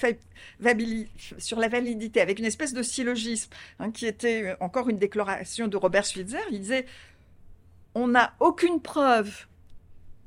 validité, 0.60 2.22
avec 2.22 2.40
une 2.40 2.46
espèce 2.46 2.74
de 2.74 2.82
syllogisme, 2.82 3.52
hein, 3.80 3.92
qui 3.92 4.08
était 4.08 4.56
encore 4.60 4.90
une 4.90 4.98
déclaration 4.98 5.68
de 5.68 5.78
Robert 5.78 6.06
Switzer. 6.06 6.40
Il 6.52 6.62
disait 6.62 6.86
On 7.94 8.08
n'a 8.08 8.34
aucune 8.40 8.82
preuve 8.82 9.46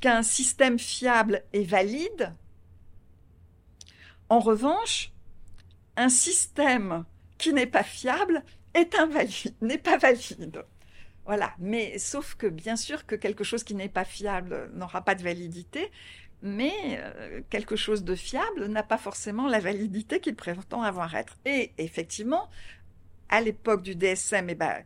qu'un 0.00 0.22
système 0.22 0.78
fiable 0.78 1.42
est 1.52 1.64
valide. 1.64 2.32
En 4.28 4.38
revanche, 4.38 5.10
un 5.98 6.08
système 6.08 7.04
qui 7.36 7.52
n'est 7.52 7.66
pas 7.66 7.82
fiable 7.82 8.42
est 8.74 8.94
invalide, 8.94 9.54
n'est 9.60 9.78
pas 9.78 9.98
valide. 9.98 10.64
Voilà, 11.26 11.52
mais 11.58 11.98
sauf 11.98 12.36
que 12.36 12.46
bien 12.46 12.76
sûr 12.76 13.04
que 13.04 13.14
quelque 13.14 13.44
chose 13.44 13.62
qui 13.62 13.74
n'est 13.74 13.90
pas 13.90 14.04
fiable 14.04 14.70
n'aura 14.74 15.02
pas 15.02 15.14
de 15.14 15.22
validité, 15.22 15.90
mais 16.40 16.72
euh, 17.02 17.42
quelque 17.50 17.76
chose 17.76 18.02
de 18.02 18.14
fiable 18.14 18.66
n'a 18.66 18.82
pas 18.82 18.96
forcément 18.96 19.46
la 19.46 19.58
validité 19.58 20.20
qu'il 20.20 20.36
prétend 20.36 20.82
avoir 20.82 21.14
être. 21.14 21.36
Et 21.44 21.72
effectivement, 21.76 22.48
à 23.28 23.42
l'époque 23.42 23.82
du 23.82 23.94
DSM, 23.94 24.48
eh 24.48 24.54
ben, 24.54 24.84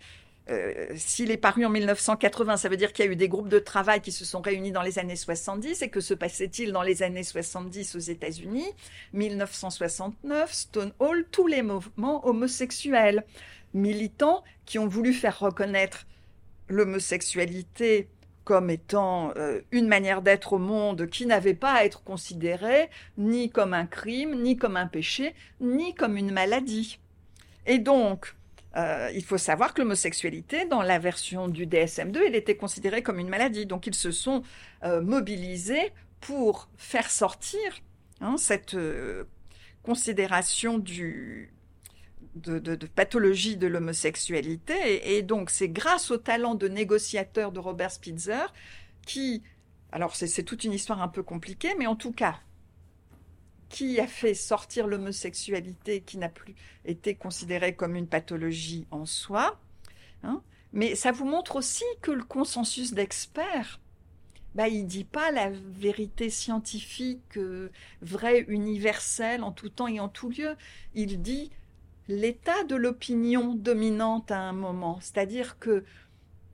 euh, 0.51 0.89
s'il 0.97 1.31
est 1.31 1.37
paru 1.37 1.65
en 1.65 1.71
1980, 1.71 2.57
ça 2.57 2.69
veut 2.69 2.77
dire 2.77 2.93
qu'il 2.93 3.05
y 3.05 3.09
a 3.09 3.13
eu 3.13 3.17
des 3.17 3.29
groupes 3.29 3.49
de 3.49 3.59
travail 3.59 4.01
qui 4.01 4.11
se 4.11 4.25
sont 4.25 4.41
réunis 4.41 4.73
dans 4.73 4.83
les 4.83 4.99
années 4.99 5.17
70. 5.17 5.83
Et 5.83 5.89
que 5.89 6.01
se 6.01 6.15
passait-il 6.15 6.73
dans 6.73 6.83
les 6.83 7.03
années 7.03 7.23
70 7.23 7.95
aux 7.95 8.01
États-Unis? 8.01 8.67
1969, 9.13 10.53
Stonewall, 10.53 11.27
tous 11.31 11.47
les 11.47 11.63
mouvements 11.63 12.27
homosexuels, 12.27 13.25
militants 13.73 14.43
qui 14.67 14.79
ont 14.79 14.89
voulu 14.89 15.13
faire 15.13 15.39
reconnaître 15.39 16.07
l'homosexualité 16.69 18.09
comme 18.45 18.71
étant 18.71 19.33
euh, 19.37 19.61
une 19.71 19.87
manière 19.87 20.21
d'être 20.21 20.55
au 20.55 20.59
monde 20.59 21.07
qui 21.07 21.27
n'avait 21.27 21.55
pas 21.55 21.75
à 21.75 21.85
être 21.85 22.03
considérée 22.03 22.91
ni 23.17 23.51
comme 23.51 23.73
un 23.73 23.87
crime, 23.87 24.43
ni 24.43 24.57
comme 24.57 24.77
un 24.77 24.89
péché, 24.89 25.35
ni 25.61 25.95
comme 25.95 26.17
une 26.17 26.33
maladie. 26.33 26.99
Et 27.67 27.79
donc, 27.79 28.35
euh, 28.77 29.11
il 29.15 29.25
faut 29.25 29.39
savoir 29.39 29.75
que 29.75 29.83
l'homosexualité, 29.83 30.65
dans 30.65 30.83
la 30.83 30.99
version 30.99 31.49
du 31.49 31.67
DSM-2, 31.67 32.21
elle 32.27 32.35
était 32.35 32.57
considérée 32.57 33.03
comme 33.03 33.19
une 33.19 33.29
maladie. 33.29 33.67
Donc, 33.67 33.87
ils 33.87 33.95
se 33.95 34.11
sont 34.11 34.43
euh, 34.85 35.01
mobilisés 35.01 35.93
pour 36.21 36.69
faire 36.77 37.11
sortir 37.11 37.59
hein, 38.21 38.37
cette 38.39 38.77
considération 39.83 40.79
du, 40.79 41.53
de, 42.35 42.87
pathologie 42.87 43.57
de 43.57 43.67
l'homosexualité. 43.67 45.17
Et, 45.17 45.23
donc, 45.23 45.51
c'est 45.51 45.69
grâce 45.69 46.11
au 46.11 46.17
talent 46.17 46.55
de 46.55 46.69
négociateur 46.69 47.53
de 47.53 47.59
Robert 47.59 47.91
Spitzer 47.91 48.53
qui, 49.07 49.43
alors 49.91 50.15
c'est 50.15 50.45
toute 50.45 50.65
une 50.65 50.73
histoire 50.73 51.03
un 51.03 51.09
peu 51.09 51.23
compliquée, 51.23 51.75
mais 51.79 51.87
en 51.87 51.97
tout 51.97 52.13
cas, 52.13 52.39
qui 53.73 53.99
a 53.99 54.07
fait 54.07 54.35
sortir 54.35 54.87
l'homosexualité 54.87 56.03
qui 56.03 56.19
n'a 56.19 56.29
plus 56.29 56.55
été 56.85 57.15
considérée 57.15 57.75
comme 57.75 57.97
une 57.97 58.07
pathologie 58.07 58.87
en 58.93 59.07
soi. 59.07 59.59
Hein. 60.25 60.41
mais 60.73 60.95
ça 60.95 61.11
vous 61.11 61.25
montre 61.25 61.57
aussi 61.57 61.83
que 62.01 62.13
le 62.13 62.23
consensus 62.23 62.93
d'experts, 62.95 63.81
bah, 64.55 64.69
il 64.69 64.87
dit 64.87 65.03
pas 65.03 65.33
la 65.33 65.51
vérité 65.51 66.31
scientifique, 66.31 67.39
euh, 67.39 67.71
vraie, 68.03 68.45
universelle, 68.47 69.43
en 69.43 69.51
tout 69.51 69.71
temps 69.71 69.89
et 69.89 69.99
en 69.99 70.09
tout 70.09 70.29
lieu. 70.29 70.55
Il 70.95 71.23
dit 71.23 71.51
l'état 72.07 72.63
de 72.65 72.77
l'opinion 72.77 73.55
dominante 73.55 74.31
à 74.31 74.39
un 74.39 74.53
moment. 74.53 74.99
C'est-à-dire 75.01 75.59
que 75.59 75.83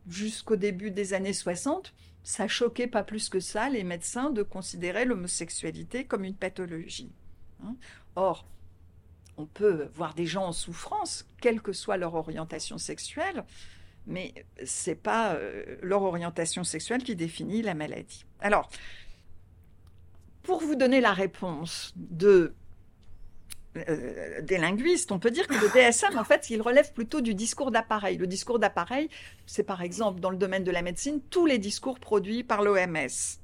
jusqu'au 0.08 0.56
début 0.56 0.92
des 0.92 1.12
années 1.12 1.34
60, 1.34 1.92
ça 2.28 2.46
choquait 2.46 2.88
pas 2.88 3.04
plus 3.04 3.30
que 3.30 3.40
ça 3.40 3.70
les 3.70 3.84
médecins 3.84 4.28
de 4.28 4.42
considérer 4.42 5.06
l'homosexualité 5.06 6.04
comme 6.04 6.24
une 6.24 6.34
pathologie. 6.34 7.10
Hein. 7.64 7.74
Or, 8.16 8.46
on 9.38 9.46
peut 9.46 9.88
voir 9.94 10.12
des 10.12 10.26
gens 10.26 10.44
en 10.44 10.52
souffrance, 10.52 11.26
quelle 11.40 11.62
que 11.62 11.72
soit 11.72 11.96
leur 11.96 12.12
orientation 12.12 12.76
sexuelle, 12.76 13.44
mais 14.06 14.34
c'est 14.62 14.94
pas 14.94 15.36
euh, 15.36 15.78
leur 15.80 16.02
orientation 16.02 16.64
sexuelle 16.64 17.02
qui 17.02 17.16
définit 17.16 17.62
la 17.62 17.72
maladie. 17.72 18.26
Alors, 18.40 18.68
pour 20.42 20.60
vous 20.60 20.74
donner 20.74 21.00
la 21.00 21.14
réponse 21.14 21.94
de 21.96 22.52
euh, 23.88 24.40
des 24.42 24.58
linguistes, 24.58 25.12
on 25.12 25.18
peut 25.18 25.30
dire 25.30 25.46
que 25.46 25.54
le 25.54 25.68
DSM, 25.72 26.18
en 26.18 26.24
fait, 26.24 26.50
il 26.50 26.62
relève 26.62 26.92
plutôt 26.92 27.20
du 27.20 27.34
discours 27.34 27.70
d'appareil. 27.70 28.16
Le 28.16 28.26
discours 28.26 28.58
d'appareil, 28.58 29.08
c'est 29.46 29.62
par 29.62 29.82
exemple 29.82 30.20
dans 30.20 30.30
le 30.30 30.36
domaine 30.36 30.64
de 30.64 30.70
la 30.70 30.82
médecine, 30.82 31.20
tous 31.30 31.46
les 31.46 31.58
discours 31.58 31.98
produits 31.98 32.44
par 32.44 32.62
l'OMS. 32.62 33.38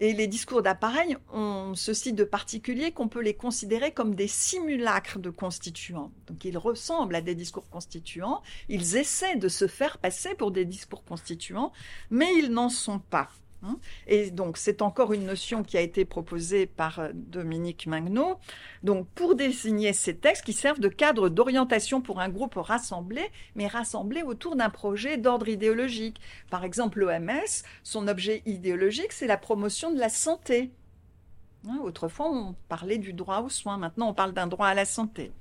Et 0.00 0.12
les 0.12 0.28
discours 0.28 0.62
d'appareil 0.62 1.16
ont 1.32 1.74
ceci 1.74 2.12
de 2.12 2.22
particulier 2.22 2.92
qu'on 2.92 3.08
peut 3.08 3.20
les 3.20 3.34
considérer 3.34 3.90
comme 3.90 4.14
des 4.14 4.28
simulacres 4.28 5.18
de 5.18 5.30
constituants. 5.30 6.12
Donc 6.28 6.44
ils 6.44 6.56
ressemblent 6.56 7.16
à 7.16 7.20
des 7.20 7.34
discours 7.34 7.68
constituants, 7.68 8.42
ils 8.68 8.96
essaient 8.96 9.36
de 9.36 9.48
se 9.48 9.66
faire 9.66 9.98
passer 9.98 10.34
pour 10.36 10.52
des 10.52 10.64
discours 10.64 11.04
constituants, 11.04 11.72
mais 12.10 12.32
ils 12.36 12.52
n'en 12.52 12.68
sont 12.68 13.00
pas. 13.00 13.28
Hein. 13.62 13.78
Et 14.06 14.30
donc, 14.30 14.56
c'est 14.56 14.82
encore 14.82 15.12
une 15.12 15.24
notion 15.24 15.62
qui 15.62 15.76
a 15.76 15.80
été 15.80 16.04
proposée 16.04 16.66
par 16.66 17.00
euh, 17.00 17.10
Dominique 17.12 17.86
Magno. 17.86 18.38
Donc, 18.82 19.08
pour 19.14 19.34
désigner 19.34 19.92
ces 19.92 20.16
textes 20.16 20.44
qui 20.44 20.52
servent 20.52 20.80
de 20.80 20.88
cadre 20.88 21.28
d'orientation 21.28 22.00
pour 22.00 22.20
un 22.20 22.28
groupe 22.28 22.54
rassemblé, 22.54 23.22
mais 23.56 23.66
rassemblé 23.66 24.22
autour 24.22 24.54
d'un 24.54 24.70
projet 24.70 25.16
d'ordre 25.16 25.48
idéologique. 25.48 26.20
Par 26.50 26.64
exemple, 26.64 27.00
l'OMS, 27.00 27.64
son 27.82 28.06
objet 28.06 28.42
idéologique, 28.46 29.12
c'est 29.12 29.26
la 29.26 29.36
promotion 29.36 29.92
de 29.92 29.98
la 29.98 30.08
santé. 30.08 30.70
Hein, 31.68 31.80
autrefois, 31.82 32.30
on 32.30 32.54
parlait 32.68 32.98
du 32.98 33.12
droit 33.12 33.40
aux 33.40 33.48
soins. 33.48 33.76
Maintenant, 33.76 34.10
on 34.10 34.14
parle 34.14 34.32
d'un 34.32 34.46
droit 34.46 34.68
à 34.68 34.74
la 34.74 34.84
santé. 34.84 35.32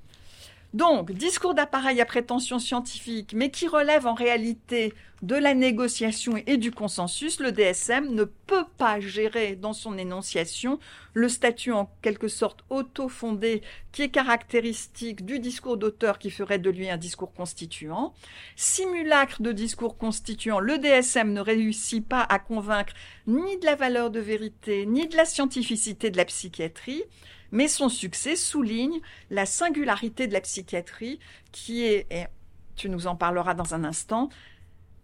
Donc, 0.73 1.11
discours 1.11 1.53
d'appareil 1.53 2.01
à 2.01 2.05
prétention 2.05 2.59
scientifique, 2.59 3.33
mais 3.33 3.51
qui 3.51 3.67
relève 3.67 4.05
en 4.05 4.13
réalité 4.13 4.93
de 5.21 5.35
la 5.35 5.53
négociation 5.53 6.35
et 6.45 6.57
du 6.57 6.71
consensus, 6.71 7.39
le 7.39 7.51
DSM 7.51 8.13
ne 8.13 8.23
peut 8.23 8.65
pas 8.77 8.99
gérer 8.99 9.55
dans 9.55 9.73
son 9.73 9.97
énonciation 9.97 10.79
le 11.13 11.27
statut 11.27 11.71
en 11.71 11.89
quelque 12.01 12.27
sorte 12.27 12.63
auto-fondé 12.69 13.61
qui 13.91 14.03
est 14.03 14.09
caractéristique 14.09 15.25
du 15.25 15.39
discours 15.39 15.77
d'auteur 15.77 16.19
qui 16.19 16.29
ferait 16.29 16.59
de 16.59 16.69
lui 16.69 16.89
un 16.89 16.97
discours 16.97 17.33
constituant. 17.33 18.13
Simulacre 18.55 19.41
de 19.41 19.51
discours 19.51 19.97
constituant, 19.97 20.59
le 20.59 20.77
DSM 20.77 21.33
ne 21.33 21.41
réussit 21.41 22.07
pas 22.07 22.21
à 22.21 22.37
convaincre 22.37 22.93
ni 23.25 23.57
de 23.57 23.65
la 23.65 23.75
valeur 23.75 24.11
de 24.11 24.19
vérité, 24.19 24.85
ni 24.85 25.07
de 25.07 25.17
la 25.17 25.25
scientificité 25.25 26.11
de 26.11 26.17
la 26.17 26.25
psychiatrie 26.25 27.03
mais 27.51 27.67
son 27.67 27.89
succès 27.89 28.35
souligne 28.35 28.99
la 29.29 29.45
singularité 29.45 30.27
de 30.27 30.33
la 30.33 30.41
psychiatrie 30.41 31.19
qui 31.51 31.85
est, 31.85 32.05
et 32.11 32.25
tu 32.75 32.89
nous 32.89 33.07
en 33.07 33.15
parleras 33.15 33.53
dans 33.53 33.73
un 33.73 33.83
instant, 33.83 34.29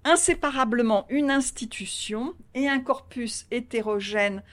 inséparablement 0.05 1.05
une 1.09 1.31
institution 1.31 2.33
et 2.53 2.67
un 2.67 2.79
corpus 2.79 3.45
hétérogène 3.51 4.43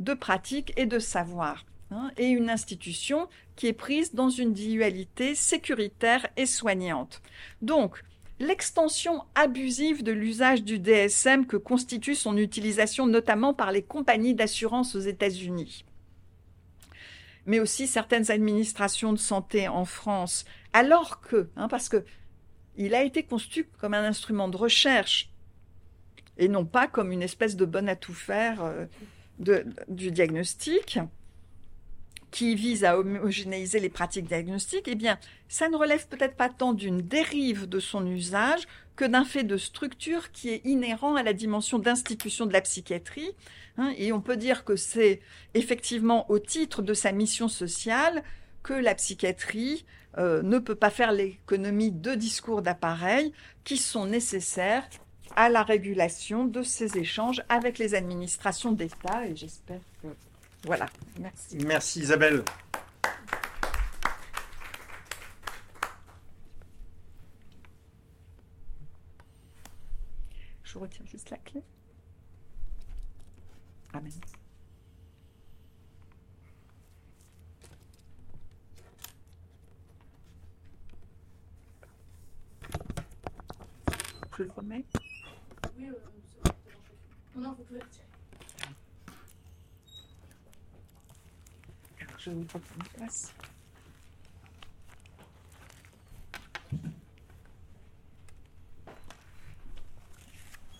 de 0.00 0.14
pratiques 0.14 0.72
et 0.76 0.86
de 0.86 0.98
savoir, 0.98 1.64
hein, 1.90 2.10
et 2.16 2.26
une 2.26 2.50
institution 2.50 3.28
qui 3.54 3.66
est 3.66 3.72
prise 3.72 4.14
dans 4.14 4.30
une 4.30 4.52
dualité 4.52 5.34
sécuritaire 5.34 6.26
et 6.36 6.46
soignante. 6.46 7.22
Donc, 7.62 8.02
l'extension 8.38 9.22
abusive 9.34 10.02
de 10.02 10.12
l'usage 10.12 10.62
du 10.62 10.78
DSM 10.78 11.46
que 11.46 11.56
constitue 11.56 12.14
son 12.14 12.36
utilisation 12.36 13.06
notamment 13.06 13.54
par 13.54 13.72
les 13.72 13.82
compagnies 13.82 14.34
d'assurance 14.34 14.94
aux 14.94 15.00
États-Unis 15.00 15.84
mais 17.46 17.60
aussi 17.60 17.86
certaines 17.86 18.30
administrations 18.30 19.12
de 19.12 19.18
santé 19.18 19.68
en 19.68 19.84
France, 19.84 20.44
alors 20.72 21.20
que, 21.20 21.48
hein, 21.56 21.68
parce 21.68 21.88
que 21.88 22.04
il 22.76 22.94
a 22.94 23.02
été 23.02 23.22
conçu 23.22 23.68
comme 23.80 23.94
un 23.94 24.04
instrument 24.04 24.48
de 24.48 24.56
recherche 24.56 25.30
et 26.38 26.48
non 26.48 26.64
pas 26.64 26.86
comme 26.86 27.12
une 27.12 27.22
espèce 27.22 27.56
de 27.56 27.64
bonne 27.64 27.88
à 27.88 27.96
tout 27.96 28.14
faire 28.14 28.62
euh, 28.62 29.64
du 29.88 30.10
diagnostic 30.10 30.98
qui 32.30 32.54
vise 32.54 32.84
à 32.84 32.98
homogénéiser 32.98 33.80
les 33.80 33.88
pratiques 33.88 34.26
diagnostiques, 34.26 34.88
eh 34.88 34.94
bien, 34.94 35.18
ça 35.48 35.68
ne 35.68 35.76
relève 35.76 36.06
peut-être 36.08 36.36
pas 36.36 36.50
tant 36.50 36.74
d'une 36.74 37.00
dérive 37.00 37.66
de 37.66 37.80
son 37.80 38.06
usage 38.06 38.66
que 38.94 39.06
d'un 39.06 39.24
fait 39.24 39.44
de 39.44 39.56
structure 39.56 40.32
qui 40.32 40.50
est 40.50 40.60
inhérent 40.64 41.14
à 41.14 41.22
la 41.22 41.32
dimension 41.32 41.78
d'institution 41.78 42.44
de 42.44 42.52
la 42.52 42.60
psychiatrie, 42.60 43.34
Hein, 43.78 43.92
et 43.98 44.12
on 44.12 44.20
peut 44.20 44.36
dire 44.36 44.64
que 44.64 44.76
c'est 44.76 45.20
effectivement 45.54 46.30
au 46.30 46.38
titre 46.38 46.82
de 46.82 46.94
sa 46.94 47.12
mission 47.12 47.48
sociale 47.48 48.22
que 48.62 48.72
la 48.72 48.94
psychiatrie 48.94 49.84
euh, 50.18 50.42
ne 50.42 50.58
peut 50.58 50.74
pas 50.74 50.90
faire 50.90 51.12
l'économie 51.12 51.92
de 51.92 52.14
discours 52.14 52.62
d'appareil 52.62 53.32
qui 53.64 53.76
sont 53.76 54.06
nécessaires 54.06 54.88
à 55.34 55.48
la 55.50 55.62
régulation 55.62 56.46
de 56.46 56.62
ces 56.62 56.96
échanges 56.96 57.42
avec 57.48 57.78
les 57.78 57.94
administrations 57.94 58.72
d'État. 58.72 59.26
Et 59.26 59.36
j'espère 59.36 59.80
que... 60.02 60.08
Voilà, 60.64 60.86
merci. 61.20 61.58
Merci 61.64 62.00
Isabelle. 62.00 62.42
Je 70.64 70.78
retire 70.78 71.06
juste 71.06 71.30
la 71.30 71.38
clé. 71.38 71.62
Amen. 73.92 74.12
Je 84.36 84.42
le 84.42 84.50
remets 84.54 84.84
Oui, 85.78 85.86
euh, 85.88 86.50
non, 87.36 87.54
vous 87.56 87.64
pouvez 87.64 87.80
retirer. 87.80 88.04
Je 92.18 92.30
vais 92.30 92.36
vous 92.36 92.44
prendre 92.44 92.64
une 92.76 92.98
place. 92.98 93.32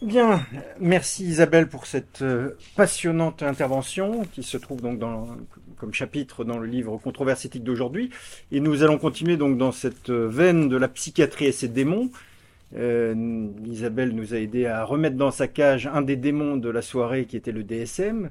Bien, 0.03 0.45
merci 0.79 1.25
Isabelle 1.25 1.69
pour 1.69 1.87
cette 1.87 2.21
euh, 2.21 2.59
passionnante 2.77 3.43
intervention 3.43 4.27
qui 4.27 4.43
se 4.43 4.59
trouve 4.59 4.83
donc 4.83 4.99
dans, 4.99 5.35
comme 5.79 5.95
chapitre 5.95 6.45
dans 6.45 6.59
le 6.59 6.67
livre 6.67 6.99
Controverse 6.99 7.47
éthique 7.47 7.65
d'aujourd'hui. 7.65 8.11
Et 8.53 8.61
nous 8.61 8.83
allons 8.83 8.99
continuer 8.99 9.39
donc 9.39 9.57
dans 9.57 9.73
cette 9.73 10.11
euh, 10.11 10.29
veine 10.29 10.69
de 10.69 10.77
la 10.77 10.89
psychiatrie 10.89 11.47
et 11.47 11.53
ses 11.53 11.69
démons. 11.69 12.11
Euh, 12.75 13.49
Isabelle 13.65 14.13
nous 14.15 14.35
a 14.35 14.39
aidé 14.39 14.67
à 14.67 14.85
remettre 14.85 15.17
dans 15.17 15.31
sa 15.31 15.47
cage 15.47 15.87
un 15.87 16.03
des 16.03 16.17
démons 16.17 16.57
de 16.57 16.69
la 16.69 16.83
soirée 16.83 17.27
qui 17.27 17.37
était 17.37 17.53
le 17.53 17.63
DSM. 17.63 18.31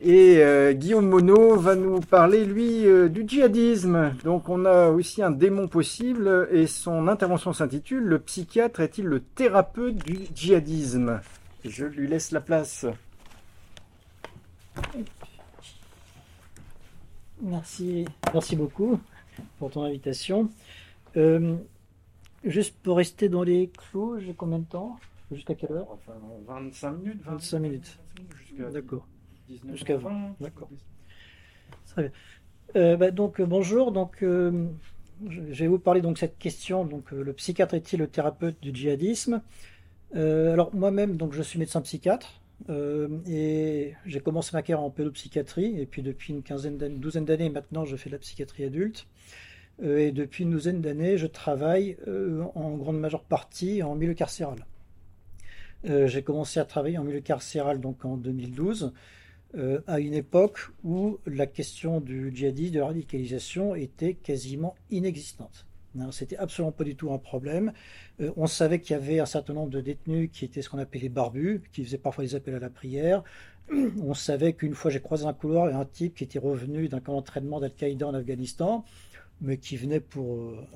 Et 0.00 0.38
euh, 0.38 0.72
Guillaume 0.72 1.08
Monod 1.08 1.60
va 1.60 1.76
nous 1.76 2.00
parler, 2.00 2.44
lui, 2.44 2.86
euh, 2.86 3.08
du 3.08 3.24
djihadisme. 3.26 4.14
Donc 4.24 4.48
on 4.48 4.64
a 4.64 4.88
aussi 4.88 5.22
un 5.22 5.30
démon 5.30 5.68
possible 5.68 6.48
et 6.50 6.66
son 6.66 7.08
intervention 7.08 7.52
s'intitule 7.52 8.02
Le 8.02 8.18
psychiatre 8.18 8.80
est-il 8.80 9.06
le 9.06 9.20
thérapeute 9.20 10.04
du 10.04 10.18
djihadisme? 10.34 11.20
Je 11.64 11.86
lui 11.86 12.06
laisse 12.06 12.32
la 12.32 12.40
place. 12.40 12.84
Merci, 17.40 18.04
merci 18.32 18.56
beaucoup 18.56 19.00
pour 19.58 19.70
ton 19.70 19.84
invitation. 19.84 20.50
Juste 22.44 22.76
pour 22.82 22.96
rester 22.96 23.28
dans 23.28 23.42
les 23.42 23.68
clous, 23.68 24.18
j'ai 24.20 24.34
combien 24.34 24.58
de 24.58 24.64
temps 24.64 24.96
Jusqu'à 25.32 25.54
quelle 25.54 25.72
heure 25.72 25.88
Enfin, 25.90 26.12
25 26.46 26.92
minutes 26.92 27.22
25 27.24 27.58
minutes. 27.58 27.98
D'accord. 28.72 29.06
Jusqu'à 29.70 29.96
20. 29.96 30.36
D'accord. 30.40 30.68
Très 31.86 32.02
bien. 32.02 32.12
Euh, 32.76 32.96
bah, 32.96 33.10
donc 33.10 33.40
euh, 33.40 33.46
bonjour. 33.46 33.92
Donc 33.92 34.22
euh, 34.22 34.66
je 35.28 35.40
vais 35.40 35.66
vous 35.66 35.78
parler 35.78 36.00
donc 36.00 36.18
cette 36.18 36.38
question. 36.38 36.84
Donc 36.84 37.10
le 37.10 37.32
psychiatre 37.32 37.74
est-il 37.74 37.98
le 37.98 38.06
thérapeute 38.06 38.60
du 38.60 38.74
djihadisme? 38.74 39.42
Alors 40.14 40.72
moi-même 40.74 41.16
donc 41.16 41.32
je 41.32 41.42
suis 41.42 41.58
médecin 41.58 41.80
psychiatre. 41.80 42.40
et 42.68 43.94
j'ai 44.06 44.20
commencé 44.20 44.50
ma 44.52 44.62
carrière 44.62 44.84
en 44.84 44.90
pédopsychiatrie 44.90 45.80
et 45.80 45.86
puis 45.86 46.02
depuis 46.02 46.32
une 46.32 46.44
quinzaine 46.44 46.78
d'années, 46.78 46.98
douzaine 46.98 47.24
d'années 47.24 47.50
maintenant 47.50 47.84
je 47.84 47.96
fais 47.96 48.10
de 48.10 48.14
la 48.14 48.20
psychiatrie 48.20 48.62
adulte 48.62 49.08
et 49.82 50.12
depuis 50.12 50.44
une 50.44 50.50
douzaine 50.50 50.80
d'années 50.80 51.18
je 51.18 51.26
travaille 51.26 51.96
en 52.54 52.76
grande 52.76 52.98
majeure 52.98 53.24
partie 53.24 53.82
en 53.82 53.94
milieu 53.94 54.14
carcéral. 54.14 54.66
j'ai 55.84 56.22
commencé 56.22 56.60
à 56.60 56.64
travailler 56.64 56.98
en 56.98 57.04
milieu 57.04 57.20
carcéral 57.20 57.80
donc 57.80 58.04
en 58.04 58.16
2012 58.16 58.92
euh, 59.56 59.80
à 59.86 60.00
une 60.00 60.14
époque 60.14 60.58
où 60.82 61.18
la 61.26 61.46
question 61.46 62.00
du 62.00 62.32
djihadisme, 62.34 62.74
de 62.74 62.80
la 62.80 62.86
radicalisation 62.86 63.76
était 63.76 64.14
quasiment 64.14 64.74
inexistante. 64.90 65.66
C'était 66.10 66.36
absolument 66.36 66.72
pas 66.72 66.82
du 66.82 66.96
tout 66.96 67.12
un 67.12 67.18
problème. 67.18 67.72
Euh, 68.20 68.32
on 68.36 68.48
savait 68.48 68.80
qu'il 68.80 68.94
y 68.94 68.96
avait 68.96 69.20
un 69.20 69.26
certain 69.26 69.52
nombre 69.52 69.70
de 69.70 69.80
détenus 69.80 70.30
qui 70.32 70.44
étaient 70.44 70.60
ce 70.60 70.68
qu'on 70.68 70.78
appelait 70.78 71.02
les 71.02 71.08
barbus, 71.08 71.62
qui 71.72 71.84
faisaient 71.84 71.98
parfois 71.98 72.24
des 72.24 72.34
appels 72.34 72.56
à 72.56 72.58
la 72.58 72.68
prière. 72.68 73.22
On 74.02 74.12
savait 74.12 74.54
qu'une 74.54 74.74
fois 74.74 74.90
j'ai 74.90 75.00
croisé 75.00 75.24
un 75.24 75.32
couloir 75.32 75.70
et 75.70 75.72
un 75.72 75.84
type 75.84 76.16
qui 76.16 76.24
était 76.24 76.40
revenu 76.40 76.88
d'un 76.88 76.98
camp 76.98 77.12
d'entraînement 77.12 77.60
d'Al-Qaïda 77.60 78.08
en 78.08 78.14
Afghanistan, 78.14 78.84
mais 79.40 79.58
qui 79.58 79.76
venait 79.76 80.00
pour, 80.00 80.36
euh, 80.36 80.66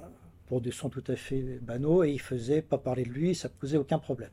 pour 0.47 0.61
des 0.61 0.71
sons 0.71 0.89
tout 0.89 1.05
à 1.09 1.17
fait 1.17 1.59
banaux 1.61 2.05
et 2.05 2.11
il 2.11 2.21
faisait 2.21 2.63
pas 2.63 2.79
parler 2.79 3.05
de 3.05 3.11
lui, 3.11 3.35
ça 3.35 3.49
ne 3.49 3.55
posait 3.55 3.79
aucun 3.79 3.99
problème. 3.99 4.31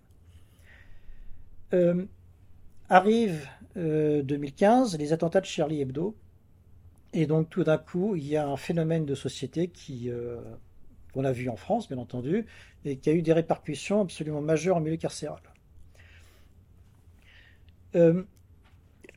Arrive 2.88 3.48
2015, 3.76 4.96
euh, 4.96 4.98
les 4.98 5.12
attentats 5.12 5.42
de 5.42 5.46
Charlie 5.46 5.82
Hebdo. 5.82 6.16
Et 7.14 7.26
donc 7.26 7.50
tout 7.50 7.64
d'un 7.64 7.78
coup, 7.78 8.16
il 8.16 8.28
y 8.28 8.36
a 8.36 8.48
un 8.48 8.58
phénomène 8.58 9.06
de 9.06 9.16
société 9.16 9.70
qui, 9.70 10.10
euh, 10.10 10.42
qu'on 11.14 11.24
a 11.24 11.32
vu 11.32 11.50
en 11.50 11.56
France, 11.56 11.88
bien 11.88 11.98
entendu, 11.98 12.46
et 12.84 12.98
qui 12.98 13.10
a 13.10 13.14
eu 13.14 13.22
des 13.22 13.34
répercussions 13.34 14.02
absolument 14.02 14.42
majeures 14.42 14.78
en 14.78 14.82
milieu 14.82 14.98
carcéral. 14.98 15.40
Euh, 17.96 18.24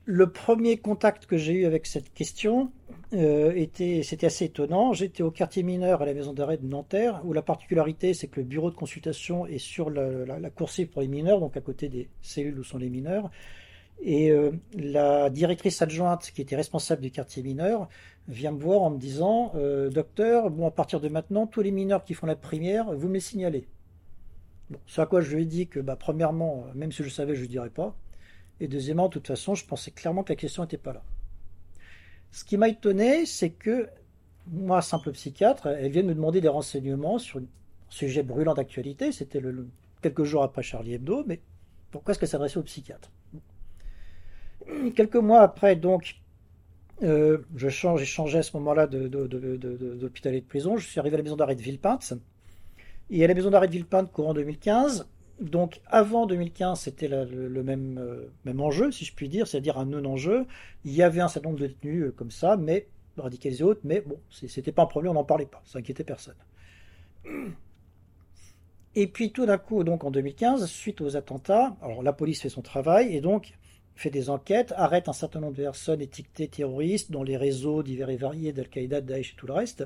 le 0.05 0.31
premier 0.31 0.79
contact 0.79 1.27
que 1.27 1.37
j'ai 1.37 1.55
eu 1.55 1.65
avec 1.67 1.87
cette 1.87 2.15
question 2.15 2.73
était, 3.13 4.03
c'était 4.03 4.27
assez 4.27 4.47
étonnant. 4.47 4.93
J'étais 4.93 5.23
au 5.23 5.31
quartier 5.31 5.63
mineur 5.63 6.03
à 6.03 6.07
la 6.07 6.15
maison 6.15 6.33
d'arrêt 6.33 6.59
de 6.59 6.67
Nanterre, 6.67 7.21
où 7.25 7.33
la 7.33 7.43
particularité, 7.43 8.15
c'est 8.15 8.29
que 8.29 8.41
le 8.41 8.47
bureau 8.47 8.71
de 8.71 8.77
consultation 8.77 9.47
est 9.47 9.59
sur 9.59 9.91
la, 9.91 10.25
la, 10.27 10.39
la 10.39 10.51
coursive 10.51 10.89
pour 10.89 11.03
les 11.03 11.09
mineurs, 11.09 11.41
donc 11.41 11.57
à 11.57 11.61
côté 11.61 11.89
des 11.89 12.09
cellules 12.21 12.59
où 12.59 12.65
sont 12.65 12.79
les 12.79 12.91
mineurs. 12.91 13.31
Et 14.01 14.31
euh, 14.31 14.53
la 14.75 15.29
directrice 15.31 15.83
adjointe, 15.83 16.31
qui 16.31 16.41
était 16.41 16.57
responsable 16.57 17.03
du 17.03 17.11
quartier 17.11 17.43
mineur, 17.43 17.89
vient 18.29 18.53
me 18.53 18.61
voir 18.61 18.83
en 18.83 18.91
me 18.91 18.99
disant 18.99 19.53
euh, 19.57 19.91
Docteur, 19.91 20.51
bon, 20.51 20.67
à 20.67 20.71
partir 20.71 21.01
de 21.01 21.09
maintenant, 21.09 21.47
tous 21.47 21.63
les 21.63 21.73
mineurs 21.73 22.05
qui 22.05 22.15
font 22.15 22.27
la 22.27 22.37
première, 22.37 22.95
vous 22.95 23.09
me 23.09 23.15
les 23.15 23.21
signalez. 23.21 23.67
Bon, 24.71 24.79
ce 24.87 25.01
à 25.01 25.07
quoi 25.07 25.21
je 25.21 25.35
lui 25.35 25.43
ai 25.43 25.47
dit 25.47 25.67
que, 25.67 25.81
bah, 25.81 25.97
premièrement, 25.97 26.67
même 26.75 26.93
si 26.93 27.03
je 27.03 27.09
savais, 27.09 27.35
je 27.35 27.43
ne 27.43 27.47
dirais 27.47 27.71
pas. 27.71 27.97
Et 28.61 28.69
deuxièmement, 28.69 29.09
de 29.09 29.15
toute 29.15 29.27
façon, 29.27 29.55
je 29.55 29.65
pensais 29.65 29.91
clairement 29.91 30.23
que 30.23 30.33
la 30.33 30.37
question 30.37 30.63
n'était 30.63 30.79
pas 30.79 30.93
là. 30.93 31.03
Ce 32.31 32.45
qui 32.45 32.57
m'a 32.57 32.69
étonné, 32.69 33.27
c'est 33.27 33.51
que 33.51 33.89
moi, 34.51 34.83
simple 34.83 35.13
psychiatre, 35.13 35.67
elle 35.67 35.91
vient 35.91 36.03
me 36.03 36.15
demander 36.15 36.41
des 36.41 36.49
renseignements 36.49 37.19
sur 37.19 37.41
un 37.41 37.45
sujet 37.89 38.23
brûlant 38.23 38.55
d'actualité. 38.55 39.13
C'était 39.13 39.43
quelques 40.03 40.25
jours 40.25 40.43
après 40.43 40.63
Charlie 40.63 40.95
Hebdo, 40.95 41.25
mais 41.27 41.41
pourquoi 41.91 42.13
est-ce 42.13 42.21
qu'elle 42.21 42.29
s'adressait 42.29 42.59
au 42.59 42.63
psychiatre? 42.63 43.11
Quelques 44.95 45.17
mois 45.17 45.41
après, 45.41 45.77
donc, 45.77 46.17
euh, 47.03 47.39
je 47.57 47.69
change, 47.69 48.01
j'ai 48.01 48.07
changé 48.07 48.39
à 48.39 48.43
ce 48.43 48.57
moment-là 48.59 48.87
d'hôpital 48.87 50.35
et 50.35 50.41
de 50.41 50.47
prison. 50.47 50.77
Je 50.77 50.87
suis 50.87 51.01
arrivé 51.01 51.15
à 51.15 51.19
la 51.19 51.23
maison 51.23 51.37
d'arrêt 51.37 51.55
de 51.55 51.63
Villepinte. 51.63 52.15
Et 53.11 53.25
à 53.25 53.29
la 53.29 53.35
maison 53.35 53.51
d'arrêt 53.51 53.69
de 53.69 53.73
Villepinte, 53.73 54.13
courant 54.13 54.35
2015. 54.35 55.09
Donc, 55.41 55.81
avant 55.87 56.27
2015, 56.27 56.81
c'était 56.81 57.09
le, 57.09 57.63
même, 57.63 57.99
euh, 57.99 58.29
même 58.45 58.61
enjeu, 58.61 58.91
si 58.91 59.05
je 59.05 59.15
puis 59.15 59.29
dire, 59.29 59.47
c'est-à-dire 59.47 59.79
un 59.79 59.87
non-enjeu. 59.87 60.47
Il 60.85 60.93
y 60.93 61.03
avait 61.03 61.21
un 61.21 61.29
certain 61.29 61.51
nombre 61.51 61.61
de 61.61 61.69
détenus 61.69 62.07
euh, 62.07 62.11
comme 62.11 62.31
ça, 62.31 62.57
mais 62.57 62.89
radicalisés 63.17 63.65
autres, 63.65 63.81
mais 63.85 64.01
bon, 64.01 64.19
c'était 64.31 64.73
pas 64.73 64.83
un 64.83 64.87
problème, 64.87 65.13
on 65.13 65.15
n'en 65.15 65.25
parlait 65.25 65.47
pas, 65.47 65.63
ça 65.65 65.79
inquiétait 65.79 66.05
personne. 66.05 66.37
Et 68.95 69.07
puis 69.07 69.33
tout 69.33 69.47
d'un 69.47 69.59
coup, 69.59 69.85
donc 69.85 70.05
en 70.05 70.11
2015, 70.11 70.67
suite 70.67 71.01
aux 71.01 71.17
attentats, 71.17 71.77
alors 71.83 72.03
la 72.03 72.13
police 72.13 72.43
fait 72.43 72.49
son 72.49 72.63
travail, 72.63 73.15
et 73.15 73.21
donc 73.21 73.55
fait 73.95 74.11
des 74.11 74.31
enquêtes, 74.31 74.73
arrête 74.77 75.09
un 75.09 75.13
certain 75.13 75.41
nombre 75.41 75.57
de 75.57 75.63
personnes 75.63 76.01
étiquetées 76.01 76.49
terroristes 76.49 77.11
dans 77.11 77.25
les 77.25 77.37
réseaux 77.37 77.83
divers 77.83 78.11
et 78.11 78.17
variés 78.17 78.53
d'Al-Qaïda, 78.53 79.01
Daesh 79.01 79.33
et 79.33 79.37
tout 79.37 79.47
le 79.47 79.53
reste. 79.53 79.85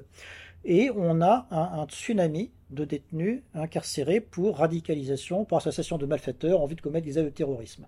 Et 0.65 0.91
on 0.95 1.21
a 1.21 1.47
un, 1.51 1.87
tsunami 1.87 2.51
de 2.71 2.85
détenus 2.85 3.43
incarcérés 3.55 4.21
pour 4.21 4.59
radicalisation, 4.59 5.45
pour 5.45 5.59
association 5.59 5.99
de 5.99 6.07
malfaiteurs 6.07 6.61
en 6.61 6.67
vue 6.67 6.77
de 6.77 6.81
commettre 6.81 7.07
des 7.07 7.19
actes 7.19 7.29
de 7.29 7.35
terrorisme. 7.35 7.87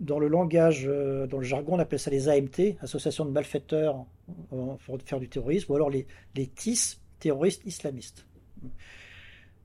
Dans 0.00 0.18
le 0.18 0.28
langage, 0.28 0.84
euh, 0.86 1.26
dans 1.26 1.38
le 1.38 1.44
jargon, 1.44 1.74
on 1.74 1.78
appelle 1.78 1.98
ça 1.98 2.10
les 2.10 2.28
AMT, 2.28 2.76
associations 2.80 3.24
de 3.24 3.30
malfaiteurs 3.30 4.06
pour 4.48 4.78
faire 5.04 5.18
du 5.18 5.28
terrorisme, 5.28 5.72
ou 5.72 5.74
alors 5.74 5.90
les, 5.90 6.06
TIS, 6.34 7.00
terroristes 7.18 7.62
islamistes. 7.66 8.24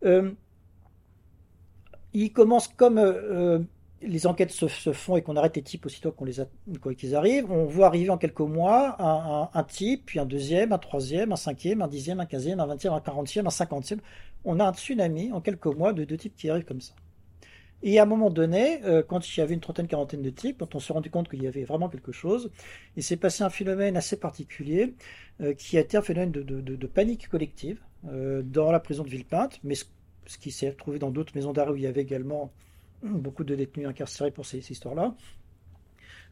Euh, 0.04 0.32
ils 2.14 2.34
commencent 2.34 2.68
comme 2.68 2.98
euh, 2.98 3.60
les 4.08 4.28
enquêtes 4.28 4.52
se, 4.52 4.68
font 4.68 5.18
et 5.18 5.22
qu'on 5.22 5.36
arrête 5.36 5.56
les 5.56 5.62
types 5.62 5.86
aussitôt 5.86 6.12
qu'on 6.12 6.26
les 6.26 6.36
qu'ils 6.98 7.16
arrivent, 7.16 7.52
on 7.52 7.66
voit 7.66 7.88
arriver 7.88 8.10
en 8.10 8.18
quelques 8.18 8.40
mois 8.40 8.96
un, 9.54 9.64
type, 9.64 10.06
puis 10.06 10.20
un 10.20 10.26
deuxième, 10.26 10.74
un 10.74 10.78
troisième, 10.78 11.32
un 11.32 11.38
cinquième, 11.38 11.82
un 11.82 11.88
dixième, 11.88 12.20
un 12.20 12.26
quinzième, 12.26 12.60
un 12.60 12.66
vingtième, 12.66 12.94
un 12.94 13.00
quarantième, 13.00 13.48
un 13.48 13.52
cinquantième. 13.52 14.00
On 14.46 14.60
a 14.60 14.66
un 14.66 14.74
tsunami 14.74 15.32
en 15.32 15.42
quelques 15.42 15.66
mois 15.66 15.94
de 15.94 16.04
deux 16.04 16.18
types 16.18 16.36
qui 16.36 16.50
arrivent 16.50 16.66
comme 16.66 16.82
ça. 16.82 16.94
Et 17.86 18.00
à 18.00 18.04
un 18.04 18.06
moment 18.06 18.30
donné, 18.30 18.82
euh, 18.86 19.04
quand 19.06 19.28
il 19.28 19.40
y 19.40 19.44
avait 19.44 19.54
une 19.54 19.60
trentaine, 19.60 19.88
quarantaine 19.88 20.22
de 20.22 20.30
types, 20.30 20.60
quand 20.60 20.74
on 20.74 20.80
s'est 20.80 20.94
rendu 20.94 21.10
compte 21.10 21.30
qu'il 21.30 21.44
y 21.44 21.48
avait 21.48 21.66
vraiment 21.66 21.90
quelque 21.90 22.14
chose, 22.14 22.50
il 22.96 23.04
s'est 23.04 23.18
passé 23.18 23.44
un 23.44 23.50
phénomène 23.50 23.98
assez 23.98 24.18
particulier 24.18 24.94
euh, 25.42 25.54
qui 25.54 25.78
a 25.78 25.82
été 25.82 25.98
un 25.98 26.02
phénomène 26.02 26.32
de, 26.32 26.88
panique 26.88 27.28
collective 27.28 27.82
euh, 28.08 28.42
dans 28.42 28.72
la 28.72 28.80
prison 28.80 29.04
de 29.04 29.10
Villepinte, 29.10 29.60
mais 29.64 29.76
ce 29.76 30.38
qui 30.38 30.52
s'est 30.52 30.70
retrouvé 30.70 30.98
dans 30.98 31.12
d'autres 31.12 31.34
maisons 31.36 31.52
d'arrêt 31.52 31.72
où 31.72 31.76
il 31.76 31.84
y 31.84 31.88
avait 31.88 32.02
également 32.02 32.54
beaucoup 33.04 33.44
de 33.44 33.56
détenus 33.56 33.88
incarcérés 33.88 34.32
pour 34.32 34.46
ces, 34.46 34.72
histoires-là, 34.72 35.16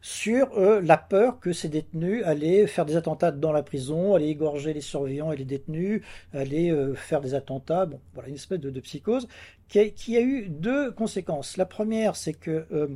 sur 0.00 0.58
euh, 0.58 0.80
la 0.80 0.98
peur 0.98 1.38
que 1.38 1.52
ces 1.52 1.68
détenus 1.68 2.24
allaient 2.24 2.66
faire 2.66 2.84
des 2.84 2.96
attentats 2.96 3.30
dans 3.30 3.52
la 3.52 3.62
prison, 3.62 4.14
allaient 4.14 4.30
égorger 4.30 4.72
les 4.72 4.80
surveillants 4.80 5.30
et 5.30 5.36
les 5.36 5.44
détenus, 5.44 6.02
allaient 6.32 6.72
euh, 6.72 6.94
faire 6.94 7.20
des 7.20 7.34
attentats. 7.34 7.88
Voilà, 8.14 8.28
une 8.28 8.34
espèce 8.34 8.58
de, 8.58 8.80
psychose 8.80 9.28
qui 9.68 10.16
a, 10.16 10.20
eu 10.20 10.48
deux 10.48 10.90
conséquences. 10.90 11.56
La 11.56 11.66
première, 11.66 12.16
c'est 12.16 12.34
que 12.34 12.66
euh, 12.72 12.88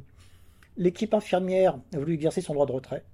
l'équipe 0.76 1.14
infirmière 1.14 1.78
a 1.94 1.98
voulu 1.98 2.14
exercer 2.14 2.40
son 2.40 2.54
droit 2.54 2.66
de 2.66 2.72
retrait. 2.72 3.04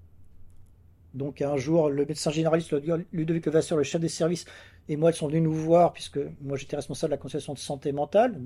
Donc 1.14 1.42
un 1.42 1.56
jour, 1.58 1.90
le 1.90 2.06
médecin 2.06 2.30
généraliste 2.30 2.74
Ludovic 3.12 3.44
Levasseur, 3.44 3.76
le 3.76 3.84
chef 3.84 4.00
des 4.00 4.08
services, 4.08 4.46
et 4.89 4.97
moi, 4.97 5.11
ils 5.11 5.14
sont 5.14 5.28
venus 5.28 5.43
nous 5.43 5.53
voir, 5.53 5.93
puisque 5.93 6.18
moi 6.41 6.57
j'étais 6.57 6.76
responsable 6.76 7.11
de 7.11 7.14
la 7.14 7.18
consultation 7.18 7.55
de 7.55 7.59
santé 7.59 7.93
mentale, 7.93 8.37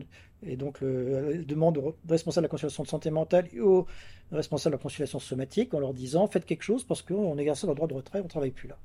et 0.42 0.56
donc 0.56 0.80
le, 0.80 1.44
demande 1.44 1.78
au 1.78 1.96
responsable 2.08 2.42
de 2.42 2.46
la 2.46 2.50
consultation 2.50 2.82
de 2.82 2.88
santé 2.88 3.10
mentale 3.10 3.48
et 3.54 3.60
au 3.60 3.86
responsable 4.30 4.72
de 4.74 4.78
la 4.78 4.82
consultation 4.82 5.18
somatique 5.18 5.72
en 5.72 5.80
leur 5.80 5.94
disant 5.94 6.26
faites 6.26 6.44
quelque 6.44 6.62
chose 6.62 6.84
parce 6.84 7.00
qu'on 7.00 7.38
exerce 7.38 7.64
le 7.64 7.74
droit 7.74 7.88
de 7.88 7.94
retrait, 7.94 8.20
on 8.20 8.24
ne 8.24 8.28
travaille 8.28 8.50
plus 8.50 8.68
là. 8.68 8.76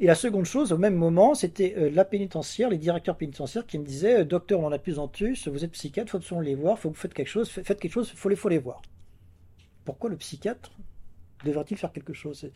Et 0.00 0.06
la 0.06 0.14
seconde 0.14 0.44
chose, 0.44 0.72
au 0.72 0.78
même 0.78 0.94
moment, 0.94 1.34
c'était 1.34 1.74
euh, 1.76 1.90
la 1.90 2.04
pénitentiaire, 2.04 2.70
les 2.70 2.78
directeurs 2.78 3.16
pénitentiaires 3.16 3.66
qui 3.66 3.78
me 3.78 3.84
disaient 3.84 4.24
Docteur, 4.24 4.60
on 4.60 4.66
en 4.66 4.72
a 4.72 4.78
plus 4.78 4.98
en 4.98 5.10
vous 5.46 5.64
êtes 5.64 5.72
psychiatre, 5.72 6.10
faut 6.10 6.18
absolument 6.18 6.44
les 6.44 6.54
voir, 6.54 6.78
faut 6.78 6.90
que 6.90 6.94
vous 6.94 7.00
faites 7.00 7.14
quelque 7.14 7.28
chose, 7.28 7.48
faites 7.48 7.80
quelque 7.80 7.92
chose, 7.92 8.10
faut 8.10 8.28
les, 8.28 8.36
faut 8.36 8.48
les 8.48 8.58
voir. 8.58 8.82
Pourquoi 9.84 10.10
le 10.10 10.16
psychiatre 10.16 10.70
devrait-il 11.44 11.76
faire 11.76 11.92
quelque 11.92 12.12
chose? 12.12 12.48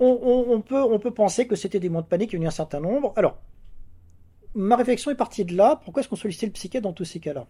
On, 0.00 0.98
peut, 0.98 1.10
penser 1.10 1.46
que 1.46 1.56
c'était 1.56 1.80
des 1.80 1.88
mots 1.88 2.00
de 2.00 2.06
panique, 2.06 2.32
il 2.32 2.38
y 2.38 2.42
a 2.42 2.44
eu 2.44 2.48
un 2.48 2.50
certain 2.50 2.80
nombre. 2.80 3.12
Alors, 3.16 3.38
ma 4.54 4.76
réflexion 4.76 5.10
est 5.10 5.16
partie 5.16 5.44
de 5.44 5.54
là. 5.56 5.80
Pourquoi 5.84 6.00
est-ce 6.00 6.08
qu'on 6.08 6.16
sollicitait 6.16 6.46
le 6.46 6.52
psychiatre 6.52 6.84
dans 6.84 6.92
tous 6.92 7.04
ces 7.04 7.20
cas-là? 7.20 7.46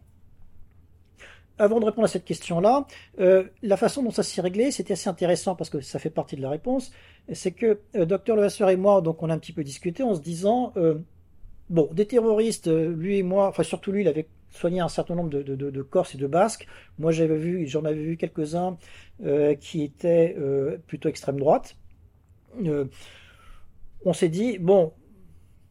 Avant 1.58 1.78
de 1.78 1.84
répondre 1.84 2.06
à 2.06 2.08
cette 2.08 2.24
question-là, 2.24 2.86
euh, 3.20 3.44
la 3.62 3.76
façon 3.76 4.02
dont 4.02 4.10
ça 4.10 4.22
s'est 4.22 4.40
réglé, 4.40 4.70
c'était 4.70 4.94
assez 4.94 5.10
intéressant 5.10 5.54
parce 5.54 5.68
que 5.68 5.80
ça 5.80 5.98
fait 5.98 6.10
partie 6.10 6.34
de 6.34 6.40
la 6.40 6.48
réponse. 6.48 6.90
C'est 7.32 7.52
que 7.52 7.80
euh, 7.94 8.06
Docteur 8.06 8.34
Levasseur 8.34 8.70
et 8.70 8.76
moi, 8.76 9.02
donc 9.02 9.22
on 9.22 9.28
a 9.28 9.34
un 9.34 9.38
petit 9.38 9.52
peu 9.52 9.62
discuté 9.62 10.02
en 10.02 10.14
se 10.14 10.20
disant, 10.20 10.72
euh, 10.76 10.94
bon, 11.68 11.88
des 11.92 12.06
terroristes, 12.06 12.68
lui 12.68 13.18
et 13.18 13.22
moi, 13.22 13.48
enfin 13.48 13.62
surtout 13.62 13.92
lui, 13.92 14.00
il 14.00 14.08
avait 14.08 14.26
soigné 14.48 14.80
un 14.80 14.88
certain 14.88 15.14
nombre 15.14 15.28
de, 15.30 15.42
de, 15.42 15.82
Corses 15.82 16.14
et 16.14 16.18
de 16.18 16.26
Basques. 16.26 16.66
Moi, 16.98 17.12
j'avais 17.12 17.36
vu, 17.36 17.66
j'en 17.68 17.84
avais 17.84 18.02
vu 18.02 18.16
quelques-uns 18.16 18.78
qui 19.60 19.82
étaient 19.82 20.34
plutôt 20.88 21.08
extrême 21.08 21.38
droite. 21.38 21.76
On 24.04 24.12
s'est 24.12 24.28
dit, 24.28 24.58
bon, 24.58 24.92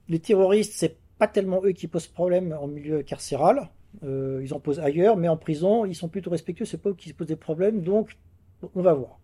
les 0.07 0.19
terroristes, 0.19 0.73
c'est 0.75 0.97
pas 1.17 1.27
tellement 1.27 1.61
eux 1.63 1.71
qui 1.71 1.88
posent 1.88 2.07
problème 2.07 2.57
en 2.59 2.67
milieu 2.67 3.03
carcéral. 3.03 3.69
Euh, 4.03 4.41
ils 4.43 4.53
en 4.53 4.59
posent 4.59 4.80
ailleurs, 4.80 5.17
mais 5.17 5.27
en 5.27 5.38
prison, 5.38 5.86
ils 5.86 5.95
sont 5.95 6.09
plutôt 6.09 6.30
respectueux, 6.30 6.65
c'est 6.65 6.82
pas 6.82 6.89
eux 6.89 6.95
qui 6.95 7.09
se 7.09 7.13
posent 7.13 7.27
des 7.27 7.36
problèmes, 7.36 7.82
donc 7.82 8.17
on 8.75 8.82
va 8.82 8.93
voir. 8.93 9.19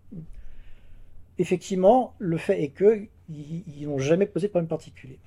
Effectivement, 1.38 2.16
le 2.20 2.38
fait 2.38 2.64
est 2.64 2.70
que 2.70 3.08
ils 3.30 3.88
n'ont 3.88 3.98
jamais 3.98 4.26
posé 4.26 4.48
de 4.48 4.52
problème 4.52 4.68
particulier. 4.68 5.20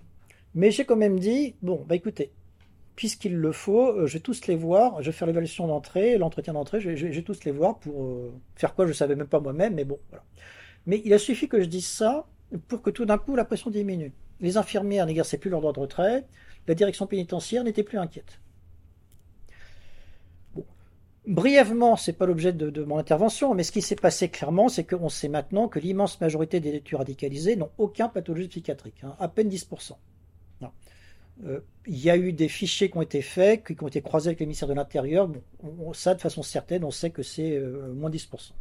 Mais 0.54 0.70
j'ai 0.70 0.84
quand 0.84 0.96
même 0.96 1.18
dit, 1.18 1.56
bon, 1.62 1.84
bah 1.88 1.94
écoutez, 1.94 2.32
puisqu'il 2.96 3.36
le 3.36 3.52
faut, 3.52 3.88
euh, 3.88 4.06
je 4.06 4.14
vais 4.14 4.20
tous 4.20 4.46
les 4.46 4.56
voir, 4.56 5.02
je 5.02 5.06
vais 5.06 5.16
faire 5.16 5.26
l'évaluation 5.26 5.66
d'entrée, 5.66 6.18
l'entretien 6.18 6.52
d'entrée, 6.52 6.80
je, 6.80 6.90
vais 6.90 7.22
tous 7.22 7.44
les 7.44 7.52
voir 7.52 7.78
pour 7.78 8.02
euh, 8.02 8.32
faire 8.56 8.74
quoi, 8.74 8.86
je 8.86 8.90
ne 8.90 8.94
savais 8.94 9.14
même 9.14 9.26
pas 9.26 9.40
moi-même, 9.40 9.74
mais 9.74 9.84
bon, 9.84 9.98
voilà. 10.10 10.24
Mais 10.88 11.02
il 11.04 11.12
a 11.12 11.18
suffi 11.18 11.48
que 11.48 11.60
je 11.60 11.66
dise 11.66 11.86
ça 11.86 12.26
pour 12.66 12.80
que 12.80 12.88
tout 12.88 13.04
d'un 13.04 13.18
coup 13.18 13.36
la 13.36 13.44
pression 13.44 13.70
diminue. 13.70 14.10
Les 14.40 14.56
infirmières 14.56 15.04
n'exerçaient 15.04 15.36
plus 15.36 15.50
leur 15.50 15.60
droit 15.60 15.74
de 15.74 15.80
retrait, 15.80 16.24
la 16.66 16.74
direction 16.74 17.06
pénitentiaire 17.06 17.62
n'était 17.62 17.82
plus 17.82 17.98
inquiète. 17.98 18.40
Brièvement, 21.26 21.96
c'est 21.96 22.14
pas 22.14 22.24
l'objet 22.24 22.54
de, 22.54 22.84
mon 22.84 22.96
intervention, 22.96 23.54
mais 23.54 23.64
ce 23.64 23.70
qui 23.70 23.82
s'est 23.82 23.96
passé 23.96 24.30
clairement, 24.30 24.70
c'est 24.70 24.84
qu'on 24.84 25.10
sait 25.10 25.28
maintenant 25.28 25.68
que 25.68 25.78
l'immense 25.78 26.18
majorité 26.22 26.58
des 26.58 26.72
détenus 26.72 26.96
radicalisés 26.96 27.54
n'ont 27.54 27.70
aucun 27.76 28.08
pathologie 28.08 28.48
psychiatrique, 28.48 29.04
hein, 29.04 29.14
à 29.18 29.28
peine 29.28 29.50
10%. 29.50 29.92
Euh, 31.44 31.60
il 31.86 31.98
y 31.98 32.10
a 32.10 32.16
eu 32.16 32.32
des 32.32 32.48
fichiers 32.48 32.90
qui 32.90 32.96
ont 32.96 33.02
été 33.02 33.20
faits, 33.22 33.62
qui 33.62 33.84
ont 33.84 33.88
été 33.88 34.00
croisés 34.00 34.28
avec 34.28 34.40
le 34.40 34.46
ministère 34.46 34.68
de 34.68 34.74
l'Intérieur. 34.74 35.28
Bon, 35.62 35.92
ça, 35.92 36.14
de 36.14 36.20
façon 36.20 36.42
certaine, 36.42 36.82
on 36.82 36.90
sait 36.90 37.10
que 37.10 37.22
c'est 37.22 37.52
euh, 37.52 37.92
moins 37.92 38.10
10%. 38.10 38.52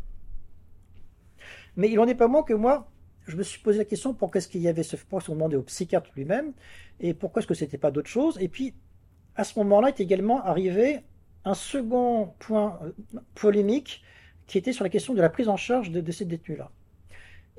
Mais 1.78 1.90
il 1.90 1.96
n'en 1.96 2.08
est 2.08 2.16
pas 2.16 2.28
moins 2.28 2.44
que 2.44 2.54
moi, 2.54 2.92
je 3.28 3.36
me 3.36 3.44
suis 3.44 3.62
posé 3.62 3.78
la 3.78 3.86
question 3.86 4.14
pourquoi 4.14 4.40
est-ce 4.40 4.48
qu'il 4.48 4.62
y 4.62 4.68
avait 4.68 4.84
ce 4.84 4.96
est-ce 4.96 5.06
qu'on 5.06 5.34
demandait 5.34 5.56
au 5.56 5.64
psychiatre 5.64 6.10
lui-même 6.16 6.54
et 7.00 7.14
pourquoi 7.14 7.42
est-ce 7.42 7.48
que 7.48 7.54
c'était 7.54 7.78
pas 7.78 7.92
d'autre 7.92 8.10
chose. 8.10 8.38
Et 8.42 8.48
puis, 8.48 8.74
à 9.36 9.44
ce 9.44 9.58
moment-là, 9.60 9.90
est 9.90 10.00
également 10.00 10.44
arrivé 10.44 11.02
un 11.46 11.54
second 11.54 12.34
point 12.40 12.80
euh, 12.84 12.92
polémique 13.36 14.04
qui 14.48 14.58
était 14.58 14.74
sur 14.74 14.84
la 14.84 14.90
question 14.90 15.14
de 15.14 15.22
la 15.22 15.30
prise 15.30 15.50
en 15.50 15.58
charge 15.58 15.92
de, 15.92 16.12
ces 16.12 16.26
détenus-là. 16.26 16.72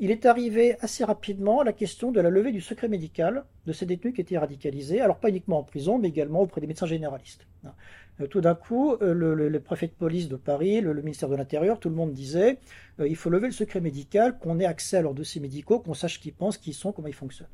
Il 0.00 0.10
est 0.10 0.26
arrivé 0.26 0.76
assez 0.80 1.04
rapidement 1.04 1.62
la 1.62 1.72
question 1.72 2.12
de 2.12 2.20
la 2.20 2.30
levée 2.30 2.52
du 2.52 2.60
secret 2.60 2.88
médical 2.88 3.44
de 3.66 3.72
ces 3.72 3.84
détenus 3.84 4.14
qui 4.14 4.20
étaient 4.20 4.38
radicalisés, 4.38 5.00
alors 5.00 5.18
pas 5.18 5.28
uniquement 5.28 5.58
en 5.58 5.64
prison, 5.64 5.98
mais 5.98 6.08
également 6.08 6.40
auprès 6.40 6.60
des 6.60 6.66
médecins 6.66 6.86
généralistes. 6.86 7.46
Euh, 8.20 8.26
tout 8.26 8.40
d'un 8.40 8.54
coup, 8.54 8.96
euh, 9.02 9.14
le, 9.14 9.60
préfet 9.60 9.86
de 9.86 9.92
police 9.92 10.28
de 10.28 10.36
Paris, 10.36 10.80
le, 10.80 10.94
ministère 11.02 11.28
de 11.28 11.36
l'Intérieur, 11.36 11.78
tout 11.78 11.88
le 11.88 11.94
monde 11.94 12.12
disait 12.12 12.58
il 12.98 13.16
faut 13.16 13.30
lever 13.30 13.46
le 13.46 13.52
secret 13.52 13.80
médical, 13.80 14.38
qu'on 14.38 14.58
ait 14.58 14.64
accès 14.64 14.96
à 14.96 15.02
leurs 15.02 15.14
dossiers 15.14 15.40
médicaux, 15.40 15.78
qu'on 15.78 15.94
sache 15.94 16.20
qui 16.20 16.32
pensent, 16.32 16.58
qui 16.58 16.70
ils 16.70 16.74
sont, 16.74 16.90
comment 16.92 17.08
ils 17.08 17.14
fonctionnent. 17.14 17.48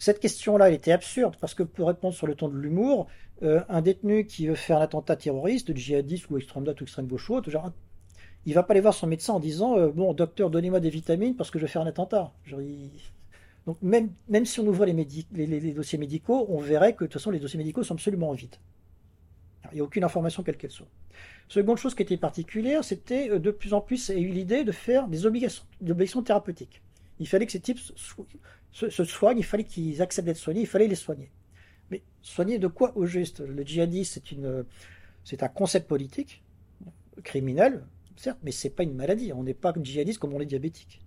Cette 0.00 0.18
question-là, 0.18 0.68
elle 0.68 0.74
était 0.74 0.92
absurde, 0.92 1.36
parce 1.38 1.52
que 1.52 1.62
pour 1.62 1.88
répondre 1.88 2.14
sur 2.14 2.26
le 2.26 2.34
ton 2.34 2.48
de 2.48 2.56
l'humour, 2.56 3.06
euh, 3.42 3.60
un 3.68 3.82
détenu 3.82 4.26
qui 4.26 4.46
veut 4.46 4.54
faire 4.54 4.78
un 4.78 4.80
attentat 4.80 5.14
terroriste, 5.16 5.76
djihadiste 5.76 6.30
ou 6.30 6.38
extrême 6.38 6.64
droite 6.64 6.80
ou 6.80 6.84
extrême 6.84 7.06
gauche 7.06 7.28
ou 7.28 7.42
genre, 7.50 7.70
il 8.46 8.54
va 8.54 8.62
pas 8.62 8.72
aller 8.72 8.80
voir 8.80 8.94
son 8.94 9.06
médecin 9.06 9.34
en 9.34 9.40
disant 9.40 9.76
euh, 9.76 9.88
Bon, 9.88 10.14
docteur, 10.14 10.48
donnez-moi 10.48 10.80
des 10.80 10.88
vitamines 10.88 11.36
parce 11.36 11.50
que 11.50 11.58
je 11.58 11.66
vais 11.66 11.70
faire 11.70 11.82
un 11.82 11.86
attentat. 11.86 12.32
Donc, 13.66 13.76
même, 13.82 14.10
même 14.28 14.46
si 14.46 14.58
on 14.60 14.66
ouvrait 14.66 14.86
les, 14.86 15.46
les, 15.46 15.72
dossiers 15.72 15.98
médicaux, 15.98 16.46
on 16.48 16.60
verrait 16.60 16.94
que 16.94 17.04
de 17.04 17.08
toute 17.08 17.20
façon, 17.20 17.30
les 17.30 17.38
dossiers 17.38 17.58
médicaux 17.58 17.82
sont 17.82 17.94
absolument 17.94 18.32
vides. 18.32 18.56
Il 19.72 19.76
n'y 19.76 19.80
a 19.80 19.84
aucune 19.84 20.04
information 20.04 20.42
quelle 20.42 20.56
qu'elle 20.56 20.70
soit. 20.70 20.88
Seconde 21.48 21.78
chose 21.78 21.94
qui 21.94 22.02
était 22.02 22.16
particulière, 22.16 22.84
c'était 22.84 23.30
euh, 23.30 23.38
de 23.38 23.50
plus 23.50 23.74
en 23.74 23.80
plus, 23.80 24.08
eu 24.10 24.28
l'idée 24.28 24.64
de 24.64 24.72
faire 24.72 25.08
des 25.08 25.26
obligations, 25.26 25.64
des 25.80 25.90
obligations 25.90 26.22
thérapeutiques. 26.22 26.82
Il 27.18 27.28
fallait 27.28 27.46
que 27.46 27.52
ces 27.52 27.60
types 27.60 27.78
se, 28.72 29.04
soignent, 29.04 29.38
il 29.38 29.44
fallait 29.44 29.64
qu'ils 29.64 30.00
acceptent 30.00 30.26
d'être 30.26 30.36
soignés, 30.36 30.60
il 30.60 30.66
fallait 30.66 30.88
les 30.88 30.94
soigner. 30.94 31.30
Mais 31.90 32.02
soigner 32.22 32.58
de 32.58 32.68
quoi 32.68 32.96
au 32.96 33.04
juste? 33.04 33.40
Le 33.40 33.62
djihadisme, 33.62 34.22
c'est 35.24 35.42
un 35.42 35.48
concept 35.48 35.88
politique, 35.88 36.42
criminel, 37.22 37.84
certes, 38.16 38.38
mais 38.42 38.52
c'est 38.52 38.70
pas 38.70 38.84
une 38.84 38.94
maladie. 38.94 39.32
On 39.32 39.42
n'est 39.42 39.54
pas 39.54 39.74
djihadiste 39.76 40.18
comme 40.18 40.32
on 40.32 40.40
est 40.40 40.46
diabétique. 40.46 41.02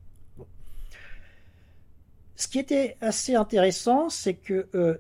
Ce 2.36 2.48
qui 2.48 2.60
était 2.60 2.98
assez 3.00 3.36
intéressant, 3.36 4.10
c'est 4.10 4.34
que 4.34 4.68
euh, 4.76 4.98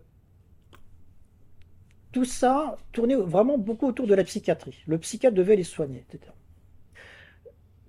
tout 2.13 2.25
ça 2.25 2.77
tournait 2.93 3.15
vraiment 3.15 3.57
beaucoup 3.57 3.87
autour 3.87 4.07
de 4.07 4.13
la 4.13 4.23
psychiatrie. 4.23 4.77
Le 4.87 4.99
psychiatre 4.99 5.35
devait 5.35 5.55
les 5.55 5.63
soigner, 5.63 6.05
etc. 6.07 6.31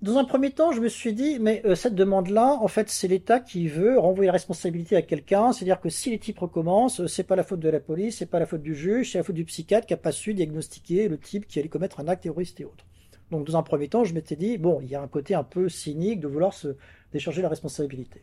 Dans 0.03 0.19
un 0.19 0.25
premier 0.25 0.51
temps, 0.51 0.73
je 0.73 0.81
me 0.81 0.89
suis 0.89 1.13
dit, 1.13 1.39
mais 1.39 1.63
euh, 1.65 1.75
cette 1.75 1.95
demande-là, 1.95 2.59
en 2.61 2.69
fait, 2.69 2.91
c'est 2.91 3.09
l'État 3.09 3.41
qui 3.41 3.69
veut 3.69 3.99
renvoyer 3.99 4.27
la 4.27 4.33
responsabilité 4.33 4.97
à 4.97 5.03
quelqu'un. 5.03 5.53
C'est-à-dire 5.53 5.81
que 5.81 5.89
si 5.89 6.11
les 6.11 6.19
types 6.19 6.39
recommencent, 6.39 7.01
euh, 7.01 7.07
c'est 7.07 7.23
pas 7.25 7.37
la 7.37 7.43
faute 7.43 7.61
de 7.61 7.69
la 7.69 7.81
police, 7.81 8.19
c'est 8.19 8.27
pas 8.27 8.39
la 8.39 8.47
faute 8.47 8.63
du 8.63 8.75
juge, 8.75 9.13
c'est 9.13 9.19
la 9.19 9.25
faute 9.25 9.37
du 9.37 9.45
psychiatre 9.45 9.87
qui 9.87 9.95
a 9.95 9.97
pas 9.97 10.13
su 10.13 10.35
diagnostiquer 10.35 11.09
le 11.09 11.17
type 11.17 11.47
qui 11.47 11.59
allait 11.59 11.69
commettre 11.69 12.01
un 12.01 12.09
acte 12.09 12.25
terroriste 12.25 12.61
et 12.61 12.65
autres. 12.65 12.85
Donc, 13.31 13.47
dans 13.47 13.57
un 13.57 13.63
premier 13.63 13.89
temps, 13.89 14.05
je 14.05 14.15
m'étais 14.15 14.37
dit, 14.37 14.59
bon, 14.59 14.81
il 14.83 14.89
y 14.89 14.95
a 14.95 15.01
un 15.01 15.09
côté 15.09 15.35
un 15.35 15.45
peu 15.45 15.69
cynique 15.69 16.21
de 16.21 16.29
vouloir 16.29 16.53
se 16.53 16.77
décharger 17.13 17.41
la 17.41 17.49
responsabilité. 17.49 18.23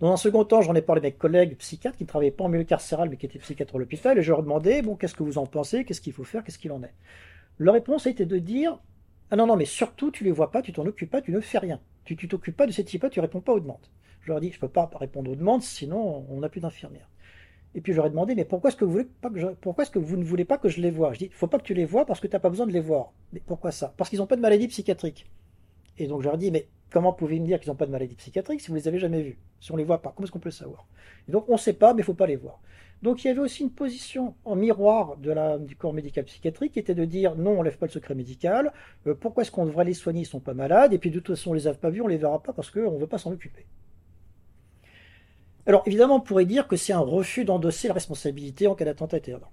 Dans 0.00 0.12
un 0.12 0.16
second 0.18 0.44
temps, 0.44 0.60
j'en 0.60 0.74
ai 0.74 0.82
parlé 0.82 1.00
avec 1.00 1.14
mes 1.14 1.18
collègues 1.18 1.56
psychiatres 1.56 1.96
qui 1.96 2.04
ne 2.04 2.08
travaillaient 2.08 2.30
pas 2.30 2.44
en 2.44 2.48
milieu 2.48 2.64
carcéral 2.64 3.08
mais 3.08 3.16
qui 3.16 3.24
étaient 3.24 3.38
psychiatres 3.38 3.76
à 3.76 3.78
l'hôpital 3.78 4.18
et 4.18 4.22
je 4.22 4.30
leur 4.30 4.42
demandais, 4.42 4.82
bon, 4.82 4.94
qu'est-ce 4.94 5.14
que 5.14 5.22
vous 5.22 5.38
en 5.38 5.46
pensez, 5.46 5.84
qu'est-ce 5.84 6.02
qu'il 6.02 6.12
faut 6.12 6.24
faire, 6.24 6.44
qu'est-ce 6.44 6.58
qu'il 6.58 6.72
en 6.72 6.82
est? 6.82 6.92
Leur 7.58 7.72
réponse 7.72 8.06
a 8.06 8.10
été 8.10 8.26
de 8.26 8.38
dire, 8.38 8.78
ah 9.30 9.36
non, 9.36 9.46
non, 9.46 9.56
mais 9.56 9.64
surtout, 9.64 10.10
tu 10.10 10.22
les 10.22 10.32
vois 10.32 10.50
pas, 10.50 10.60
tu 10.60 10.72
t'en 10.72 10.84
occupes 10.84 11.10
pas, 11.10 11.22
tu 11.22 11.32
ne 11.32 11.40
fais 11.40 11.58
rien. 11.58 11.80
Tu 12.04 12.16
t'occupes 12.28 12.56
pas 12.56 12.66
de 12.66 12.72
ces 12.72 12.84
types-là, 12.84 13.08
tu 13.08 13.20
réponds 13.20 13.40
pas 13.40 13.52
aux 13.52 13.60
demandes. 13.60 13.86
Je 14.20 14.28
leur 14.28 14.38
ai 14.38 14.40
dit, 14.42 14.52
je 14.52 14.60
peux 14.60 14.68
pas 14.68 14.90
répondre 15.00 15.30
aux 15.30 15.34
demandes, 15.34 15.62
sinon 15.62 16.26
on 16.28 16.40
n'a 16.40 16.50
plus 16.50 16.60
d'infirmières. 16.60 17.08
Et 17.74 17.80
puis 17.80 17.92
je 17.92 17.96
leur 17.96 18.06
ai 18.06 18.10
demandé, 18.10 18.34
mais 18.34 18.44
pourquoi 18.44 18.68
est-ce 18.68 18.76
que 18.76 18.84
vous 18.84 18.92
voulez 18.92 19.04
pas 19.04 19.30
pourquoi 19.60 19.84
est-ce 19.84 19.90
que 19.90 19.98
vous 19.98 20.16
ne 20.16 20.24
voulez 20.24 20.44
pas 20.44 20.58
que 20.58 20.68
je 20.68 20.80
les 20.80 20.90
vois 20.90 21.14
Je 21.14 21.20
dis, 21.20 21.28
faut 21.30 21.46
pas 21.46 21.58
que 21.58 21.64
tu 21.64 21.74
les 21.74 21.84
vois 21.84 22.04
parce 22.04 22.20
que 22.20 22.26
tu 22.26 22.34
n'as 22.34 22.40
pas 22.40 22.50
besoin 22.50 22.66
de 22.66 22.72
les 22.72 22.80
voir. 22.80 23.12
Mais 23.32 23.40
pourquoi 23.44 23.70
ça 23.70 23.94
Parce 23.96 24.10
qu'ils 24.10 24.18
n'ont 24.18 24.26
pas 24.26 24.36
de 24.36 24.40
maladie 24.40 24.68
psychiatrique. 24.68 25.26
Et 25.96 26.06
donc 26.06 26.20
je 26.20 26.26
leur 26.26 26.34
ai 26.34 26.38
dit, 26.38 26.50
mais 26.50 26.68
comment 26.90 27.12
pouvez-vous 27.12 27.42
me 27.42 27.46
dire 27.46 27.60
qu'ils 27.60 27.70
n'ont 27.70 27.76
pas 27.76 27.86
de 27.86 27.90
maladie 27.90 28.14
psychiatrique 28.14 28.60
si 28.60 28.68
vous 28.68 28.74
les 28.74 28.88
avez 28.88 28.98
jamais 28.98 29.22
vus? 29.22 29.38
Si 29.60 29.72
on 29.72 29.76
les 29.76 29.84
voit 29.84 30.02
pas, 30.02 30.12
comment 30.14 30.24
est-ce 30.24 30.32
qu'on 30.32 30.38
peut 30.38 30.48
le 30.48 30.52
savoir? 30.52 30.86
Donc 31.28 31.48
on 31.48 31.52
ne 31.52 31.58
sait 31.58 31.72
pas, 31.72 31.94
mais 31.94 32.02
il 32.02 32.04
faut 32.04 32.14
pas 32.14 32.26
les 32.26 32.36
voir. 32.36 32.60
Donc 33.02 33.24
il 33.24 33.28
y 33.28 33.30
avait 33.30 33.40
aussi 33.40 33.62
une 33.62 33.70
position 33.70 34.34
en 34.44 34.56
miroir 34.56 35.16
de 35.18 35.30
la, 35.30 35.58
du 35.58 35.76
corps 35.76 35.92
médical 35.92 36.24
psychiatrique 36.24 36.72
qui 36.72 36.78
était 36.78 36.94
de 36.94 37.04
dire 37.04 37.36
non, 37.36 37.58
on 37.58 37.62
lève 37.62 37.76
pas 37.76 37.86
le 37.86 37.92
secret 37.92 38.14
médical, 38.14 38.72
euh, 39.06 39.14
pourquoi 39.14 39.42
est-ce 39.42 39.50
qu'on 39.50 39.66
devrait 39.66 39.84
les 39.84 39.94
soigner, 39.94 40.22
ils 40.22 40.26
sont 40.26 40.40
pas 40.40 40.54
malades, 40.54 40.94
et 40.94 40.98
puis 40.98 41.10
de 41.10 41.20
toute 41.20 41.36
façon 41.36 41.50
on 41.50 41.54
les 41.54 41.66
a 41.66 41.74
pas 41.74 41.90
vus, 41.90 42.00
on 42.00 42.06
les 42.06 42.16
verra 42.16 42.42
pas 42.42 42.52
parce 42.52 42.70
qu'on 42.70 42.92
ne 42.92 42.98
veut 42.98 43.06
pas 43.06 43.18
s'en 43.18 43.32
occuper. 43.32 43.66
Alors 45.66 45.82
évidemment 45.84 46.16
on 46.16 46.20
pourrait 46.20 46.46
dire 46.46 46.68
que 46.68 46.76
c'est 46.76 46.94
un 46.94 47.00
refus 47.00 47.44
d'endosser 47.44 47.88
la 47.88 47.94
responsabilité 47.94 48.66
en 48.66 48.74
cas 48.74 48.86
d'attentat 48.86 49.20
terroriste. 49.20 49.52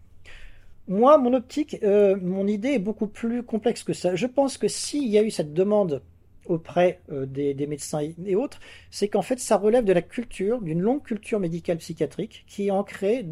Moi, 0.87 1.17
mon 1.17 1.33
optique, 1.33 1.77
euh, 1.83 2.17
mon 2.21 2.45
idée 2.45 2.71
est 2.73 2.79
beaucoup 2.79 3.07
plus 3.07 3.41
complexe 3.41 3.83
que 3.83 3.93
ça. 3.93 4.15
Je 4.15 4.27
pense 4.27 4.57
que 4.57 4.67
s'il 4.67 5.07
y 5.07 5.17
a 5.17 5.23
eu 5.23 5.31
cette 5.31 5.53
demande 5.53 6.01
auprès 6.45 7.01
euh, 7.11 7.25
des, 7.25 7.67
médecins 7.67 8.01
et 8.25 8.35
autres, 8.35 8.59
c'est 8.91 9.07
qu'en 9.07 9.21
fait 9.21 9.39
ça 9.39 9.57
relève 9.57 9.85
de 9.85 9.93
la 9.93 10.01
culture, 10.01 10.61
d'une 10.61 10.81
longue 10.81 11.03
culture 11.03 11.39
médicale 11.39 11.77
psychiatrique 11.77 12.45
qui 12.47 12.67
est 12.67 12.71
ancrée 12.71 13.25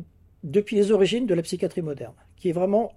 depuis 0.44 0.76
les 0.76 0.92
origines 0.92 1.26
de 1.26 1.34
la 1.34 1.42
psychiatrie 1.42 1.82
moderne, 1.82 2.14
qui 2.36 2.50
est 2.50 2.54
vraiment, 2.54 2.94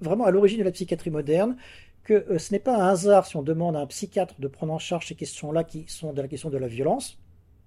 vraiment 0.00 0.24
à 0.24 0.30
l'origine 0.30 0.58
de 0.58 0.64
la 0.64 0.72
psychiatrie 0.72 1.10
moderne, 1.10 1.56
que 2.04 2.14
euh, 2.30 2.38
ce 2.38 2.52
n'est 2.52 2.60
pas 2.60 2.76
un 2.76 2.88
hasard 2.88 3.26
si 3.26 3.36
on 3.36 3.42
demande 3.42 3.76
à 3.76 3.80
un 3.80 3.86
psychiatre 3.86 4.34
de 4.38 4.48
prendre 4.48 4.72
en 4.72 4.78
charge 4.78 5.08
ces 5.08 5.14
questions-là 5.14 5.64
qui 5.64 5.84
sont 5.88 6.12
de 6.12 6.22
la 6.22 6.28
question 6.28 6.50
de 6.50 6.58
la 6.58 6.68
violence, 6.68 7.18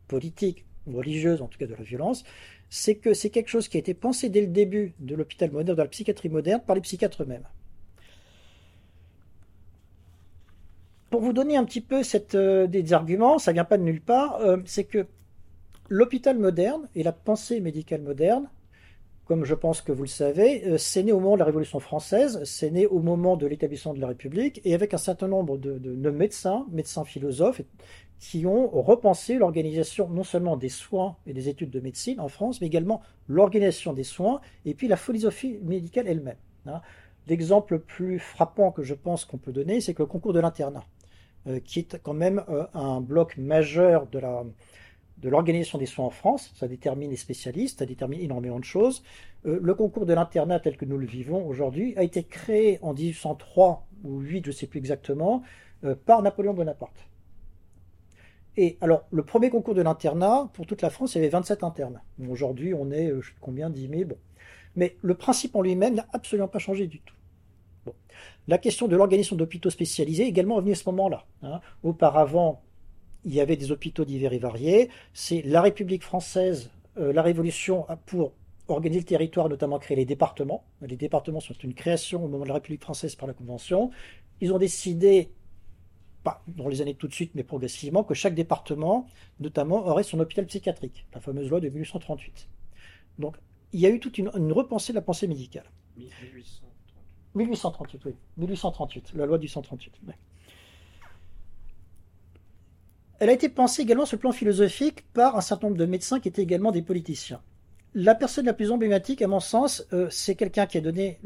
politique 0.08 0.66
religieuse, 0.88 1.42
en 1.42 1.48
tout 1.48 1.60
cas 1.60 1.68
de 1.68 1.76
la 1.76 1.84
violence, 1.84 2.24
c'est 2.70 2.96
que 2.96 3.14
c'est 3.14 3.30
quelque 3.30 3.50
chose 3.50 3.68
qui 3.68 3.78
a 3.78 3.80
été 3.80 3.94
pensé 3.94 4.30
dès 4.30 4.42
le 4.42 4.48
début 4.48 4.94
de 5.00 5.16
l'hôpital 5.16 5.52
moderne, 5.52 5.78
de 5.78 5.82
la 5.82 5.88
psychiatrie 5.88 6.30
moderne, 6.30 6.62
par 6.66 6.76
les 6.76 6.82
psychiatres 6.82 7.24
eux-mêmes. 7.24 7.48
Pour 11.10 11.22
vous 11.22 11.34
donner 11.34 11.58
un 11.58 11.66
petit 11.66 11.82
peu 11.82 12.02
euh, 12.36 12.68
des 12.68 12.94
arguments, 12.94 13.40
ça 13.40 13.52
vient 13.52 13.66
pas 13.66 13.78
de 13.78 13.84
nulle 13.84 14.02
part, 14.02 14.40
euh, 14.42 14.58
c'est 14.66 14.84
que 14.84 15.08
l'hôpital 15.90 16.38
moderne 16.38 16.88
et 16.96 17.04
la 17.04 17.12
pensée 17.12 17.60
médicale 17.60 18.02
moderne, 18.02 18.50
comme 19.26 19.46
je 19.46 19.56
pense 19.56 19.82
que 19.82 19.92
vous 19.92 20.04
le 20.04 20.10
savez, 20.10 20.66
euh, 20.66 20.78
c'est 20.78 21.04
né 21.04 21.12
au 21.12 21.20
moment 21.20 21.34
de 21.34 21.40
la 21.40 21.46
Révolution 21.46 21.80
française, 21.80 22.44
c'est 22.44 22.72
né 22.72 22.86
au 22.88 23.00
moment 23.00 23.38
de 23.38 23.48
l'établissement 23.48 23.94
de 23.94 24.00
la 24.00 24.08
République, 24.08 24.62
et 24.66 24.74
avec 24.74 24.94
un 24.94 24.98
certain 24.98 25.28
nombre 25.28 25.58
de, 25.58 25.78
de 25.78 26.10
médecins, 26.10 26.66
médecins 26.72 27.06
philosophes, 27.06 27.62
qui 28.20 28.46
ont 28.46 28.68
repensé 28.70 29.36
l'organisation 29.36 30.10
non 30.10 30.24
seulement 30.24 30.58
des 30.58 30.70
soins 30.70 31.16
et 31.26 31.34
des 31.34 31.48
études 31.48 31.70
de 31.70 31.80
médecine 31.80 32.20
en 32.20 32.28
France, 32.28 32.60
mais 32.60 32.68
également 32.68 33.02
l'organisation 33.28 33.94
des 33.94 34.04
soins 34.04 34.42
et 34.66 34.74
puis 34.74 34.90
la 34.90 34.98
philosophie 34.98 35.58
médicale 35.64 36.08
elle-même. 36.08 36.36
Hein. 36.66 36.82
L'exemple 37.28 37.76
le 37.76 37.80
plus 37.80 38.20
frappant 38.20 38.72
que 38.72 38.84
je 38.84 38.94
pense 38.94 39.24
qu'on 39.24 39.38
peut 39.38 39.54
donner, 39.54 39.80
c'est 39.80 39.94
que 39.94 40.04
le 40.04 40.08
concours 40.08 40.34
de 40.34 40.40
l'internat. 40.42 40.84
Euh, 41.48 41.60
qui 41.62 41.80
est 41.80 41.98
quand 42.04 42.14
même 42.14 42.44
euh, 42.50 42.66
un 42.74 43.00
bloc 43.00 43.38
majeur 43.38 44.08
de 44.08 44.20
la 44.20 44.44
de 45.20 45.28
l'organisation 45.28 45.78
des 45.78 45.86
soins 45.86 46.06
en 46.06 46.10
France, 46.12 46.54
ça 46.56 46.70
détermine 46.70 47.10
les 47.10 47.18
spécialistes, 47.18 47.80
ça 47.80 47.86
détermine 47.86 48.22
énormément 48.22 48.58
de 48.58 48.64
choses. 48.64 49.04
Euh, 49.46 49.60
le 49.62 49.74
concours 49.74 50.06
de 50.06 50.14
l'internat 50.14 50.62
tel 50.62 50.78
que 50.78 50.86
nous 50.86 50.98
le 50.98 51.06
vivons 51.06 51.46
aujourd'hui 51.46 51.94
a 51.98 52.04
été 52.04 52.24
créé 52.24 52.80
en 52.82 52.94
1803 52.94 53.86
ou 54.06 54.20
8, 54.20 54.46
je 54.46 54.50
ne 54.52 54.56
sais 54.56 54.68
plus 54.68 54.80
exactement, 54.80 55.44
par 56.06 56.22
Napoléon 56.22 56.54
Bonaparte. 56.54 57.06
Et 58.56 58.78
alors, 58.80 59.04
le 59.12 59.24
premier 59.24 59.50
concours 59.50 59.76
de 59.76 59.82
l'internat, 59.82 60.50
pour 60.54 60.66
toute 60.66 60.82
la 60.82 60.90
France, 60.90 61.16
il 61.16 61.18
y 61.18 61.22
avait 61.22 61.30
27 61.30 61.66
internats. 61.66 62.04
Aujourd'hui, 62.30 62.74
on 62.74 62.90
est, 62.90 63.12
je 63.20 63.28
sais 63.28 63.36
combien, 63.42 63.70
10 63.70 63.90
000, 63.90 64.06
bon. 64.06 64.18
Mais 64.78 64.96
le 65.02 65.16
principe 65.16 65.54
en 65.58 65.62
lui-même 65.62 65.96
n'a 65.96 66.08
absolument 66.14 66.48
pas 66.48 66.60
changé 66.60 66.88
du 66.88 67.02
tout. 67.02 67.16
La 68.48 68.58
question 68.58 68.88
de 68.88 68.96
l'organisation 68.96 69.36
d'hôpitaux 69.36 69.70
spécialisés 69.70 70.24
est 70.24 70.30
également 70.30 70.60
venue 70.60 70.72
à 70.72 70.76
ce 70.76 70.90
moment-là. 70.90 71.26
Hein. 71.44 71.62
Auparavant, 71.84 72.64
il 73.26 73.34
y 73.34 73.42
avait 73.42 73.58
des 73.58 73.72
hôpitaux 73.72 74.06
divers 74.06 74.34
et 74.34 74.40
variés. 74.40 74.90
C'est 75.14 75.42
la 75.44 75.62
République 75.62 76.04
française, 76.04 76.72
euh, 76.98 77.14
la 77.14 77.22
Révolution, 77.22 77.86
pour 78.06 78.34
organiser 78.68 79.00
le 79.00 79.06
territoire, 79.06 79.50
notamment 79.50 79.80
créer 79.80 79.98
les 79.98 80.06
départements. 80.06 80.64
Les 80.82 80.96
départements 80.96 81.40
sont 81.40 81.54
une 81.54 81.74
création 81.74 82.24
au 82.24 82.28
moment 82.28 82.44
de 82.44 82.50
la 82.50 82.56
République 82.56 82.82
française 82.82 83.16
par 83.16 83.28
la 83.28 83.34
Convention. 83.34 83.92
Ils 84.42 84.54
ont 84.54 84.58
décidé, 84.58 85.32
pas 86.24 86.44
dans 86.48 86.68
les 86.68 86.82
années 86.82 86.96
tout 86.96 87.08
de 87.08 87.14
suite, 87.14 87.32
mais 87.36 87.44
progressivement, 87.44 88.04
que 88.04 88.14
chaque 88.14 88.36
département, 88.36 89.08
notamment, 89.40 89.86
aurait 89.88 90.04
son 90.04 90.20
hôpital 90.20 90.46
psychiatrique, 90.46 91.06
la 91.14 91.20
fameuse 91.20 91.50
loi 91.50 91.60
de 91.60 91.70
1838. 91.70 92.48
Donc, 93.18 93.38
il 93.74 93.80
y 93.80 93.86
a 93.86 93.90
eu 93.90 94.00
toute 94.00 94.18
une, 94.18 94.30
repensée 94.52 94.94
de 94.94 94.96
la 94.96 95.02
pensée 95.02 95.28
médicale. 95.28 95.70
1800. 95.98 96.69
1838, 97.36 98.02
oui. 98.06 98.16
1838, 98.38 99.14
la 99.16 99.26
loi 99.26 99.38
du 99.38 99.48
138. 99.48 99.94
Elle 103.20 103.30
a 103.30 103.34
été 103.34 103.50
pensée 103.50 103.82
également 103.82 104.06
sur 104.06 104.16
le 104.16 104.22
plan 104.22 104.32
philosophique 104.32 105.06
par 105.14 105.36
un 105.36 105.42
certain 105.42 105.68
nombre 105.68 105.78
de 105.78 105.86
médecins 105.86 106.20
qui 106.20 106.30
étaient 106.30 106.42
également 106.42 106.72
des 106.72 106.82
politiciens. 106.82 107.42
La 107.94 108.16
personne 108.16 108.46
la 108.46 108.54
plus 108.54 108.72
emblématique, 108.72 109.22
à 109.22 109.28
mon 109.28 109.40
sens, 109.40 109.86
euh, 109.94 110.08
c'est 110.10 110.36
quelqu'un 110.36 110.68
qui 110.68 110.78
a 110.78 110.82
donné 110.82 111.18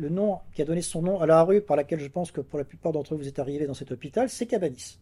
son 0.82 1.02
nom 1.02 1.20
à 1.20 1.26
la 1.26 1.44
rue 1.44 1.62
par 1.62 1.78
laquelle 1.78 2.00
je 2.00 2.08
pense 2.08 2.32
que 2.32 2.42
pour 2.42 2.58
la 2.58 2.66
plupart 2.66 2.94
d'entre 2.94 3.14
vous 3.14 3.22
vous 3.22 3.28
êtes 3.28 3.40
arrivés 3.40 3.68
dans 3.68 3.74
cet 3.74 3.92
hôpital, 3.92 4.30
c'est 4.30 4.48
Cabanis. 4.48 4.98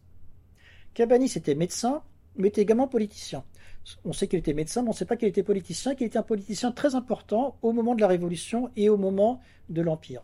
Cabanis 0.92 1.32
était 1.36 1.54
médecin, 1.54 2.02
mais 2.36 2.48
était 2.48 2.62
également 2.62 2.88
politicien. 2.88 3.44
On 4.04 4.12
sait 4.12 4.26
qu'il 4.28 4.38
était 4.38 4.54
médecin, 4.54 4.82
mais 4.82 4.88
on 4.88 4.92
ne 4.92 4.96
sait 4.96 5.04
pas 5.04 5.16
qu'il 5.16 5.28
était 5.28 5.42
politicien, 5.42 5.94
qu'il 5.94 6.06
était 6.06 6.18
un 6.18 6.22
politicien 6.22 6.72
très 6.72 6.94
important 6.94 7.56
au 7.62 7.72
moment 7.72 7.94
de 7.94 8.00
la 8.00 8.06
Révolution 8.08 8.70
et 8.76 8.88
au 8.88 8.96
moment 8.96 9.40
de 9.68 9.82
l'Empire. 9.82 10.22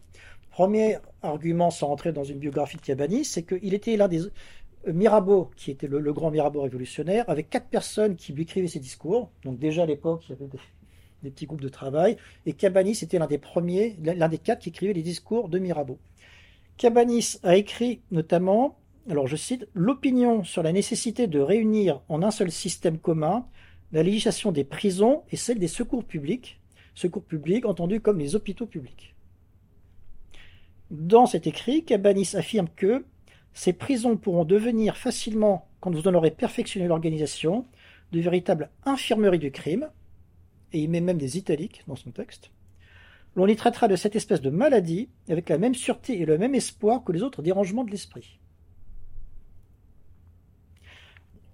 Premier 0.58 0.96
argument, 1.22 1.70
sans 1.70 1.86
rentrer 1.86 2.10
dans 2.10 2.24
une 2.24 2.40
biographie 2.40 2.78
de 2.78 2.82
Cabanis, 2.82 3.26
c'est 3.26 3.44
qu'il 3.44 3.74
était 3.74 3.96
l'un 3.96 4.08
des. 4.08 4.22
Euh, 4.22 4.92
Mirabeau, 4.92 5.52
qui 5.54 5.70
était 5.70 5.86
le, 5.86 6.12
grand 6.12 6.32
Mirabeau 6.32 6.62
révolutionnaire, 6.62 7.24
avec 7.28 7.48
quatre 7.48 7.68
personnes 7.68 8.16
qui 8.16 8.32
lui 8.32 8.42
écrivaient 8.42 8.66
ses 8.66 8.80
discours. 8.80 9.30
Donc, 9.44 9.60
déjà 9.60 9.84
à 9.84 9.86
l'époque, 9.86 10.24
il 10.26 10.30
y 10.30 10.32
avait 10.32 10.50
des, 11.22 11.30
petits 11.30 11.46
groupes 11.46 11.60
de 11.60 11.68
travail. 11.68 12.16
Et 12.44 12.54
Cabanis 12.54 12.98
était 13.02 13.20
l'un 13.20 13.28
des 13.28 13.38
premiers, 13.38 13.96
l'un 14.02 14.28
des 14.28 14.38
quatre 14.38 14.58
qui 14.58 14.70
écrivait 14.70 14.94
les 14.94 15.02
discours 15.02 15.48
de 15.48 15.60
Mirabeau. 15.60 16.00
Cabanis 16.76 17.38
a 17.44 17.54
écrit 17.54 18.00
notamment, 18.10 18.80
alors 19.08 19.28
je 19.28 19.36
cite, 19.36 19.68
l'opinion 19.74 20.42
sur 20.42 20.64
la 20.64 20.72
nécessité 20.72 21.28
de 21.28 21.38
réunir 21.38 22.02
en 22.08 22.20
un 22.20 22.32
seul 22.32 22.50
système 22.50 22.98
commun 22.98 23.46
la 23.92 24.02
législation 24.02 24.50
des 24.50 24.64
prisons 24.64 25.22
et 25.30 25.36
celle 25.36 25.60
des 25.60 25.68
secours 25.68 26.02
publics, 26.02 26.60
secours 26.96 27.22
publics 27.22 27.64
entendus 27.64 28.00
comme 28.00 28.18
les 28.18 28.34
hôpitaux 28.34 28.66
publics. 28.66 29.14
Dans 30.90 31.26
cet 31.26 31.46
écrit, 31.46 31.84
Cabanis 31.84 32.30
affirme 32.34 32.68
que 32.74 33.04
ces 33.52 33.72
prisons 33.72 34.16
pourront 34.16 34.44
devenir 34.44 34.96
facilement, 34.96 35.68
quand 35.80 35.94
vous 35.94 36.08
en 36.08 36.14
aurez 36.14 36.30
perfectionné 36.30 36.88
l'organisation, 36.88 37.66
de 38.12 38.20
véritables 38.20 38.70
infirmeries 38.84 39.38
du 39.38 39.50
crime, 39.50 39.90
et 40.72 40.80
il 40.80 40.88
met 40.88 41.00
même 41.00 41.18
des 41.18 41.36
italiques 41.36 41.82
dans 41.86 41.96
son 41.96 42.10
texte. 42.10 42.50
L'on 43.36 43.46
y 43.46 43.56
traitera 43.56 43.86
de 43.86 43.96
cette 43.96 44.16
espèce 44.16 44.40
de 44.40 44.50
maladie 44.50 45.10
avec 45.28 45.48
la 45.48 45.58
même 45.58 45.74
sûreté 45.74 46.20
et 46.20 46.24
le 46.24 46.38
même 46.38 46.54
espoir 46.54 47.04
que 47.04 47.12
les 47.12 47.22
autres 47.22 47.42
dérangements 47.42 47.84
de 47.84 47.90
l'esprit. 47.90 48.38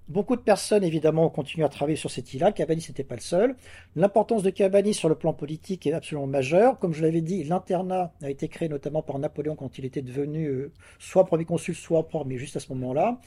Beaucoup 0.08 0.36
de 0.36 0.42
personnes, 0.42 0.84
évidemment, 0.84 1.24
ont 1.26 1.30
continué 1.30 1.64
à 1.64 1.70
travailler 1.70 1.96
sur 1.96 2.10
cette 2.10 2.34
île-là. 2.34 2.52
Cabanis 2.52 2.84
n'était 2.88 3.04
pas 3.04 3.14
le 3.14 3.22
seul. 3.22 3.56
L'importance 3.96 4.42
de 4.42 4.50
Cabanis 4.50 4.92
sur 4.92 5.08
le 5.08 5.14
plan 5.14 5.32
politique 5.32 5.86
est 5.86 5.94
absolument 5.94 6.26
majeure. 6.26 6.78
Comme 6.78 6.92
je 6.92 7.02
l'avais 7.02 7.22
dit, 7.22 7.42
l'internat 7.44 8.12
a 8.22 8.28
été 8.28 8.48
créé 8.48 8.68
notamment 8.68 9.00
par 9.00 9.18
Napoléon 9.18 9.56
quand 9.56 9.78
il 9.78 9.86
était 9.86 10.02
devenu 10.02 10.46
euh, 10.46 10.72
soit 10.98 11.24
premier 11.24 11.46
consul, 11.46 11.74
soit 11.74 12.06
premier, 12.06 12.36
juste 12.36 12.56
à 12.56 12.60
ce 12.60 12.70
moment-là. 12.74 13.18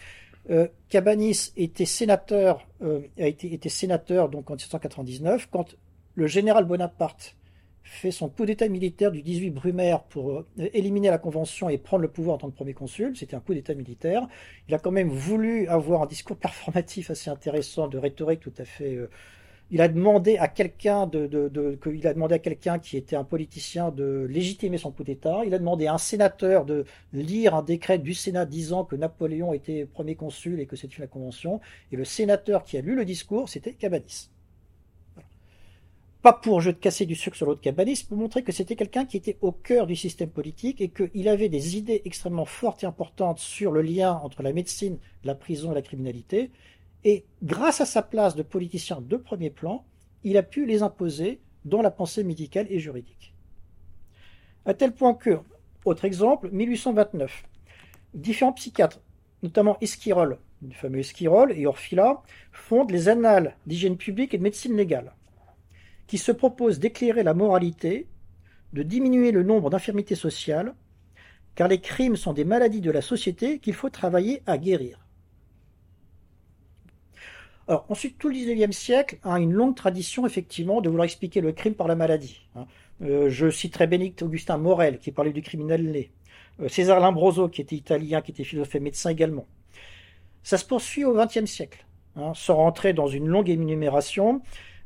Euh, 0.51 0.67
Cabanis 0.89 1.51
était 1.57 1.85
sénateur, 1.85 2.67
euh, 2.83 3.01
a 3.17 3.27
été 3.27 3.69
sénateur 3.69 4.29
donc 4.29 4.51
en 4.51 4.53
1799 4.53 5.47
quand 5.49 5.75
le 6.13 6.27
général 6.27 6.65
Bonaparte 6.65 7.36
fait 7.87 8.11
son 8.11 8.29
coup 8.29 8.45
d'état 8.45 8.67
militaire 8.67 9.11
du 9.11 9.21
18 9.21 9.51
Brumaire 9.51 10.03
pour 10.03 10.31
euh, 10.31 10.45
éliminer 10.73 11.09
la 11.09 11.17
Convention 11.17 11.69
et 11.69 11.77
prendre 11.77 12.01
le 12.01 12.09
pouvoir 12.09 12.35
en 12.35 12.37
tant 12.37 12.49
que 12.49 12.55
premier 12.55 12.73
consul. 12.73 13.15
C'était 13.15 13.35
un 13.35 13.39
coup 13.39 13.53
d'état 13.53 13.73
militaire. 13.73 14.27
Il 14.67 14.75
a 14.75 14.79
quand 14.79 14.91
même 14.91 15.09
voulu 15.09 15.67
avoir 15.67 16.03
un 16.03 16.05
discours 16.05 16.37
performatif 16.37 17.09
assez 17.09 17.29
intéressant, 17.29 17.87
de 17.87 17.97
rhétorique 17.97 18.41
tout 18.41 18.53
à 18.57 18.65
fait. 18.65 18.95
Euh, 18.95 19.09
il 19.71 19.81
a 19.81 19.87
demandé 19.89 20.37
à 20.37 20.47
quelqu'un 20.47 21.07
de, 21.07 21.27
de, 21.27 21.79
il 21.93 22.07
a 22.07 22.13
demandé 22.13 22.35
à 22.35 22.39
quelqu'un 22.39 22.79
qui 22.79 22.95
était 22.95 23.17
un 23.17 23.25
politicien 23.25 23.91
de 23.91 24.25
légitimer 24.29 24.77
son 24.77 24.91
coup 24.91 25.03
d'état. 25.03 25.41
Il 25.45 25.53
a 25.53 25.59
demandé 25.59 25.87
à 25.87 25.93
un 25.93 25.97
sénateur 25.97 26.63
de 26.65 26.85
lire 27.11 27.53
un 27.53 27.63
décret 27.63 27.97
du 27.97 28.13
Sénat 28.13 28.45
disant 28.45 28.85
que 28.85 28.95
Napoléon 28.95 29.53
était 29.53 29.85
premier 29.85 30.15
consul 30.15 30.61
et 30.61 30.67
que 30.67 30.77
c'était 30.77 31.01
la 31.01 31.07
Convention. 31.07 31.59
Et 31.91 31.97
le 31.97 32.05
sénateur 32.05 32.63
qui 32.63 32.77
a 32.77 32.81
lu 32.81 32.95
le 32.95 33.03
discours, 33.03 33.49
c'était 33.49 33.73
Cabanis 33.73 34.29
pas 36.21 36.33
pour 36.33 36.61
jeu 36.61 36.73
de 36.73 36.77
casser 36.77 37.05
du 37.05 37.15
sucre 37.15 37.37
sur 37.37 37.45
l'autre 37.45 37.61
Cabanis, 37.61 38.03
pour 38.07 38.17
montrer 38.17 38.43
que 38.43 38.51
c'était 38.51 38.75
quelqu'un 38.75 39.05
qui 39.05 39.17
était 39.17 39.37
au 39.41 39.51
cœur 39.51 39.85
du 39.85 39.95
système 39.95 40.29
politique 40.29 40.81
et 40.81 40.89
qu'il 40.89 41.27
avait 41.29 41.49
des 41.49 41.77
idées 41.77 42.01
extrêmement 42.05 42.45
fortes 42.45 42.83
et 42.83 42.87
importantes 42.87 43.39
sur 43.39 43.71
le 43.71 43.81
lien 43.81 44.13
entre 44.23 44.41
la 44.41 44.53
médecine, 44.53 44.97
la 45.23 45.35
prison 45.35 45.71
et 45.71 45.75
la 45.75 45.81
criminalité. 45.81 46.51
Et 47.03 47.25
grâce 47.43 47.81
à 47.81 47.85
sa 47.85 48.01
place 48.01 48.35
de 48.35 48.43
politicien 48.43 48.99
de 49.01 49.17
premier 49.17 49.49
plan, 49.49 49.85
il 50.23 50.37
a 50.37 50.43
pu 50.43 50.65
les 50.65 50.81
imposer 50.81 51.39
dans 51.65 51.81
la 51.81 51.91
pensée 51.91 52.23
médicale 52.23 52.67
et 52.69 52.79
juridique. 52.79 53.33
À 54.65 54.73
tel 54.73 54.93
point 54.93 55.13
que, 55.13 55.39
autre 55.85 56.05
exemple, 56.05 56.49
1829, 56.51 57.43
différents 58.13 58.53
psychiatres, 58.53 58.99
notamment 59.43 59.77
Esquirol, 59.81 60.39
le 60.67 60.73
fameux 60.73 60.99
Esquirol 60.99 61.51
et 61.51 61.67
Orfila, 61.67 62.23
fondent 62.51 62.91
les 62.91 63.07
annales 63.07 63.55
d'hygiène 63.67 63.97
publique 63.97 64.33
et 64.33 64.37
de 64.39 64.43
médecine 64.43 64.75
légale 64.75 65.13
qui 66.07 66.17
se 66.17 66.31
propose 66.31 66.79
d'éclairer 66.79 67.23
la 67.23 67.33
moralité, 67.33 68.07
de 68.73 68.83
diminuer 68.83 69.31
le 69.31 69.43
nombre 69.43 69.69
d'infirmités 69.69 70.15
sociales, 70.15 70.73
car 71.55 71.67
les 71.67 71.81
crimes 71.81 72.15
sont 72.15 72.33
des 72.33 72.45
maladies 72.45 72.81
de 72.81 72.91
la 72.91 73.01
société 73.01 73.59
qu'il 73.59 73.73
faut 73.73 73.89
travailler 73.89 74.41
à 74.45 74.57
guérir. 74.57 75.07
Alors, 77.67 77.85
ensuite, 77.89 78.17
tout 78.17 78.29
le 78.29 78.35
XIXe 78.35 78.75
siècle 78.75 79.17
a 79.23 79.39
une 79.39 79.51
longue 79.51 79.75
tradition, 79.75 80.25
effectivement, 80.25 80.79
de 80.79 80.87
vouloir 80.87 81.05
expliquer 81.05 81.41
le 81.41 81.51
crime 81.51 81.73
par 81.73 81.87
la 81.87 81.95
maladie. 81.95 82.47
Hein. 82.55 82.65
Euh, 83.01 83.29
je 83.29 83.49
citerai 83.49 83.87
Bénédicte 83.87 84.21
Augustin 84.21 84.57
Morel, 84.57 84.99
qui 84.99 85.11
parlait 85.11 85.33
du 85.33 85.41
criminel 85.41 85.91
né. 85.91 86.11
Euh, 86.61 86.69
César 86.69 86.99
Limbroso, 86.99 87.49
qui 87.49 87.61
était 87.61 87.75
italien, 87.75 88.21
qui 88.21 88.31
était 88.31 88.45
philosophe 88.45 88.75
et 88.75 88.79
médecin 88.79 89.09
également. 89.09 89.45
Ça 90.43 90.57
se 90.57 90.65
poursuit 90.65 91.03
au 91.03 91.13
XXe 91.13 91.45
siècle, 91.45 91.85
hein, 92.15 92.31
sans 92.35 92.55
rentrer 92.55 92.93
dans 92.93 93.07
une 93.07 93.27
longue 93.27 93.49
énumération. 93.49 94.41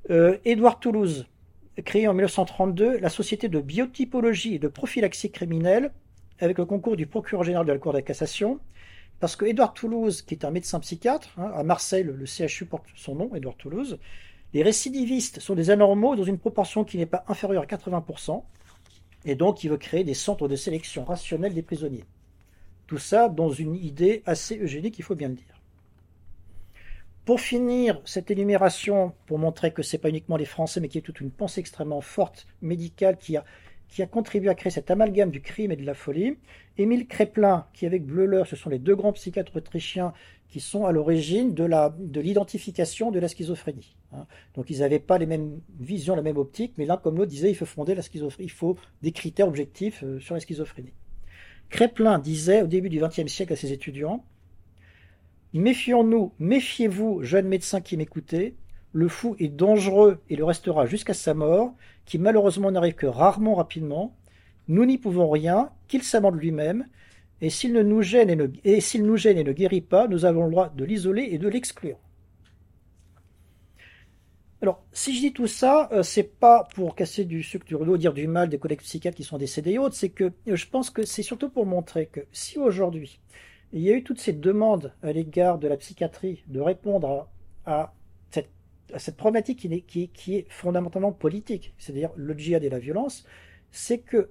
Euh, 0.10 0.38
Édouard 0.45 0.80
Toulouse, 0.80 1.28
créé 1.86 2.08
en 2.08 2.14
1932 2.14 2.97
la 2.97 3.10
société 3.10 3.49
de 3.49 3.60
biotypologie 3.60 4.56
et 4.56 4.60
de 4.60 4.68
prophylaxie 4.68 5.32
criminelle 5.32 5.91
avec 6.39 6.58
le 6.58 6.66
concours 6.66 6.95
du 6.95 7.06
procureur 7.06 7.43
général 7.43 7.66
de 7.66 7.72
la 7.72 7.78
Cour 7.78 7.93
de 7.93 7.99
cassation. 7.99 8.60
Parce 9.20 9.36
que 9.36 9.45
Édouard 9.45 9.74
Toulouse, 9.74 10.24
qui 10.24 10.34
est 10.34 10.45
un 10.45 10.49
médecin 10.49 10.80
psychiatre, 10.80 11.30
hein, 11.38 11.52
à 11.56 11.64
Marseille, 11.64 12.04
le, 12.04 12.26
CHU 12.26 12.66
porte 12.66 12.86
son 12.95 13.16
nom, 13.16 13.36
Édouard 13.36 13.56
Toulouse, 13.56 13.99
les 14.54 14.64
récidivistes 14.64 15.39
sont 15.39 15.54
des 15.54 15.70
anormaux 15.70 16.16
dans 16.16 16.24
une 16.24 16.39
proportion 16.39 16.84
qui 16.84 16.97
n'est 16.97 17.06
pas 17.06 17.24
inférieure 17.28 17.64
à 17.64 17.68
80%, 17.68 18.43
et 19.26 19.36
donc 19.36 19.64
il 19.64 19.70
veut 19.70 19.78
créer 19.78 20.04
des 20.04 20.16
centres 20.16 20.47
de 20.47 20.56
sélection 20.56 21.06
rationnelle 21.06 21.54
des 21.54 21.62
prisonniers. 21.62 22.06
Tout 22.88 22.97
ça 22.97 23.30
dans 23.30 23.52
une 23.52 23.76
idée 23.76 24.24
assez 24.26 24.58
eugénique, 24.58 24.97
il 24.97 25.04
faut 25.04 25.16
bien 25.16 25.30
le 25.30 25.36
dire. 25.36 25.61
Pour 27.26 27.39
finir 27.39 28.01
cette 28.03 28.32
énumération, 28.32 29.13
pour 29.28 29.38
montrer 29.38 29.72
que 29.72 29.84
ce 29.84 29.95
n'est 29.95 30.01
pas 30.01 30.09
uniquement 30.09 30.38
les 30.38 30.45
Français, 30.45 30.80
mais 30.80 30.88
qu'il 30.88 31.01
y 31.01 31.03
a 31.03 31.05
toute 31.05 31.22
une 31.22 31.30
pensée 31.30 31.59
extrêmement 31.59 32.01
forte, 32.01 32.47
médicale, 32.63 33.17
qui 33.17 33.38
a, 33.38 34.07
contribué 34.07 34.49
à 34.49 34.55
créer 34.55 34.72
cet 34.72 34.89
amalgame 34.89 35.30
du 35.30 35.41
crime 35.41 35.72
et 35.72 35.76
de 35.76 35.86
la 35.86 35.93
folie, 35.93 36.38
Émile 36.80 37.07
Kreplin, 37.07 37.67
qui 37.74 37.86
avec 37.86 38.05
Bleuler, 38.05 38.43
ce 38.47 38.55
sont 38.55 38.72
les 38.72 38.80
deux 38.80 38.95
grands 38.95 39.13
psychiatres 39.13 39.55
autrichiens 39.55 40.13
qui 40.49 40.59
sont 40.59 40.86
à 40.86 40.91
l'origine 40.91 41.53
de, 41.53 42.19
l'identification 42.19 43.11
de 43.11 43.19
la 43.19 43.28
schizophrénie. 43.28 43.95
Hein. 44.13 44.26
Donc 44.55 44.69
ils 44.69 44.80
n'avaient 44.80 44.99
pas 44.99 45.19
les 45.19 45.28
mêmes 45.28 45.61
visions, 45.80 46.15
la 46.15 46.24
même 46.24 46.38
optique, 46.38 46.74
mais 46.78 46.86
l'un 46.86 46.97
comme 46.97 47.17
l'autre 47.17 47.30
disait 47.30 47.51
il 47.51 47.55
faut 47.55 47.65
fonder 47.65 47.93
la 47.93 48.01
schizophrénie, 48.01 48.47
il 48.47 48.51
faut 48.51 48.78
des 49.01 49.11
critères 49.11 49.47
objectifs 49.47 50.03
euh, 50.03 50.19
sur 50.19 50.34
la 50.34 50.41
schizophrénie. 50.41 50.93
Kreplin 51.69 52.19
disait 52.19 52.63
au 52.63 52.67
début 52.67 52.89
du 52.89 52.99
XXe 52.99 53.28
siècle 53.28 53.53
à 53.53 53.55
ses 53.55 53.72
étudiants 53.72 54.26
Méfions-nous, 55.54 56.32
méfiez-vous, 56.39 57.24
jeunes 57.24 57.47
médecins 57.47 57.82
qui 57.82 57.97
m'écoutez, 57.97 58.56
le 58.93 59.10
fou 59.10 59.36
est 59.39 59.49
dangereux 59.49 60.22
et 60.30 60.36
le 60.36 60.45
restera 60.45 60.86
jusqu'à 60.86 61.14
sa 61.14 61.34
mort, 61.34 61.74
qui 62.06 62.18
malheureusement 62.18 62.72
n'arrive 62.72 62.95
que 62.95 63.06
rarement 63.06 63.56
rapidement. 63.56 64.16
Nous 64.70 64.86
n'y 64.86 64.97
pouvons 64.97 65.30
rien, 65.30 65.70
qu'il 65.88 66.04
s'amende 66.04 66.36
lui-même, 66.39 66.86
et 67.41 67.49
s'il 67.49 67.74
nous 67.74 68.02
gêne 68.02 68.30
et 68.30 68.36
ne, 68.36 68.47
nous 69.04 69.18
gêne 69.18 69.38
et 69.38 69.43
ne 69.43 69.52
guérit 69.52 69.82
pas, 69.82 70.08
nous 70.08 70.26
avons 70.26 70.45
le 70.45 70.52
droit 70.52 70.70
de 70.70 70.86
l'isoler 70.86 71.28
et 71.32 71.38
de 71.38 71.49
l'exclure. 71.49 71.97
Alors, 74.62 74.86
si 74.93 75.16
je 75.16 75.22
dis 75.22 75.34
tout 75.34 75.47
ça, 75.47 75.89
euh, 75.91 76.04
c'est 76.04 76.39
pas 76.39 76.68
pour 76.76 76.95
casser 76.95 77.26
du 77.26 77.41
sucre 77.41 77.66
du 77.66 77.76
rouleau, 77.76 77.97
dire 77.97 78.14
du 78.14 78.28
mal 78.28 78.47
des 78.47 78.60
collègues 78.60 78.82
psychiatres 78.82 79.18
qui 79.18 79.24
sont 79.24 79.39
décédés 79.39 79.72
et 79.72 79.80
autres, 79.80 79.95
c'est 79.95 80.10
que 80.10 80.32
je 80.45 80.68
pense 80.68 80.91
que 80.91 81.04
c'est 81.04 81.24
surtout 81.24 81.49
pour 81.49 81.66
montrer 81.66 82.06
que 82.06 82.22
si 82.32 82.60
aujourd'hui 82.60 83.20
il 83.74 83.82
y 83.82 83.91
a 83.91 83.95
eu 83.95 84.03
toutes 84.03 84.19
ces 84.19 84.34
demandes 84.34 84.93
à 85.01 85.11
l'égard 85.11 85.57
de 85.57 85.67
la 85.67 85.78
psychiatrie 85.78 86.43
de 86.47 86.59
répondre 86.59 87.30
à, 87.65 87.93
cette, 88.30 89.15
problématique 89.15 89.59
qui 89.88 90.34
est, 90.36 90.45
fondamentalement 90.49 91.13
politique, 91.13 91.74
c'est-à-dire 91.78 92.11
le 92.15 92.38
djihad 92.38 92.63
et 92.63 92.69
la 92.69 92.80
violence, 92.80 93.26
c'est 93.72 93.99
que 93.99 94.30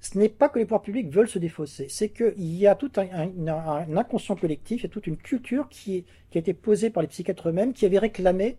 ce 0.00 0.18
n'est 0.18 0.28
pas 0.28 0.48
que 0.48 0.58
les 0.58 0.64
pouvoirs 0.64 0.82
publics 0.82 1.08
veulent 1.08 1.28
se 1.28 1.38
défausser, 1.38 1.88
c'est 1.88 2.10
qu'il 2.10 2.54
y 2.54 2.66
a 2.66 2.74
tout 2.74 2.90
un, 2.96 3.96
inconscient 3.96 4.36
collectif, 4.36 4.80
il 4.80 4.82
y 4.82 4.86
a 4.86 4.90
toute 4.90 5.06
une 5.06 5.16
culture 5.16 5.68
qui, 5.68 6.04
a 6.34 6.38
été 6.38 6.52
posée 6.52 6.90
par 6.90 7.02
les 7.02 7.08
psychiatres 7.08 7.48
eux-mêmes 7.48 7.72
qui 7.72 7.86
avaient 7.86 7.98
réclamé 7.98 8.58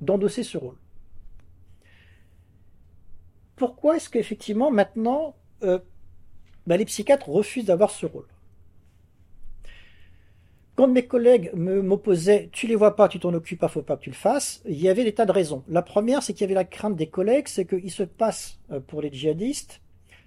d'endosser 0.00 0.44
ce 0.44 0.56
rôle. 0.56 0.76
Pourquoi 3.56 3.96
est-ce 3.96 4.08
qu'effectivement 4.08 4.70
maintenant 4.70 5.34
euh, 5.62 5.78
bah, 6.66 6.76
les 6.76 6.84
psychiatres 6.84 7.28
refusent 7.28 7.64
d'avoir 7.64 7.90
ce 7.90 8.06
rôle? 8.06 8.28
Quand 10.76 10.88
mes 10.88 11.06
collègues 11.06 11.50
m'opposaient, 11.54 12.50
tu 12.52 12.66
les 12.66 12.76
vois 12.76 12.94
pas, 12.94 13.08
tu 13.08 13.18
t'en 13.18 13.34
occupes 13.34 13.58
pas, 13.58 13.68
faut 13.68 13.82
pas 13.82 13.96
que 13.96 14.02
tu 14.02 14.10
le 14.10 14.14
fasses, 14.14 14.62
il 14.66 14.80
y 14.80 14.88
avait 14.88 15.04
des 15.04 15.14
tas 15.14 15.26
de 15.26 15.32
raisons. 15.32 15.64
La 15.68 15.82
première, 15.82 16.22
c'est 16.22 16.34
qu'il 16.34 16.42
y 16.42 16.44
avait 16.44 16.54
la 16.54 16.64
crainte 16.64 16.96
des 16.96 17.08
collègues, 17.08 17.48
c'est 17.48 17.64
qu'il 17.64 17.90
se 17.90 18.02
passe 18.02 18.60
euh, 18.70 18.80
pour 18.80 19.02
les 19.02 19.12
djihadistes 19.12 19.80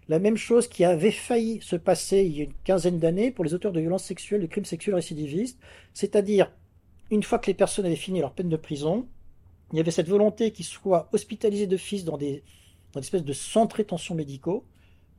la 0.09 0.17
même 0.17 0.37
chose 0.37 0.67
qui 0.67 0.83
avait 0.83 1.11
failli 1.11 1.61
se 1.61 1.75
passer 1.75 2.23
il 2.23 2.35
y 2.35 2.41
a 2.41 2.45
une 2.45 2.53
quinzaine 2.63 2.97
d'années 2.97 3.29
pour 3.29 3.45
les 3.45 3.53
auteurs 3.53 3.71
de 3.71 3.79
violences 3.79 4.03
sexuelles, 4.03 4.41
de 4.41 4.47
crimes 4.47 4.65
sexuels 4.65 4.95
récidivistes, 4.95 5.59
c'est-à-dire 5.93 6.51
une 7.11 7.21
fois 7.21 7.37
que 7.37 7.45
les 7.45 7.53
personnes 7.53 7.85
avaient 7.85 7.95
fini 7.95 8.19
leur 8.19 8.33
peine 8.33 8.49
de 8.49 8.57
prison, 8.57 9.07
il 9.71 9.77
y 9.77 9.79
avait 9.79 9.91
cette 9.91 10.09
volonté 10.09 10.51
qu'ils 10.51 10.65
soient 10.65 11.09
hospitalisés 11.13 11.67
de 11.67 11.77
fils 11.77 12.05
dans 12.05 12.17
des, 12.17 12.43
dans 12.93 12.99
espèces 12.99 13.23
de 13.23 13.33
centres 13.33 13.75
rétention 13.75 14.15
médicaux, 14.15 14.65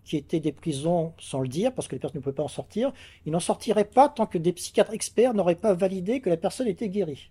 qui 0.05 0.17
étaient 0.17 0.41
des 0.41 0.53
prisons 0.53 1.13
sans 1.19 1.41
le 1.41 1.49
dire, 1.49 1.73
parce 1.73 1.89
que 1.89 1.95
les 1.95 2.01
personnes 2.01 2.19
ne 2.19 2.23
pouvaient 2.23 2.35
pas 2.35 2.43
en 2.43 2.49
sortir, 2.49 2.93
ils 3.27 3.33
n'en 3.33 3.41
sortiraient 3.41 3.85
pas 3.85 4.09
tant 4.09 4.27
que 4.27 4.39
des 4.39 4.53
psychiatres 4.53 4.93
experts 4.93 5.35
n'auraient 5.35 5.55
pas 5.55 5.75
validé 5.75 6.21
que 6.21 6.31
la 6.31 6.37
personne 6.37 6.69
était 6.69 6.89
guérie. 6.89 7.31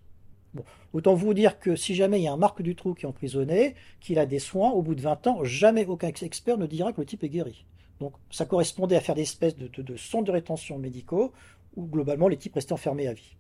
Autant 0.94 1.14
vous 1.14 1.34
dire 1.34 1.60
que 1.60 1.76
si 1.76 1.94
jamais 1.94 2.20
il 2.20 2.24
y 2.24 2.28
a 2.28 2.34
un 2.34 2.38
Marc 2.38 2.62
Dutroux 2.62 2.94
qui 2.94 3.06
est 3.06 3.10
emprisonné, 3.10 3.76
qu'il 4.00 4.18
a 4.18 4.26
des 4.26 4.40
soins, 4.40 4.72
au 4.72 4.82
bout 4.82 4.96
de 4.96 5.02
20 5.02 5.28
ans, 5.28 5.44
jamais 5.44 5.86
aucun 5.86 6.08
expert 6.08 6.58
ne 6.58 6.66
dira 6.66 6.92
que 6.92 7.02
le 7.02 7.06
type 7.06 7.24
est 7.24 7.30
guéri. 7.30 7.66
Donc 8.00 8.14
ça 8.32 8.46
correspondait 8.46 8.96
à 8.96 9.02
faire 9.02 9.16
des 9.16 9.24
espèces 9.24 9.56
de, 9.56 9.68
de, 9.68 9.84
de 9.84 10.32
rétention 10.32 10.80
médicaux 10.80 11.34
où 11.76 11.86
globalement 11.86 12.28
les 12.28 12.38
types 12.38 12.56
restaient 12.56 12.74
enfermés 12.74 13.08
à 13.08 13.14
vie. 13.14 13.36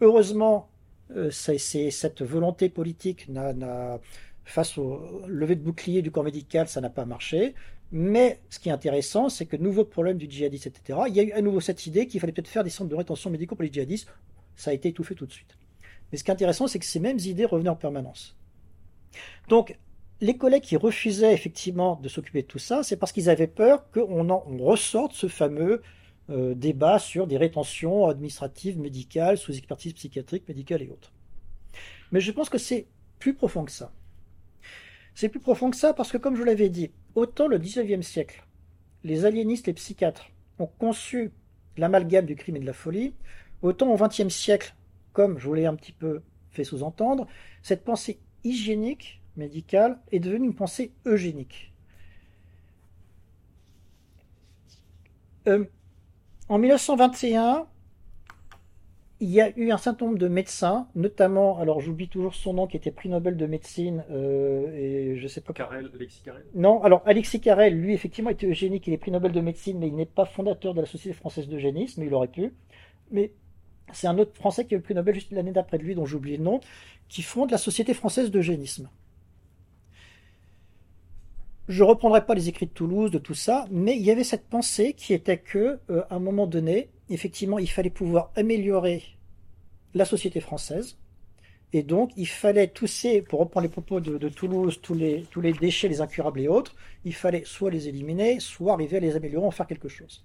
Heureusement, 0.00 0.68
euh, 1.16 1.30
cette 1.30 2.22
volonté 2.22 2.68
politique 2.68 3.28
n'a, 3.28 3.98
face 4.44 4.78
au 4.78 5.26
lever 5.26 5.56
de 5.56 5.62
bouclier 5.62 6.02
du 6.02 6.10
corps 6.10 6.24
médical, 6.24 6.68
ça 6.68 6.80
n'a 6.80 6.90
pas 6.90 7.04
marché. 7.04 7.54
Mais 7.90 8.40
ce 8.50 8.58
qui 8.58 8.68
est 8.68 8.72
intéressant, 8.72 9.28
c'est 9.28 9.46
que 9.46 9.56
nouveau 9.56 9.84
problème 9.84 10.18
du 10.18 10.30
djihadiste, 10.30 10.66
etc., 10.66 11.00
il 11.08 11.16
y 11.16 11.20
a 11.20 11.22
eu 11.22 11.32
à 11.32 11.40
nouveau 11.40 11.60
cette 11.60 11.86
idée 11.86 12.06
qu'il 12.06 12.20
fallait 12.20 12.32
peut-être 12.32 12.48
faire 12.48 12.64
des 12.64 12.70
centres 12.70 12.90
de 12.90 12.94
rétention 12.94 13.30
médicaux 13.30 13.54
pour 13.54 13.62
les 13.62 13.72
djihadistes. 13.72 14.08
Ça 14.56 14.70
a 14.70 14.74
été 14.74 14.90
étouffé 14.90 15.14
tout 15.14 15.26
de 15.26 15.32
suite. 15.32 15.56
Mais 16.10 16.18
ce 16.18 16.24
qui 16.24 16.30
est 16.30 16.34
intéressant, 16.34 16.66
c'est 16.66 16.78
que 16.78 16.84
ces 16.84 17.00
mêmes 17.00 17.18
idées 17.18 17.44
revenaient 17.44 17.70
en 17.70 17.76
permanence. 17.76 18.36
Donc, 19.48 19.78
les 20.20 20.36
collègues 20.36 20.62
qui 20.62 20.76
refusaient 20.76 21.32
effectivement 21.32 21.98
de 22.02 22.08
s'occuper 22.08 22.42
de 22.42 22.46
tout 22.46 22.58
ça, 22.58 22.82
c'est 22.82 22.96
parce 22.96 23.12
qu'ils 23.12 23.30
avaient 23.30 23.46
peur 23.46 23.90
qu'on 23.90 24.28
en 24.28 24.40
ressorte 24.60 25.12
ce 25.12 25.28
fameux 25.28 25.82
euh, 26.30 26.54
débat 26.54 26.98
sur 26.98 27.26
des 27.26 27.38
rétentions 27.38 28.06
administratives, 28.06 28.78
médicales, 28.78 29.38
sous 29.38 29.56
expertise 29.56 29.94
psychiatrique, 29.94 30.46
médicale 30.48 30.82
et 30.82 30.88
autres. 30.88 31.12
Mais 32.10 32.20
je 32.20 32.32
pense 32.32 32.50
que 32.50 32.58
c'est 32.58 32.86
plus 33.18 33.34
profond 33.34 33.64
que 33.64 33.72
ça. 33.72 33.92
C'est 35.18 35.28
plus 35.28 35.40
profond 35.40 35.68
que 35.68 35.76
ça 35.76 35.94
parce 35.94 36.12
que, 36.12 36.16
comme 36.16 36.36
je 36.36 36.44
l'avais 36.44 36.68
dit, 36.68 36.92
autant 37.16 37.48
le 37.48 37.58
XIXe 37.58 38.06
siècle, 38.06 38.46
les 39.02 39.24
aliénistes, 39.24 39.66
les 39.66 39.72
psychiatres 39.72 40.30
ont 40.60 40.68
conçu 40.68 41.32
l'amalgame 41.76 42.24
du 42.24 42.36
crime 42.36 42.54
et 42.54 42.60
de 42.60 42.64
la 42.64 42.72
folie, 42.72 43.14
autant 43.60 43.88
au 43.88 43.96
XXe 43.96 44.28
siècle, 44.28 44.76
comme 45.12 45.40
je 45.40 45.48
vous 45.48 45.54
l'ai 45.54 45.66
un 45.66 45.74
petit 45.74 45.90
peu 45.90 46.22
fait 46.52 46.62
sous-entendre, 46.62 47.26
cette 47.64 47.82
pensée 47.82 48.20
hygiénique, 48.44 49.20
médicale, 49.36 49.98
est 50.12 50.20
devenue 50.20 50.46
une 50.46 50.54
pensée 50.54 50.92
eugénique. 51.04 51.72
Euh, 55.48 55.64
en 56.48 56.58
1921, 56.58 57.66
il 59.20 59.30
y 59.30 59.40
a 59.40 59.50
eu 59.58 59.72
un 59.72 59.78
certain 59.78 60.06
nombre 60.06 60.18
de 60.18 60.28
médecins, 60.28 60.86
notamment, 60.94 61.58
alors 61.58 61.80
j'oublie 61.80 62.08
toujours 62.08 62.34
son 62.34 62.54
nom, 62.54 62.66
qui 62.68 62.76
était 62.76 62.92
prix 62.92 63.08
Nobel 63.08 63.36
de 63.36 63.46
médecine, 63.46 64.04
euh, 64.10 64.72
et 64.74 65.16
je 65.16 65.26
sais 65.26 65.40
pas. 65.40 65.52
Carrel, 65.52 65.90
Alexis 65.92 66.22
Carrel 66.24 66.44
Non, 66.54 66.82
alors 66.84 67.02
Alexis 67.04 67.40
Carrel, 67.40 67.74
lui, 67.74 67.94
effectivement, 67.94 68.30
était 68.30 68.46
eugénique, 68.46 68.86
il 68.86 68.92
est 68.92 68.98
prix 68.98 69.10
Nobel 69.10 69.32
de 69.32 69.40
médecine, 69.40 69.78
mais 69.78 69.88
il 69.88 69.96
n'est 69.96 70.06
pas 70.06 70.24
fondateur 70.24 70.72
de 70.72 70.80
la 70.80 70.86
Société 70.86 71.14
française 71.14 71.48
d'eugénisme, 71.48 72.02
il 72.04 72.14
aurait 72.14 72.28
pu. 72.28 72.54
Mais 73.10 73.32
c'est 73.92 74.06
un 74.06 74.18
autre 74.18 74.34
Français 74.34 74.66
qui 74.66 74.74
a 74.74 74.76
eu 74.76 74.78
le 74.78 74.84
prix 74.84 74.94
Nobel 74.94 75.14
juste 75.14 75.32
l'année 75.32 75.52
d'après 75.52 75.78
de 75.78 75.82
lui, 75.82 75.96
dont 75.96 76.06
j'oublie 76.06 76.36
le 76.36 76.44
nom, 76.44 76.60
qui 77.08 77.22
fonde 77.22 77.50
la 77.50 77.58
Société 77.58 77.94
française 77.94 78.30
d'eugénisme. 78.30 78.88
Je 81.66 81.82
reprendrai 81.82 82.24
pas 82.24 82.34
les 82.34 82.48
écrits 82.48 82.66
de 82.66 82.70
Toulouse, 82.70 83.10
de 83.10 83.18
tout 83.18 83.34
ça, 83.34 83.66
mais 83.70 83.96
il 83.96 84.02
y 84.02 84.10
avait 84.10 84.24
cette 84.24 84.48
pensée 84.48 84.94
qui 84.94 85.12
était 85.12 85.38
que, 85.38 85.80
euh, 85.90 86.02
à 86.08 86.14
un 86.14 86.18
moment 86.18 86.46
donné, 86.46 86.88
effectivement, 87.14 87.58
il 87.58 87.70
fallait 87.70 87.90
pouvoir 87.90 88.30
améliorer 88.36 89.02
la 89.94 90.04
société 90.04 90.40
française. 90.40 90.98
Et 91.72 91.82
donc, 91.82 92.12
il 92.16 92.26
fallait 92.26 92.68
tousser, 92.68 93.20
pour 93.20 93.40
reprendre 93.40 93.66
les 93.66 93.70
propos 93.70 94.00
de, 94.00 94.28
Toulouse, 94.30 94.80
tous 94.80 94.94
les, 94.94 95.26
tous 95.30 95.42
les 95.42 95.52
déchets, 95.52 95.88
les 95.88 96.00
incurables 96.00 96.40
et 96.40 96.48
autres, 96.48 96.74
il 97.04 97.14
fallait 97.14 97.42
soit 97.44 97.70
les 97.70 97.88
éliminer, 97.88 98.40
soit 98.40 98.72
arriver 98.72 98.96
à 98.96 99.00
les 99.00 99.16
améliorer, 99.16 99.46
en 99.46 99.50
faire 99.50 99.66
quelque 99.66 99.88
chose. 99.88 100.24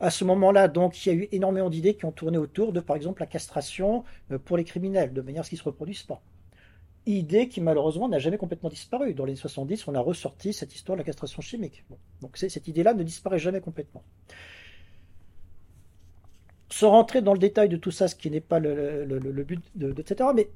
À 0.00 0.10
ce 0.10 0.24
moment-là, 0.24 0.68
donc, 0.68 1.04
il 1.04 1.08
y 1.08 1.12
a 1.12 1.14
eu 1.14 1.28
énormément 1.32 1.68
d'idées 1.68 1.94
qui 1.94 2.06
ont 2.06 2.12
tourné 2.12 2.38
autour 2.38 2.72
de, 2.72 2.80
par 2.80 2.96
exemple, 2.96 3.20
la 3.20 3.26
castration 3.26 4.04
euh, 4.32 4.38
pour 4.38 4.56
les 4.56 4.64
criminels, 4.64 5.12
de 5.12 5.20
manière 5.20 5.40
à 5.40 5.44
ce 5.44 5.50
qu'ils 5.50 5.58
ne 5.58 5.62
se 5.62 5.68
reproduisent 5.68 6.02
pas. 6.02 6.22
Idée 7.06 7.48
qui, 7.48 7.60
malheureusement, 7.60 8.08
n'a 8.08 8.18
jamais 8.18 8.38
complètement 8.38 8.70
disparu. 8.70 9.12
Dans 9.12 9.26
les 9.26 9.32
années 9.32 9.40
70, 9.40 9.86
on 9.88 9.94
a 9.94 10.00
ressorti 10.00 10.54
cette 10.54 10.74
histoire 10.74 10.96
de 10.96 11.02
la 11.02 11.04
castration 11.04 11.42
chimique. 11.42 11.84
Donc, 12.22 12.38
cette 12.38 12.66
idée-là 12.66 12.94
ne 12.94 13.02
disparaît 13.02 13.38
jamais 13.38 13.60
complètement 13.60 14.02
sans 16.70 16.90
rentrer 16.90 17.22
dans 17.22 17.32
le 17.32 17.38
détail 17.38 17.68
de 17.68 17.76
tout 17.76 17.90
ça, 17.90 18.08
ce 18.08 18.14
qui 18.14 18.30
n'est 18.30 18.40
pas 18.40 18.58
le, 18.58 19.44
but, 19.46 19.62
de, 19.74 19.94
etc. 19.98 20.30
Mais 20.34 20.50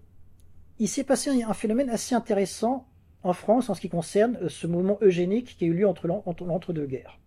il 0.79 0.89
s'est 0.89 1.05
passé 1.05 1.43
un, 1.43 1.55
phénomène 1.55 1.91
assez 1.91 2.15
intéressant 2.15 2.87
en 3.23 3.33
France 3.33 3.69
en 3.69 3.75
ce 3.75 3.81
qui 3.81 3.89
concerne 3.89 4.39
euh, 4.43 4.49
ce 4.49 4.67
mouvement 4.67 4.99
eugénique 5.01 5.57
qui 5.59 5.65
a 5.65 5.69
eu 5.69 5.75
lieu 5.75 5.89
entre 5.89 6.07
l'entre-deux-guerres. 6.07 7.19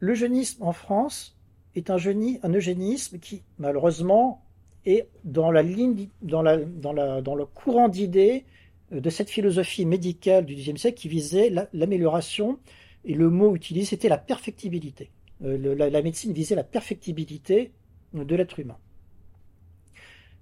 L'eugénisme 0.00 0.62
en 0.62 0.72
France 0.72 1.36
est 1.74 1.90
un, 1.90 1.96
eugénisme 1.96 3.18
qui, 3.18 3.42
malheureusement, 3.58 4.44
est 4.84 5.08
dans 5.24 5.50
la 5.50 5.62
ligne, 5.62 6.08
dans 6.22 6.42
le 6.42 7.44
courant 7.46 7.88
d'idées 7.88 8.44
euh, 8.92 9.00
de 9.00 9.10
cette 9.10 9.30
philosophie 9.30 9.86
médicale 9.86 10.44
du 10.44 10.54
XIXe 10.54 10.80
siècle 10.80 10.98
qui 10.98 11.08
visait 11.08 11.52
l'amélioration, 11.72 12.58
et 13.04 13.14
le 13.14 13.30
mot 13.30 13.54
utilisé, 13.54 13.90
c'était 13.90 14.08
la 14.08 14.18
perfectibilité. 14.18 15.10
Euh, 15.44 15.74
la, 15.74 16.02
médecine 16.02 16.32
visait 16.32 16.54
la 16.54 16.64
perfectibilité 16.64 17.72
de 18.14 18.36
l'être 18.36 18.58
humain. 18.58 18.78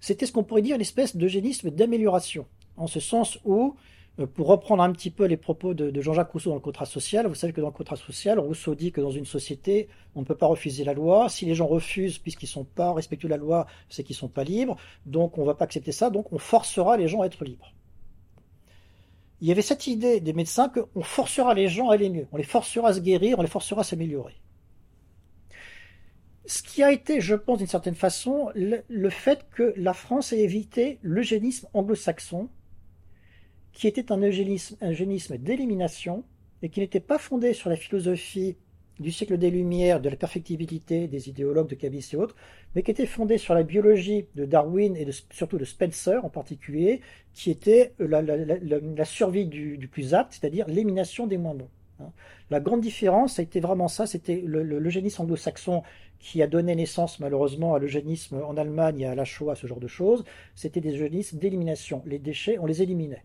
C'était 0.00 0.26
ce 0.26 0.32
qu'on 0.32 0.44
pourrait 0.44 0.62
dire 0.62 0.76
une 0.76 0.82
espèce 0.82 1.16
d'eugénisme 1.16 1.70
d'amélioration, 1.70 2.46
en 2.76 2.86
ce 2.86 3.00
sens 3.00 3.38
où 3.44 3.74
Euh, 4.20 4.26
pour 4.26 4.46
reprendre 4.46 4.82
un 4.82 4.92
petit 4.92 5.10
peu 5.10 5.24
les 5.24 5.36
propos 5.36 5.74
de, 5.74 6.00
Jean-Jacques 6.00 6.30
Rousseau 6.30 6.50
dans 6.50 6.56
le 6.56 6.60
contrat 6.60 6.84
social, 6.84 7.26
vous 7.26 7.34
savez 7.34 7.52
que 7.52 7.60
dans 7.60 7.68
le 7.68 7.72
contrat 7.72 7.96
social, 7.96 8.38
Rousseau 8.38 8.74
dit 8.74 8.92
que 8.92 9.00
dans 9.00 9.10
une 9.10 9.24
société, 9.24 9.88
on 10.14 10.20
ne 10.20 10.24
peut 10.24 10.36
pas 10.36 10.46
refuser 10.46 10.84
la 10.84 10.94
loi. 10.94 11.28
Si 11.28 11.46
les 11.46 11.54
gens 11.54 11.66
refusent 11.66 12.18
puisqu'ils 12.18 12.46
ne 12.46 12.50
sont 12.50 12.64
pas 12.64 12.92
respectueux 12.92 13.28
de 13.28 13.34
la 13.34 13.38
loi, 13.38 13.66
c'est 13.88 14.04
qu'ils 14.04 14.14
ne 14.14 14.18
sont 14.18 14.28
pas 14.28 14.44
libres. 14.44 14.76
Donc 15.04 15.36
on 15.38 15.40
ne 15.42 15.46
va 15.46 15.54
pas 15.54 15.64
accepter 15.64 15.92
ça, 15.92 16.10
donc 16.10 16.32
on 16.32 16.38
forcera 16.38 16.96
les 16.96 17.08
gens 17.08 17.22
à 17.22 17.26
être 17.26 17.44
libres. 17.44 17.72
Il 19.40 19.48
y 19.48 19.52
avait 19.52 19.62
cette 19.62 19.86
idée 19.88 20.20
des 20.20 20.32
médecins 20.32 20.68
qu'on 20.68 21.02
forcera 21.02 21.52
les 21.54 21.68
gens 21.68 21.90
à 21.90 21.94
aller 21.94 22.08
mieux, 22.08 22.28
on 22.32 22.36
les 22.36 22.44
forcera 22.44 22.90
à 22.90 22.94
se 22.94 23.00
guérir, 23.00 23.38
on 23.38 23.42
les 23.42 23.48
forcera 23.48 23.80
à 23.80 23.84
s'améliorer. 23.84 24.34
Ce 26.46 26.62
qui 26.62 26.82
a 26.82 26.92
été, 26.92 27.20
je 27.20 27.34
pense, 27.34 27.58
d'une 27.58 27.66
certaine 27.66 27.94
façon, 27.94 28.50
le, 28.54 29.10
fait 29.10 29.46
que 29.50 29.72
la 29.76 29.94
France 29.94 30.32
ait 30.32 30.40
évité 30.40 30.98
l'eugénisme 31.02 31.68
anglo-saxon, 31.72 32.50
qui 33.72 33.86
était 33.86 34.12
un 34.12 34.20
eugénisme, 34.20 35.38
d'élimination, 35.38 36.24
et 36.62 36.68
qui 36.68 36.80
n'était 36.80 37.00
pas 37.00 37.18
fondé 37.18 37.52
sur 37.54 37.70
la 37.70 37.76
philosophie 37.76 38.56
du 39.00 39.10
siècle 39.10 39.38
des 39.38 39.50
Lumières, 39.50 40.00
de 40.00 40.08
la 40.08 40.16
perfectibilité 40.16 41.08
des 41.08 41.28
idéologues 41.28 41.68
de 41.68 41.74
Cavis 41.74 42.10
et 42.12 42.16
autres, 42.16 42.36
mais 42.74 42.82
qui 42.82 42.90
était 42.90 43.06
fondé 43.06 43.38
sur 43.38 43.54
la 43.54 43.62
biologie 43.62 44.26
de 44.34 44.44
Darwin 44.44 44.96
et 44.96 45.08
surtout 45.30 45.58
de 45.58 45.64
Spencer 45.64 46.24
en 46.24 46.28
particulier, 46.28 47.00
qui 47.32 47.50
était 47.50 47.92
la, 47.98 49.04
survie 49.04 49.46
du, 49.46 49.88
plus 49.90 50.14
apte, 50.14 50.34
c'est-à-dire 50.38 50.68
l'élimination 50.68 51.26
des 51.26 51.38
moins 51.38 51.54
bons. 51.54 51.70
Hein. 52.00 52.12
La 52.50 52.60
grande 52.60 52.82
différence, 52.82 53.38
a 53.38 53.42
été 53.42 53.60
vraiment 53.60 53.88
ça, 53.88 54.06
c'était 54.06 54.42
l'eugénisme 54.44 55.22
anglo-saxon 55.22 55.82
qui 56.18 56.42
a 56.42 56.46
donné 56.46 56.74
naissance 56.74 57.20
malheureusement 57.20 57.74
à 57.74 57.78
l'eugénisme 57.78 58.42
en 58.42 58.56
Allemagne 58.56 59.00
et 59.00 59.06
à 59.06 59.14
la 59.14 59.24
Shoah, 59.24 59.54
ce 59.54 59.66
genre 59.66 59.80
de 59.80 59.86
choses, 59.86 60.24
c'était 60.54 60.80
des 60.80 60.94
eugénismes 60.94 61.38
d'élimination. 61.38 62.02
Les 62.06 62.18
déchets, 62.18 62.58
on 62.58 62.66
les 62.66 62.82
éliminait. 62.82 63.24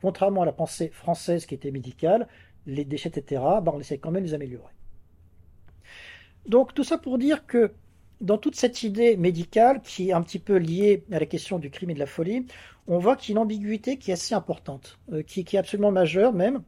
Contrairement 0.00 0.42
à 0.42 0.46
la 0.46 0.52
pensée 0.52 0.90
française 0.90 1.46
qui 1.46 1.54
était 1.54 1.70
médicale, 1.70 2.28
les 2.66 2.84
déchets, 2.84 3.08
etc., 3.08 3.42
bah, 3.62 3.72
on 3.74 3.80
essaie 3.80 3.98
quand 3.98 4.10
même 4.10 4.22
de 4.22 4.28
les 4.28 4.34
améliorer. 4.34 4.72
Donc 6.46 6.74
tout 6.74 6.84
ça 6.84 6.98
pour 6.98 7.18
dire 7.18 7.46
que 7.46 7.72
dans 8.20 8.38
toute 8.38 8.54
cette 8.54 8.82
idée 8.82 9.16
médicale, 9.16 9.82
qui 9.82 10.10
est 10.10 10.12
un 10.12 10.22
petit 10.22 10.38
peu 10.38 10.56
liée 10.56 11.04
à 11.12 11.18
la 11.18 11.26
question 11.26 11.58
du 11.58 11.70
crime 11.70 11.90
et 11.90 11.94
de 11.94 11.98
la 11.98 12.06
folie, 12.06 12.46
on 12.86 12.98
voit 12.98 13.16
qu'il 13.16 13.30
y 13.30 13.32
a 13.32 13.34
une 13.36 13.42
ambiguïté 13.42 13.98
qui 13.98 14.10
est 14.10 14.14
assez 14.14 14.34
importante, 14.34 14.98
euh, 15.12 15.22
qui, 15.22 15.40
est 15.40 15.58
absolument 15.58 15.90
majeure 15.90 16.32
même, 16.32 16.62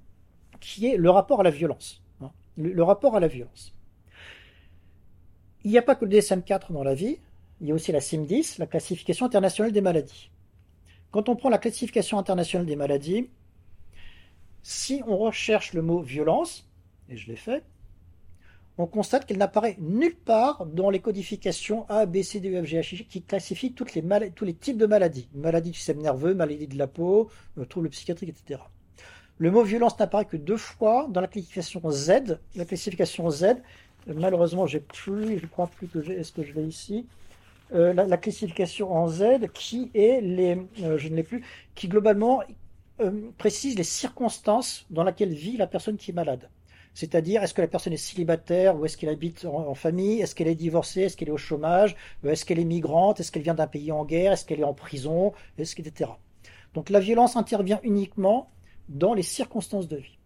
qui 0.61 0.87
est 0.87 0.97
le 0.97 1.11
rapport 1.11 1.41
à 1.41 1.45
la 1.45 1.51
violence. 1.51 2.03
Hein. 2.21 2.31
le 2.57 2.83
rapport 2.83 3.17
à 3.17 3.21
la 3.21 3.29
violence. 3.29 3.78
Il 5.69 5.73
n'y 5.73 5.77
a 5.77 5.83
pas 5.83 5.95
que 5.95 6.07
le 6.07 6.11
DSM-4 6.11 6.73
dans 6.73 6.83
la 6.83 6.95
vie, 6.95 7.19
il 7.61 7.67
y 7.69 7.73
a 7.73 7.75
aussi 7.75 7.93
la 7.93 8.01
CIM-10, 8.01 8.59
la 8.59 8.67
classification 8.67 9.27
internationale 9.27 9.71
des 9.71 9.83
maladies. 9.83 10.31
Quand 11.11 11.29
on 11.29 11.37
prend 11.37 11.51
la 11.51 11.59
classification 11.59 12.17
internationale 12.17 12.65
des 12.65 12.75
maladies, 12.75 13.29
si 14.63 15.03
on 15.07 15.19
recherche 15.19 15.75
le 15.75 15.83
mot 15.83 16.01
violence, 16.01 16.67
et 17.11 17.19
je 17.19 17.29
l'ai 17.29 17.37
fait, 17.37 17.65
on 18.79 18.87
constate 18.87 19.27
qu'elle 19.27 19.37
n'apparaît 19.37 19.77
nulle 19.79 20.17
part 20.17 20.65
dans 20.65 20.89
les 20.89 21.01
codifications 21.01 21.85
A, 21.91 22.07
B, 22.07 22.23
C, 22.23 22.41
D, 22.41 22.49
E, 22.49 22.63
F, 22.63 22.65
G, 22.65 22.81
H, 22.81 23.03
I, 23.03 23.05
qui 23.05 23.21
classifient 23.21 23.75
toutes 23.75 23.93
les 23.93 24.03
tous 24.35 24.47
les 24.47 24.55
types 24.55 24.79
de 24.79 24.87
maladies. 24.87 25.29
Maladies 25.35 25.73
du 25.73 25.77
système 25.77 26.01
nerveux, 26.01 26.33
maladies 26.33 26.69
de 26.69 26.79
la 26.79 26.87
peau, 26.87 27.29
euh, 27.59 27.67
troubles 27.67 27.91
psychiatriques, 27.91 28.31
etc. 28.31 28.63
Le 29.37 29.51
mot 29.51 29.65
violence 29.65 29.99
n'apparaît 29.99 30.25
que 30.25 30.39
deux 30.39 30.57
fois 30.57 31.09
dans 31.11 31.21
la 31.21 31.29
classification 31.29 31.83
Z. 31.91 32.39
La 32.57 32.65
classification 32.65 33.29
Z, 33.29 33.57
malheureusement, 34.15 34.67
j'ai 34.67 34.81
plus, 34.81 35.39
je 35.39 35.47
crois 35.47 35.67
plus 35.67 35.87
que 35.87 36.03
j'ai, 36.03 36.15
est-ce 36.15 36.33
que 36.33 36.43
je 36.43 36.53
l'ai 36.53 36.65
ici? 36.65 37.07
Euh, 37.75 37.93
la, 37.93 38.17
classification 38.17 38.93
en 38.93 39.09
Z 39.09 39.49
qui 39.53 39.91
est 39.93 40.23
les, 40.23 40.57
euh, 40.83 40.97
je 40.97 41.09
ne 41.09 41.17
l'ai 41.17 41.23
plus, 41.23 41.45
qui 41.75 41.87
globalement 41.89 42.41
euh, 43.01 43.31
précise 43.37 43.77
les 43.77 43.85
circonstances 43.85 44.87
dans 44.89 45.05
lesquelles 45.05 45.35
vit 45.35 45.59
la 45.59 45.67
personne 45.67 45.99
qui 45.99 46.13
est 46.13 46.15
malade. 46.15 46.49
C'est-à-dire, 46.95 47.43
est-ce 47.43 47.53
que 47.55 47.61
la 47.61 47.69
personne 47.69 47.93
est 47.93 47.99
célibataire 47.99 48.75
ou 48.77 48.87
est-ce 48.87 48.97
qu'elle 48.97 49.11
habite 49.11 49.45
en, 49.45 49.75
famille? 49.75 50.21
Est-ce 50.21 50.35
qu'elle 50.35 50.49
est 50.49 50.55
divorcée? 50.55 51.03
Est-ce 51.03 51.17
qu'elle 51.17 51.29
est 51.29 51.33
au 51.33 51.37
chômage? 51.37 51.95
Est-ce 52.25 52.45
qu'elle 52.45 52.59
est 52.59 52.65
migrante? 52.65 53.21
Est-ce 53.21 53.31
qu'elle 53.31 53.43
vient 53.43 53.55
d'un 53.55 53.67
pays 53.67 53.93
en 53.93 54.05
guerre? 54.05 54.33
Est-ce 54.33 54.45
qu'elle 54.45 54.61
est 54.61 54.65
en 54.65 54.75
prison? 54.75 55.33
Est-ce 55.59 55.79
etc. 55.79 56.11
Donc 56.75 56.91
la 56.91 57.01
violence 57.01 57.37
intervient 57.37 57.79
uniquement 57.85 58.51
dans 58.89 59.15
les 59.15 59.23
circonstances 59.23 59.87
de 59.87 59.97
vie. 59.97 60.19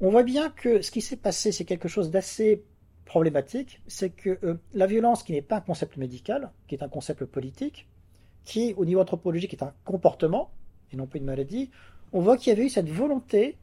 On 0.00 0.10
voit 0.10 0.22
bien 0.22 0.50
que 0.50 0.82
ce 0.82 0.90
qui 0.90 1.00
s'est 1.00 1.16
passé, 1.16 1.52
c'est 1.52 1.64
quelque 1.64 1.88
chose 1.88 2.10
d'assez 2.10 2.62
problématique, 3.06 3.80
c'est 3.86 4.10
que 4.10 4.38
euh, 4.44 4.56
la 4.74 4.86
violence, 4.86 5.22
qui 5.22 5.32
n'est 5.32 5.40
pas 5.40 5.56
un 5.56 5.60
concept 5.62 5.96
médical, 5.96 6.50
qui 6.68 6.74
est 6.74 6.82
un 6.82 6.88
concept 6.88 7.24
politique, 7.24 7.88
qui, 8.44 8.74
au 8.76 8.84
niveau 8.84 9.00
anthropologique, 9.00 9.54
est 9.54 9.62
un 9.62 9.72
comportement, 9.84 10.50
et 10.92 10.96
non 10.96 11.06
pas 11.06 11.16
une 11.16 11.24
maladie, 11.24 11.70
on 12.12 12.20
voit 12.20 12.36
qu'il 12.36 12.50
y 12.50 12.52
avait 12.52 12.66
eu 12.66 12.68
cette 12.68 12.90
volonté, 12.90 13.56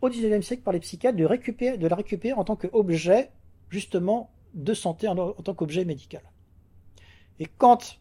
au 0.00 0.08
XIXe 0.08 0.46
siècle, 0.46 0.62
par 0.62 0.72
les 0.72 0.80
psychiatres, 0.80 1.18
de, 1.18 1.24
récupérer, 1.24 1.76
de 1.76 1.86
la 1.86 1.96
récupérer 1.96 2.34
en 2.34 2.44
tant 2.44 2.56
qu'objet, 2.56 3.30
justement, 3.68 4.30
de 4.54 4.74
santé, 4.74 5.08
en, 5.08 5.32
tant 5.32 5.54
qu'objet 5.54 5.84
médical. 5.84 6.22
Et 7.38 7.46
quand, 7.58 7.98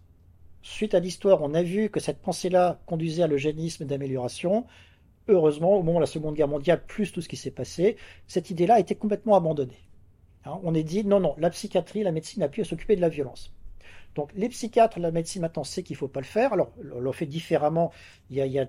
suite 0.62 0.96
à 0.96 1.00
l'histoire, 1.00 1.42
on 1.42 1.54
a 1.54 1.64
vu 1.64 1.90
que 1.90 2.00
cette 2.00 2.22
pensée-là 2.22 2.80
conduisait 2.86 3.24
à 3.24 3.28
l'eugénisme 3.28 3.86
d'amélioration, 3.86 4.66
heureusement, 5.28 5.78
au 5.78 5.84
moment 5.84 6.00
de 6.00 6.04
la 6.04 6.08
Seconde 6.08 6.36
Guerre 6.36 6.48
mondiale, 6.48 6.84
plus 6.86 7.12
tout 7.12 7.22
ce 7.22 7.30
qui 7.30 7.38
s'est 7.38 7.52
passé, 7.52 7.98
cette 8.28 8.50
idée-là 8.50 8.76
a 8.76 8.80
été 8.80 8.96
complètement 8.96 9.36
abandonnée. 9.36 9.86
Hein, 10.46 10.60
on 10.64 10.74
est 10.74 10.84
dit 10.84 11.04
non, 11.06 11.20
non, 11.20 11.36
la 11.38 11.50
psychiatrie, 11.50 12.04
la 12.04 12.12
médecine 12.12 12.42
n'a 12.42 12.50
plus 12.50 12.62
à 12.62 12.66
s'occuper 12.66 12.96
de 12.96 13.02
la 13.02 13.10
violence. 13.10 13.52
Donc 14.16 14.32
les 14.36 14.50
psychiatres, 14.50 15.00
la 15.00 15.12
médecine 15.12 15.42
maintenant 15.42 15.64
sait 15.64 15.84
qu'il 15.84 15.96
ne 15.96 16.00
faut 16.00 16.08
pas 16.08 16.22
le 16.22 16.26
faire. 16.26 16.54
Alors 16.54 16.72
on 16.94 17.00
le 17.00 17.12
fait 17.12 17.26
différemment. 17.26 17.92
Il 18.30 18.38
y, 18.38 18.60
a, 18.60 18.68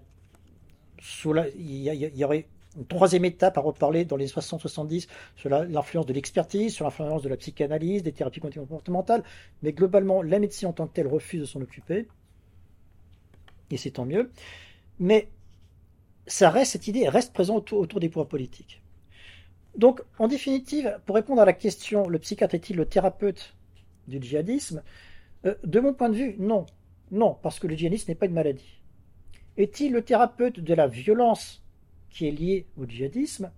il, 1.59 2.25
aurait 2.25 2.47
une 2.77 2.87
troisième 2.87 3.25
étape 3.25 3.57
à 3.57 3.61
reparler 3.61 4.05
dans 4.05 4.17
les 4.17 4.27
60-70 4.27 5.07
sur 5.37 5.49
l'influence 5.49 6.07
de 6.07 6.13
l'expertise, 6.13 6.75
sur 6.75 6.85
l'influence 6.85 7.23
de 7.23 7.29
la 7.29 7.37
psychanalyse, 7.37 8.03
des 8.03 8.13
thérapies 8.13 8.41
comportementales. 8.41 9.23
Mais 9.63 9.73
globalement, 9.73 10.21
la 10.23 10.39
médecine 10.39 10.69
en 10.69 10.73
tant 10.73 10.87
que 10.87 10.95
telle 10.95 11.07
refuse 11.07 11.41
de 11.41 11.47
s'en 11.47 11.61
occuper. 11.61 12.09
Et 13.71 13.77
c'est 13.77 13.93
tant 13.93 14.05
mieux. 14.05 14.31
Mais 14.99 15.29
cette 16.27 16.89
idée 16.89 17.09
reste 17.09 17.33
présente 17.33 17.73
autour 17.73 18.01
des 18.01 18.09
pouvoirs 18.09 18.29
politiques. 18.29 18.83
Donc, 19.77 20.03
en 20.19 20.29
définitive, 20.29 20.99
pour 21.05 21.17
répondre 21.17 21.43
à 21.43 21.45
la 21.45 21.53
question, 21.53 22.09
le 22.09 22.19
psychiatre 22.19 22.55
est-il 22.55 22.77
le 22.77 22.87
thérapeute 22.87 23.55
du 24.09 24.21
djihadisme 24.21 24.83
euh, 25.45 25.55
De 25.65 25.81
mon 25.81 25.93
point 25.93 26.09
de 26.09 26.17
vue, 26.17 26.37
non. 26.39 26.67
Non, 27.11 27.37
parce 27.43 27.59
que 27.59 27.67
le 27.67 27.77
djihadisme 27.77 28.11
n'est 28.11 28.15
pas 28.15 28.27
une 28.27 28.33
maladie. 28.33 28.81
Est-il 29.57 29.93
le 29.93 30.03
thérapeute 30.03 30.61
de 30.61 30.75
la 30.75 30.87
violence 30.87 31.63
qui 32.11 32.27
est 32.27 32.31
liée 32.31 32.67
au 32.77 32.87
djihadisme? 32.87 33.51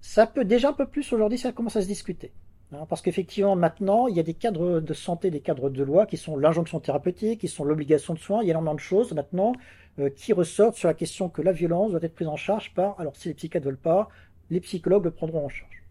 Ça 0.00 0.26
peut 0.26 0.44
déjà 0.44 0.70
un 0.70 0.72
peu 0.72 0.86
plus 0.86 1.12
aujourd'hui, 1.12 1.38
ça 1.38 1.52
commence 1.52 1.76
à 1.76 1.82
se 1.82 1.86
discuter. 1.86 2.32
Hein, 2.72 2.86
parce 2.88 3.02
qu'effectivement, 3.02 3.54
maintenant, 3.54 4.08
il 4.08 4.16
y 4.16 4.20
a 4.20 4.22
des 4.22 4.34
cadres 4.34 4.80
de 4.80 4.94
santé, 4.94 5.30
des 5.30 5.40
cadres 5.40 5.70
de 5.70 5.82
loi 5.82 6.06
qui 6.06 6.16
sont 6.16 6.36
l'injonction 6.36 6.80
thérapeutique, 6.80 7.40
qui 7.40 7.48
sont 7.48 7.64
l'obligation 7.64 8.14
de 8.14 8.18
soins. 8.18 8.42
Il 8.42 8.46
y 8.46 8.50
a 8.50 8.52
énormément 8.52 8.74
de 8.74 8.80
choses 8.80 9.12
maintenant 9.12 9.52
euh, 9.98 10.10
qui 10.10 10.32
ressortent 10.32 10.76
sur 10.76 10.88
la 10.88 10.94
question 10.94 11.28
que 11.28 11.42
la 11.42 11.52
violence 11.52 11.90
doit 11.92 12.00
être 12.02 12.14
prise 12.14 12.28
en 12.28 12.36
charge 12.36 12.74
par, 12.74 12.98
alors 12.98 13.14
si 13.14 13.28
les 13.28 13.34
psychiatres 13.34 13.66
ne 13.66 13.70
veulent 13.70 13.78
pas, 13.78 14.08
les 14.52 14.60
psychologues 14.60 15.04
le 15.04 15.10
prendront 15.10 15.46
en 15.46 15.48
charge. 15.48 15.82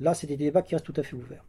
Là, 0.00 0.12
c'est 0.12 0.26
des 0.26 0.36
débats 0.36 0.62
qui 0.62 0.74
restent 0.74 0.84
tout 0.84 1.00
à 1.00 1.04
fait 1.04 1.14
ouverts. 1.14 1.44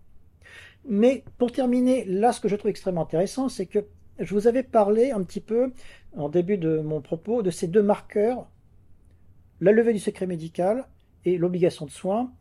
Mais 0.85 1.23
pour 1.39 1.51
terminer, 1.51 2.05
là, 2.05 2.31
ce 2.31 2.39
que 2.39 2.47
je 2.47 2.55
trouve 2.55 2.69
extrêmement 2.69 3.01
intéressant, 3.01 3.49
c'est 3.49 3.65
que 3.65 3.79
je 4.19 4.33
vous 4.35 4.45
avais 4.45 4.61
parlé 4.61 5.09
un 5.09 5.23
petit 5.23 5.41
peu, 5.41 5.73
en 6.15 6.29
début 6.29 6.57
de 6.57 6.77
mon 6.79 7.01
propos, 7.01 7.41
de 7.41 7.49
ces 7.49 7.67
deux 7.67 7.81
marqueurs, 7.81 8.47
la 9.61 9.71
levée 9.71 9.93
du 9.93 9.99
secret 9.99 10.27
médical 10.27 10.87
et 11.25 11.39
l'obligation 11.39 11.85
de 11.85 11.91
soins, 11.91 12.31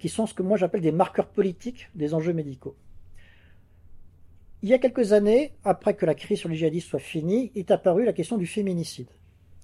qui 0.00 0.08
sont 0.08 0.26
ce 0.26 0.34
que 0.34 0.42
moi 0.42 0.56
j'appelle 0.56 0.80
des 0.80 0.92
marqueurs 0.92 1.28
politiques 1.28 1.88
des 1.94 2.14
enjeux 2.14 2.32
médicaux. 2.32 2.76
Il 4.62 4.68
y 4.68 4.74
a 4.74 4.78
quelques 4.78 5.12
années, 5.12 5.52
après 5.62 5.94
que 5.94 6.04
la 6.04 6.16
crise 6.16 6.40
sur 6.40 6.48
les 6.48 6.56
djihadistes 6.56 6.88
soit 6.88 6.98
finie, 6.98 7.52
est 7.54 7.70
apparue 7.70 8.04
la 8.04 8.12
question 8.12 8.38
du 8.38 8.46
féminicide. 8.46 9.08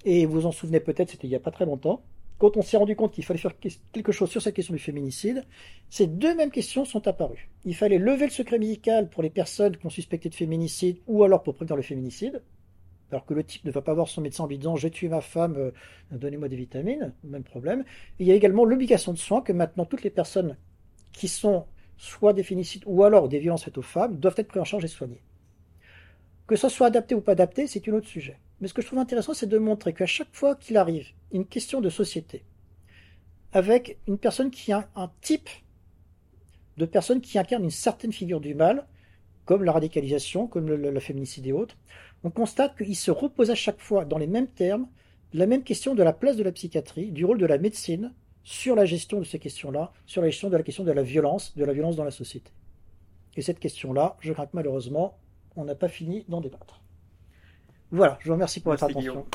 Et 0.05 0.25
vous 0.25 0.33
vous 0.33 0.45
en 0.45 0.53
souvenez 0.53 0.79
peut-être, 0.79 1.09
c'était 1.09 1.27
il 1.27 1.31
n'y 1.31 1.35
a 1.35 1.41
pas 1.41 1.51
très 1.51 1.65
longtemps 1.65 2.01
on 2.55 2.61
s'est 2.61 2.77
rendu 2.77 2.95
compte 2.95 3.13
qu'il 3.13 3.23
fallait 3.23 3.39
faire 3.39 3.53
quelque 3.91 4.11
chose 4.11 4.29
sur 4.29 4.41
cette 4.41 4.55
question 4.55 4.73
du 4.73 4.79
féminicide, 4.79 5.43
ces 5.89 6.07
deux 6.07 6.35
mêmes 6.35 6.51
questions 6.51 6.85
sont 6.85 7.07
apparues. 7.07 7.49
Il 7.63 7.75
fallait 7.75 7.97
lever 7.97 8.25
le 8.25 8.31
secret 8.31 8.59
médical 8.59 9.09
pour 9.09 9.23
les 9.23 9.29
personnes 9.29 9.77
qui 9.77 9.85
ont 9.85 9.89
suspecté 9.89 10.29
de 10.29 10.35
féminicide 10.35 10.97
ou 11.07 11.23
alors 11.23 11.43
pour 11.43 11.55
prévenir 11.55 11.75
le 11.75 11.81
féminicide, 11.81 12.41
alors 13.11 13.25
que 13.25 13.33
le 13.33 13.43
type 13.43 13.63
ne 13.65 13.71
va 13.71 13.81
pas 13.81 13.93
voir 13.93 14.07
son 14.07 14.21
médecin 14.21 14.43
en 14.43 14.47
lui 14.47 14.57
disant 14.57 14.75
j'ai 14.75 14.91
tué 14.91 15.07
ma 15.07 15.21
femme, 15.21 15.55
euh, 15.57 15.71
donnez-moi 16.11 16.49
des 16.49 16.55
vitamines, 16.55 17.13
même 17.23 17.43
problème. 17.43 17.83
il 18.19 18.27
y 18.27 18.31
a 18.31 18.35
également 18.35 18.65
l'obligation 18.65 19.13
de 19.13 19.17
soins 19.17 19.41
que 19.41 19.53
maintenant 19.53 19.85
toutes 19.85 20.03
les 20.03 20.09
personnes 20.09 20.57
qui 21.13 21.27
sont 21.27 21.65
soit 21.97 22.33
des 22.33 22.43
féminicides 22.43 22.83
ou 22.85 23.03
alors 23.03 23.29
des 23.29 23.39
violences 23.39 23.63
faites 23.63 23.77
aux 23.77 23.83
femmes 23.83 24.17
doivent 24.17 24.35
être 24.37 24.47
prises 24.47 24.61
en 24.61 24.65
charge 24.65 24.83
et 24.83 24.89
soignées. 24.89 25.21
Que 26.47 26.55
ce 26.55 26.69
soit 26.69 26.87
adapté 26.87 27.15
ou 27.15 27.21
pas 27.21 27.31
adapté, 27.31 27.67
c'est 27.67 27.87
un 27.87 27.93
autre 27.93 28.07
sujet. 28.07 28.37
Mais 28.59 28.67
ce 28.67 28.73
que 28.73 28.81
je 28.81 28.87
trouve 28.87 28.99
intéressant, 28.99 29.33
c'est 29.33 29.47
de 29.47 29.57
montrer 29.57 29.93
qu'à 29.93 30.05
chaque 30.05 30.33
fois 30.33 30.55
qu'il 30.55 30.77
arrive 30.77 31.07
une 31.31 31.45
question 31.45 31.81
de 31.81 31.89
société, 31.89 32.43
avec 33.51 33.99
une 34.07 34.17
personne 34.17 34.51
qui 34.51 34.71
a 34.71 34.89
un 34.95 35.11
type 35.21 35.49
de 36.77 36.85
personne 36.85 37.21
qui 37.21 37.37
incarne 37.37 37.63
une 37.63 37.71
certaine 37.71 38.11
figure 38.11 38.41
du 38.41 38.53
mal, 38.53 38.85
comme 39.45 39.63
la 39.63 39.71
radicalisation, 39.71 40.47
comme 40.47 40.67
le, 40.67 40.99
féminicide 40.99 41.47
et 41.47 41.53
autres, 41.53 41.77
on 42.23 42.31
constate 42.31 42.77
qu'il 42.77 42.95
se 42.95 43.11
repose 43.11 43.51
à 43.51 43.55
chaque 43.55 43.79
fois 43.79 44.03
dans 44.03 44.17
les 44.17 44.27
mêmes 44.27 44.47
termes 44.47 44.87
la 45.33 45.47
même 45.47 45.63
question 45.63 45.95
de 45.95 46.03
la 46.03 46.13
place 46.13 46.37
de 46.37 46.43
la 46.43 46.51
psychiatrie, 46.51 47.11
du 47.11 47.25
rôle 47.25 47.37
de 47.37 47.45
la 47.45 47.57
médecine 47.57 48.13
sur 48.43 48.75
la 48.75 48.85
gestion 48.85 49.19
de 49.19 49.25
ces 49.25 49.39
questions-là, 49.39 49.91
sur 50.05 50.21
la 50.21 50.29
gestion 50.29 50.49
de 50.49 50.57
la 50.57 50.63
question 50.63 50.83
de 50.83 50.91
la 50.91 51.03
violence, 51.03 51.55
de 51.55 51.65
la 51.65 51.73
violence 51.73 51.95
dans 51.95 52.03
la 52.03 52.11
société. 52.11 52.51
Et 53.35 53.41
cette 53.41 53.59
question-là, 53.59 54.17
je 54.21 54.33
crains 54.33 54.45
que 54.45 54.55
malheureusement, 54.55 55.17
on 55.55 55.65
n'a 55.65 55.75
pas 55.75 55.89
fini 55.89 56.25
d'en 56.29 56.41
débattre. 56.41 56.81
Voilà, 57.91 58.17
je 58.21 58.27
vous 58.27 58.33
remercie 58.33 58.59
pour 58.59 58.71
votre 58.71 58.83
attention. 58.83 59.25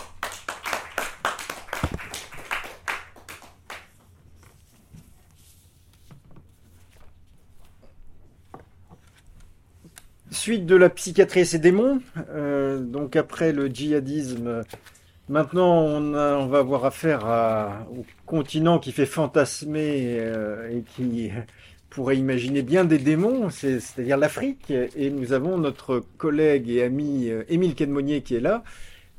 Suite 10.30 10.64
de 10.64 10.74
la 10.74 10.88
psychiatrie 10.88 11.40
et 11.40 11.44
ses 11.44 11.58
démons, 11.58 12.00
euh, 12.30 12.80
donc 12.80 13.14
après 13.16 13.52
le 13.52 13.68
djihadisme 13.68 14.64
Maintenant, 15.30 15.84
on, 15.84 16.46
va 16.46 16.58
avoir 16.58 16.84
affaire 16.84 17.24
au 17.96 18.04
continent 18.26 18.80
qui 18.80 18.90
fait 18.90 19.06
fantasmer 19.06 20.16
euh, 20.18 20.68
et 20.76 20.82
qui 20.82 21.30
pourrait 21.90 22.16
imaginer 22.16 22.62
bien 22.62 22.84
des 22.84 22.98
démons, 22.98 23.50
c'est-à-dire 23.50 24.16
l'Afrique. 24.16 24.70
Et 24.70 25.10
nous 25.10 25.32
avons 25.32 25.58
notre 25.58 26.02
collègue 26.16 26.70
et 26.70 26.82
ami 26.82 27.28
euh, 27.28 27.42
Émile 27.48 27.74
Quedmonnier 27.74 28.22
qui 28.22 28.36
est 28.36 28.40
là 28.40 28.62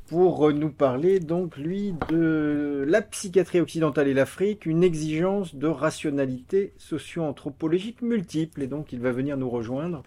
pour 0.06 0.52
nous 0.52 0.68
parler 0.68 1.20
donc 1.20 1.56
lui 1.56 1.94
de 2.10 2.84
la 2.86 3.00
psychiatrie 3.00 3.60
occidentale 3.60 4.08
et 4.08 4.14
l'Afrique, 4.14 4.66
une 4.66 4.84
exigence 4.84 5.54
de 5.54 5.66
rationalité 5.66 6.74
socio-anthropologique 6.76 8.02
multiple. 8.02 8.62
Et 8.62 8.66
donc 8.66 8.92
il 8.92 9.00
va 9.00 9.12
venir 9.12 9.36
nous 9.36 9.48
rejoindre 9.48 10.02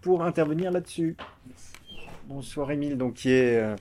pour 0.00 0.22
intervenir 0.22 0.70
là-dessus. 0.70 1.16
Bonsoir 2.26 2.70
Émile, 2.70 2.96
donc 2.96 3.14
qui 3.14 3.30
est 3.30 3.58
euh, 3.58 3.76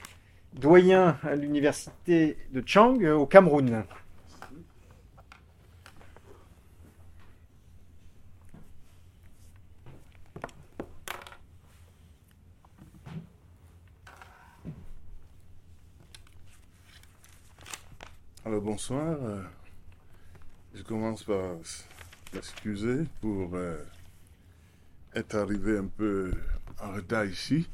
doyen 0.53 1.17
à 1.23 1.35
l'université 1.35 2.37
de 2.51 2.63
Chang 2.65 2.97
euh, 3.01 3.13
au 3.13 3.25
Cameroun. 3.25 3.83
Bonsoir. 18.63 19.17
Euh, 19.21 19.41
je 20.73 20.83
commence 20.83 21.23
par 21.23 21.57
m'excuser 22.33 23.03
pour 23.19 23.55
euh, 23.55 23.77
être 25.13 25.35
arrivé 25.35 25.77
un 25.77 25.87
peu 25.87 26.31
en 26.81 26.93
retard 26.93 27.25
ici. 27.25 27.69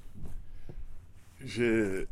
J'ai 1.42 2.08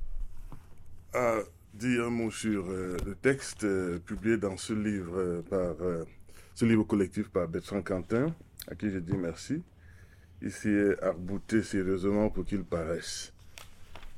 a 1.13 1.39
dit 1.73 1.97
un 1.99 2.09
mot 2.09 2.29
sur 2.29 2.69
euh, 2.69 2.97
le 3.05 3.15
texte 3.15 3.65
publié 4.05 4.37
dans 4.37 4.57
ce 4.57 4.73
livre 4.73 5.41
par 5.49 5.75
ce 6.53 6.65
livre 6.65 6.83
collectif 6.83 7.29
par 7.29 7.47
Bertrand 7.47 7.81
Quentin, 7.81 8.33
à 8.67 8.75
qui 8.75 8.91
je 8.91 8.99
dis 8.99 9.17
merci. 9.17 9.63
Ici 10.41 10.69
est 10.69 11.01
arbouté 11.01 11.63
sérieusement 11.63 12.29
pour 12.29 12.45
qu'il 12.45 12.63
paraisse. 12.63 13.33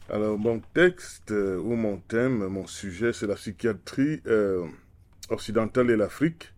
Alors 0.10 0.40
mon 0.40 0.60
texte 0.74 1.32
ou 1.32 1.76
mon 1.76 1.98
thème, 1.98 2.48
mon 2.48 2.66
sujet, 2.66 3.14
c'est 3.14 3.28
la 3.28 3.36
psychiatrie 3.36 4.22
occidentale 5.30 5.92
et 5.92 5.98
l'Afrique, 5.98 6.54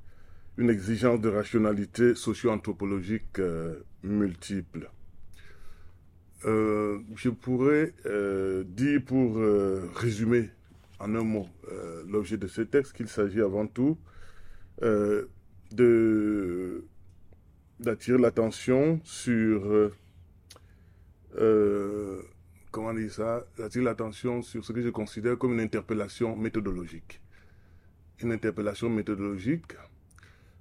une 0.58 0.70
exigence 0.70 1.20
de 1.20 1.30
rationalité 1.30 2.16
socio-anthropologique 2.16 3.42
multiple. 4.04 4.90
Euh, 6.46 7.00
je 7.16 7.30
pourrais 7.30 7.94
euh, 8.08 8.64
dire 8.66 9.02
pour 9.06 9.38
euh, 9.38 9.88
résumer 9.94 10.50
en 11.00 11.14
un 11.14 11.24
mot 11.24 11.48
l'objet 12.08 12.38
de 12.38 12.48
ce 12.48 12.62
texte 12.62 12.94
qu'il 12.94 13.08
s'agit 13.08 13.42
avant 13.42 13.68
tout 13.68 13.98
de 14.82 16.84
d'attirer 17.80 18.20
l'attention 18.20 19.00
sur 19.04 19.92
comment 22.72 22.94
dire 22.94 23.12
ça 23.12 23.46
d'attirer 23.58 23.86
l'attention 23.86 24.42
sur 24.42 24.64
ce 24.66 24.74
que 24.74 24.82
je 24.82 24.90
considère 24.90 25.38
comme 25.38 25.54
une 25.54 25.60
interpellation 25.60 26.36
méthodologique. 26.36 27.22
Une 28.22 28.32
interpellation 28.32 28.90
méthodologique 28.90 29.74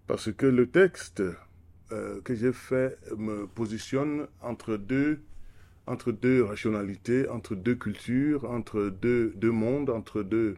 parce 0.06 0.32
que 0.32 0.46
le 0.46 0.68
texte 0.68 1.22
que 2.24 2.34
j'ai 2.34 2.52
fait 2.52 2.98
me 3.16 3.46
positionne 3.46 4.26
entre 4.40 4.76
deux 4.76 5.20
entre 5.90 6.12
deux 6.12 6.44
rationalités, 6.44 7.28
entre 7.28 7.56
deux 7.56 7.74
cultures, 7.74 8.48
entre 8.48 8.90
deux, 8.90 9.32
mondes, 9.42 9.90
entre 9.90 10.22
deux, 10.22 10.56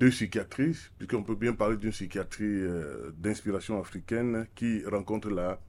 deux 0.00 0.10
puisqu'on 0.10 1.22
peut 1.22 1.36
bien 1.36 1.52
parler 1.52 1.76
d'une 1.76 1.90
psychiatrie 1.90 2.44
euh, 2.44 3.10
d'inspiration 3.18 3.80
africaine 3.80 4.46
qui 4.56 4.84
rencontre 4.84 5.30
la, 5.30 5.60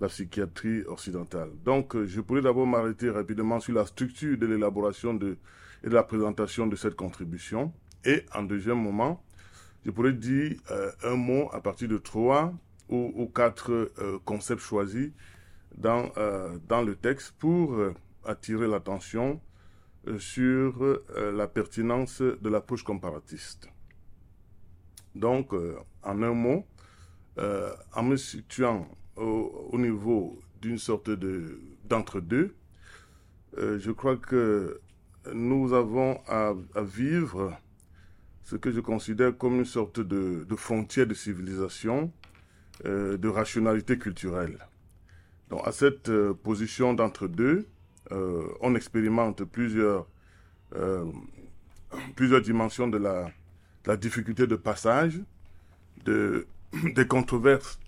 la 0.00 0.08
psychiatrie 0.08 0.82
occidentale. 0.84 1.50
Donc, 1.64 1.96
euh, 1.96 2.06
je 2.06 2.20
pourrais 2.20 2.42
d'abord 2.42 2.66
m'arrêter 2.66 3.10
rapidement 3.10 3.60
sur 3.60 3.74
la 3.74 3.86
structure 3.86 4.38
de 4.38 4.46
l'élaboration 4.46 5.14
de, 5.14 5.36
et 5.82 5.88
de 5.88 5.94
la 5.94 6.02
présentation 6.02 6.66
de 6.66 6.76
cette 6.76 6.94
contribution. 6.94 7.72
Et 8.04 8.24
en 8.34 8.42
deuxième 8.42 8.80
moment, 8.80 9.22
je 9.84 9.90
pourrais 9.90 10.12
dire 10.12 10.56
euh, 10.70 10.90
un 11.02 11.16
mot 11.16 11.48
à 11.52 11.60
partir 11.60 11.88
de 11.88 11.98
trois 11.98 12.52
ou, 12.88 13.30
quatre 13.34 13.92
concepts 14.24 14.62
choisis 14.62 15.10
dans, 15.76 16.10
dans 16.68 16.80
le 16.80 16.96
texte 16.96 17.34
pour 17.38 17.78
attirer 18.24 18.66
l'attention 18.66 19.42
euh, 20.06 20.18
sur 20.18 20.82
euh, 20.82 21.32
la 21.32 21.48
pertinence 21.48 22.22
de 22.22 22.48
l'approche 22.48 22.84
comparatiste. 22.84 23.68
Donc, 25.14 25.52
euh, 25.52 25.76
en 26.02 26.22
un 26.22 26.32
mot, 26.32 26.66
en 27.94 28.02
me 28.02 28.16
situant 28.16 28.88
au, 29.18 29.78
niveau 29.78 30.38
d'une 30.60 30.78
sorte 30.78 31.10
de 31.10 31.60
d'entre-deux, 31.88 32.54
je 33.56 33.90
crois 33.90 34.16
que 34.16 34.80
nous 35.32 35.72
avons 35.72 36.20
à, 36.26 36.54
vivre 36.82 37.56
ce 38.42 38.56
que 38.56 38.70
je 38.70 38.80
considère 38.80 39.36
comme 39.36 39.56
une 39.56 39.64
sorte 39.64 40.00
de, 40.00 40.44
de 40.48 40.56
frontière 40.56 41.06
de 41.06 41.14
civilisation, 41.14 42.12
de 42.84 43.28
rationalité 43.28 43.98
culturelle. 43.98 44.58
Donc, 45.50 45.66
à 45.66 45.72
cette 45.72 46.10
position 46.44 46.94
d'entre-deux, 46.94 47.66
euh, 48.12 48.48
on 48.60 48.74
expérimente 48.74 49.44
plusieurs, 49.44 50.06
euh, 50.74 51.04
plusieurs 52.16 52.40
dimensions 52.40 52.88
de 52.88 52.98
la, 52.98 53.30
la, 53.84 53.96
difficulté 53.96 54.46
de 54.46 54.56
passage, 54.56 55.20
de, 56.04 56.46
des 56.94 57.06
controverses 57.06 57.78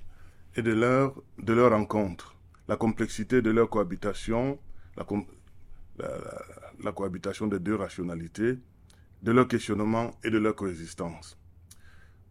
et 0.56 0.62
de 0.62 0.72
leur, 0.72 1.14
de 1.38 1.52
leur 1.52 1.70
rencontre, 1.70 2.36
la 2.68 2.76
complexité 2.76 3.42
de 3.42 3.50
leur 3.50 3.68
cohabitation, 3.70 4.58
la, 4.96 6.92
cohabitation 6.92 7.46
des 7.46 7.58
deux 7.58 7.74
rationalités, 7.76 8.58
de 9.22 9.32
leur 9.32 9.48
questionnement 9.48 10.12
et 10.24 10.30
de 10.30 10.38
leur 10.38 10.54
coexistence. 10.56 11.38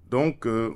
Donc, 0.10 0.46
euh, 0.48 0.72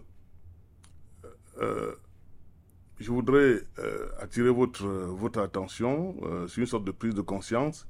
je 2.99 3.11
voudrais 3.11 3.61
euh, 3.79 4.07
attirer 4.19 4.49
votre, 4.49 4.85
votre 4.85 5.39
attention 5.39 6.15
euh, 6.23 6.47
sur 6.47 6.61
une 6.61 6.67
sorte 6.67 6.85
de 6.85 6.91
prise 6.91 7.13
de 7.13 7.21
conscience 7.21 7.87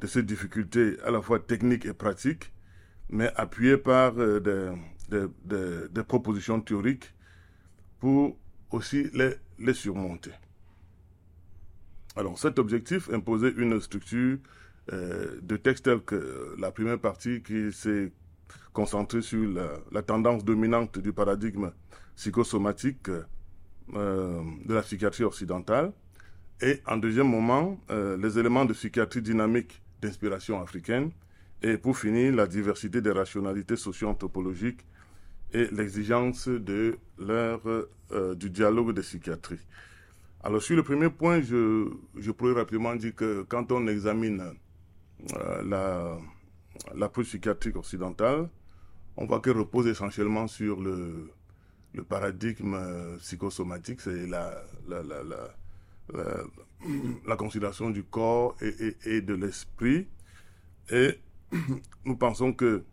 de 0.00 0.06
ces 0.06 0.22
difficultés 0.22 0.96
à 1.04 1.10
la 1.10 1.20
fois 1.20 1.38
techniques 1.38 1.86
et 1.86 1.92
pratiques, 1.94 2.52
mais 3.08 3.30
appuyées 3.36 3.76
par 3.76 4.18
euh, 4.18 4.40
des, 5.10 5.88
des, 5.90 6.02
propositions 6.04 6.60
théoriques 6.60 7.14
pour 8.00 8.36
aussi 8.74 9.10
les, 9.14 9.74
surmonter. 9.74 10.32
Alors 12.16 12.38
cet 12.38 12.58
objectif 12.58 13.10
imposait 13.10 13.52
une 13.56 13.80
structure 13.80 14.38
de 14.90 15.56
texte 15.56 15.86
telle 15.86 16.02
que 16.02 16.54
la 16.58 16.70
première 16.70 16.98
partie 16.98 17.42
qui 17.42 17.72
s'est 17.72 18.12
concentrée 18.74 19.22
sur 19.22 19.48
la, 19.48 19.78
la, 19.90 20.02
tendance 20.02 20.44
dominante 20.44 20.98
du 20.98 21.12
paradigme 21.12 21.70
psychosomatique 22.16 23.08
euh, 23.94 24.42
de 24.64 24.74
la 24.74 24.82
psychiatrie 24.82 25.24
occidentale. 25.24 25.92
Et 26.62 26.80
en 26.86 26.96
deuxième 26.96 27.28
moment, 27.28 27.78
euh, 27.90 28.16
les 28.16 28.38
éléments 28.38 28.64
de 28.64 28.72
psychiatrie 28.72 29.20
dynamique 29.20 29.82
d'inspiration 30.00 30.60
africaine. 30.62 31.10
Et 31.62 31.76
pour 31.76 31.96
finir, 31.98 32.34
la 32.34 32.46
diversité 32.46 33.02
des 33.02 33.10
rationalités 33.10 33.76
socio-anthropologiques 33.76 34.80
et 35.54 35.68
l'exigence 35.72 36.48
de 36.48 36.98
leur, 37.18 37.62
euh, 37.66 38.34
du 38.34 38.50
dialogue 38.50 38.92
de 38.92 39.00
psychiatrie. 39.00 39.60
Alors 40.42 40.62
sur 40.62 40.76
le 40.76 40.82
premier 40.82 41.08
point, 41.08 41.40
je, 41.40 41.88
je 42.16 42.30
pourrais 42.30 42.52
rapidement 42.52 42.94
dire 42.94 43.14
que 43.14 43.46
quand 43.48 43.72
on 43.72 43.86
examine 43.86 44.52
la, 45.64 46.18
l'approche 46.94 47.28
psychiatrique 47.28 47.76
occidentale, 47.76 48.50
on 49.16 49.26
voit 49.26 49.40
qu'elle 49.40 49.56
repose 49.56 49.86
essentiellement 49.86 50.46
sur 50.48 50.80
le, 50.80 51.30
le 51.94 52.02
paradigme 52.02 52.74
euh, 52.74 53.16
psychosomatique, 53.18 54.00
c'est 54.00 54.26
la, 54.26 54.62
la, 54.88 55.02
la, 55.02 55.22
la, 57.26 57.36
considération 57.36 57.90
du 57.90 58.02
corps 58.02 58.56
et, 58.60 58.96
et, 59.06 59.20
de 59.20 59.34
l'esprit. 59.34 60.08
Et 60.90 61.18
nous 62.04 62.16
pensons 62.16 62.52
que 62.52 62.84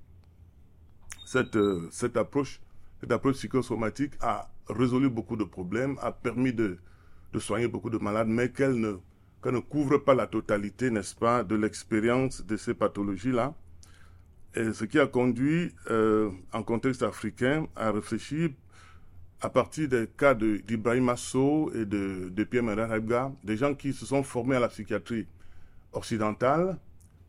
cette, 1.31 2.17
approche, 2.17 2.59
cette 2.99 3.11
approche 3.11 3.35
psychosomatique 3.35 4.13
a 4.21 4.49
résolu 4.67 5.09
beaucoup 5.09 5.37
de 5.37 5.43
problèmes, 5.43 5.97
a 6.01 6.11
permis 6.11 6.53
de, 6.53 6.77
de 7.33 7.39
soigner 7.39 7.67
beaucoup 7.67 7.89
de 7.89 7.97
malades, 7.97 8.27
mais 8.27 8.49
qu'elle 8.51 8.79
ne, 8.79 8.97
ne 9.45 9.59
couvre 9.59 9.97
pas 9.97 10.13
la 10.13 10.27
totalité, 10.27 10.89
n'est-ce 10.89 11.15
pas, 11.15 11.43
de 11.43 11.55
l'expérience 11.55 12.45
de 12.45 12.57
ces 12.57 12.73
pathologies-là. 12.73 13.53
Et 14.55 14.73
ce 14.73 14.83
qui 14.83 14.99
a 14.99 15.07
conduit, 15.07 15.73
en 16.51 16.63
contexte 16.63 17.03
africain, 17.03 17.67
à 17.75 17.91
réfléchir 17.91 18.49
à 19.39 19.49
partir 19.49 19.87
des 19.87 20.07
cas 20.07 20.35
d'Ibrahim 20.35 21.09
Asso 21.09 21.71
et 21.73 21.85
de, 21.85 22.29
de 22.29 22.43
Pierre 22.43 22.63
Menarabga, 22.63 23.31
des 23.43 23.57
gens 23.57 23.73
qui 23.73 23.91
se 23.93 24.05
sont 24.05 24.21
formés 24.21 24.57
à 24.57 24.59
la 24.59 24.67
psychiatrie 24.67 25.25
occidentale, 25.93 26.77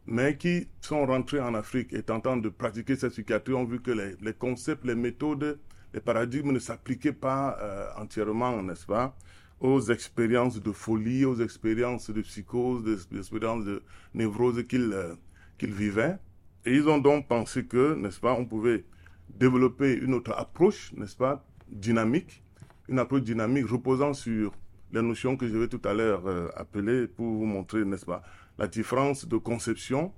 mais 0.06 0.36
qui 0.36 0.68
sont 0.80 1.06
rentrés 1.06 1.40
en 1.40 1.54
Afrique 1.54 1.92
et 1.92 2.02
tentant 2.02 2.36
de 2.36 2.48
pratiquer 2.48 2.96
cette 2.96 3.12
psychiatrie 3.12 3.54
ont 3.54 3.64
vu 3.64 3.80
que 3.80 3.90
les, 3.90 4.32
concepts, 4.34 4.84
les 4.84 4.94
méthodes, 4.94 5.58
les 5.94 6.00
paradigmes 6.00 6.52
ne 6.52 6.58
s'appliquaient 6.58 7.12
pas 7.12 7.56
euh, 7.60 7.88
entièrement, 7.96 8.62
n'est-ce 8.62 8.86
pas, 8.86 9.16
aux 9.60 9.80
expériences 9.80 10.60
de 10.60 10.72
folie, 10.72 11.24
aux 11.24 11.40
expériences 11.40 12.10
de 12.10 12.20
psychose, 12.22 12.82
aux 13.12 13.16
expériences 13.16 13.64
de 13.64 13.82
névrose 14.14 14.66
qu'ils 14.66 14.92
euh, 14.92 15.14
vivaient. 15.60 16.18
Et 16.64 16.74
ils 16.74 16.88
ont 16.88 16.98
donc 16.98 17.28
pensé 17.28 17.64
que, 17.64 17.94
n'est-ce 17.94 18.20
pas, 18.20 18.32
on 18.32 18.44
pouvait 18.44 18.84
développer 19.28 19.94
une 19.94 20.14
autre 20.14 20.32
approche, 20.32 20.92
n'est-ce 20.94 21.16
pas, 21.16 21.44
dynamique, 21.68 22.42
une 22.88 22.98
approche 22.98 23.22
dynamique 23.22 23.66
reposant 23.66 24.14
sur 24.14 24.52
les 24.92 25.02
notions 25.02 25.36
que 25.36 25.48
je 25.48 25.56
vais 25.56 25.68
tout 25.68 25.80
à 25.84 25.94
l'heure 25.94 26.26
euh, 26.26 26.48
appeler 26.56 27.06
pour 27.06 27.26
vous 27.26 27.46
montrer, 27.46 27.84
n'est-ce 27.84 28.04
pas, 28.04 28.22
la 28.58 28.66
différence 28.66 29.26
de 29.26 29.36
conception. 29.36 30.12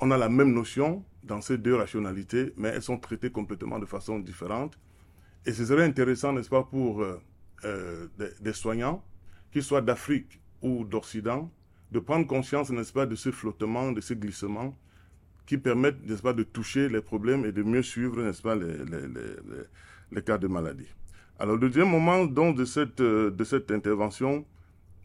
On 0.00 0.10
a 0.10 0.16
la 0.16 0.28
même 0.28 0.52
notion 0.52 1.04
dans 1.22 1.40
ces 1.40 1.58
deux 1.58 1.74
rationalités, 1.74 2.52
mais 2.56 2.68
elles 2.68 2.82
sont 2.82 2.98
traitées 2.98 3.30
complètement 3.30 3.78
de 3.78 3.86
façon 3.86 4.18
différente. 4.18 4.78
Et 5.46 5.52
ce 5.52 5.64
serait 5.64 5.84
intéressant, 5.84 6.32
n'est-ce 6.32 6.48
pas, 6.50 6.62
pour 6.62 7.02
euh, 7.02 7.20
euh, 7.64 8.06
des, 8.40 8.52
soignants, 8.52 9.04
qu'ils 9.52 9.62
soient 9.62 9.82
d'Afrique 9.82 10.40
ou 10.62 10.84
d'Occident, 10.84 11.50
de 11.92 11.98
prendre 11.98 12.26
conscience, 12.26 12.70
n'est-ce 12.70 12.92
pas, 12.92 13.06
de 13.06 13.14
ce 13.14 13.30
flottement, 13.30 13.92
de 13.92 14.00
ce 14.00 14.14
glissement 14.14 14.76
qui 15.46 15.58
permettent, 15.58 16.06
n'est-ce 16.06 16.22
pas, 16.22 16.32
de 16.32 16.42
toucher 16.42 16.88
les 16.88 17.00
problèmes 17.00 17.44
et 17.44 17.52
de 17.52 17.62
mieux 17.62 17.82
suivre, 17.82 18.22
n'est-ce 18.22 18.42
pas, 18.42 18.54
les 18.54 20.22
cas 20.22 20.38
de 20.38 20.46
maladie. 20.46 20.88
Alors, 21.38 21.56
le 21.56 21.60
deuxième 21.60 21.88
moment 21.88 22.26
donc, 22.26 22.56
de, 22.56 22.64
cette, 22.64 23.00
euh, 23.00 23.30
de 23.30 23.44
cette 23.44 23.70
intervention 23.70 24.44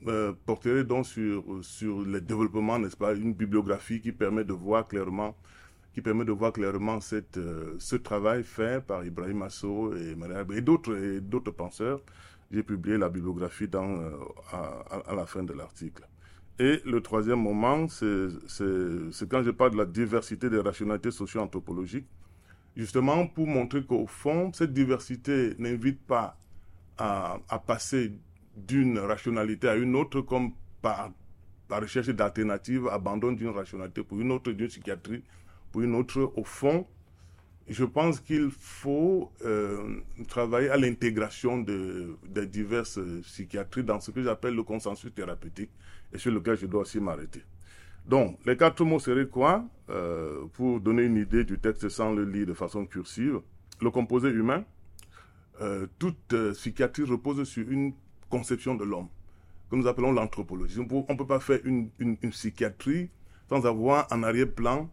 euh, 0.08 0.34
porterait 0.46 0.84
donc 0.84 1.06
sur, 1.06 1.44
sur 1.62 2.02
le 2.02 2.22
développement, 2.22 2.78
n'est-ce 2.78 2.98
pas, 2.98 3.14
une 3.16 3.34
bibliographie 3.34 4.02
qui 4.02 4.12
permet 4.12 4.44
de 4.44 4.54
voir 4.54 4.88
clairement, 4.88 5.36
qui 5.94 6.02
permet 6.02 6.26
de 6.26 6.32
voir 6.32 6.54
clairement 6.54 7.00
cette, 7.02 7.38
euh, 7.38 7.76
ce 7.80 7.96
travail 7.96 8.44
fait 8.44 8.86
par 8.86 9.04
Ibrahim 9.06 9.42
Asso 9.42 9.94
et, 9.96 10.62
d'autres, 10.62 11.20
d'autres 11.20 11.52
penseurs. 11.52 12.02
J'ai 12.52 12.62
publié 12.62 12.98
la 12.98 13.10
bibliographie 13.10 13.68
dans, 13.68 13.90
euh, 13.90 14.12
à, 14.52 14.84
à, 15.08 15.16
la 15.16 15.26
fin 15.26 15.44
de 15.44 15.54
l'article. 15.54 16.04
Et 16.60 16.82
le 16.86 17.02
troisième 17.02 17.42
moment, 17.42 17.88
c'est, 17.88 18.28
c'est 18.48 19.28
quand 19.28 19.44
je 19.44 19.52
parle 19.52 19.72
de 19.72 19.78
la 19.78 19.86
diversité 19.86 20.50
des 20.50 20.60
rationalités 20.60 21.12
socio-anthropologiques 21.12 22.08
justement 22.76 23.28
pour 23.28 23.48
montrer 23.48 23.84
qu'au 23.84 24.06
fond, 24.06 24.52
cette 24.54 24.74
diversité 24.74 25.56
n'invite 25.58 26.02
pas 26.06 26.38
à, 26.98 27.40
à 27.50 27.60
passer 27.60 28.14
d'une 28.56 29.00
rationalité 29.00 29.68
à 29.68 29.76
une 29.76 29.96
autre 29.96 30.22
comme 30.22 30.52
par, 30.82 31.12
par 31.68 31.82
recherche 31.82 32.10
d'alternatives, 32.10 32.88
abandon 32.88 33.32
d'une 33.32 33.50
rationalité 33.50 34.04
pour 34.04 34.20
une 34.20 34.32
autre, 34.32 34.52
d'une 34.52 34.68
psychiatrie 34.68 35.24
pour 35.72 35.82
une 35.82 35.96
autre. 35.96 36.32
Au 36.36 36.44
fond, 36.44 36.88
je 37.68 37.84
pense 37.84 38.20
qu'il 38.20 38.50
faut 38.52 39.32
euh, 39.44 40.02
travailler 40.28 40.70
à 40.70 40.78
l'intégration 40.78 41.60
de, 41.60 42.16
de 42.28 42.46
diverses 42.46 43.00
psychiatries 43.24 43.84
dans 43.84 44.00
ce 44.00 44.12
que 44.12 44.22
j'appelle 44.22 44.56
le 44.56 44.64
consensus 44.64 45.14
thérapeutique 45.14 45.72
et 46.14 46.18
sur 46.18 46.32
lequel 46.32 46.58
je 46.58 46.68
dois 46.68 46.82
aussi 46.82 47.00
m'arrêter. 47.00 47.42
Donc, 48.08 48.38
les 48.46 48.56
quatre 48.56 48.86
mots 48.86 49.00
seraient 49.00 49.28
quoi? 49.28 49.66
Euh, 49.90 50.46
Pour 50.54 50.80
donner 50.80 51.04
une 51.04 51.18
idée 51.18 51.44
du 51.44 51.58
texte 51.58 51.90
sans 51.90 52.14
le 52.14 52.24
lire 52.24 52.46
de 52.46 52.54
façon 52.54 52.86
cursive, 52.86 53.40
le 53.82 53.90
composé 53.90 54.30
humain, 54.30 54.64
euh, 55.62 55.88
toute 55.98 56.36
psychiatrie 56.54 57.04
repose 57.04 57.44
sur 57.46 57.68
une 57.70 57.94
conception 58.38 58.76
de 58.76 58.84
l'homme, 58.84 59.08
que 59.70 59.76
nous 59.76 59.88
appelons 59.88 60.12
l'anthropologie. 60.12 60.80
On 60.80 60.84
ne 60.84 61.18
peut 61.18 61.28
pas 61.28 61.40
faire 61.40 61.60
une, 61.64 61.90
psychiatrie 62.32 63.10
sans 63.50 63.66
avoir 63.66 64.08
en 64.12 64.24
arrière-plan 64.24 64.90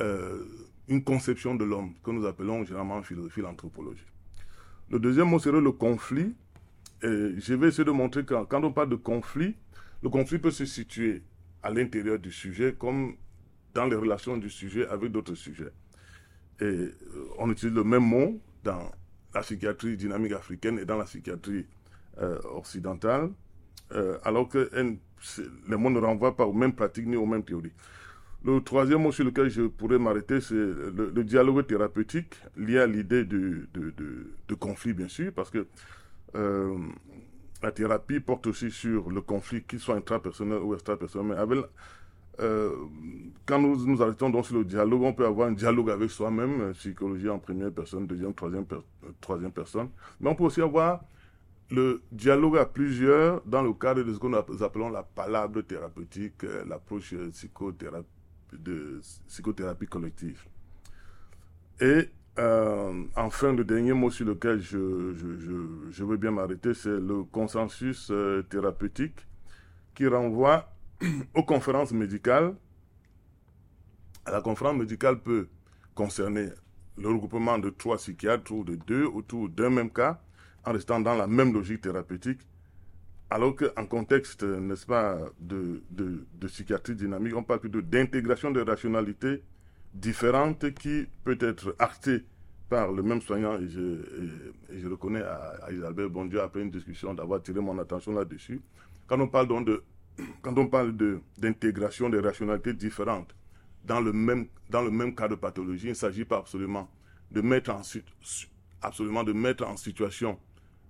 euh, 0.00 0.44
une 0.88 1.02
conception 1.04 1.54
de 1.54 1.64
l'homme, 1.64 1.94
que 2.04 2.10
nous 2.10 2.24
appelons 2.26 2.64
généralement 2.64 2.96
en 2.96 3.02
philosophie 3.02 3.40
l'anthropologie. 3.42 4.06
Le 4.90 4.98
deuxième 4.98 5.28
mot 5.28 5.38
serait 5.38 5.60
le 5.60 5.72
conflit. 5.72 6.34
Je 7.02 7.54
vais 7.54 7.68
essayer 7.68 7.84
de 7.84 7.90
montrer 7.90 8.24
que 8.24 8.34
quand 8.44 8.62
on 8.64 8.72
parle 8.72 8.88
de 8.90 8.96
conflit, 8.96 9.54
le 10.02 10.08
conflit 10.08 10.38
peut 10.38 10.50
se 10.50 10.64
situer 10.64 11.22
à 11.62 11.70
l'intérieur 11.70 12.18
du 12.18 12.32
sujet 12.32 12.74
comme 12.78 13.16
dans 13.74 13.86
les 13.86 13.96
relations 13.96 14.36
du 14.36 14.50
sujet 14.50 14.86
avec 14.88 15.12
d'autres 15.12 15.34
sujets. 15.34 15.72
Et 16.60 16.64
euh, 16.64 16.94
on 17.38 17.50
utilise 17.50 17.74
le 17.74 17.84
même 17.84 18.04
mot 18.04 18.40
dans 18.64 18.90
la 19.34 19.40
psychiatrie 19.42 19.96
dynamique 19.96 20.32
africaine 20.32 20.78
et 20.78 20.84
dans 20.84 20.96
la 20.98 21.04
psychiatrie 21.04 21.66
occidentale, 22.20 23.30
euh, 23.92 24.18
alors 24.24 24.48
que 24.48 24.70
les 25.68 25.76
mots 25.76 25.90
ne 25.90 25.98
renvoient 25.98 26.36
pas 26.36 26.46
aux 26.46 26.52
mêmes 26.52 26.72
pratiques 26.72 27.06
ni 27.06 27.16
aux 27.16 27.26
mêmes 27.26 27.44
théories. 27.44 27.72
Le 28.44 28.60
troisième 28.60 29.02
mot 29.02 29.12
sur 29.12 29.24
lequel 29.24 29.50
je 29.50 29.62
pourrais 29.62 29.98
m'arrêter, 29.98 30.40
c'est 30.40 30.54
le, 30.54 31.22
dialogue 31.24 31.66
thérapeutique 31.66 32.36
lié 32.56 32.78
à 32.78 32.86
l'idée 32.86 33.24
de, 33.24 33.68
conflit, 34.58 34.94
bien 34.94 35.08
sûr, 35.08 35.32
parce 35.32 35.50
que 35.50 35.66
euh, 36.36 36.78
la 37.62 37.70
thérapie 37.72 38.20
porte 38.20 38.46
aussi 38.46 38.70
sur 38.70 39.10
le 39.10 39.20
conflit, 39.20 39.62
qu'il 39.62 39.78
soit 39.78 39.96
intrapersonnel 39.96 40.58
ou 40.62 40.72
extrapersonnel. 40.72 41.36
Mais 41.48 41.56
euh, 42.40 42.70
quand 43.44 43.58
nous 43.58 43.84
nous 43.84 44.00
arrêtons 44.02 44.30
donc 44.30 44.46
sur 44.46 44.56
le 44.56 44.64
dialogue, 44.64 45.02
on 45.02 45.12
peut 45.12 45.26
avoir 45.26 45.48
un 45.48 45.52
dialogue 45.52 45.90
avec 45.90 46.10
soi-même, 46.10 46.72
psychologie 46.72 47.28
en 47.28 47.38
première 47.38 47.70
personne, 47.70 48.06
deuxième, 48.06 48.32
troisième 48.32 49.52
personne. 49.52 49.90
Mais 50.18 50.30
on 50.30 50.34
peut 50.34 50.44
aussi 50.44 50.62
avoir 50.62 51.02
le 51.70 52.02
dialogue 52.10 52.58
à 52.58 52.66
plusieurs 52.66 53.42
dans 53.46 53.62
le 53.62 53.72
cadre 53.72 54.02
de 54.02 54.12
ce 54.12 54.18
que 54.18 54.26
nous 54.26 54.62
appelons 54.62 54.90
la 54.90 55.02
palabre 55.02 55.62
thérapeutique, 55.62 56.44
euh, 56.44 56.64
l'approche 56.68 57.14
psychothérapie, 57.30 58.08
de 58.52 59.00
psychothérapie 59.28 59.86
collective. 59.86 60.44
Et 61.80 62.08
euh, 62.38 63.04
enfin, 63.16 63.52
le 63.52 63.64
dernier 63.64 63.92
mot 63.92 64.10
sur 64.10 64.26
lequel 64.26 64.60
je, 64.60 65.14
je, 65.90 66.04
veux 66.04 66.16
bien 66.16 66.30
m'arrêter, 66.30 66.74
c'est 66.74 66.88
le 66.88 67.24
consensus 67.24 68.08
euh, 68.10 68.42
thérapeutique 68.42 69.26
qui 69.94 70.06
renvoie 70.06 70.72
aux 71.34 71.42
conférences 71.42 71.92
médicales. 71.92 72.54
La 74.26 74.40
conférence 74.40 74.76
médicale 74.76 75.20
peut 75.20 75.48
concerner 75.94 76.48
le 76.98 77.08
regroupement 77.08 77.58
de 77.58 77.70
trois 77.70 77.96
psychiatres 77.96 78.52
ou 78.52 78.64
de 78.64 78.76
deux 78.76 79.04
autour 79.04 79.48
d'un 79.48 79.70
même 79.70 79.90
cas, 79.90 80.20
en 80.64 80.72
restant 80.72 81.00
dans 81.00 81.14
la 81.14 81.26
même 81.26 81.52
logique 81.52 81.82
thérapeutique, 81.82 82.40
alors 83.30 83.54
qu'en 83.54 83.86
contexte, 83.86 84.42
n'est-ce 84.42 84.86
pas, 84.86 85.18
de, 85.38 85.82
de, 85.90 86.46
psychiatrie 86.48 86.96
dynamique, 86.96 87.36
on 87.36 87.44
parle 87.44 87.60
plutôt 87.60 87.80
d'intégration 87.80 88.50
de 88.50 88.60
rationalités 88.60 89.42
différente 89.94 90.72
qui 90.74 91.06
peut 91.24 91.38
être 91.40 91.74
actée 91.78 92.24
par 92.68 92.92
le 92.92 93.02
même 93.02 93.20
soignant, 93.20 93.58
et 93.58 93.68
je, 93.68 93.80
et 94.72 94.80
je 94.80 94.88
reconnais 94.88 95.22
à, 95.22 95.56
à 95.64 95.72
Isabelle 95.72 96.08
Bondieu, 96.08 96.40
après 96.40 96.60
une 96.62 96.70
discussion, 96.70 97.14
d'avoir 97.14 97.42
tiré 97.42 97.60
mon 97.60 97.78
attention 97.78 98.12
là-dessus. 98.12 98.60
Quand 99.06 99.20
on 99.20 99.26
parle 99.28 99.48
donc 99.48 99.66
de, 99.66 99.82
quand 100.42 100.56
on 100.56 100.66
parle 100.68 100.96
d'intégration 101.38 102.08
de, 102.08 102.20
des 102.20 102.26
rationalités 102.26 102.74
différentes 102.74 103.34
dans 103.84 104.00
le 104.00 104.12
même, 104.12 104.46
dans 104.68 104.82
le 104.82 104.90
même 104.90 105.14
cas 105.14 105.28
de 105.28 105.34
pathologie, 105.34 105.86
il 105.86 105.90
ne 105.90 105.94
s'agit 105.94 106.24
pas 106.24 106.38
absolument 106.38 106.88
de 107.30 107.40
mettre 107.40 107.70
en, 107.70 107.82
absolument 108.82 109.24
de 109.24 109.32
mettre 109.32 109.66
en 109.66 109.76
situation 109.76 110.38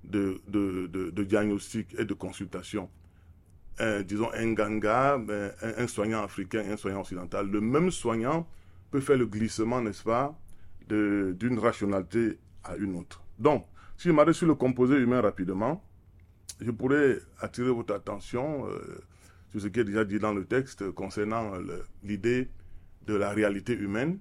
de, 0.05 1.23
diagnostic 1.23 1.95
et 1.99 2.05
de 2.05 2.15
consultation 2.15 2.89
disons 4.05 4.31
un 4.35 4.53
ganga, 4.53 5.15
un, 5.15 5.51
un 5.63 5.87
soignant 5.87 6.23
africain, 6.23 6.63
un 6.71 6.77
soignant 6.77 7.01
occidental. 7.01 7.51
Le 7.51 7.63
même 7.63 7.91
soignant 7.91 8.47
peut 8.91 9.01
faire 9.01 9.17
le 9.17 9.27
glissement, 9.27 9.81
n'est-ce 9.81 10.03
pas, 10.03 10.39
d'une 10.89 11.59
rationalité 11.59 12.39
à 12.65 12.77
une 12.77 12.97
autre. 12.97 13.23
Donc, 13.39 13.65
si 13.97 14.09
je 14.09 14.13
m'arrête 14.13 14.35
sur 14.35 14.47
le 14.47 14.55
composé 14.55 14.97
humain 14.97 15.21
rapidement, 15.21 15.83
je 16.61 16.71
pourrais 16.71 17.19
attirer 17.39 17.71
votre 17.71 17.95
attention 17.95 18.67
euh, 18.67 19.01
sur 19.51 19.61
ce 19.61 19.69
qui 19.69 19.81
est 19.81 19.85
déjà 19.85 20.05
dit 20.05 20.19
dans 20.19 20.35
le 20.35 20.45
texte 20.45 20.91
concernant 20.91 21.53
l'idée 22.03 22.51
de 23.07 23.15
la 23.15 23.31
réalité 23.31 23.75
humaine. 23.75 24.19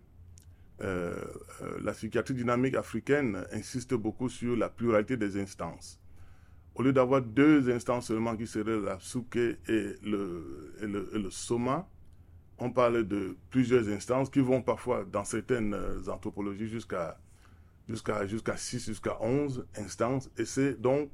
Euh, 0.82 1.14
euh, 1.62 1.78
la 1.84 1.92
psychiatrie 1.92 2.34
dynamique 2.34 2.76
africaine 2.76 3.46
insiste 3.52 3.94
beaucoup 3.94 4.30
sur 4.30 4.56
la 4.56 4.70
pluralité 4.70 5.18
des 5.18 5.40
instances. 5.40 6.00
Au 6.76 6.84
lieu 6.84 6.94
d'avoir 6.94 7.22
deux 7.22 7.70
instances 7.70 8.08
seulement 8.08 8.38
qui 8.38 8.48
seraient 8.48 8.80
la 8.80 8.98
souke 9.00 9.36
et 9.36 9.58
le, 9.68 10.74
et 10.82 11.28
soma, 11.32 11.90
on 12.60 12.72
parle 12.72 13.06
de 13.06 13.36
plusieurs 13.50 13.90
instances 13.90 14.30
qui 14.30 14.40
vont 14.40 14.62
parfois, 14.62 15.04
dans 15.04 15.26
certaines 15.26 15.76
anthropologies, 16.08 16.68
jusqu'à 16.68 17.20
jusqu'à 17.90 18.26
jusqu'à 18.28 18.56
6, 18.56 18.86
jusqu'à 18.86 19.22
11 19.22 19.66
instances. 19.78 20.30
Et 20.38 20.46
c'est 20.46 20.80
donc 20.80 21.10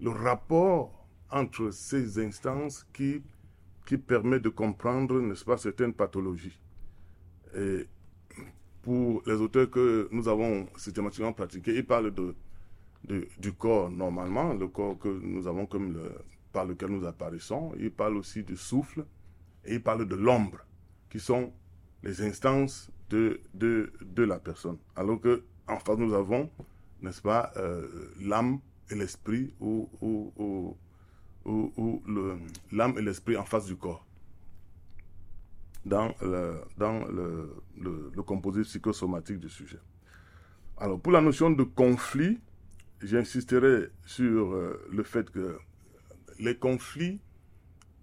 le 0.00 0.10
rapport 0.10 1.06
entre 1.30 1.70
ces 1.70 2.18
instances 2.24 2.86
qui, 2.92 3.22
qui 3.86 3.98
permet 3.98 4.40
de 4.40 4.48
comprendre, 4.48 5.20
n'est-ce 5.20 5.44
pas, 5.44 5.56
certaines 5.56 5.94
pathologies. 5.94 6.58
Et 7.56 7.86
pour 8.84 9.22
les 9.26 9.34
auteurs 9.34 9.70
que 9.70 10.08
nous 10.12 10.28
avons 10.28 10.66
systématiquement 10.76 11.32
pratiqués, 11.32 11.74
ils 11.74 11.86
parlent 11.86 12.12
de, 12.12 12.34
du 13.38 13.52
corps 13.52 13.90
normalement, 13.90 14.52
le 14.52 14.68
corps 14.68 14.98
que 14.98 15.08
nous 15.08 15.46
avons 15.46 15.64
comme 15.66 15.98
par 16.52 16.66
lequel 16.66 16.90
nous 16.90 17.06
apparaissons. 17.06 17.72
Ils 17.78 17.90
parlent 17.90 18.18
aussi 18.18 18.42
du 18.42 18.56
souffle 18.56 19.04
et 19.64 19.74
ils 19.74 19.82
parlent 19.82 20.06
de 20.06 20.14
l'ombre, 20.14 20.58
qui 21.10 21.18
sont 21.18 21.52
les 22.02 22.20
instances 22.22 22.90
de, 23.08 23.40
de, 23.54 23.90
de 24.02 24.22
la 24.22 24.38
personne. 24.38 24.76
Alors 24.96 25.20
que 25.20 25.42
en 25.66 25.78
face, 25.78 25.96
nous 25.98 26.12
avons, 26.12 26.50
n'est-ce 27.00 27.22
pas, 27.22 27.52
euh, 27.56 27.86
l'âme 28.20 28.60
et 28.90 28.94
l'esprit 28.94 29.54
ou, 29.60 29.88
ou, 30.02 30.76
ou, 31.46 32.02
l'âme 32.70 32.98
et 32.98 33.02
l'esprit 33.02 33.36
en 33.36 33.44
face 33.44 33.64
du 33.66 33.76
corps 33.76 34.04
dans, 35.84 36.14
le, 36.22 36.54
dans 36.78 37.04
le, 37.06 37.62
le, 37.78 38.22
composé 38.22 38.62
psychosomatique 38.62 39.38
du 39.38 39.48
sujet. 39.48 39.78
Alors, 40.78 41.00
pour 41.00 41.12
la 41.12 41.20
notion 41.20 41.50
de 41.50 41.62
conflit, 41.62 42.40
j'insisterai 43.02 43.88
sur 44.06 44.52
euh, 44.54 44.82
le 44.90 45.02
fait 45.02 45.30
que 45.30 45.58
les 46.38 46.56
conflits 46.56 47.20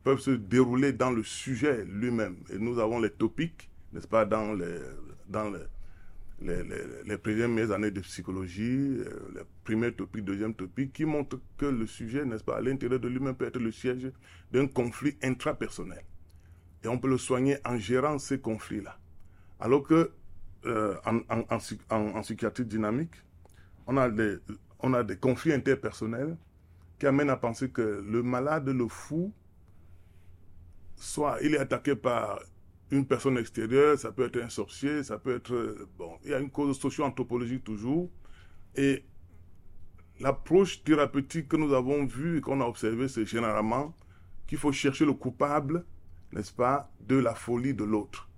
peuvent 0.03 0.19
se 0.19 0.31
dérouler 0.31 0.93
dans 0.93 1.11
le 1.11 1.23
sujet 1.23 1.83
lui-même. 1.85 2.37
Et 2.51 2.57
nous 2.57 2.79
avons 2.79 2.99
les 2.99 3.09
topiques, 3.09 3.69
n'est-ce 3.93 4.07
pas, 4.07 4.25
dans 4.25 4.53
les, 4.53 4.77
dans 5.27 5.49
les, 5.49 6.63
les, 7.05 7.17
premières 7.17 7.71
années 7.71 7.91
de 7.91 7.99
psychologie, 8.01 8.97
euh, 8.99 9.31
les 9.35 9.41
premiers 9.63 9.91
topiques, 9.91 10.25
deuxième 10.25 10.53
topique, 10.53 10.93
qui 10.93 11.05
montrent 11.05 11.39
que 11.57 11.65
le 11.65 11.85
sujet, 11.85 12.25
n'est-ce 12.25 12.43
pas, 12.43 12.57
à 12.57 12.61
l'intérieur 12.61 12.99
de 12.99 13.07
lui-même 13.07 13.35
peut 13.35 13.45
être 13.45 13.59
le 13.59 13.71
siège 13.71 14.11
d'un 14.51 14.67
conflit 14.67 15.17
intrapersonnel. 15.21 16.03
Et 16.83 16.87
on 16.87 16.97
peut 16.97 17.09
le 17.09 17.17
soigner 17.17 17.57
en 17.65 17.77
gérant 17.77 18.17
ces 18.17 18.39
conflits-là. 18.39 18.97
Alors 19.59 19.83
que 19.83 20.11
euh, 20.65 20.95
en, 21.05 21.19
en, 21.29 21.57
en, 21.89 22.21
psychiatrie 22.21 22.65
dynamique, 22.65 23.15
on 23.87 23.97
a, 23.97 24.09
des, 24.09 24.37
on 24.79 24.93
a 24.93 25.03
des 25.03 25.17
conflits 25.17 25.53
interpersonnels 25.53 26.37
qui 26.99 27.07
amènent 27.07 27.29
à 27.29 27.37
penser 27.37 27.69
que 27.69 28.03
le 28.07 28.23
malade, 28.23 28.69
le 28.69 28.87
fou, 28.87 29.33
soit 30.95 31.37
il 31.41 31.55
est 31.55 31.59
attaqué 31.59 31.95
par 31.95 32.39
une 32.91 33.05
personne 33.05 33.37
extérieure, 33.37 33.97
ça 33.97 34.11
peut 34.11 34.25
être 34.25 34.41
un 34.41 34.49
sorcier, 34.49 35.03
ça 35.03 35.17
peut 35.17 35.35
être... 35.35 35.87
Bon, 35.97 36.17
il 36.23 36.31
y 36.31 36.33
a 36.33 36.39
une 36.39 36.51
cause 36.51 36.77
socio-anthropologique 36.79 37.63
toujours. 37.63 38.09
Et 38.75 39.05
l'approche 40.19 40.83
thérapeutique 40.83 41.47
que 41.47 41.57
nous 41.57 41.73
avons 41.73 42.05
vue 42.05 42.37
et 42.37 42.41
qu'on 42.41 42.61
a 42.61 42.65
observée, 42.65 43.07
c'est 43.07 43.25
généralement 43.25 43.95
qu'il 44.45 44.57
faut 44.57 44.71
chercher 44.71 45.05
le 45.05 45.13
coupable, 45.13 45.85
n'est-ce 46.33 46.53
pas, 46.53 46.89
de 47.07 47.17
la 47.17 47.35
folie 47.35 47.73
de 47.73 47.83
l'autre. 47.83 48.29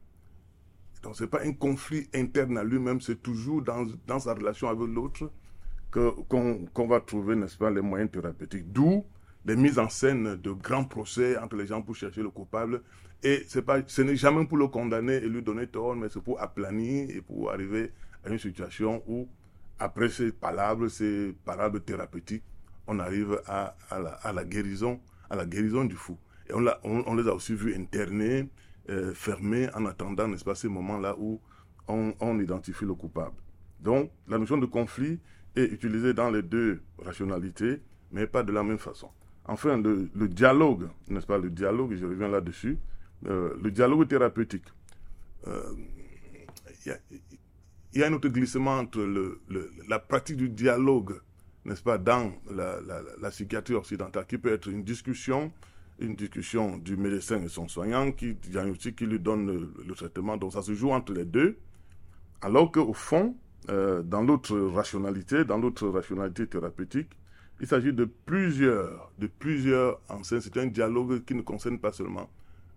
Donc 1.02 1.16
ce 1.16 1.24
n'est 1.24 1.30
pas 1.30 1.44
un 1.44 1.54
conflit 1.54 2.08
interne 2.14 2.58
à 2.58 2.64
lui-même, 2.64 3.02
c'est 3.02 3.22
toujours 3.22 3.62
dans, 3.62 3.86
dans, 4.08 4.20
sa 4.20 4.34
relation 4.34 4.70
avec 4.70 4.88
l'autre 4.88 5.32
qu'on 5.92 6.88
va 6.88 7.02
trouver, 7.02 7.36
n'est-ce 7.36 7.58
pas, 7.58 7.70
les 7.70 7.82
moyens 7.82 8.10
thérapeutiques. 8.12 8.72
D'où 8.72 9.06
les 9.46 9.56
mises 9.56 9.78
en 9.78 9.90
scène 9.90 10.36
de 10.38 10.52
grands 10.52 10.86
procès 10.86 11.38
entre 11.38 11.56
les 11.58 11.68
gens 11.68 11.82
pour 11.82 11.96
chercher 11.96 12.24
le 12.24 12.30
coupable 12.30 12.82
et 13.24 13.46
pas, 13.66 13.80
ce 13.88 14.02
n'est 14.02 14.18
jamais 14.18 14.46
pour 14.46 14.58
le 14.58 14.68
condamner 14.68 15.16
et 15.16 15.30
lui 15.30 15.42
donner 15.42 15.68
tort, 15.68 15.96
mais 15.96 16.10
c'est 16.10 16.22
pour 16.22 16.42
aplanir 16.42 17.10
et 17.10 17.22
pour 17.22 17.52
arriver 17.52 17.94
à 18.26 18.30
une 18.30 18.38
situation 18.38 19.02
où, 19.08 19.30
après 19.80 20.10
ces 20.10 20.34
palabres, 20.34 20.90
ces 20.90 21.34
palabres 21.46 21.80
thérapeutiques, 21.80 22.44
on 22.86 23.00
arrive 23.00 23.42
à, 23.46 23.78
à, 23.90 24.34
la, 24.34 24.44
guérison, 24.44 25.00
à 25.30 25.38
la 25.38 25.46
guérison 25.46 25.86
du 25.86 25.96
fou. 25.96 26.18
On, 26.52 27.16
les 27.16 27.28
a 27.28 27.34
aussi 27.34 27.54
vus 27.56 27.76
internés, 27.76 28.50
euh, 28.90 29.14
fermés, 29.14 29.70
en 29.74 29.86
attendant, 29.86 30.28
n'est-ce 30.28 30.44
pas, 30.44 30.56
ces 30.56 30.68
moments-là 30.68 31.16
où 31.18 31.40
on, 31.88 32.40
identifie 32.40 32.86
le 32.86 32.94
coupable. 32.94 33.36
Donc, 33.80 34.12
la 34.28 34.38
notion 34.38 34.58
de 34.58 34.66
conflit 34.66 35.20
est 35.56 35.66
utilisée 35.66 36.14
dans 36.14 36.30
les 36.30 36.42
deux 36.42 36.82
rationalités, 37.00 37.82
mais 38.12 38.28
pas 38.28 38.44
de 38.44 38.52
la 38.52 38.64
même 38.64 38.78
façon. 38.78 39.10
Enfin, 39.46 39.78
le, 39.78 40.28
dialogue, 40.28 40.90
n'est-ce 41.10 41.26
pas, 41.26 41.38
le 41.38 41.50
dialogue, 41.50 41.96
je 41.96 42.06
reviens 42.06 42.30
là-dessus, 42.30 42.78
euh, 43.28 43.56
le 43.62 43.72
dialogue 43.72 44.08
thérapeutique. 44.08 44.66
Euh, 45.48 45.62
il 46.86 48.00
y, 48.00 48.04
a 48.04 48.08
un 48.08 48.14
autre 48.14 48.28
glissement 48.30 48.80
entre 48.80 49.06
la 49.88 50.00
pratique 50.00 50.38
du 50.38 50.50
dialogue, 50.50 51.20
n'est-ce 51.66 51.84
pas, 51.84 51.98
dans 51.98 52.34
la, 52.52 52.80
la, 53.22 53.30
psychiatrie 53.30 53.76
occidentale, 53.76 54.26
qui 54.26 54.38
peut 54.38 54.52
être 54.52 54.68
une 54.68 54.84
discussion, 54.84 55.52
une 56.00 56.16
discussion 56.16 56.78
du 56.78 56.98
médecin 56.98 57.42
et 57.42 57.48
son 57.48 57.68
soignant, 57.68 58.12
qui 58.12 58.36
diagnostique, 58.36 58.98
qui 58.98 59.06
lui 59.06 59.20
donne 59.20 59.70
le, 59.86 59.96
traitement. 59.96 60.38
Donc 60.38 60.54
ça 60.54 60.62
se 60.62 60.74
joue 60.74 60.92
entre 60.92 61.14
les 61.14 61.26
deux. 61.26 61.58
Alors 62.42 62.72
qu'au 62.72 62.94
fond, 62.94 63.36
euh, 63.70 64.02
dans 64.02 64.22
l'autre 64.22 64.58
rationalité, 64.58 65.46
dans 65.46 65.58
l'autre 65.58 65.88
rationalité 65.88 66.48
thérapeutique, 66.48 67.10
il 67.62 67.68
s'agit 67.68 67.94
de 67.94 68.06
plusieurs, 68.06 69.12
de 69.20 69.28
plusieurs. 69.28 70.02
C'est 70.24 70.58
un 70.58 70.66
dialogue 70.66 71.24
qui 71.24 71.36
ne 71.36 71.42
concerne 71.42 71.80
pas 71.80 71.92
seulement 71.94 72.30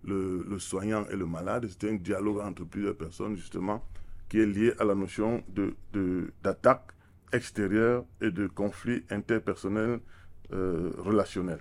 le, 0.05 0.59
soignant 0.59 1.06
et 1.10 1.16
le 1.16 1.26
malade. 1.26 1.66
C'est 1.68 1.90
un 1.90 1.94
dialogue 1.94 2.38
entre 2.40 2.64
plusieurs 2.64 2.97
personnes, 2.97 3.36
justement, 3.36 3.82
qui 4.28 4.38
est 4.38 4.47
lié 4.47 4.72
à 4.78 4.84
la 4.84 4.94
notion 4.94 5.43
d'attaque 6.43 6.86
de, 7.32 7.36
extérieure 7.36 8.05
et 8.20 8.30
de 8.30 8.47
conflit 8.47 9.02
interpersonnel 9.10 10.01
euh, 10.52 10.93
relationnel. 10.98 11.59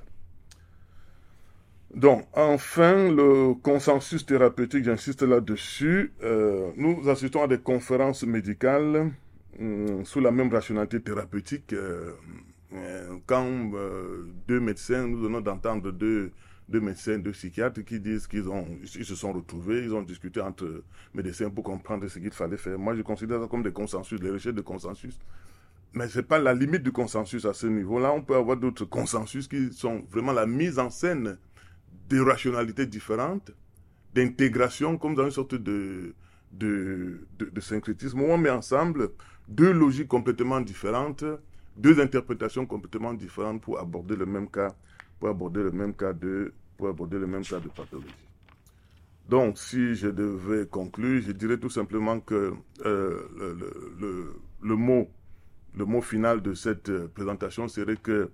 Donc, 1.96 2.28
enfin, 2.34 3.10
le 3.10 3.54
consensus 3.54 4.26
thérapeutique, 4.26 4.84
j'insiste 4.84 5.22
là-dessus. 5.24 6.12
Euh, 6.24 6.72
nous 6.76 7.10
assistons 7.10 7.44
à 7.44 7.48
des 7.48 7.58
conférences 7.58 8.24
médicales 8.24 9.14
hum, 9.58 10.04
sous 10.04 10.20
la 10.20 10.32
même 10.32 10.52
rationalité 10.52 11.00
thérapeutique. 11.02 11.72
Euh, 11.72 12.12
quand 13.26 13.72
deux 14.48 14.60
médecins, 14.60 15.08
nous 15.08 15.18
venons 15.18 15.40
d'entendre 15.40 15.92
deux 15.92 16.32
de 16.68 16.80
médecins, 16.80 17.18
de 17.20 17.32
psychiatres 17.32 17.82
qui 17.86 18.00
disent 18.02 18.28
qu'ils 18.28 18.50
ont, 18.50 18.66
ils 18.82 19.06
se 19.06 19.16
sont 19.16 19.32
retrouvés, 19.32 19.84
ils 19.84 19.94
ont 19.94 20.02
discuté 20.02 20.42
entre 20.42 20.84
médecins 21.14 21.50
pour 21.50 21.64
comprendre 21.64 22.08
ce 22.08 22.20
qu'il 22.20 22.32
fallait 22.32 22.58
faire. 22.58 22.78
Moi, 22.78 22.96
je 22.96 23.04
considère 23.04 23.40
ça 23.42 23.48
comme 23.48 23.64
des 23.64 23.72
consensus, 23.72 24.20
des 24.20 24.32
recherches 24.32 24.56
de 24.56 24.62
consensus. 24.62 25.18
Mais 25.94 26.10
ce 26.10 26.18
n'est 26.18 26.26
pas 26.26 26.40
la 26.40 26.54
limite 26.54 26.84
du 26.84 26.92
consensus 26.92 27.46
à 27.46 27.54
ce 27.54 27.68
niveau-là. 27.68 28.12
On 28.12 28.22
peut 28.22 28.36
avoir 28.36 28.58
d'autres 28.58 28.84
consensus 28.84 29.48
qui 29.48 29.72
sont 29.72 30.04
vraiment 30.10 30.34
la 30.34 30.46
mise 30.46 30.78
en 30.80 30.90
scène 30.90 31.38
de 32.10 32.20
rationalités 32.20 32.86
différentes, 32.86 33.52
d'intégration, 34.14 34.98
comme 34.98 35.16
dans 35.16 35.26
une 35.26 35.32
sorte 35.32 35.56
de, 35.56 36.14
de, 36.52 37.28
de, 37.38 37.46
de 37.50 37.62
syncrétisme, 37.62 38.22
où 38.22 38.26
on 38.26 38.38
met 38.38 38.50
ensemble 38.50 39.12
deux 39.48 39.72
logiques 39.72 40.08
complètement 40.08 40.62
différentes, 40.62 41.24
deux 41.78 42.00
interprétations 42.00 42.66
complètement 42.66 43.14
différentes 43.14 43.62
pour 43.62 43.80
aborder 43.80 44.16
le 44.16 44.26
même 44.26 44.50
cas 44.50 44.74
pour 45.20 45.30
aborder 45.30 45.64
le 45.64 45.72
même 45.72 45.94
cas 45.94 46.14
de, 46.14 46.54
pour 46.78 46.88
aborder 46.88 47.18
le 47.18 47.28
même 47.28 47.44
cas 47.44 47.60
de 47.60 47.70
pathologie. 47.70 48.14
Donc, 49.28 49.58
si 49.58 49.96
je 49.96 50.08
devais 50.08 50.68
conclure, 50.68 51.22
je 51.22 51.32
dirais 51.32 51.58
tout 51.58 51.70
simplement 51.70 52.20
que 52.20 52.54
euh, 52.86 53.28
le, 53.38 53.98
le, 54.00 54.36
le, 54.62 54.76
mot, 54.76 55.10
le 55.76 55.86
mot 55.86 56.02
final 56.02 56.42
de 56.42 56.54
cette 56.54 56.90
euh, 56.90 57.08
présentation 57.08 57.68
serait 57.68 57.98
que 57.98 58.30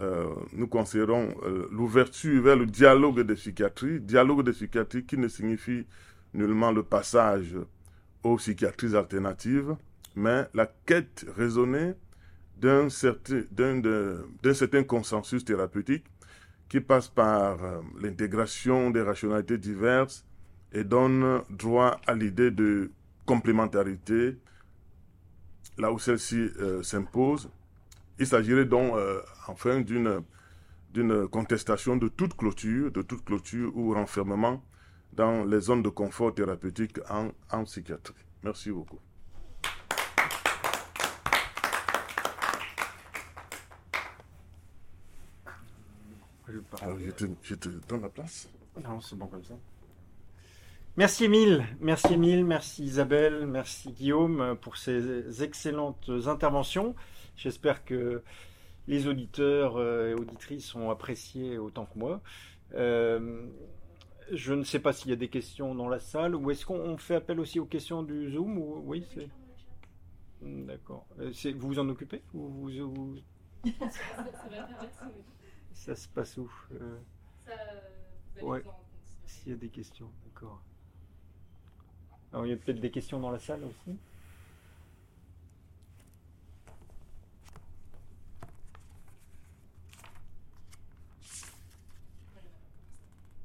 euh, 0.00 0.26
nous 0.52 0.68
considérons 0.68 1.34
l'ouverture 1.70 2.42
vers 2.42 2.56
le 2.56 2.66
dialogue 2.66 3.20
de 3.22 3.34
psychiatrie, 3.34 4.00
dialogue 4.00 4.44
de 4.44 4.52
psychiatrie 4.52 5.04
qui 5.04 5.18
ne 5.18 5.28
signifie 5.28 5.86
nullement 6.34 6.70
le 6.70 6.82
passage 6.82 7.56
aux 8.22 8.36
psychiatries 8.36 8.94
alternatives, 8.94 9.76
mais 10.14 10.46
la 10.54 10.66
quête 10.66 11.26
raisonnée 11.36 11.94
d'un 12.60 12.88
certain, 12.88 13.42
certain, 14.52 14.82
consensus 14.82 15.44
thérapeutique 15.44 16.04
qui 16.68 16.80
passe 16.80 17.08
par 17.08 17.64
euh, 17.64 17.80
l'intégration 18.00 18.90
des 18.90 19.02
rationalités 19.02 19.58
diverses 19.58 20.26
et 20.72 20.84
donne 20.84 21.40
droit 21.48 22.00
à 22.06 22.14
l'idée 22.14 22.50
de 22.50 22.90
complémentarité 23.24 24.36
là 25.78 25.92
où 25.92 25.98
celle-ci 25.98 26.50
euh, 26.60 26.82
s'impose. 26.82 27.48
Il 28.18 28.26
s'agirait 28.26 28.64
donc 28.64 28.94
euh, 28.94 29.20
enfin 29.46 29.80
d'une 29.80 30.22
d'une 30.92 31.28
contestation 31.28 31.96
de 31.96 32.08
toute 32.08 32.34
clôture, 32.34 32.90
de 32.90 33.02
toute 33.02 33.24
clôture 33.24 33.76
ou 33.76 33.92
renfermement 33.92 34.62
dans 35.12 35.44
les 35.44 35.60
zones 35.60 35.82
de 35.82 35.90
confort 35.90 36.34
thérapeutique 36.34 36.98
en, 37.10 37.30
en 37.50 37.64
psychiatrie. 37.64 38.14
Merci 38.42 38.70
beaucoup. 38.70 38.98
Je 46.48 47.54
te, 47.54 47.68
donne 47.88 48.02
la 48.02 48.08
place. 48.08 48.48
Non, 48.82 49.00
c'est 49.00 49.16
bon 49.16 49.26
comme 49.26 49.44
ça. 49.44 49.54
Merci 50.96 51.26
Émile, 51.26 51.64
merci 51.80 52.14
Émile, 52.14 52.44
merci 52.44 52.84
Isabelle, 52.84 53.46
merci 53.46 53.92
Guillaume 53.92 54.56
pour 54.60 54.76
ces 54.76 55.42
excellentes 55.44 56.10
interventions. 56.26 56.96
J'espère 57.38 57.84
que 57.84 58.22
les 58.88 59.06
auditeurs 59.06 59.80
et 59.80 60.12
auditrices 60.12 60.74
ont 60.74 60.90
apprécié 60.90 61.56
autant 61.56 61.86
que 61.86 61.98
moi. 61.98 62.20
Euh, 62.74 63.46
je 64.32 64.52
ne 64.52 64.64
sais 64.64 64.80
pas 64.80 64.92
s'il 64.92 65.10
y 65.10 65.12
a 65.14 65.16
des 65.16 65.28
questions 65.28 65.74
dans 65.74 65.88
la 65.88 66.00
salle 66.00 66.34
ou 66.34 66.50
est-ce 66.50 66.66
qu'on 66.66 66.96
fait 66.98 67.14
appel 67.14 67.38
aussi 67.38 67.60
aux 67.60 67.64
questions 67.64 68.02
du 68.02 68.30
Zoom 68.32 68.58
ou... 68.58 68.82
Oui, 68.84 69.06
c'est. 69.14 69.28
D'accord. 70.42 71.06
Euh, 71.20 71.32
vous 71.56 71.68
vous 71.68 71.78
en 71.78 71.88
occupez 71.88 72.22
ou 72.34 72.48
vous, 72.48 73.16
Ça 75.72 75.94
se 75.94 76.08
passe 76.08 76.36
où 76.36 76.50
euh... 76.72 76.98
Ouais. 78.42 78.62
S'il 79.26 79.52
y 79.52 79.54
a 79.54 79.58
des 79.58 79.68
questions, 79.68 80.10
d'accord. 80.24 80.60
Il 82.44 82.50
y 82.50 82.52
a 82.52 82.56
peut-être 82.56 82.80
des 82.80 82.90
questions 82.90 83.20
dans 83.20 83.30
la 83.30 83.38
salle 83.38 83.62
aussi? 83.64 83.96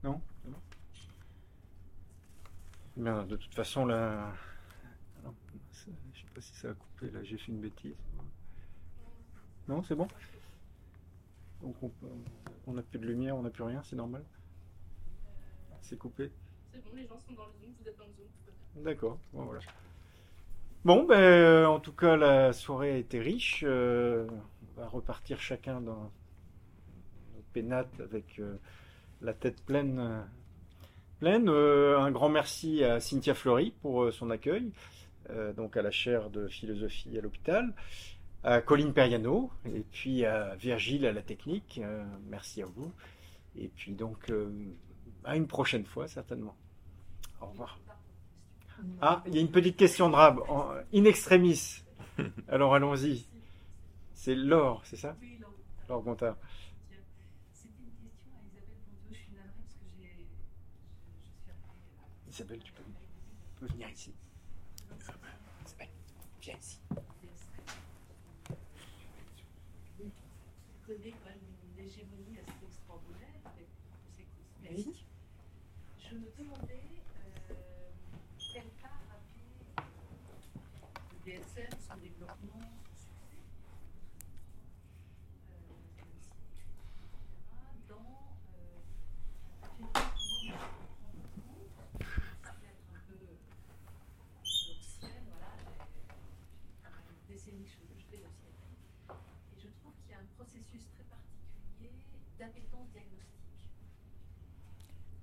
Non 0.03 0.21
Bien, 2.95 3.23
de 3.25 3.35
toute 3.35 3.53
façon, 3.53 3.85
là. 3.85 4.33
je 5.73 5.79
sais 5.79 6.27
pas 6.33 6.41
si 6.41 6.53
ça 6.53 6.69
a 6.69 6.73
coupé, 6.73 7.09
là, 7.11 7.23
j'ai 7.23 7.37
fait 7.37 7.51
une 7.51 7.61
bêtise. 7.61 7.95
Non, 9.67 9.81
c'est 9.83 9.95
bon 9.95 10.07
Donc 11.61 11.75
on 12.67 12.73
n'a 12.73 12.81
plus 12.81 12.99
de 12.99 13.05
lumière, 13.05 13.35
on 13.37 13.41
n'a 13.41 13.49
plus 13.49 13.63
rien, 13.63 13.81
c'est 13.83 13.95
normal 13.95 14.23
C'est 15.81 15.97
coupé 15.97 16.29
C'est 16.73 16.83
bon, 16.83 16.89
les 16.95 17.07
gens 17.07 17.17
sont 17.19 17.33
dans 17.33 17.45
le 17.45 17.53
Zoom, 17.53 17.73
vous 17.79 17.87
êtes 17.87 17.97
dans 17.97 18.05
le 18.05 18.13
Zoom. 18.13 18.83
D'accord, 18.83 19.17
bon, 19.31 19.45
voilà. 19.45 19.61
Bon, 20.83 21.05
ben, 21.05 21.15
euh, 21.15 21.65
en 21.65 21.79
tout 21.79 21.93
cas, 21.93 22.17
la 22.17 22.51
soirée 22.51 22.91
a 22.91 22.97
été 22.97 23.19
riche. 23.21 23.63
Euh, 23.65 24.27
on 24.75 24.81
va 24.81 24.87
repartir 24.87 25.39
chacun 25.39 25.79
dans 25.79 26.11
nos 27.33 27.41
pénates 27.53 28.01
avec. 28.01 28.39
Euh, 28.39 28.57
la 29.23 29.33
tête 29.33 29.61
pleine. 29.63 30.25
Euh, 31.23 31.29
pleine. 31.29 31.49
Euh, 31.49 31.99
un 31.99 32.11
grand 32.11 32.29
merci 32.29 32.83
à 32.83 32.99
Cynthia 32.99 33.33
Fleury 33.33 33.73
pour 33.81 34.03
euh, 34.03 34.11
son 34.11 34.29
accueil, 34.29 34.71
donc 35.55 35.77
à 35.77 35.81
la 35.81 35.89
chaire 35.89 36.29
de 36.29 36.47
philosophie 36.47 37.17
à 37.17 37.21
l'hôpital, 37.21 37.73
à 38.43 38.61
Colline 38.61 38.93
Periano, 38.93 39.51
et 39.65 39.85
puis 39.91 40.25
à 40.25 40.55
Virgile 40.55 41.05
à 41.05 41.13
la 41.13 41.21
technique. 41.21 41.79
merci 42.29 42.61
à 42.61 42.65
vous. 42.65 42.91
Et 43.57 43.69
puis 43.69 43.93
donc, 43.93 44.31
à 45.23 45.37
une 45.37 45.47
prochaine 45.47 45.85
fois, 45.85 46.09
certainement. 46.09 46.55
Au 47.39 47.45
revoir. 47.45 47.79
Ah, 49.01 49.23
il 49.27 49.35
y 49.35 49.37
a 49.37 49.41
une 49.41 49.51
petite 49.51 49.77
question 49.77 50.09
de 50.09 50.15
Rab, 50.15 50.41
in 50.93 51.05
extremis. 51.05 51.83
Alors 52.49 52.75
allons-y. 52.75 53.25
C'est 54.13 54.35
Laure, 54.35 54.81
c'est 54.83 54.97
ça? 54.97 55.15
Laure 55.87 56.01
Gontard. 56.01 56.35
Isabelle, 62.33 62.63
tu 62.63 62.73
peux, 62.73 63.67
venir 63.67 63.87
ici. 63.91 64.11
Isabelle, 65.67 65.89
viens 66.41 66.57
ici. 66.57 66.79
Vous 69.99 70.11
connaissez 70.83 71.11
quand 71.11 71.29
même 71.29 71.37
une 71.77 71.85
hégémonie 71.85 72.39
assez 72.39 72.65
extraordinaire 72.65 73.39
avec 73.45 73.67
tous 73.67 74.11
ces 74.17 74.25
cosmétiques. 74.25 75.05
Je 75.99 76.15
me 76.15 76.31
demandais 76.35 76.81
euh, 77.51 77.53
quelle 78.51 78.71
part 78.81 78.99
avait 79.11 79.85
le 81.11 81.17
DSM, 81.23 81.69
son 81.87 81.97
développement, 81.97 82.65
son 82.95 83.13
succès, 83.13 83.43
euh, 87.53 87.87
dans 87.87 88.23
euh, 88.55 88.83
processus 100.43 100.87
très 100.91 101.03
particulier 101.05 101.91
d'appétence 102.37 102.89
diagnostique 102.91 103.71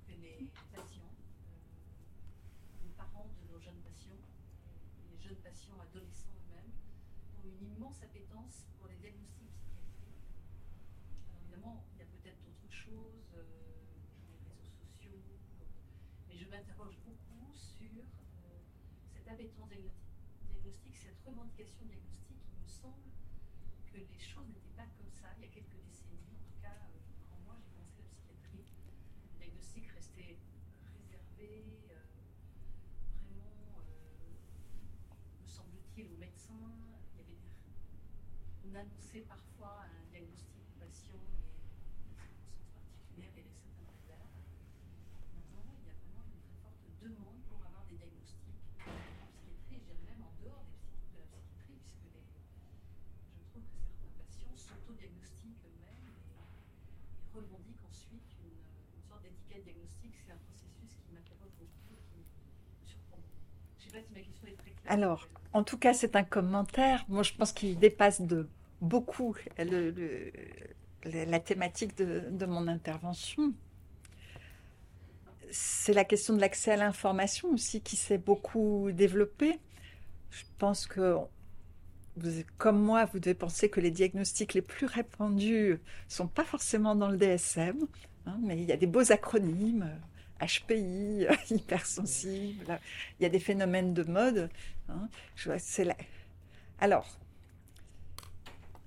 que 0.07 0.13
les 0.19 0.49
patients, 0.73 1.13
euh, 1.13 2.83
les 2.83 2.89
parents 2.97 3.29
de 3.29 3.53
nos 3.53 3.59
jeunes 3.59 3.81
patients, 3.85 4.17
les 5.11 5.21
jeunes 5.21 5.37
patients 5.43 5.77
adolescents 5.79 6.33
eux-mêmes, 6.41 6.73
ont 7.37 7.45
une 7.45 7.80
immense 7.91 8.03
appétence 8.03 8.63
pour 8.77 8.87
les 8.87 8.95
diagnostics 8.95 9.51
psychiatriques. 9.51 10.31
Alors 11.27 11.41
évidemment, 11.43 11.83
il 11.91 11.99
y 11.99 12.03
a 12.03 12.05
peut-être 12.05 12.39
d'autres 12.39 12.71
choses, 12.71 13.27
euh, 13.35 13.43
les 14.31 14.39
réseaux 14.47 14.71
sociaux, 14.71 15.19
mais 16.29 16.37
je 16.37 16.47
m'interroge 16.47 16.95
beaucoup 17.03 17.51
sur 17.53 17.91
euh, 17.91 18.63
cette 19.11 19.27
appétence 19.27 19.67
diagnostique, 20.47 20.95
cette 20.95 21.19
revendication 21.25 21.83
diagnostique. 21.83 22.39
Il 22.55 22.63
me 22.63 22.67
semble 22.67 23.11
que 23.91 23.97
les 23.97 24.19
choses 24.19 24.47
n'étaient 24.47 24.77
pas 24.77 24.87
comme 24.95 25.11
ça 25.11 25.27
il 25.35 25.43
y 25.43 25.47
a 25.47 25.51
quelques 25.51 25.83
décennies. 25.83 26.39
En 26.39 26.47
tout 26.47 26.61
cas, 26.63 26.71
euh, 26.71 26.95
quand 27.27 27.43
moi 27.43 27.59
j'ai 27.59 27.67
commencé 27.75 27.99
la 27.99 28.07
psychiatrie, 28.07 28.71
le 29.35 29.37
diagnostic 29.37 29.91
restait 29.91 30.39
réservé, 30.95 31.67
euh, 31.91 31.99
vraiment, 33.19 33.83
euh, 33.83 34.31
me 35.43 35.47
semble-t-il, 35.47 36.07
aux 36.07 36.17
médecins. 36.17 36.55
Il 37.13 37.19
y 37.19 37.23
avait 37.23 37.35
des... 37.35 37.51
On 38.71 38.75
annonçait 38.79 39.27
parfois 39.27 39.83
un 39.83 39.99
diagnostic 40.15 40.63
patient 40.79 41.19
et 41.19 41.43
des 41.43 41.51
circonstances 41.59 42.71
particulières 42.71 43.35
et 43.35 43.43
des 43.43 43.51
certains 43.51 43.83
réserves. 43.83 44.31
Maintenant, 45.35 45.75
il 45.75 45.83
y 45.83 45.91
a 45.91 45.95
vraiment 45.99 46.23
une 46.31 46.39
très 46.39 46.55
forte 46.63 46.79
demande 47.03 47.43
pour 47.51 47.59
avoir 47.67 47.83
des 47.91 47.99
diagnostics 47.99 48.47
en 48.47 48.95
psychiatrie, 48.95 49.59
et 49.75 49.75
je 49.75 49.75
dirais 49.75 49.99
même 50.07 50.23
en 50.23 50.31
dehors 50.39 50.63
des 50.71 51.19
de 51.19 51.19
la 51.19 51.27
psychiatrie, 51.27 51.83
puisque 51.83 52.15
les, 52.15 52.23
je 52.23 53.43
trouve 53.51 53.67
que 53.67 53.79
certains 53.83 54.15
patients 54.15 54.55
s'autodiagnostiquent 54.55 55.67
eux-mêmes 55.67 56.07
et, 56.07 56.31
et 56.31 57.27
revendiquent 57.35 57.83
ensuite 57.91 58.23
une, 58.39 58.55
une 58.55 59.03
sorte 59.03 59.27
d'étiquette 59.27 59.67
diagnostique. 59.67 60.15
C'est 60.15 60.31
un 60.31 60.39
processus 60.47 60.95
qui 60.95 61.11
m'interroge 61.11 61.51
beaucoup 61.59 61.91
et 61.91 62.07
qui 62.07 62.23
me 62.23 62.87
surprend. 62.87 63.19
Je 63.19 63.91
ne 63.91 63.91
sais 63.91 63.99
pas 63.99 64.03
si 64.07 64.15
ma 64.15 64.23
question 64.23 64.47
est 64.47 64.55
très 64.55 64.71
claire. 64.71 64.95
Alors, 64.95 65.27
en 65.51 65.67
tout 65.67 65.75
cas, 65.75 65.91
c'est 65.91 66.15
un 66.15 66.23
commentaire. 66.23 67.03
Moi, 67.11 67.27
je 67.27 67.35
pense 67.35 67.51
qu'il 67.51 67.75
dépasse 67.75 68.23
de 68.23 68.47
beaucoup 68.81 69.35
la 71.05 71.39
thématique 71.39 71.95
de, 71.97 72.45
mon 72.45 72.67
intervention. 72.67 73.53
C'est 75.51 75.93
la 75.93 76.05
question 76.05 76.35
de 76.35 76.41
l'accès 76.41 76.71
à 76.71 76.77
l'information 76.77 77.49
aussi 77.49 77.81
qui 77.81 77.95
s'est 77.95 78.17
beaucoup 78.17 78.89
développée. 78.91 79.59
Je 80.29 80.43
pense 80.57 80.87
que, 80.87 81.17
comme 82.57 82.81
moi, 82.81 83.05
vous 83.05 83.19
devez 83.19 83.33
penser 83.33 83.69
que 83.69 83.79
les 83.79 83.91
diagnostics 83.91 84.53
les 84.53 84.61
plus 84.61 84.85
répandus 84.85 85.79
sont 86.07 86.27
pas 86.27 86.45
forcément 86.45 86.95
dans 86.95 87.09
le 87.09 87.17
DSM, 87.17 87.85
hein, 88.25 88.39
mais 88.41 88.57
il 88.57 88.63
y 88.63 88.71
a 88.71 88.77
des 88.77 88.87
beaux 88.87 89.11
acronymes, 89.11 89.89
HPI, 90.39 91.27
hypersensible, 91.49 92.79
il 93.19 93.23
y 93.23 93.25
a 93.25 93.29
des 93.29 93.39
phénomènes 93.39 93.93
de 93.93 94.03
mode. 94.03 94.49
hein. 94.87 95.09
Alors, 96.79 97.19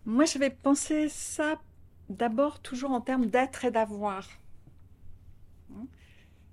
moi, 0.06 0.24
j'avais 0.24 0.50
pensé 0.50 1.08
ça 1.08 1.60
d'abord 2.08 2.60
toujours 2.60 2.90
en 2.90 3.00
termes 3.00 3.26
d'être 3.26 3.64
et 3.64 3.70
d'avoir. 3.70 4.28
Hein. 5.72 5.86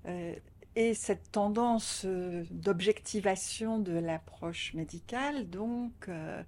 Euh, 0.06 0.36
et 0.76 0.94
cette 0.94 1.32
tendance 1.32 2.04
euh, 2.06 2.46
d'objectivation 2.50 3.80
de 3.80 3.92
l'approche 3.92 4.74
médicale, 4.74 5.50
donc, 5.50 6.08
euh, 6.08 6.44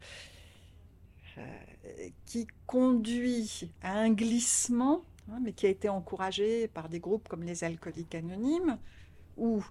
qui 2.26 2.48
conduit 2.66 3.70
à 3.82 3.98
un 3.98 4.12
glissement, 4.12 5.04
hein, 5.30 5.40
mais 5.42 5.52
qui 5.52 5.66
a 5.66 5.70
été 5.70 5.90
encouragé 5.90 6.68
par 6.68 6.88
des 6.88 7.00
groupes 7.00 7.28
comme 7.28 7.44
les 7.44 7.64
alcooliques 7.64 8.16
anonymes, 8.16 8.78
où 9.36 9.64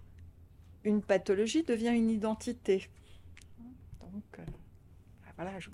une 0.85 1.03
pathologie 1.03 1.63
devient 1.63 1.93
une 1.95 2.11
identité. 2.11 2.89
Donc, 4.01 4.39
euh, 4.39 4.45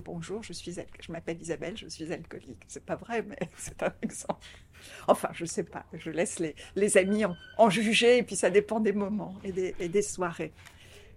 bonjour, 0.05 0.43
je 0.43 0.53
suis, 0.53 0.73
je 0.73 1.13
m'appelle 1.13 1.41
Isabelle, 1.41 1.77
je 1.77 1.89
suis 1.89 2.13
alcoolique. 2.13 2.63
C'est 2.69 2.85
pas 2.85 2.97
vrai, 2.97 3.23
mais 3.23 3.39
c'est 3.57 3.83
un 3.83 3.93
exemple. 4.03 4.47
Enfin, 5.07 5.31
je 5.33 5.45
sais 5.45 5.65
pas, 5.65 5.85
je 5.93 6.11
laisse 6.11 6.39
les, 6.39 6.55
les 6.77 6.97
amis 6.97 7.25
en, 7.57 7.71
juger, 7.71 8.19
et 8.19 8.23
puis 8.23 8.37
ça 8.37 8.51
dépend 8.51 8.81
des 8.81 8.93
moments 8.93 9.35
et 9.45 9.53
des, 9.53 9.75
et 9.81 9.89
des 9.89 10.03
soirées. 10.03 10.53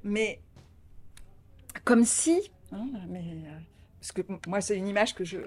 Mais 0.04 0.40
comme 1.84 2.06
si, 2.06 2.52
hein, 2.72 2.88
euh, 2.96 3.60
parce 4.00 4.12
que 4.12 4.22
moi 4.48 4.62
c'est 4.62 4.78
une 4.78 4.88
image 4.88 5.14
que 5.14 5.24
je 5.24 5.38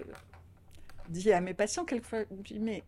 dis 1.08 1.32
à 1.32 1.40
mes 1.40 1.54
patients 1.54 1.84
quelquefois, 1.84 2.20
mais 2.60 2.82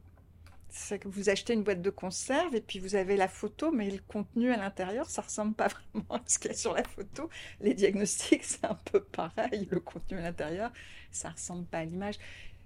c'est 0.68 0.98
que 0.98 1.08
vous 1.08 1.28
achetez 1.30 1.54
une 1.54 1.62
boîte 1.62 1.82
de 1.82 1.90
conserve 1.90 2.54
et 2.54 2.60
puis 2.60 2.78
vous 2.78 2.94
avez 2.94 3.16
la 3.16 3.28
photo, 3.28 3.70
mais 3.70 3.90
le 3.90 4.00
contenu 4.06 4.52
à 4.52 4.56
l'intérieur, 4.56 5.08
ça 5.08 5.22
ressemble 5.22 5.54
pas 5.54 5.68
vraiment 5.92 6.14
à 6.14 6.22
ce 6.26 6.38
qu'il 6.38 6.50
y 6.50 6.54
a 6.54 6.56
sur 6.56 6.74
la 6.74 6.84
photo. 6.84 7.28
Les 7.60 7.74
diagnostics, 7.74 8.44
c'est 8.44 8.64
un 8.64 8.78
peu 8.84 9.00
pareil. 9.00 9.68
Le 9.70 9.80
contenu 9.80 10.18
à 10.18 10.22
l'intérieur, 10.22 10.72
ça 11.10 11.30
ressemble 11.30 11.66
pas 11.66 11.78
à 11.78 11.84
l'image. 11.84 12.16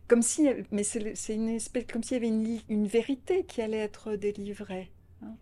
Comme 0.09 0.23
si, 0.23 0.49
mais 0.73 0.83
c'est 0.83 1.35
une 1.35 1.49
espèce, 1.49 1.85
comme 1.87 2.03
s'il 2.03 2.15
y 2.15 2.17
avait 2.17 2.29
une, 2.29 2.61
une, 2.69 2.87
vérité 2.89 3.45
qui 3.45 3.63
allait 3.63 3.79
être 3.79 4.17
délivrée. 4.17 4.91
Hein. 5.23 5.37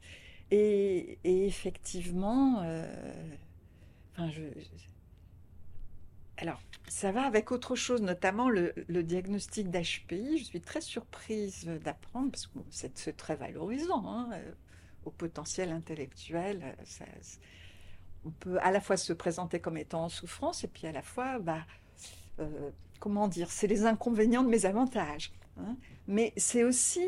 Et, 0.51 1.19
effectivement, 1.25 2.61
euh, 2.63 2.87
enfin, 4.13 4.31
je, 4.31 4.43
alors, 6.39 6.61
ça 6.87 7.11
va 7.11 7.23
avec 7.25 7.51
autre 7.51 7.75
chose, 7.75 8.01
notamment 8.01 8.49
le, 8.49 8.73
diagnostic 9.03 9.71
d'HPI. 9.71 10.39
Je 10.39 10.45
suis 10.45 10.61
très 10.61 10.81
surprise 10.81 11.69
d'apprendre, 11.85 12.31
parce 12.31 12.47
que 12.47 12.59
c'est 12.71 13.17
très 13.17 13.35
valorisant, 13.35 14.07
hein, 14.07 14.31
euh, 14.33 14.53
au 15.05 15.11
potentiel 15.11 15.71
intellectuel. 15.71 16.63
Euh, 16.63 17.05
on 18.25 18.31
peut 18.31 18.59
à 18.63 18.71
la 18.71 18.81
fois 18.81 18.97
se 18.97 19.13
présenter 19.13 19.61
comme 19.61 19.77
étant 19.77 20.05
en 20.05 20.09
souffrance, 20.09 20.63
et 20.63 20.69
puis 20.69 20.87
à 20.87 20.93
la 20.93 21.03
fois, 21.03 21.41
bah, 21.41 21.67
euh, 22.39 22.71
comment 23.01 23.27
dire, 23.27 23.51
c'est 23.51 23.67
les 23.67 23.85
inconvénients 23.85 24.45
de 24.45 24.49
mes 24.49 24.65
avantages. 24.65 25.33
Hein. 25.59 25.77
Mais 26.07 26.33
c'est 26.37 26.65
aussi 26.65 27.07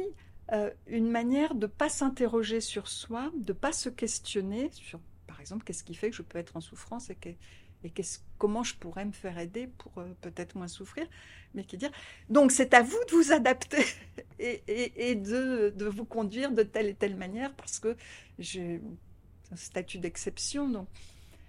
une 0.89 1.09
manière 1.09 1.55
de 1.55 1.67
ne 1.67 1.71
pas 1.71 1.89
s'interroger 1.89 2.61
sur 2.61 2.89
soi, 2.89 3.31
de 3.37 3.53
ne 3.53 3.57
pas 3.57 3.71
se 3.71 3.89
questionner 3.89 4.69
sur, 4.73 4.99
par 5.29 5.41
exemple, 5.41 5.63
qu'est-ce 5.63 5.85
qui 5.85 5.95
fait 5.95 6.11
que 6.11 6.17
je 6.17 6.23
peux 6.23 6.39
être 6.39 6.57
en 6.57 6.61
souffrance 6.61 7.09
et 7.09 7.15
que 7.15 7.29
et 7.85 7.93
comment 8.39 8.63
je 8.63 8.75
pourrais 8.75 9.05
me 9.05 9.13
faire 9.13 9.39
aider 9.39 9.69
pour 9.79 9.93
euh, 9.99 10.07
peut-être 10.21 10.55
moins 10.55 10.69
souffrir, 10.69 11.07
mais 11.55 11.65
qui 11.65 11.77
dire. 11.77 11.91
Donc 12.29 12.53
c'est 12.53 12.75
à 12.75 12.83
vous 12.83 12.99
de 13.09 13.15
vous 13.15 13.33
adapter 13.33 13.85
et, 14.39 15.15
de, 15.15 15.85
vous 15.89 16.05
conduire 16.05 16.53
de 16.53 16.63
telle 16.63 16.87
et 16.87 16.95
telle 16.95 17.17
manière 17.17 17.53
parce 17.55 17.79
que 17.79 17.97
j'ai 18.39 18.83
un 19.53 19.57
statut 19.57 19.99
d'exception. 19.99 20.69
Donc 20.69 20.89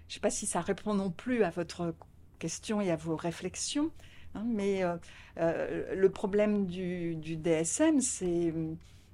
je 0.08 0.12
ne 0.12 0.14
sais 0.14 0.20
pas 0.20 0.30
si 0.30 0.46
ça 0.46 0.60
répond 0.60 0.94
non 0.94 1.10
plus 1.10 1.44
à 1.44 1.50
votre 1.50 1.94
question 2.38 2.80
et 2.80 2.90
à 2.90 2.96
vos 2.96 3.16
réflexions, 3.16 3.90
hein, 4.34 4.44
mais 4.46 4.82
euh, 4.82 4.96
euh, 5.38 5.94
le 5.94 6.10
problème 6.10 6.66
du, 6.66 7.14
du 7.14 7.36
DSM, 7.36 8.00
c'est, 8.00 8.52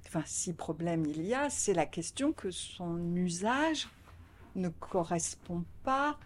enfin 0.07 0.23
si 0.25 0.53
problème 0.53 1.05
il 1.05 1.21
y 1.25 1.33
a, 1.33 1.49
c'est 1.49 1.73
la 1.73 1.85
question 1.85 2.31
que 2.33 2.49
son 2.49 3.15
usage 3.15 3.87
ne 4.55 4.69
correspond 4.69 5.63
pas 5.83 6.17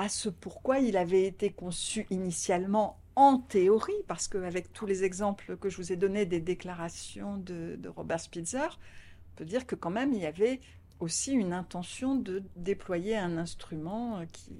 à 0.00 0.08
ce 0.08 0.30
pourquoi 0.30 0.78
il 0.78 0.96
avait 0.96 1.26
été 1.26 1.52
conçu 1.52 2.06
initialement 2.08 2.98
en 3.16 3.36
théorie, 3.36 4.02
parce 4.08 4.28
qu'avec 4.28 4.72
tous 4.72 4.86
les 4.86 5.04
exemples 5.04 5.58
que 5.58 5.68
je 5.68 5.76
vous 5.76 5.92
ai 5.92 5.96
donnés 5.96 6.24
des 6.24 6.40
déclarations 6.40 7.36
de, 7.36 7.78
Robert 7.94 8.18
Spitzer, 8.18 8.66
on 8.70 9.36
peut 9.36 9.44
dire 9.44 9.66
que 9.66 9.74
quand 9.74 9.90
même 9.90 10.14
il 10.14 10.20
y 10.20 10.24
avait 10.24 10.62
aussi 11.00 11.32
une 11.32 11.52
intention 11.52 12.14
de 12.14 12.42
déployer 12.56 13.18
un 13.18 13.36
instrument 13.36 14.24
qui, 14.32 14.56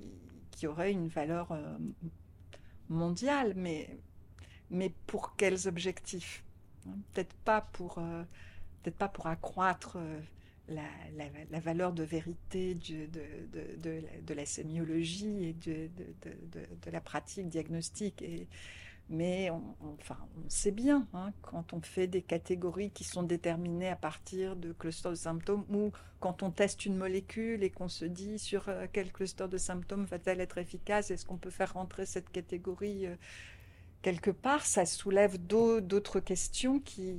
qui 0.50 0.66
aurait 0.66 0.92
une 0.92 1.08
valeur 1.08 1.52
euh, 1.52 1.78
mondiale, 2.90 3.54
mais, 3.56 3.98
mais 4.68 4.92
pour 5.06 5.36
quels 5.36 5.68
objectifs? 5.68 6.44
Hein, 6.86 6.98
Peut-être 7.14 7.34
pas 7.46 7.62
pour, 7.62 7.96
euh, 7.96 8.24
peut-être 8.82 8.98
pas 8.98 9.08
pour 9.08 9.26
accroître 9.26 9.96
euh, 10.70 11.44
la, 11.50 11.60
valeur 11.60 11.92
de 11.92 12.02
vérité 12.02 12.74
de, 12.74 13.06
de, 13.06 14.02
de, 14.26 14.34
la 14.34 14.46
sémiologie 14.46 15.46
et 15.46 15.52
de, 15.52 15.90
la 16.90 17.00
pratique 17.00 17.48
diagnostique. 17.48 18.22
Et, 18.22 18.46
mais 19.08 19.50
on, 19.50 19.62
enfin, 20.00 20.16
on 20.36 20.48
sait 20.48 20.70
bien, 20.70 21.08
hein, 21.14 21.32
quand 21.42 21.72
on 21.72 21.80
fait 21.80 22.06
des 22.06 22.22
catégories 22.22 22.90
qui 22.90 23.02
sont 23.02 23.24
déterminées 23.24 23.88
à 23.88 23.96
partir 23.96 24.54
de 24.54 24.72
clusters 24.72 25.10
de 25.10 25.16
symptômes, 25.16 25.64
ou 25.68 25.90
quand 26.20 26.42
on 26.44 26.50
teste 26.50 26.86
une 26.86 26.96
molécule 26.96 27.64
et 27.64 27.70
qu'on 27.70 27.88
se 27.88 28.04
dit 28.04 28.38
sur 28.38 28.68
euh, 28.68 28.86
quel 28.92 29.10
cluster 29.10 29.48
de 29.48 29.58
symptômes 29.58 30.04
va-t-elle 30.04 30.40
être 30.40 30.58
efficace, 30.58 31.10
est-ce 31.10 31.26
qu'on 31.26 31.38
peut 31.38 31.50
faire 31.50 31.72
rentrer 31.72 32.06
cette 32.06 32.30
catégorie 32.30 33.06
euh, 33.06 33.16
quelque 34.02 34.30
part, 34.30 34.64
ça 34.64 34.86
soulève 34.86 35.38
d'autres 35.38 36.20
questions 36.20 36.78
qui, 36.78 37.14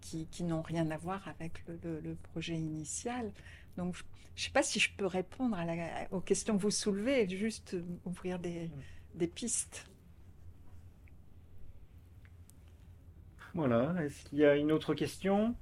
qui, 0.00 0.42
n'ont 0.42 0.62
rien 0.62 0.90
à 0.90 0.96
voir 0.96 1.26
avec 1.28 1.64
le, 1.66 2.14
projet 2.32 2.56
initial. 2.56 3.32
Donc, 3.76 3.96
je 3.96 4.02
ne 4.42 4.44
sais 4.46 4.50
pas 4.50 4.62
si 4.62 4.80
je 4.80 4.90
peux 4.96 5.06
répondre 5.06 5.56
à 5.56 5.64
la, 5.64 6.12
aux 6.12 6.20
questions 6.20 6.56
que 6.56 6.62
vous 6.62 6.70
soulevez, 6.70 7.28
juste 7.28 7.76
ouvrir 8.04 8.38
des, 8.38 8.68
mm. 8.68 8.70
des 9.16 9.26
pistes. 9.26 9.86
Voilà. 13.54 13.94
Est-ce 14.02 14.24
qu'il 14.24 14.38
y 14.38 14.44
a 14.44 14.56
une 14.56 14.72
autre 14.72 14.94
question? 14.94 15.54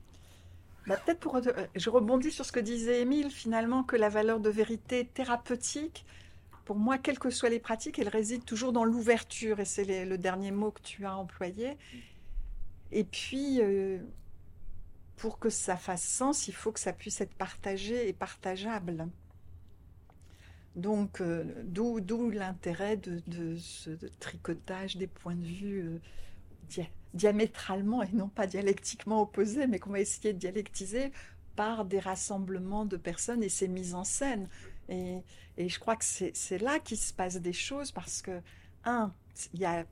Bah, 0.87 0.97
Peut-être 1.05 1.21
pour. 1.21 1.37
Euh, 1.37 1.41
je 1.75 1.91
rebondis 1.91 2.31
sur 2.31 2.45
ce 2.45 2.53
que 2.53 2.61
disait 2.61 3.03
Émile, 3.03 3.31
finalement, 3.31 3.83
que 3.83 3.97
la 3.97 4.09
valeur 4.09 4.41
de 4.41 4.51
vérité 4.51 5.07
thérapeutique, 5.07 6.07
pour 6.65 6.77
moi, 6.77 6.99
quelles 6.99 7.19
que 7.19 7.31
soient 7.31 7.49
les 7.49 7.61
pratiques, 7.61 7.99
elle 7.99 8.09
réside 8.09 8.45
toujours 8.45 8.73
dans 8.73 8.85
l'ouverture, 8.85 9.61
et 9.61 9.65
c'est 9.65 10.05
le 10.05 10.19
dernier 10.19 10.51
mot 10.51 10.71
que 10.71 10.83
tu 10.83 11.07
as 11.07 11.17
employé. 11.17 11.77
Et 12.91 13.05
puis, 13.05 13.61
euh, 13.61 13.99
pour 15.19 15.39
que 15.39 15.51
ça 15.51 15.77
fasse 15.77 16.03
sens, 16.03 16.49
il 16.49 16.55
faut 16.55 16.73
que 16.73 16.81
ça 16.81 16.93
puisse 16.93 17.21
être 17.21 17.35
partagé 17.35 18.09
et 18.09 18.13
partageable. 18.13 19.09
Donc, 20.77 21.21
euh, 21.21 21.45
d'où 21.65 22.31
l'intérêt 22.31 22.97
de, 22.97 23.57
ce 23.57 23.91
tricotage 24.21 24.97
des 24.97 25.09
points 25.09 25.35
de 25.35 25.45
vue 25.45 26.01
euh, 26.79 26.83
diamétralement 27.15 28.03
et 28.03 28.13
non 28.13 28.29
pas 28.29 28.47
dialectiquement 28.47 29.23
opposés, 29.23 29.67
mais 29.67 29.81
qu'on 29.81 29.91
va 29.91 30.01
essayer 30.01 30.33
de 30.33 30.39
dialectiser 30.39 31.13
par 31.57 31.85
des 31.85 31.99
rassemblements 31.99 32.85
de 32.85 32.97
personnes 32.97 33.43
et 33.43 33.49
ces 33.49 33.67
mises 33.67 33.95
en 33.95 34.05
scène. 34.05 34.49
Et, 34.89 35.21
je 35.59 35.79
crois 35.81 35.97
que 35.97 36.05
c'est 36.05 36.59
là 36.59 36.79
qu'il 36.79 36.97
se 36.97 37.13
passe 37.13 37.37
des 37.37 37.53
choses 37.53 37.91
parce 37.91 38.23
que, 38.23 38.41
un, 38.85 39.13
il 39.55 39.61
y 39.61 39.65
a 39.65 39.85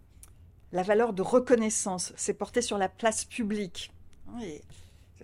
la 0.70 0.82
valeur 0.84 1.12
de 1.12 1.22
reconnaissance, 1.22 2.12
c'est 2.16 2.34
porté 2.34 2.62
sur 2.62 2.78
la 2.78 2.88
place 2.88 3.24
publique. 3.24 3.90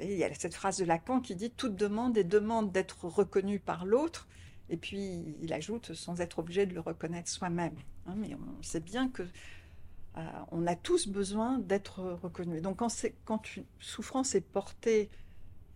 Il 0.01 0.13
y 0.13 0.25
a 0.25 0.33
cette 0.35 0.55
phrase 0.55 0.79
de 0.79 0.85
Lacan 0.85 1.21
qui 1.21 1.35
dit 1.35 1.51
toute 1.51 1.77
demande 1.77 2.17
est 2.17 2.25
demande 2.25 2.73
d'être 2.73 3.05
reconnue 3.05 3.61
par 3.61 3.85
l'autre, 3.85 4.29
et 4.71 4.77
puis 4.77 5.37
il 5.41 5.53
ajoute 5.53 5.93
sans 5.93 6.21
être 6.21 6.39
obligé 6.39 6.67
de 6.67 6.75
le 6.75 6.81
reconnaître 6.81 7.29
soi-même. 7.29 7.77
Hein, 8.07 8.15
mais 8.17 8.35
on 8.35 8.63
sait 8.63 8.81
bien 8.81 9.09
que 9.09 9.23
euh, 10.17 10.21
on 10.51 10.67
a 10.67 10.77
tous 10.77 11.09
besoin 11.09 11.59
d'être 11.59 12.03
reconnus. 12.03 12.63
Donc 12.63 12.79
quand, 12.79 12.93
quand 13.25 13.57
une 13.57 13.65
souffrance 13.81 14.35
est 14.35 14.41
portée 14.41 15.11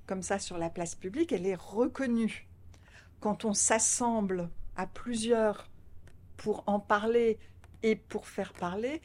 comme 0.06 0.22
ça 0.22 0.38
sur 0.38 0.58
la 0.58 0.70
place 0.70 0.94
publique, 0.94 1.32
elle 1.32 1.46
est 1.46 1.54
reconnue. 1.54 2.48
Quand 3.20 3.44
on 3.44 3.54
s'assemble 3.54 4.50
à 4.76 4.86
plusieurs 4.86 5.70
pour 6.36 6.64
en 6.66 6.80
parler 6.80 7.38
et 7.82 7.96
pour 7.96 8.28
faire 8.28 8.52
parler, 8.52 9.00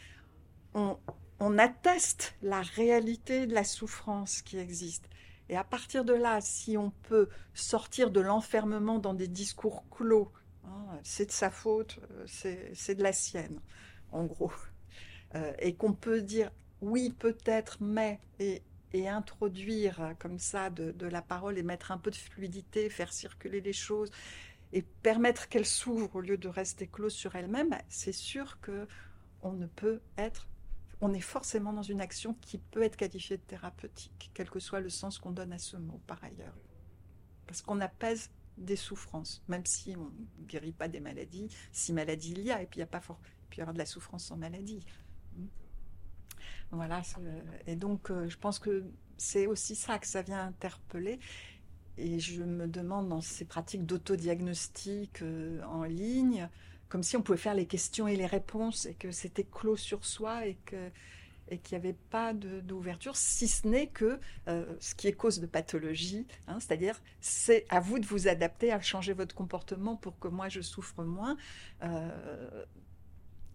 on, 0.74 0.98
on 1.42 1.58
atteste 1.58 2.36
la 2.44 2.62
réalité 2.62 3.48
de 3.48 3.56
la 3.56 3.64
souffrance 3.64 4.44
qui 4.44 4.58
existe. 4.58 5.10
Et 5.50 5.58
à 5.58 5.64
partir 5.64 6.06
de 6.06 6.14
là, 6.14 6.40
si 6.40 6.78
on 6.78 6.92
peut 7.10 7.30
sortir 7.56 8.12
de 8.12 8.22
l'enfermement 8.22 9.00
dans 9.00 9.16
des 9.16 9.28
discours 9.28 9.84
clos, 9.90 10.32
hein, 10.66 11.00
c'est 11.04 11.26
de 11.26 11.32
sa 11.32 11.50
faute, 11.50 12.00
euh, 12.12 12.72
c'est 12.74 12.96
de 12.96 13.02
la 13.02 13.12
sienne, 13.12 13.60
en 14.12 14.26
gros, 14.26 14.54
euh, 15.34 15.52
et 15.58 15.74
qu'on 15.74 15.94
peut 15.94 16.22
dire 16.22 16.52
oui, 16.80 17.10
peut-être, 17.18 17.78
mais, 17.82 18.20
et, 18.40 18.62
introduire 18.94 20.14
comme 20.20 20.38
ça 20.38 20.70
de, 20.70 20.92
de, 20.92 21.08
la 21.08 21.22
parole 21.22 21.58
et 21.58 21.64
mettre 21.64 21.92
un 21.92 21.98
peu 21.98 22.12
de 22.12 22.16
fluidité, 22.16 22.90
faire 22.90 23.12
circuler 23.12 23.62
les 23.62 23.74
choses 23.74 24.12
et 24.74 24.82
permettre 24.82 25.50
qu'elles 25.50 25.66
s'ouvrent 25.66 26.18
au 26.18 26.22
lieu 26.22 26.38
de 26.38 26.50
rester 26.50 26.88
close 26.88 27.14
sur 27.14 27.36
elles-mêmes, 27.36 27.78
c'est 27.90 28.12
sûr 28.12 28.60
que 28.62 28.88
on 29.44 29.54
ne 29.54 29.66
peut 29.66 30.02
être 30.18 30.48
on 31.02 31.14
est 31.14 31.20
forcément 31.20 31.74
dans 31.74 31.82
une 31.82 32.00
action 32.00 32.36
qui 32.36 32.60
peut 32.60 32.84
être 32.84 32.96
qualifiée 32.96 33.38
de 33.38 33.42
thérapeutique, 33.42 34.32
quel 34.34 34.50
que 34.50 34.60
soit 34.60 34.80
le 34.80 34.90
sens 34.90 35.18
qu'on 35.18 35.32
donne 35.32 35.52
à 35.52 35.58
ce 35.58 35.76
mot 35.78 36.00
par 36.06 36.24
ailleurs. 36.24 36.56
Parce 37.48 37.62
qu'on 37.62 37.82
apaise 37.82 38.30
des 38.58 38.76
souffrances, 38.76 39.44
même 39.48 39.66
si 39.66 39.96
on 39.98 40.06
ne 40.06 40.46
guérit 40.46 40.74
pas 40.74 40.88
des 40.88 41.00
maladies, 41.00 41.50
si 41.72 41.92
maladie 41.92 42.34
il 42.34 42.44
y 42.44 42.52
a, 42.52 42.62
et 42.62 42.68
puis 42.68 42.78
il 42.78 42.82
y 42.82 42.84
a 42.84 42.88
pas 42.88 43.02
fort, 43.02 43.20
de 43.58 43.78
la 43.78 43.86
souffrance 43.86 44.26
sans 44.26 44.38
maladie. 44.38 44.86
Voilà, 46.72 47.02
et 47.68 47.76
donc 47.76 48.12
euh, 48.12 48.30
je 48.30 48.38
pense 48.38 48.58
que 48.58 48.86
c'est 49.18 49.46
aussi 49.46 49.76
ça 49.76 50.00
que 50.00 50.08
ça 50.08 50.22
vient 50.22 50.46
interpeller. 50.46 51.20
Et 51.98 52.20
je 52.20 52.44
me 52.44 52.68
demande 52.68 53.10
dans 53.10 53.20
ces 53.20 53.44
pratiques 53.44 53.86
d'autodiagnostic 53.86 55.22
euh, 55.22 55.62
en 55.64 55.84
ligne, 55.84 56.50
comme 56.92 57.04
si 57.04 57.16
on 57.16 57.22
pouvait 57.22 57.38
faire 57.38 57.54
les 57.54 57.68
questions 57.68 58.06
et 58.06 58.18
les 58.18 58.26
réponses 58.26 58.86
et 58.86 58.96
que 58.96 59.12
c'était 59.12 59.46
clos 59.46 59.78
sur 59.78 60.04
soi 60.06 60.46
et 60.46 60.56
que 60.66 60.92
et 61.48 61.58
qu'il 61.58 61.78
n'y 61.78 61.86
avait 61.86 61.98
pas 62.10 62.34
d'ouverture, 62.34 63.18
si 63.18 63.48
ce 63.48 63.68
n'est 63.68 63.88
que 63.88 64.20
euh, 64.48 64.66
ce 64.80 64.96
qui 64.96 65.08
est 65.08 65.14
cause 65.14 65.40
de 65.40 65.46
pathologie, 65.46 66.26
hein, 66.48 66.60
c'est-à-dire 66.62 66.98
c'est 67.20 67.66
à 67.70 67.82
vous 67.82 68.00
de 68.00 68.06
vous 68.06 68.30
adapter, 68.30 68.72
à 68.72 68.80
changer 68.80 69.12
votre 69.12 69.36
comportement 69.36 69.98
pour 69.98 70.18
que 70.18 70.30
moi 70.30 70.48
je 70.48 70.62
souffre 70.62 71.04
moins. 71.04 71.36
Euh, 71.84 72.66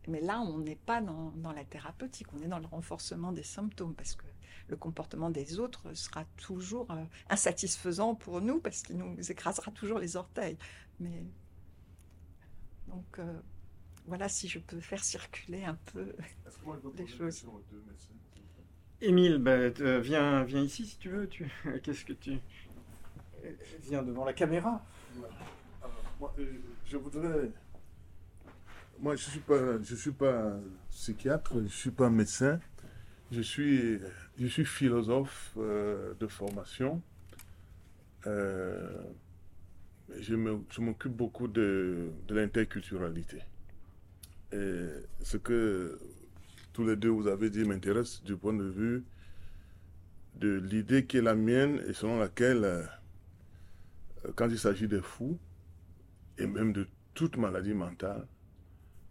mais 0.09 0.21
là, 0.21 0.41
on 0.41 0.59
n'est 0.59 0.77
pas 0.77 1.01
dans, 1.01 1.33
la 1.55 1.65
thérapeutique, 1.65 2.27
on 2.35 2.43
est 2.43 2.49
dans 2.49 2.59
le 2.59 2.67
renforcement 2.67 3.33
des 3.33 3.43
symptômes, 3.43 3.95
parce 3.95 4.15
que 4.15 4.27
le 4.69 4.77
comportement 4.77 5.31
des 5.31 5.59
autres 5.59 5.95
sera 5.95 6.25
toujours 6.37 6.91
euh, 6.91 7.03
insatisfaisant 7.31 8.15
pour 8.15 8.43
nous 8.43 8.61
parce 8.61 8.83
qu'il 8.83 8.99
nous 8.99 9.31
écrasera 9.31 9.71
toujours 9.71 9.99
les 9.99 10.17
orteils. 10.17 10.59
Mais 11.01 11.25
donc 12.97 13.19
euh, 13.19 13.41
voilà 14.07 14.29
si 14.29 14.49
je 14.49 14.59
peux 14.59 14.81
faire 14.81 15.05
circuler 15.05 15.65
un 15.65 15.79
peu 15.93 16.15
les 16.97 17.07
choses. 17.07 17.47
Émile, 19.03 19.39
ben, 19.39 19.73
euh, 19.81 20.01
viens, 20.01 20.43
viens 20.45 20.63
ici 20.63 20.87
si 20.87 20.99
tu 20.99 21.11
veux. 21.11 21.29
Tu... 21.29 21.51
Qu'est-ce 21.83 22.05
que 22.05 22.15
tu 22.15 22.39
viens 23.83 24.03
devant 24.03 24.25
la 24.25 24.33
caméra 24.33 24.83
moi, 26.19 26.35
je 26.87 26.97
voudrais 26.97 27.51
moi, 28.99 29.15
je 29.15 29.27
ne 29.27 29.31
suis, 29.31 29.41
pas, 29.41 29.83
je 29.83 29.95
suis 29.95 30.11
pas 30.11 30.55
psychiatre, 30.91 31.53
je 31.55 31.61
ne 31.61 31.69
suis 31.69 31.91
pas 31.91 32.09
médecin. 32.09 32.59
Je 33.31 33.43
suis, 33.43 34.01
je 34.39 34.47
suis 34.47 34.65
philosophe 34.65 35.53
euh, 35.59 36.15
de 36.19 36.27
formation. 36.27 37.03
Euh, 38.27 39.03
je 40.21 40.35
m'occupe 40.35 41.13
beaucoup 41.13 41.49
de, 41.49 42.11
de 42.27 42.35
l'interculturalité. 42.35 43.39
Et 44.53 44.87
ce 45.23 45.37
que 45.37 45.99
tous 46.73 46.85
les 46.87 46.97
deux 46.97 47.09
vous 47.09 47.27
avez 47.27 47.51
dit 47.51 47.65
m'intéresse 47.65 48.23
du 48.23 48.37
point 48.37 48.53
de 48.53 48.65
vue 48.65 49.05
de 50.37 50.59
l'idée 50.59 51.07
qui 51.07 51.17
est 51.17 51.23
la 51.23 51.35
mienne 51.35 51.83
et 51.89 51.93
selon 51.93 52.19
laquelle, 52.19 52.65
euh, 52.65 52.85
quand 54.35 54.49
il 54.49 54.59
s'agit 54.59 54.87
des 54.87 55.01
fous, 55.01 55.39
et 56.39 56.47
même 56.47 56.73
de 56.73 56.87
toute 57.15 57.37
maladie 57.39 57.73
mentale, 57.73 58.27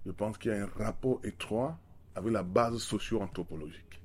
je 0.06 0.12
pense 0.12 0.38
qu'il 0.38 0.52
y 0.52 0.54
a 0.54 0.64
un 0.64 0.70
rapport 0.78 1.20
étroit 1.24 1.80
avec 2.14 2.32
la 2.32 2.44
base 2.44 2.78
socio-anthropologique. 2.78 4.00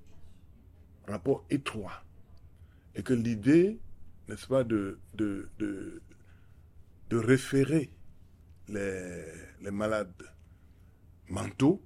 Rapport 1.06 1.44
étroit. 1.50 2.02
Et 2.94 3.02
que 3.02 3.12
l'idée, 3.12 3.78
n'est-ce 4.28 4.46
pas, 4.46 4.64
de, 4.64 4.98
de, 5.14 5.48
de, 5.58 6.00
référer 7.16 7.90
les, 8.68 9.24
les 9.62 9.70
malades 9.70 10.22
mentaux 11.28 11.82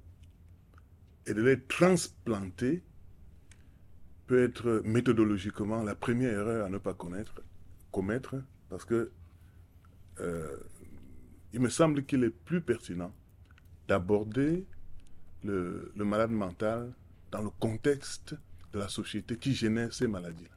et 1.27 1.35
de 1.35 1.43
les 1.43 1.61
transplanter 1.63 2.83
peut 4.27 4.43
être 4.43 4.83
méthodologiquement 4.85 5.83
la 5.83 5.95
première 5.95 6.33
erreur 6.33 6.67
à 6.67 6.69
ne 6.71 6.79
pas 6.79 6.95
connaître, 6.95 7.43
commettre, 7.91 8.37
parce 8.69 8.85
que 8.85 9.13
euh, 10.21 10.57
il 11.53 11.61
me 11.61 11.69
semble 11.69 12.05
qu'il 12.05 12.25
est 12.25 12.31
plus 12.31 12.61
pertinent 12.61 13.15
d'aborder 13.89 14.67
le, 15.43 15.93
malade 15.97 16.31
mental 16.31 16.93
dans 17.31 17.43
le 17.43 17.51
contexte 17.51 18.35
de 18.73 18.79
la 18.79 18.89
société 18.89 19.37
qui 19.37 19.55
génère 19.55 19.93
ces 19.93 20.07
maladies-là. 20.07 20.57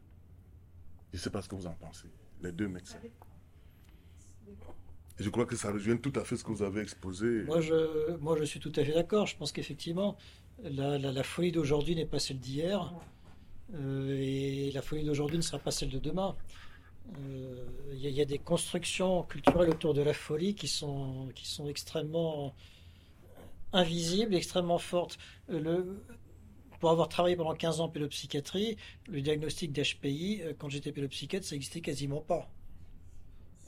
Je 1.12 1.18
ne 1.18 1.22
sais 1.22 1.30
pas 1.30 1.42
ce 1.42 1.50
que 1.50 1.56
vous 1.56 1.68
en 1.68 1.74
pensez, 1.74 2.08
les 2.42 2.52
deux 2.52 2.68
médecins. 2.68 3.00
Je 5.20 5.30
crois 5.30 5.46
que 5.46 5.56
ça 5.56 5.72
rejoint 5.72 5.98
tout 5.98 6.14
à 6.16 6.24
fait 6.24 6.38
ce 6.38 6.44
que 6.44 6.52
vous 6.52 6.64
avez 6.64 6.82
exposé. 6.82 7.44
Moi, 7.44 7.60
je, 7.60 8.16
moi, 8.18 8.38
je 8.38 8.44
suis 8.44 8.60
tout 8.60 8.72
à 8.76 8.84
fait 8.84 8.94
d'accord. 8.94 9.26
Je 9.26 9.36
pense 9.36 9.52
qu'effectivement, 9.52 10.16
la, 10.64 11.24
folie 11.24 11.52
d'aujourd'hui 11.52 11.96
n'est 11.96 12.06
pas 12.06 12.20
celle 12.20 12.40
d'hier. 12.40 12.94
Euh, 13.74 14.16
et 14.20 14.72
la 14.72 14.82
folie 14.82 15.04
d'aujourd'hui 15.04 15.38
ne 15.38 15.42
sera 15.42 15.60
pas 15.60 15.72
celle 15.72 15.90
de 15.90 16.00
demain. 16.00 16.36
Euh, 17.20 17.66
il 17.94 18.10
y, 18.10 18.22
a 18.22 18.26
des 18.26 18.38
constructions 18.38 19.24
culturelles 19.24 19.70
autour 19.70 19.94
de 19.94 20.02
la 20.02 20.14
folie 20.14 20.56
qui 20.56 20.68
sont, 20.68 21.30
qui 21.34 21.48
sont 21.48 21.68
extrêmement 21.68 22.54
invisible, 23.74 24.36
extrêmement 24.36 24.78
forte. 24.78 25.18
Euh, 25.50 25.96
pour 26.80 26.92
avoir 26.92 27.10
travaillé 27.10 27.36
pendant 27.36 27.56
15 27.56 27.82
ans 27.82 27.86
en 27.86 27.90
pédopsychiatrie, 27.90 28.78
le 29.08 29.22
diagnostic 29.22 29.72
d'HPI, 29.72 30.44
quand 30.60 30.70
j'étais 30.70 30.92
pédopsychiatre, 30.92 31.46
ça 31.46 31.56
n'existait 31.56 31.82
quasiment 31.82 32.22
pas. 32.22 32.52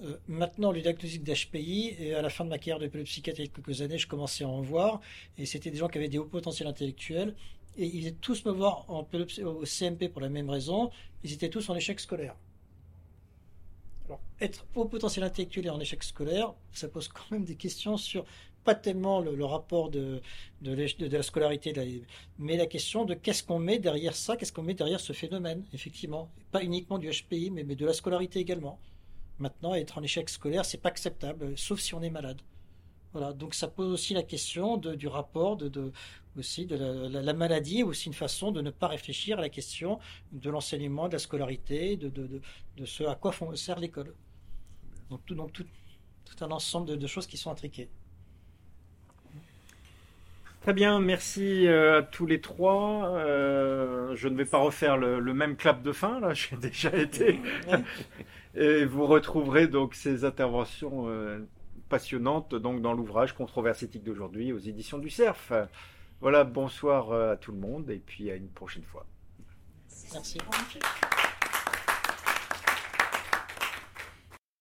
Euh, 0.02 0.18
maintenant, 0.28 0.72
le 0.72 0.82
diagnostic 0.82 1.24
d'HPI, 1.24 1.96
et 2.00 2.14
à 2.14 2.22
la 2.22 2.30
fin 2.30 2.46
de 2.46 2.50
ma 2.50 2.58
carrière 2.58 2.80
de 2.80 2.88
pédopsychiatre 2.88 3.40
il 3.40 3.46
y 3.46 3.50
a 3.50 3.52
quelques 3.52 3.82
années, 3.82 3.98
je 3.98 4.08
commençais 4.08 4.44
à 4.44 4.48
en 4.48 4.62
voir, 4.62 5.02
et 5.38 5.46
c'était 5.46 5.72
des 5.72 5.78
gens 5.78 5.88
qui 5.88 5.98
avaient 5.98 6.10
des 6.10 6.18
hauts 6.18 6.26
potentiels 6.26 6.68
intellectuels, 6.68 7.36
et 7.78 7.86
ils 7.86 8.08
étaient 8.08 8.18
tous 8.22 8.46
me 8.46 8.52
voir 8.52 8.86
au 8.90 9.66
CMP 9.66 10.10
pour 10.10 10.22
la 10.22 10.30
même 10.30 10.50
raison, 10.50 10.90
ils 11.24 11.34
étaient 11.34 11.50
tous 11.50 11.70
en 11.70 11.76
échec 11.76 12.00
scolaire. 12.00 12.36
Alors, 14.06 14.22
être 14.42 14.66
haut 14.76 14.86
potentiel 14.86 15.24
intellectuel 15.24 15.68
et 15.68 15.70
en 15.70 15.80
échec 15.80 16.04
scolaire, 16.04 16.54
ça 16.72 16.88
pose 16.88 17.08
quand 17.08 17.32
même 17.32 17.46
des 17.46 17.56
questions 17.56 17.96
sur 17.98 18.26
pas 18.64 18.76
tellement 18.76 19.22
le, 19.22 19.46
rapport 19.46 19.90
de, 19.90 20.22
la 20.62 21.24
scolarité, 21.24 21.74
mais 22.38 22.58
la 22.58 22.66
question 22.66 23.06
de 23.06 23.14
qu'est-ce 23.14 23.44
qu'on 23.44 23.60
met 23.60 23.80
derrière 23.80 24.16
ça, 24.16 24.36
qu'est-ce 24.36 24.52
qu'on 24.52 24.64
met 24.64 24.74
derrière 24.74 25.00
ce 25.00 25.14
phénomène, 25.14 25.64
effectivement. 25.74 26.30
Pas 26.52 26.64
uniquement 26.64 26.98
du 26.98 27.10
HPI, 27.10 27.52
mais 27.52 27.64
de 27.64 27.86
la 27.86 27.94
scolarité 27.94 28.40
également. 28.40 28.80
Maintenant, 29.40 29.74
être 29.74 29.98
en 29.98 30.04
échec 30.04 30.30
scolaire, 30.30 30.66
c'est 30.66 30.82
pas 30.82 30.90
acceptable, 30.90 31.58
sauf 31.58 31.80
si 31.80 31.94
on 31.94 32.02
est 32.02 32.10
malade. 32.10 32.42
Voilà, 33.14 33.34
donc 33.34 33.56
ça 33.56 33.68
pose 33.68 33.92
aussi 33.92 34.14
la 34.14 34.22
question 34.22 34.78
du 34.78 35.08
rapport, 35.08 35.58
de, 35.58 35.92
aussi 36.38 36.66
de 36.66 36.76
la, 36.76 37.34
maladie, 37.34 37.82
aussi 37.84 38.08
une 38.08 38.14
façon 38.14 38.52
de 38.52 38.62
ne 38.62 38.70
pas 38.70 38.88
réfléchir 38.88 39.40
à 39.40 39.42
la 39.42 39.50
question 39.50 40.00
de 40.32 40.50
l'enseignement, 40.50 41.08
de 41.08 41.14
la 41.14 41.20
scolarité, 41.20 41.98
de, 41.98 42.10
de, 42.10 42.86
ce 42.86 43.04
à 43.04 43.16
quoi 43.16 43.34
sert 43.56 43.80
l'école. 43.80 44.14
Donc, 45.10 45.26
tout, 45.26 45.34
donc 45.34 45.54
tout, 45.54 45.66
tout, 46.26 46.44
un 46.44 46.52
ensemble 46.52 46.98
de, 46.98 47.08
choses 47.08 47.26
qui 47.26 47.38
sont 47.38 47.50
intriquées. 47.50 47.90
Très 50.62 50.74
bien, 50.74 51.00
merci 51.00 51.68
euh, 51.68 52.00
à 52.00 52.04
tous 52.04 52.26
les 52.28 52.42
trois. 52.42 53.16
Euh, 53.16 54.16
je 54.16 54.28
ne 54.28 54.36
vais 54.36 54.46
pas 54.46 54.60
refaire 54.60 54.98
le, 54.98 55.34
même 55.34 55.56
clap 55.56 55.82
de 55.82 55.94
fin, 55.94 56.20
là, 56.20 56.34
j'ai 56.36 56.58
déjà 56.58 56.96
été. 56.96 57.40
Et 58.56 58.86
vous 58.86 59.06
retrouverez 59.06 59.68
donc 59.68 59.94
ces 59.94 60.26
interventions 60.26 61.08
euh, 61.08 61.40
passionnantes 61.88 62.56
donc, 62.56 62.82
dans 62.82 62.94
l'ouvrage 62.94 63.34
Controverse 63.34 63.84
éthique 63.84 64.04
d'aujourd'hui 64.04 64.52
aux 64.52 64.60
éditions 64.60 64.98
du 64.98 65.10
CERF. 65.10 65.52
Voilà, 66.22 66.44
bonsoir 66.44 67.14
à 67.14 67.38
tout 67.38 67.52
le 67.52 67.60
monde 67.60 67.90
et 67.90 68.00
puis 68.00 68.30
à 68.30 68.36
une 68.36 68.50
prochaine 68.50 68.84
fois. 68.84 69.06
Merci. 70.14 70.40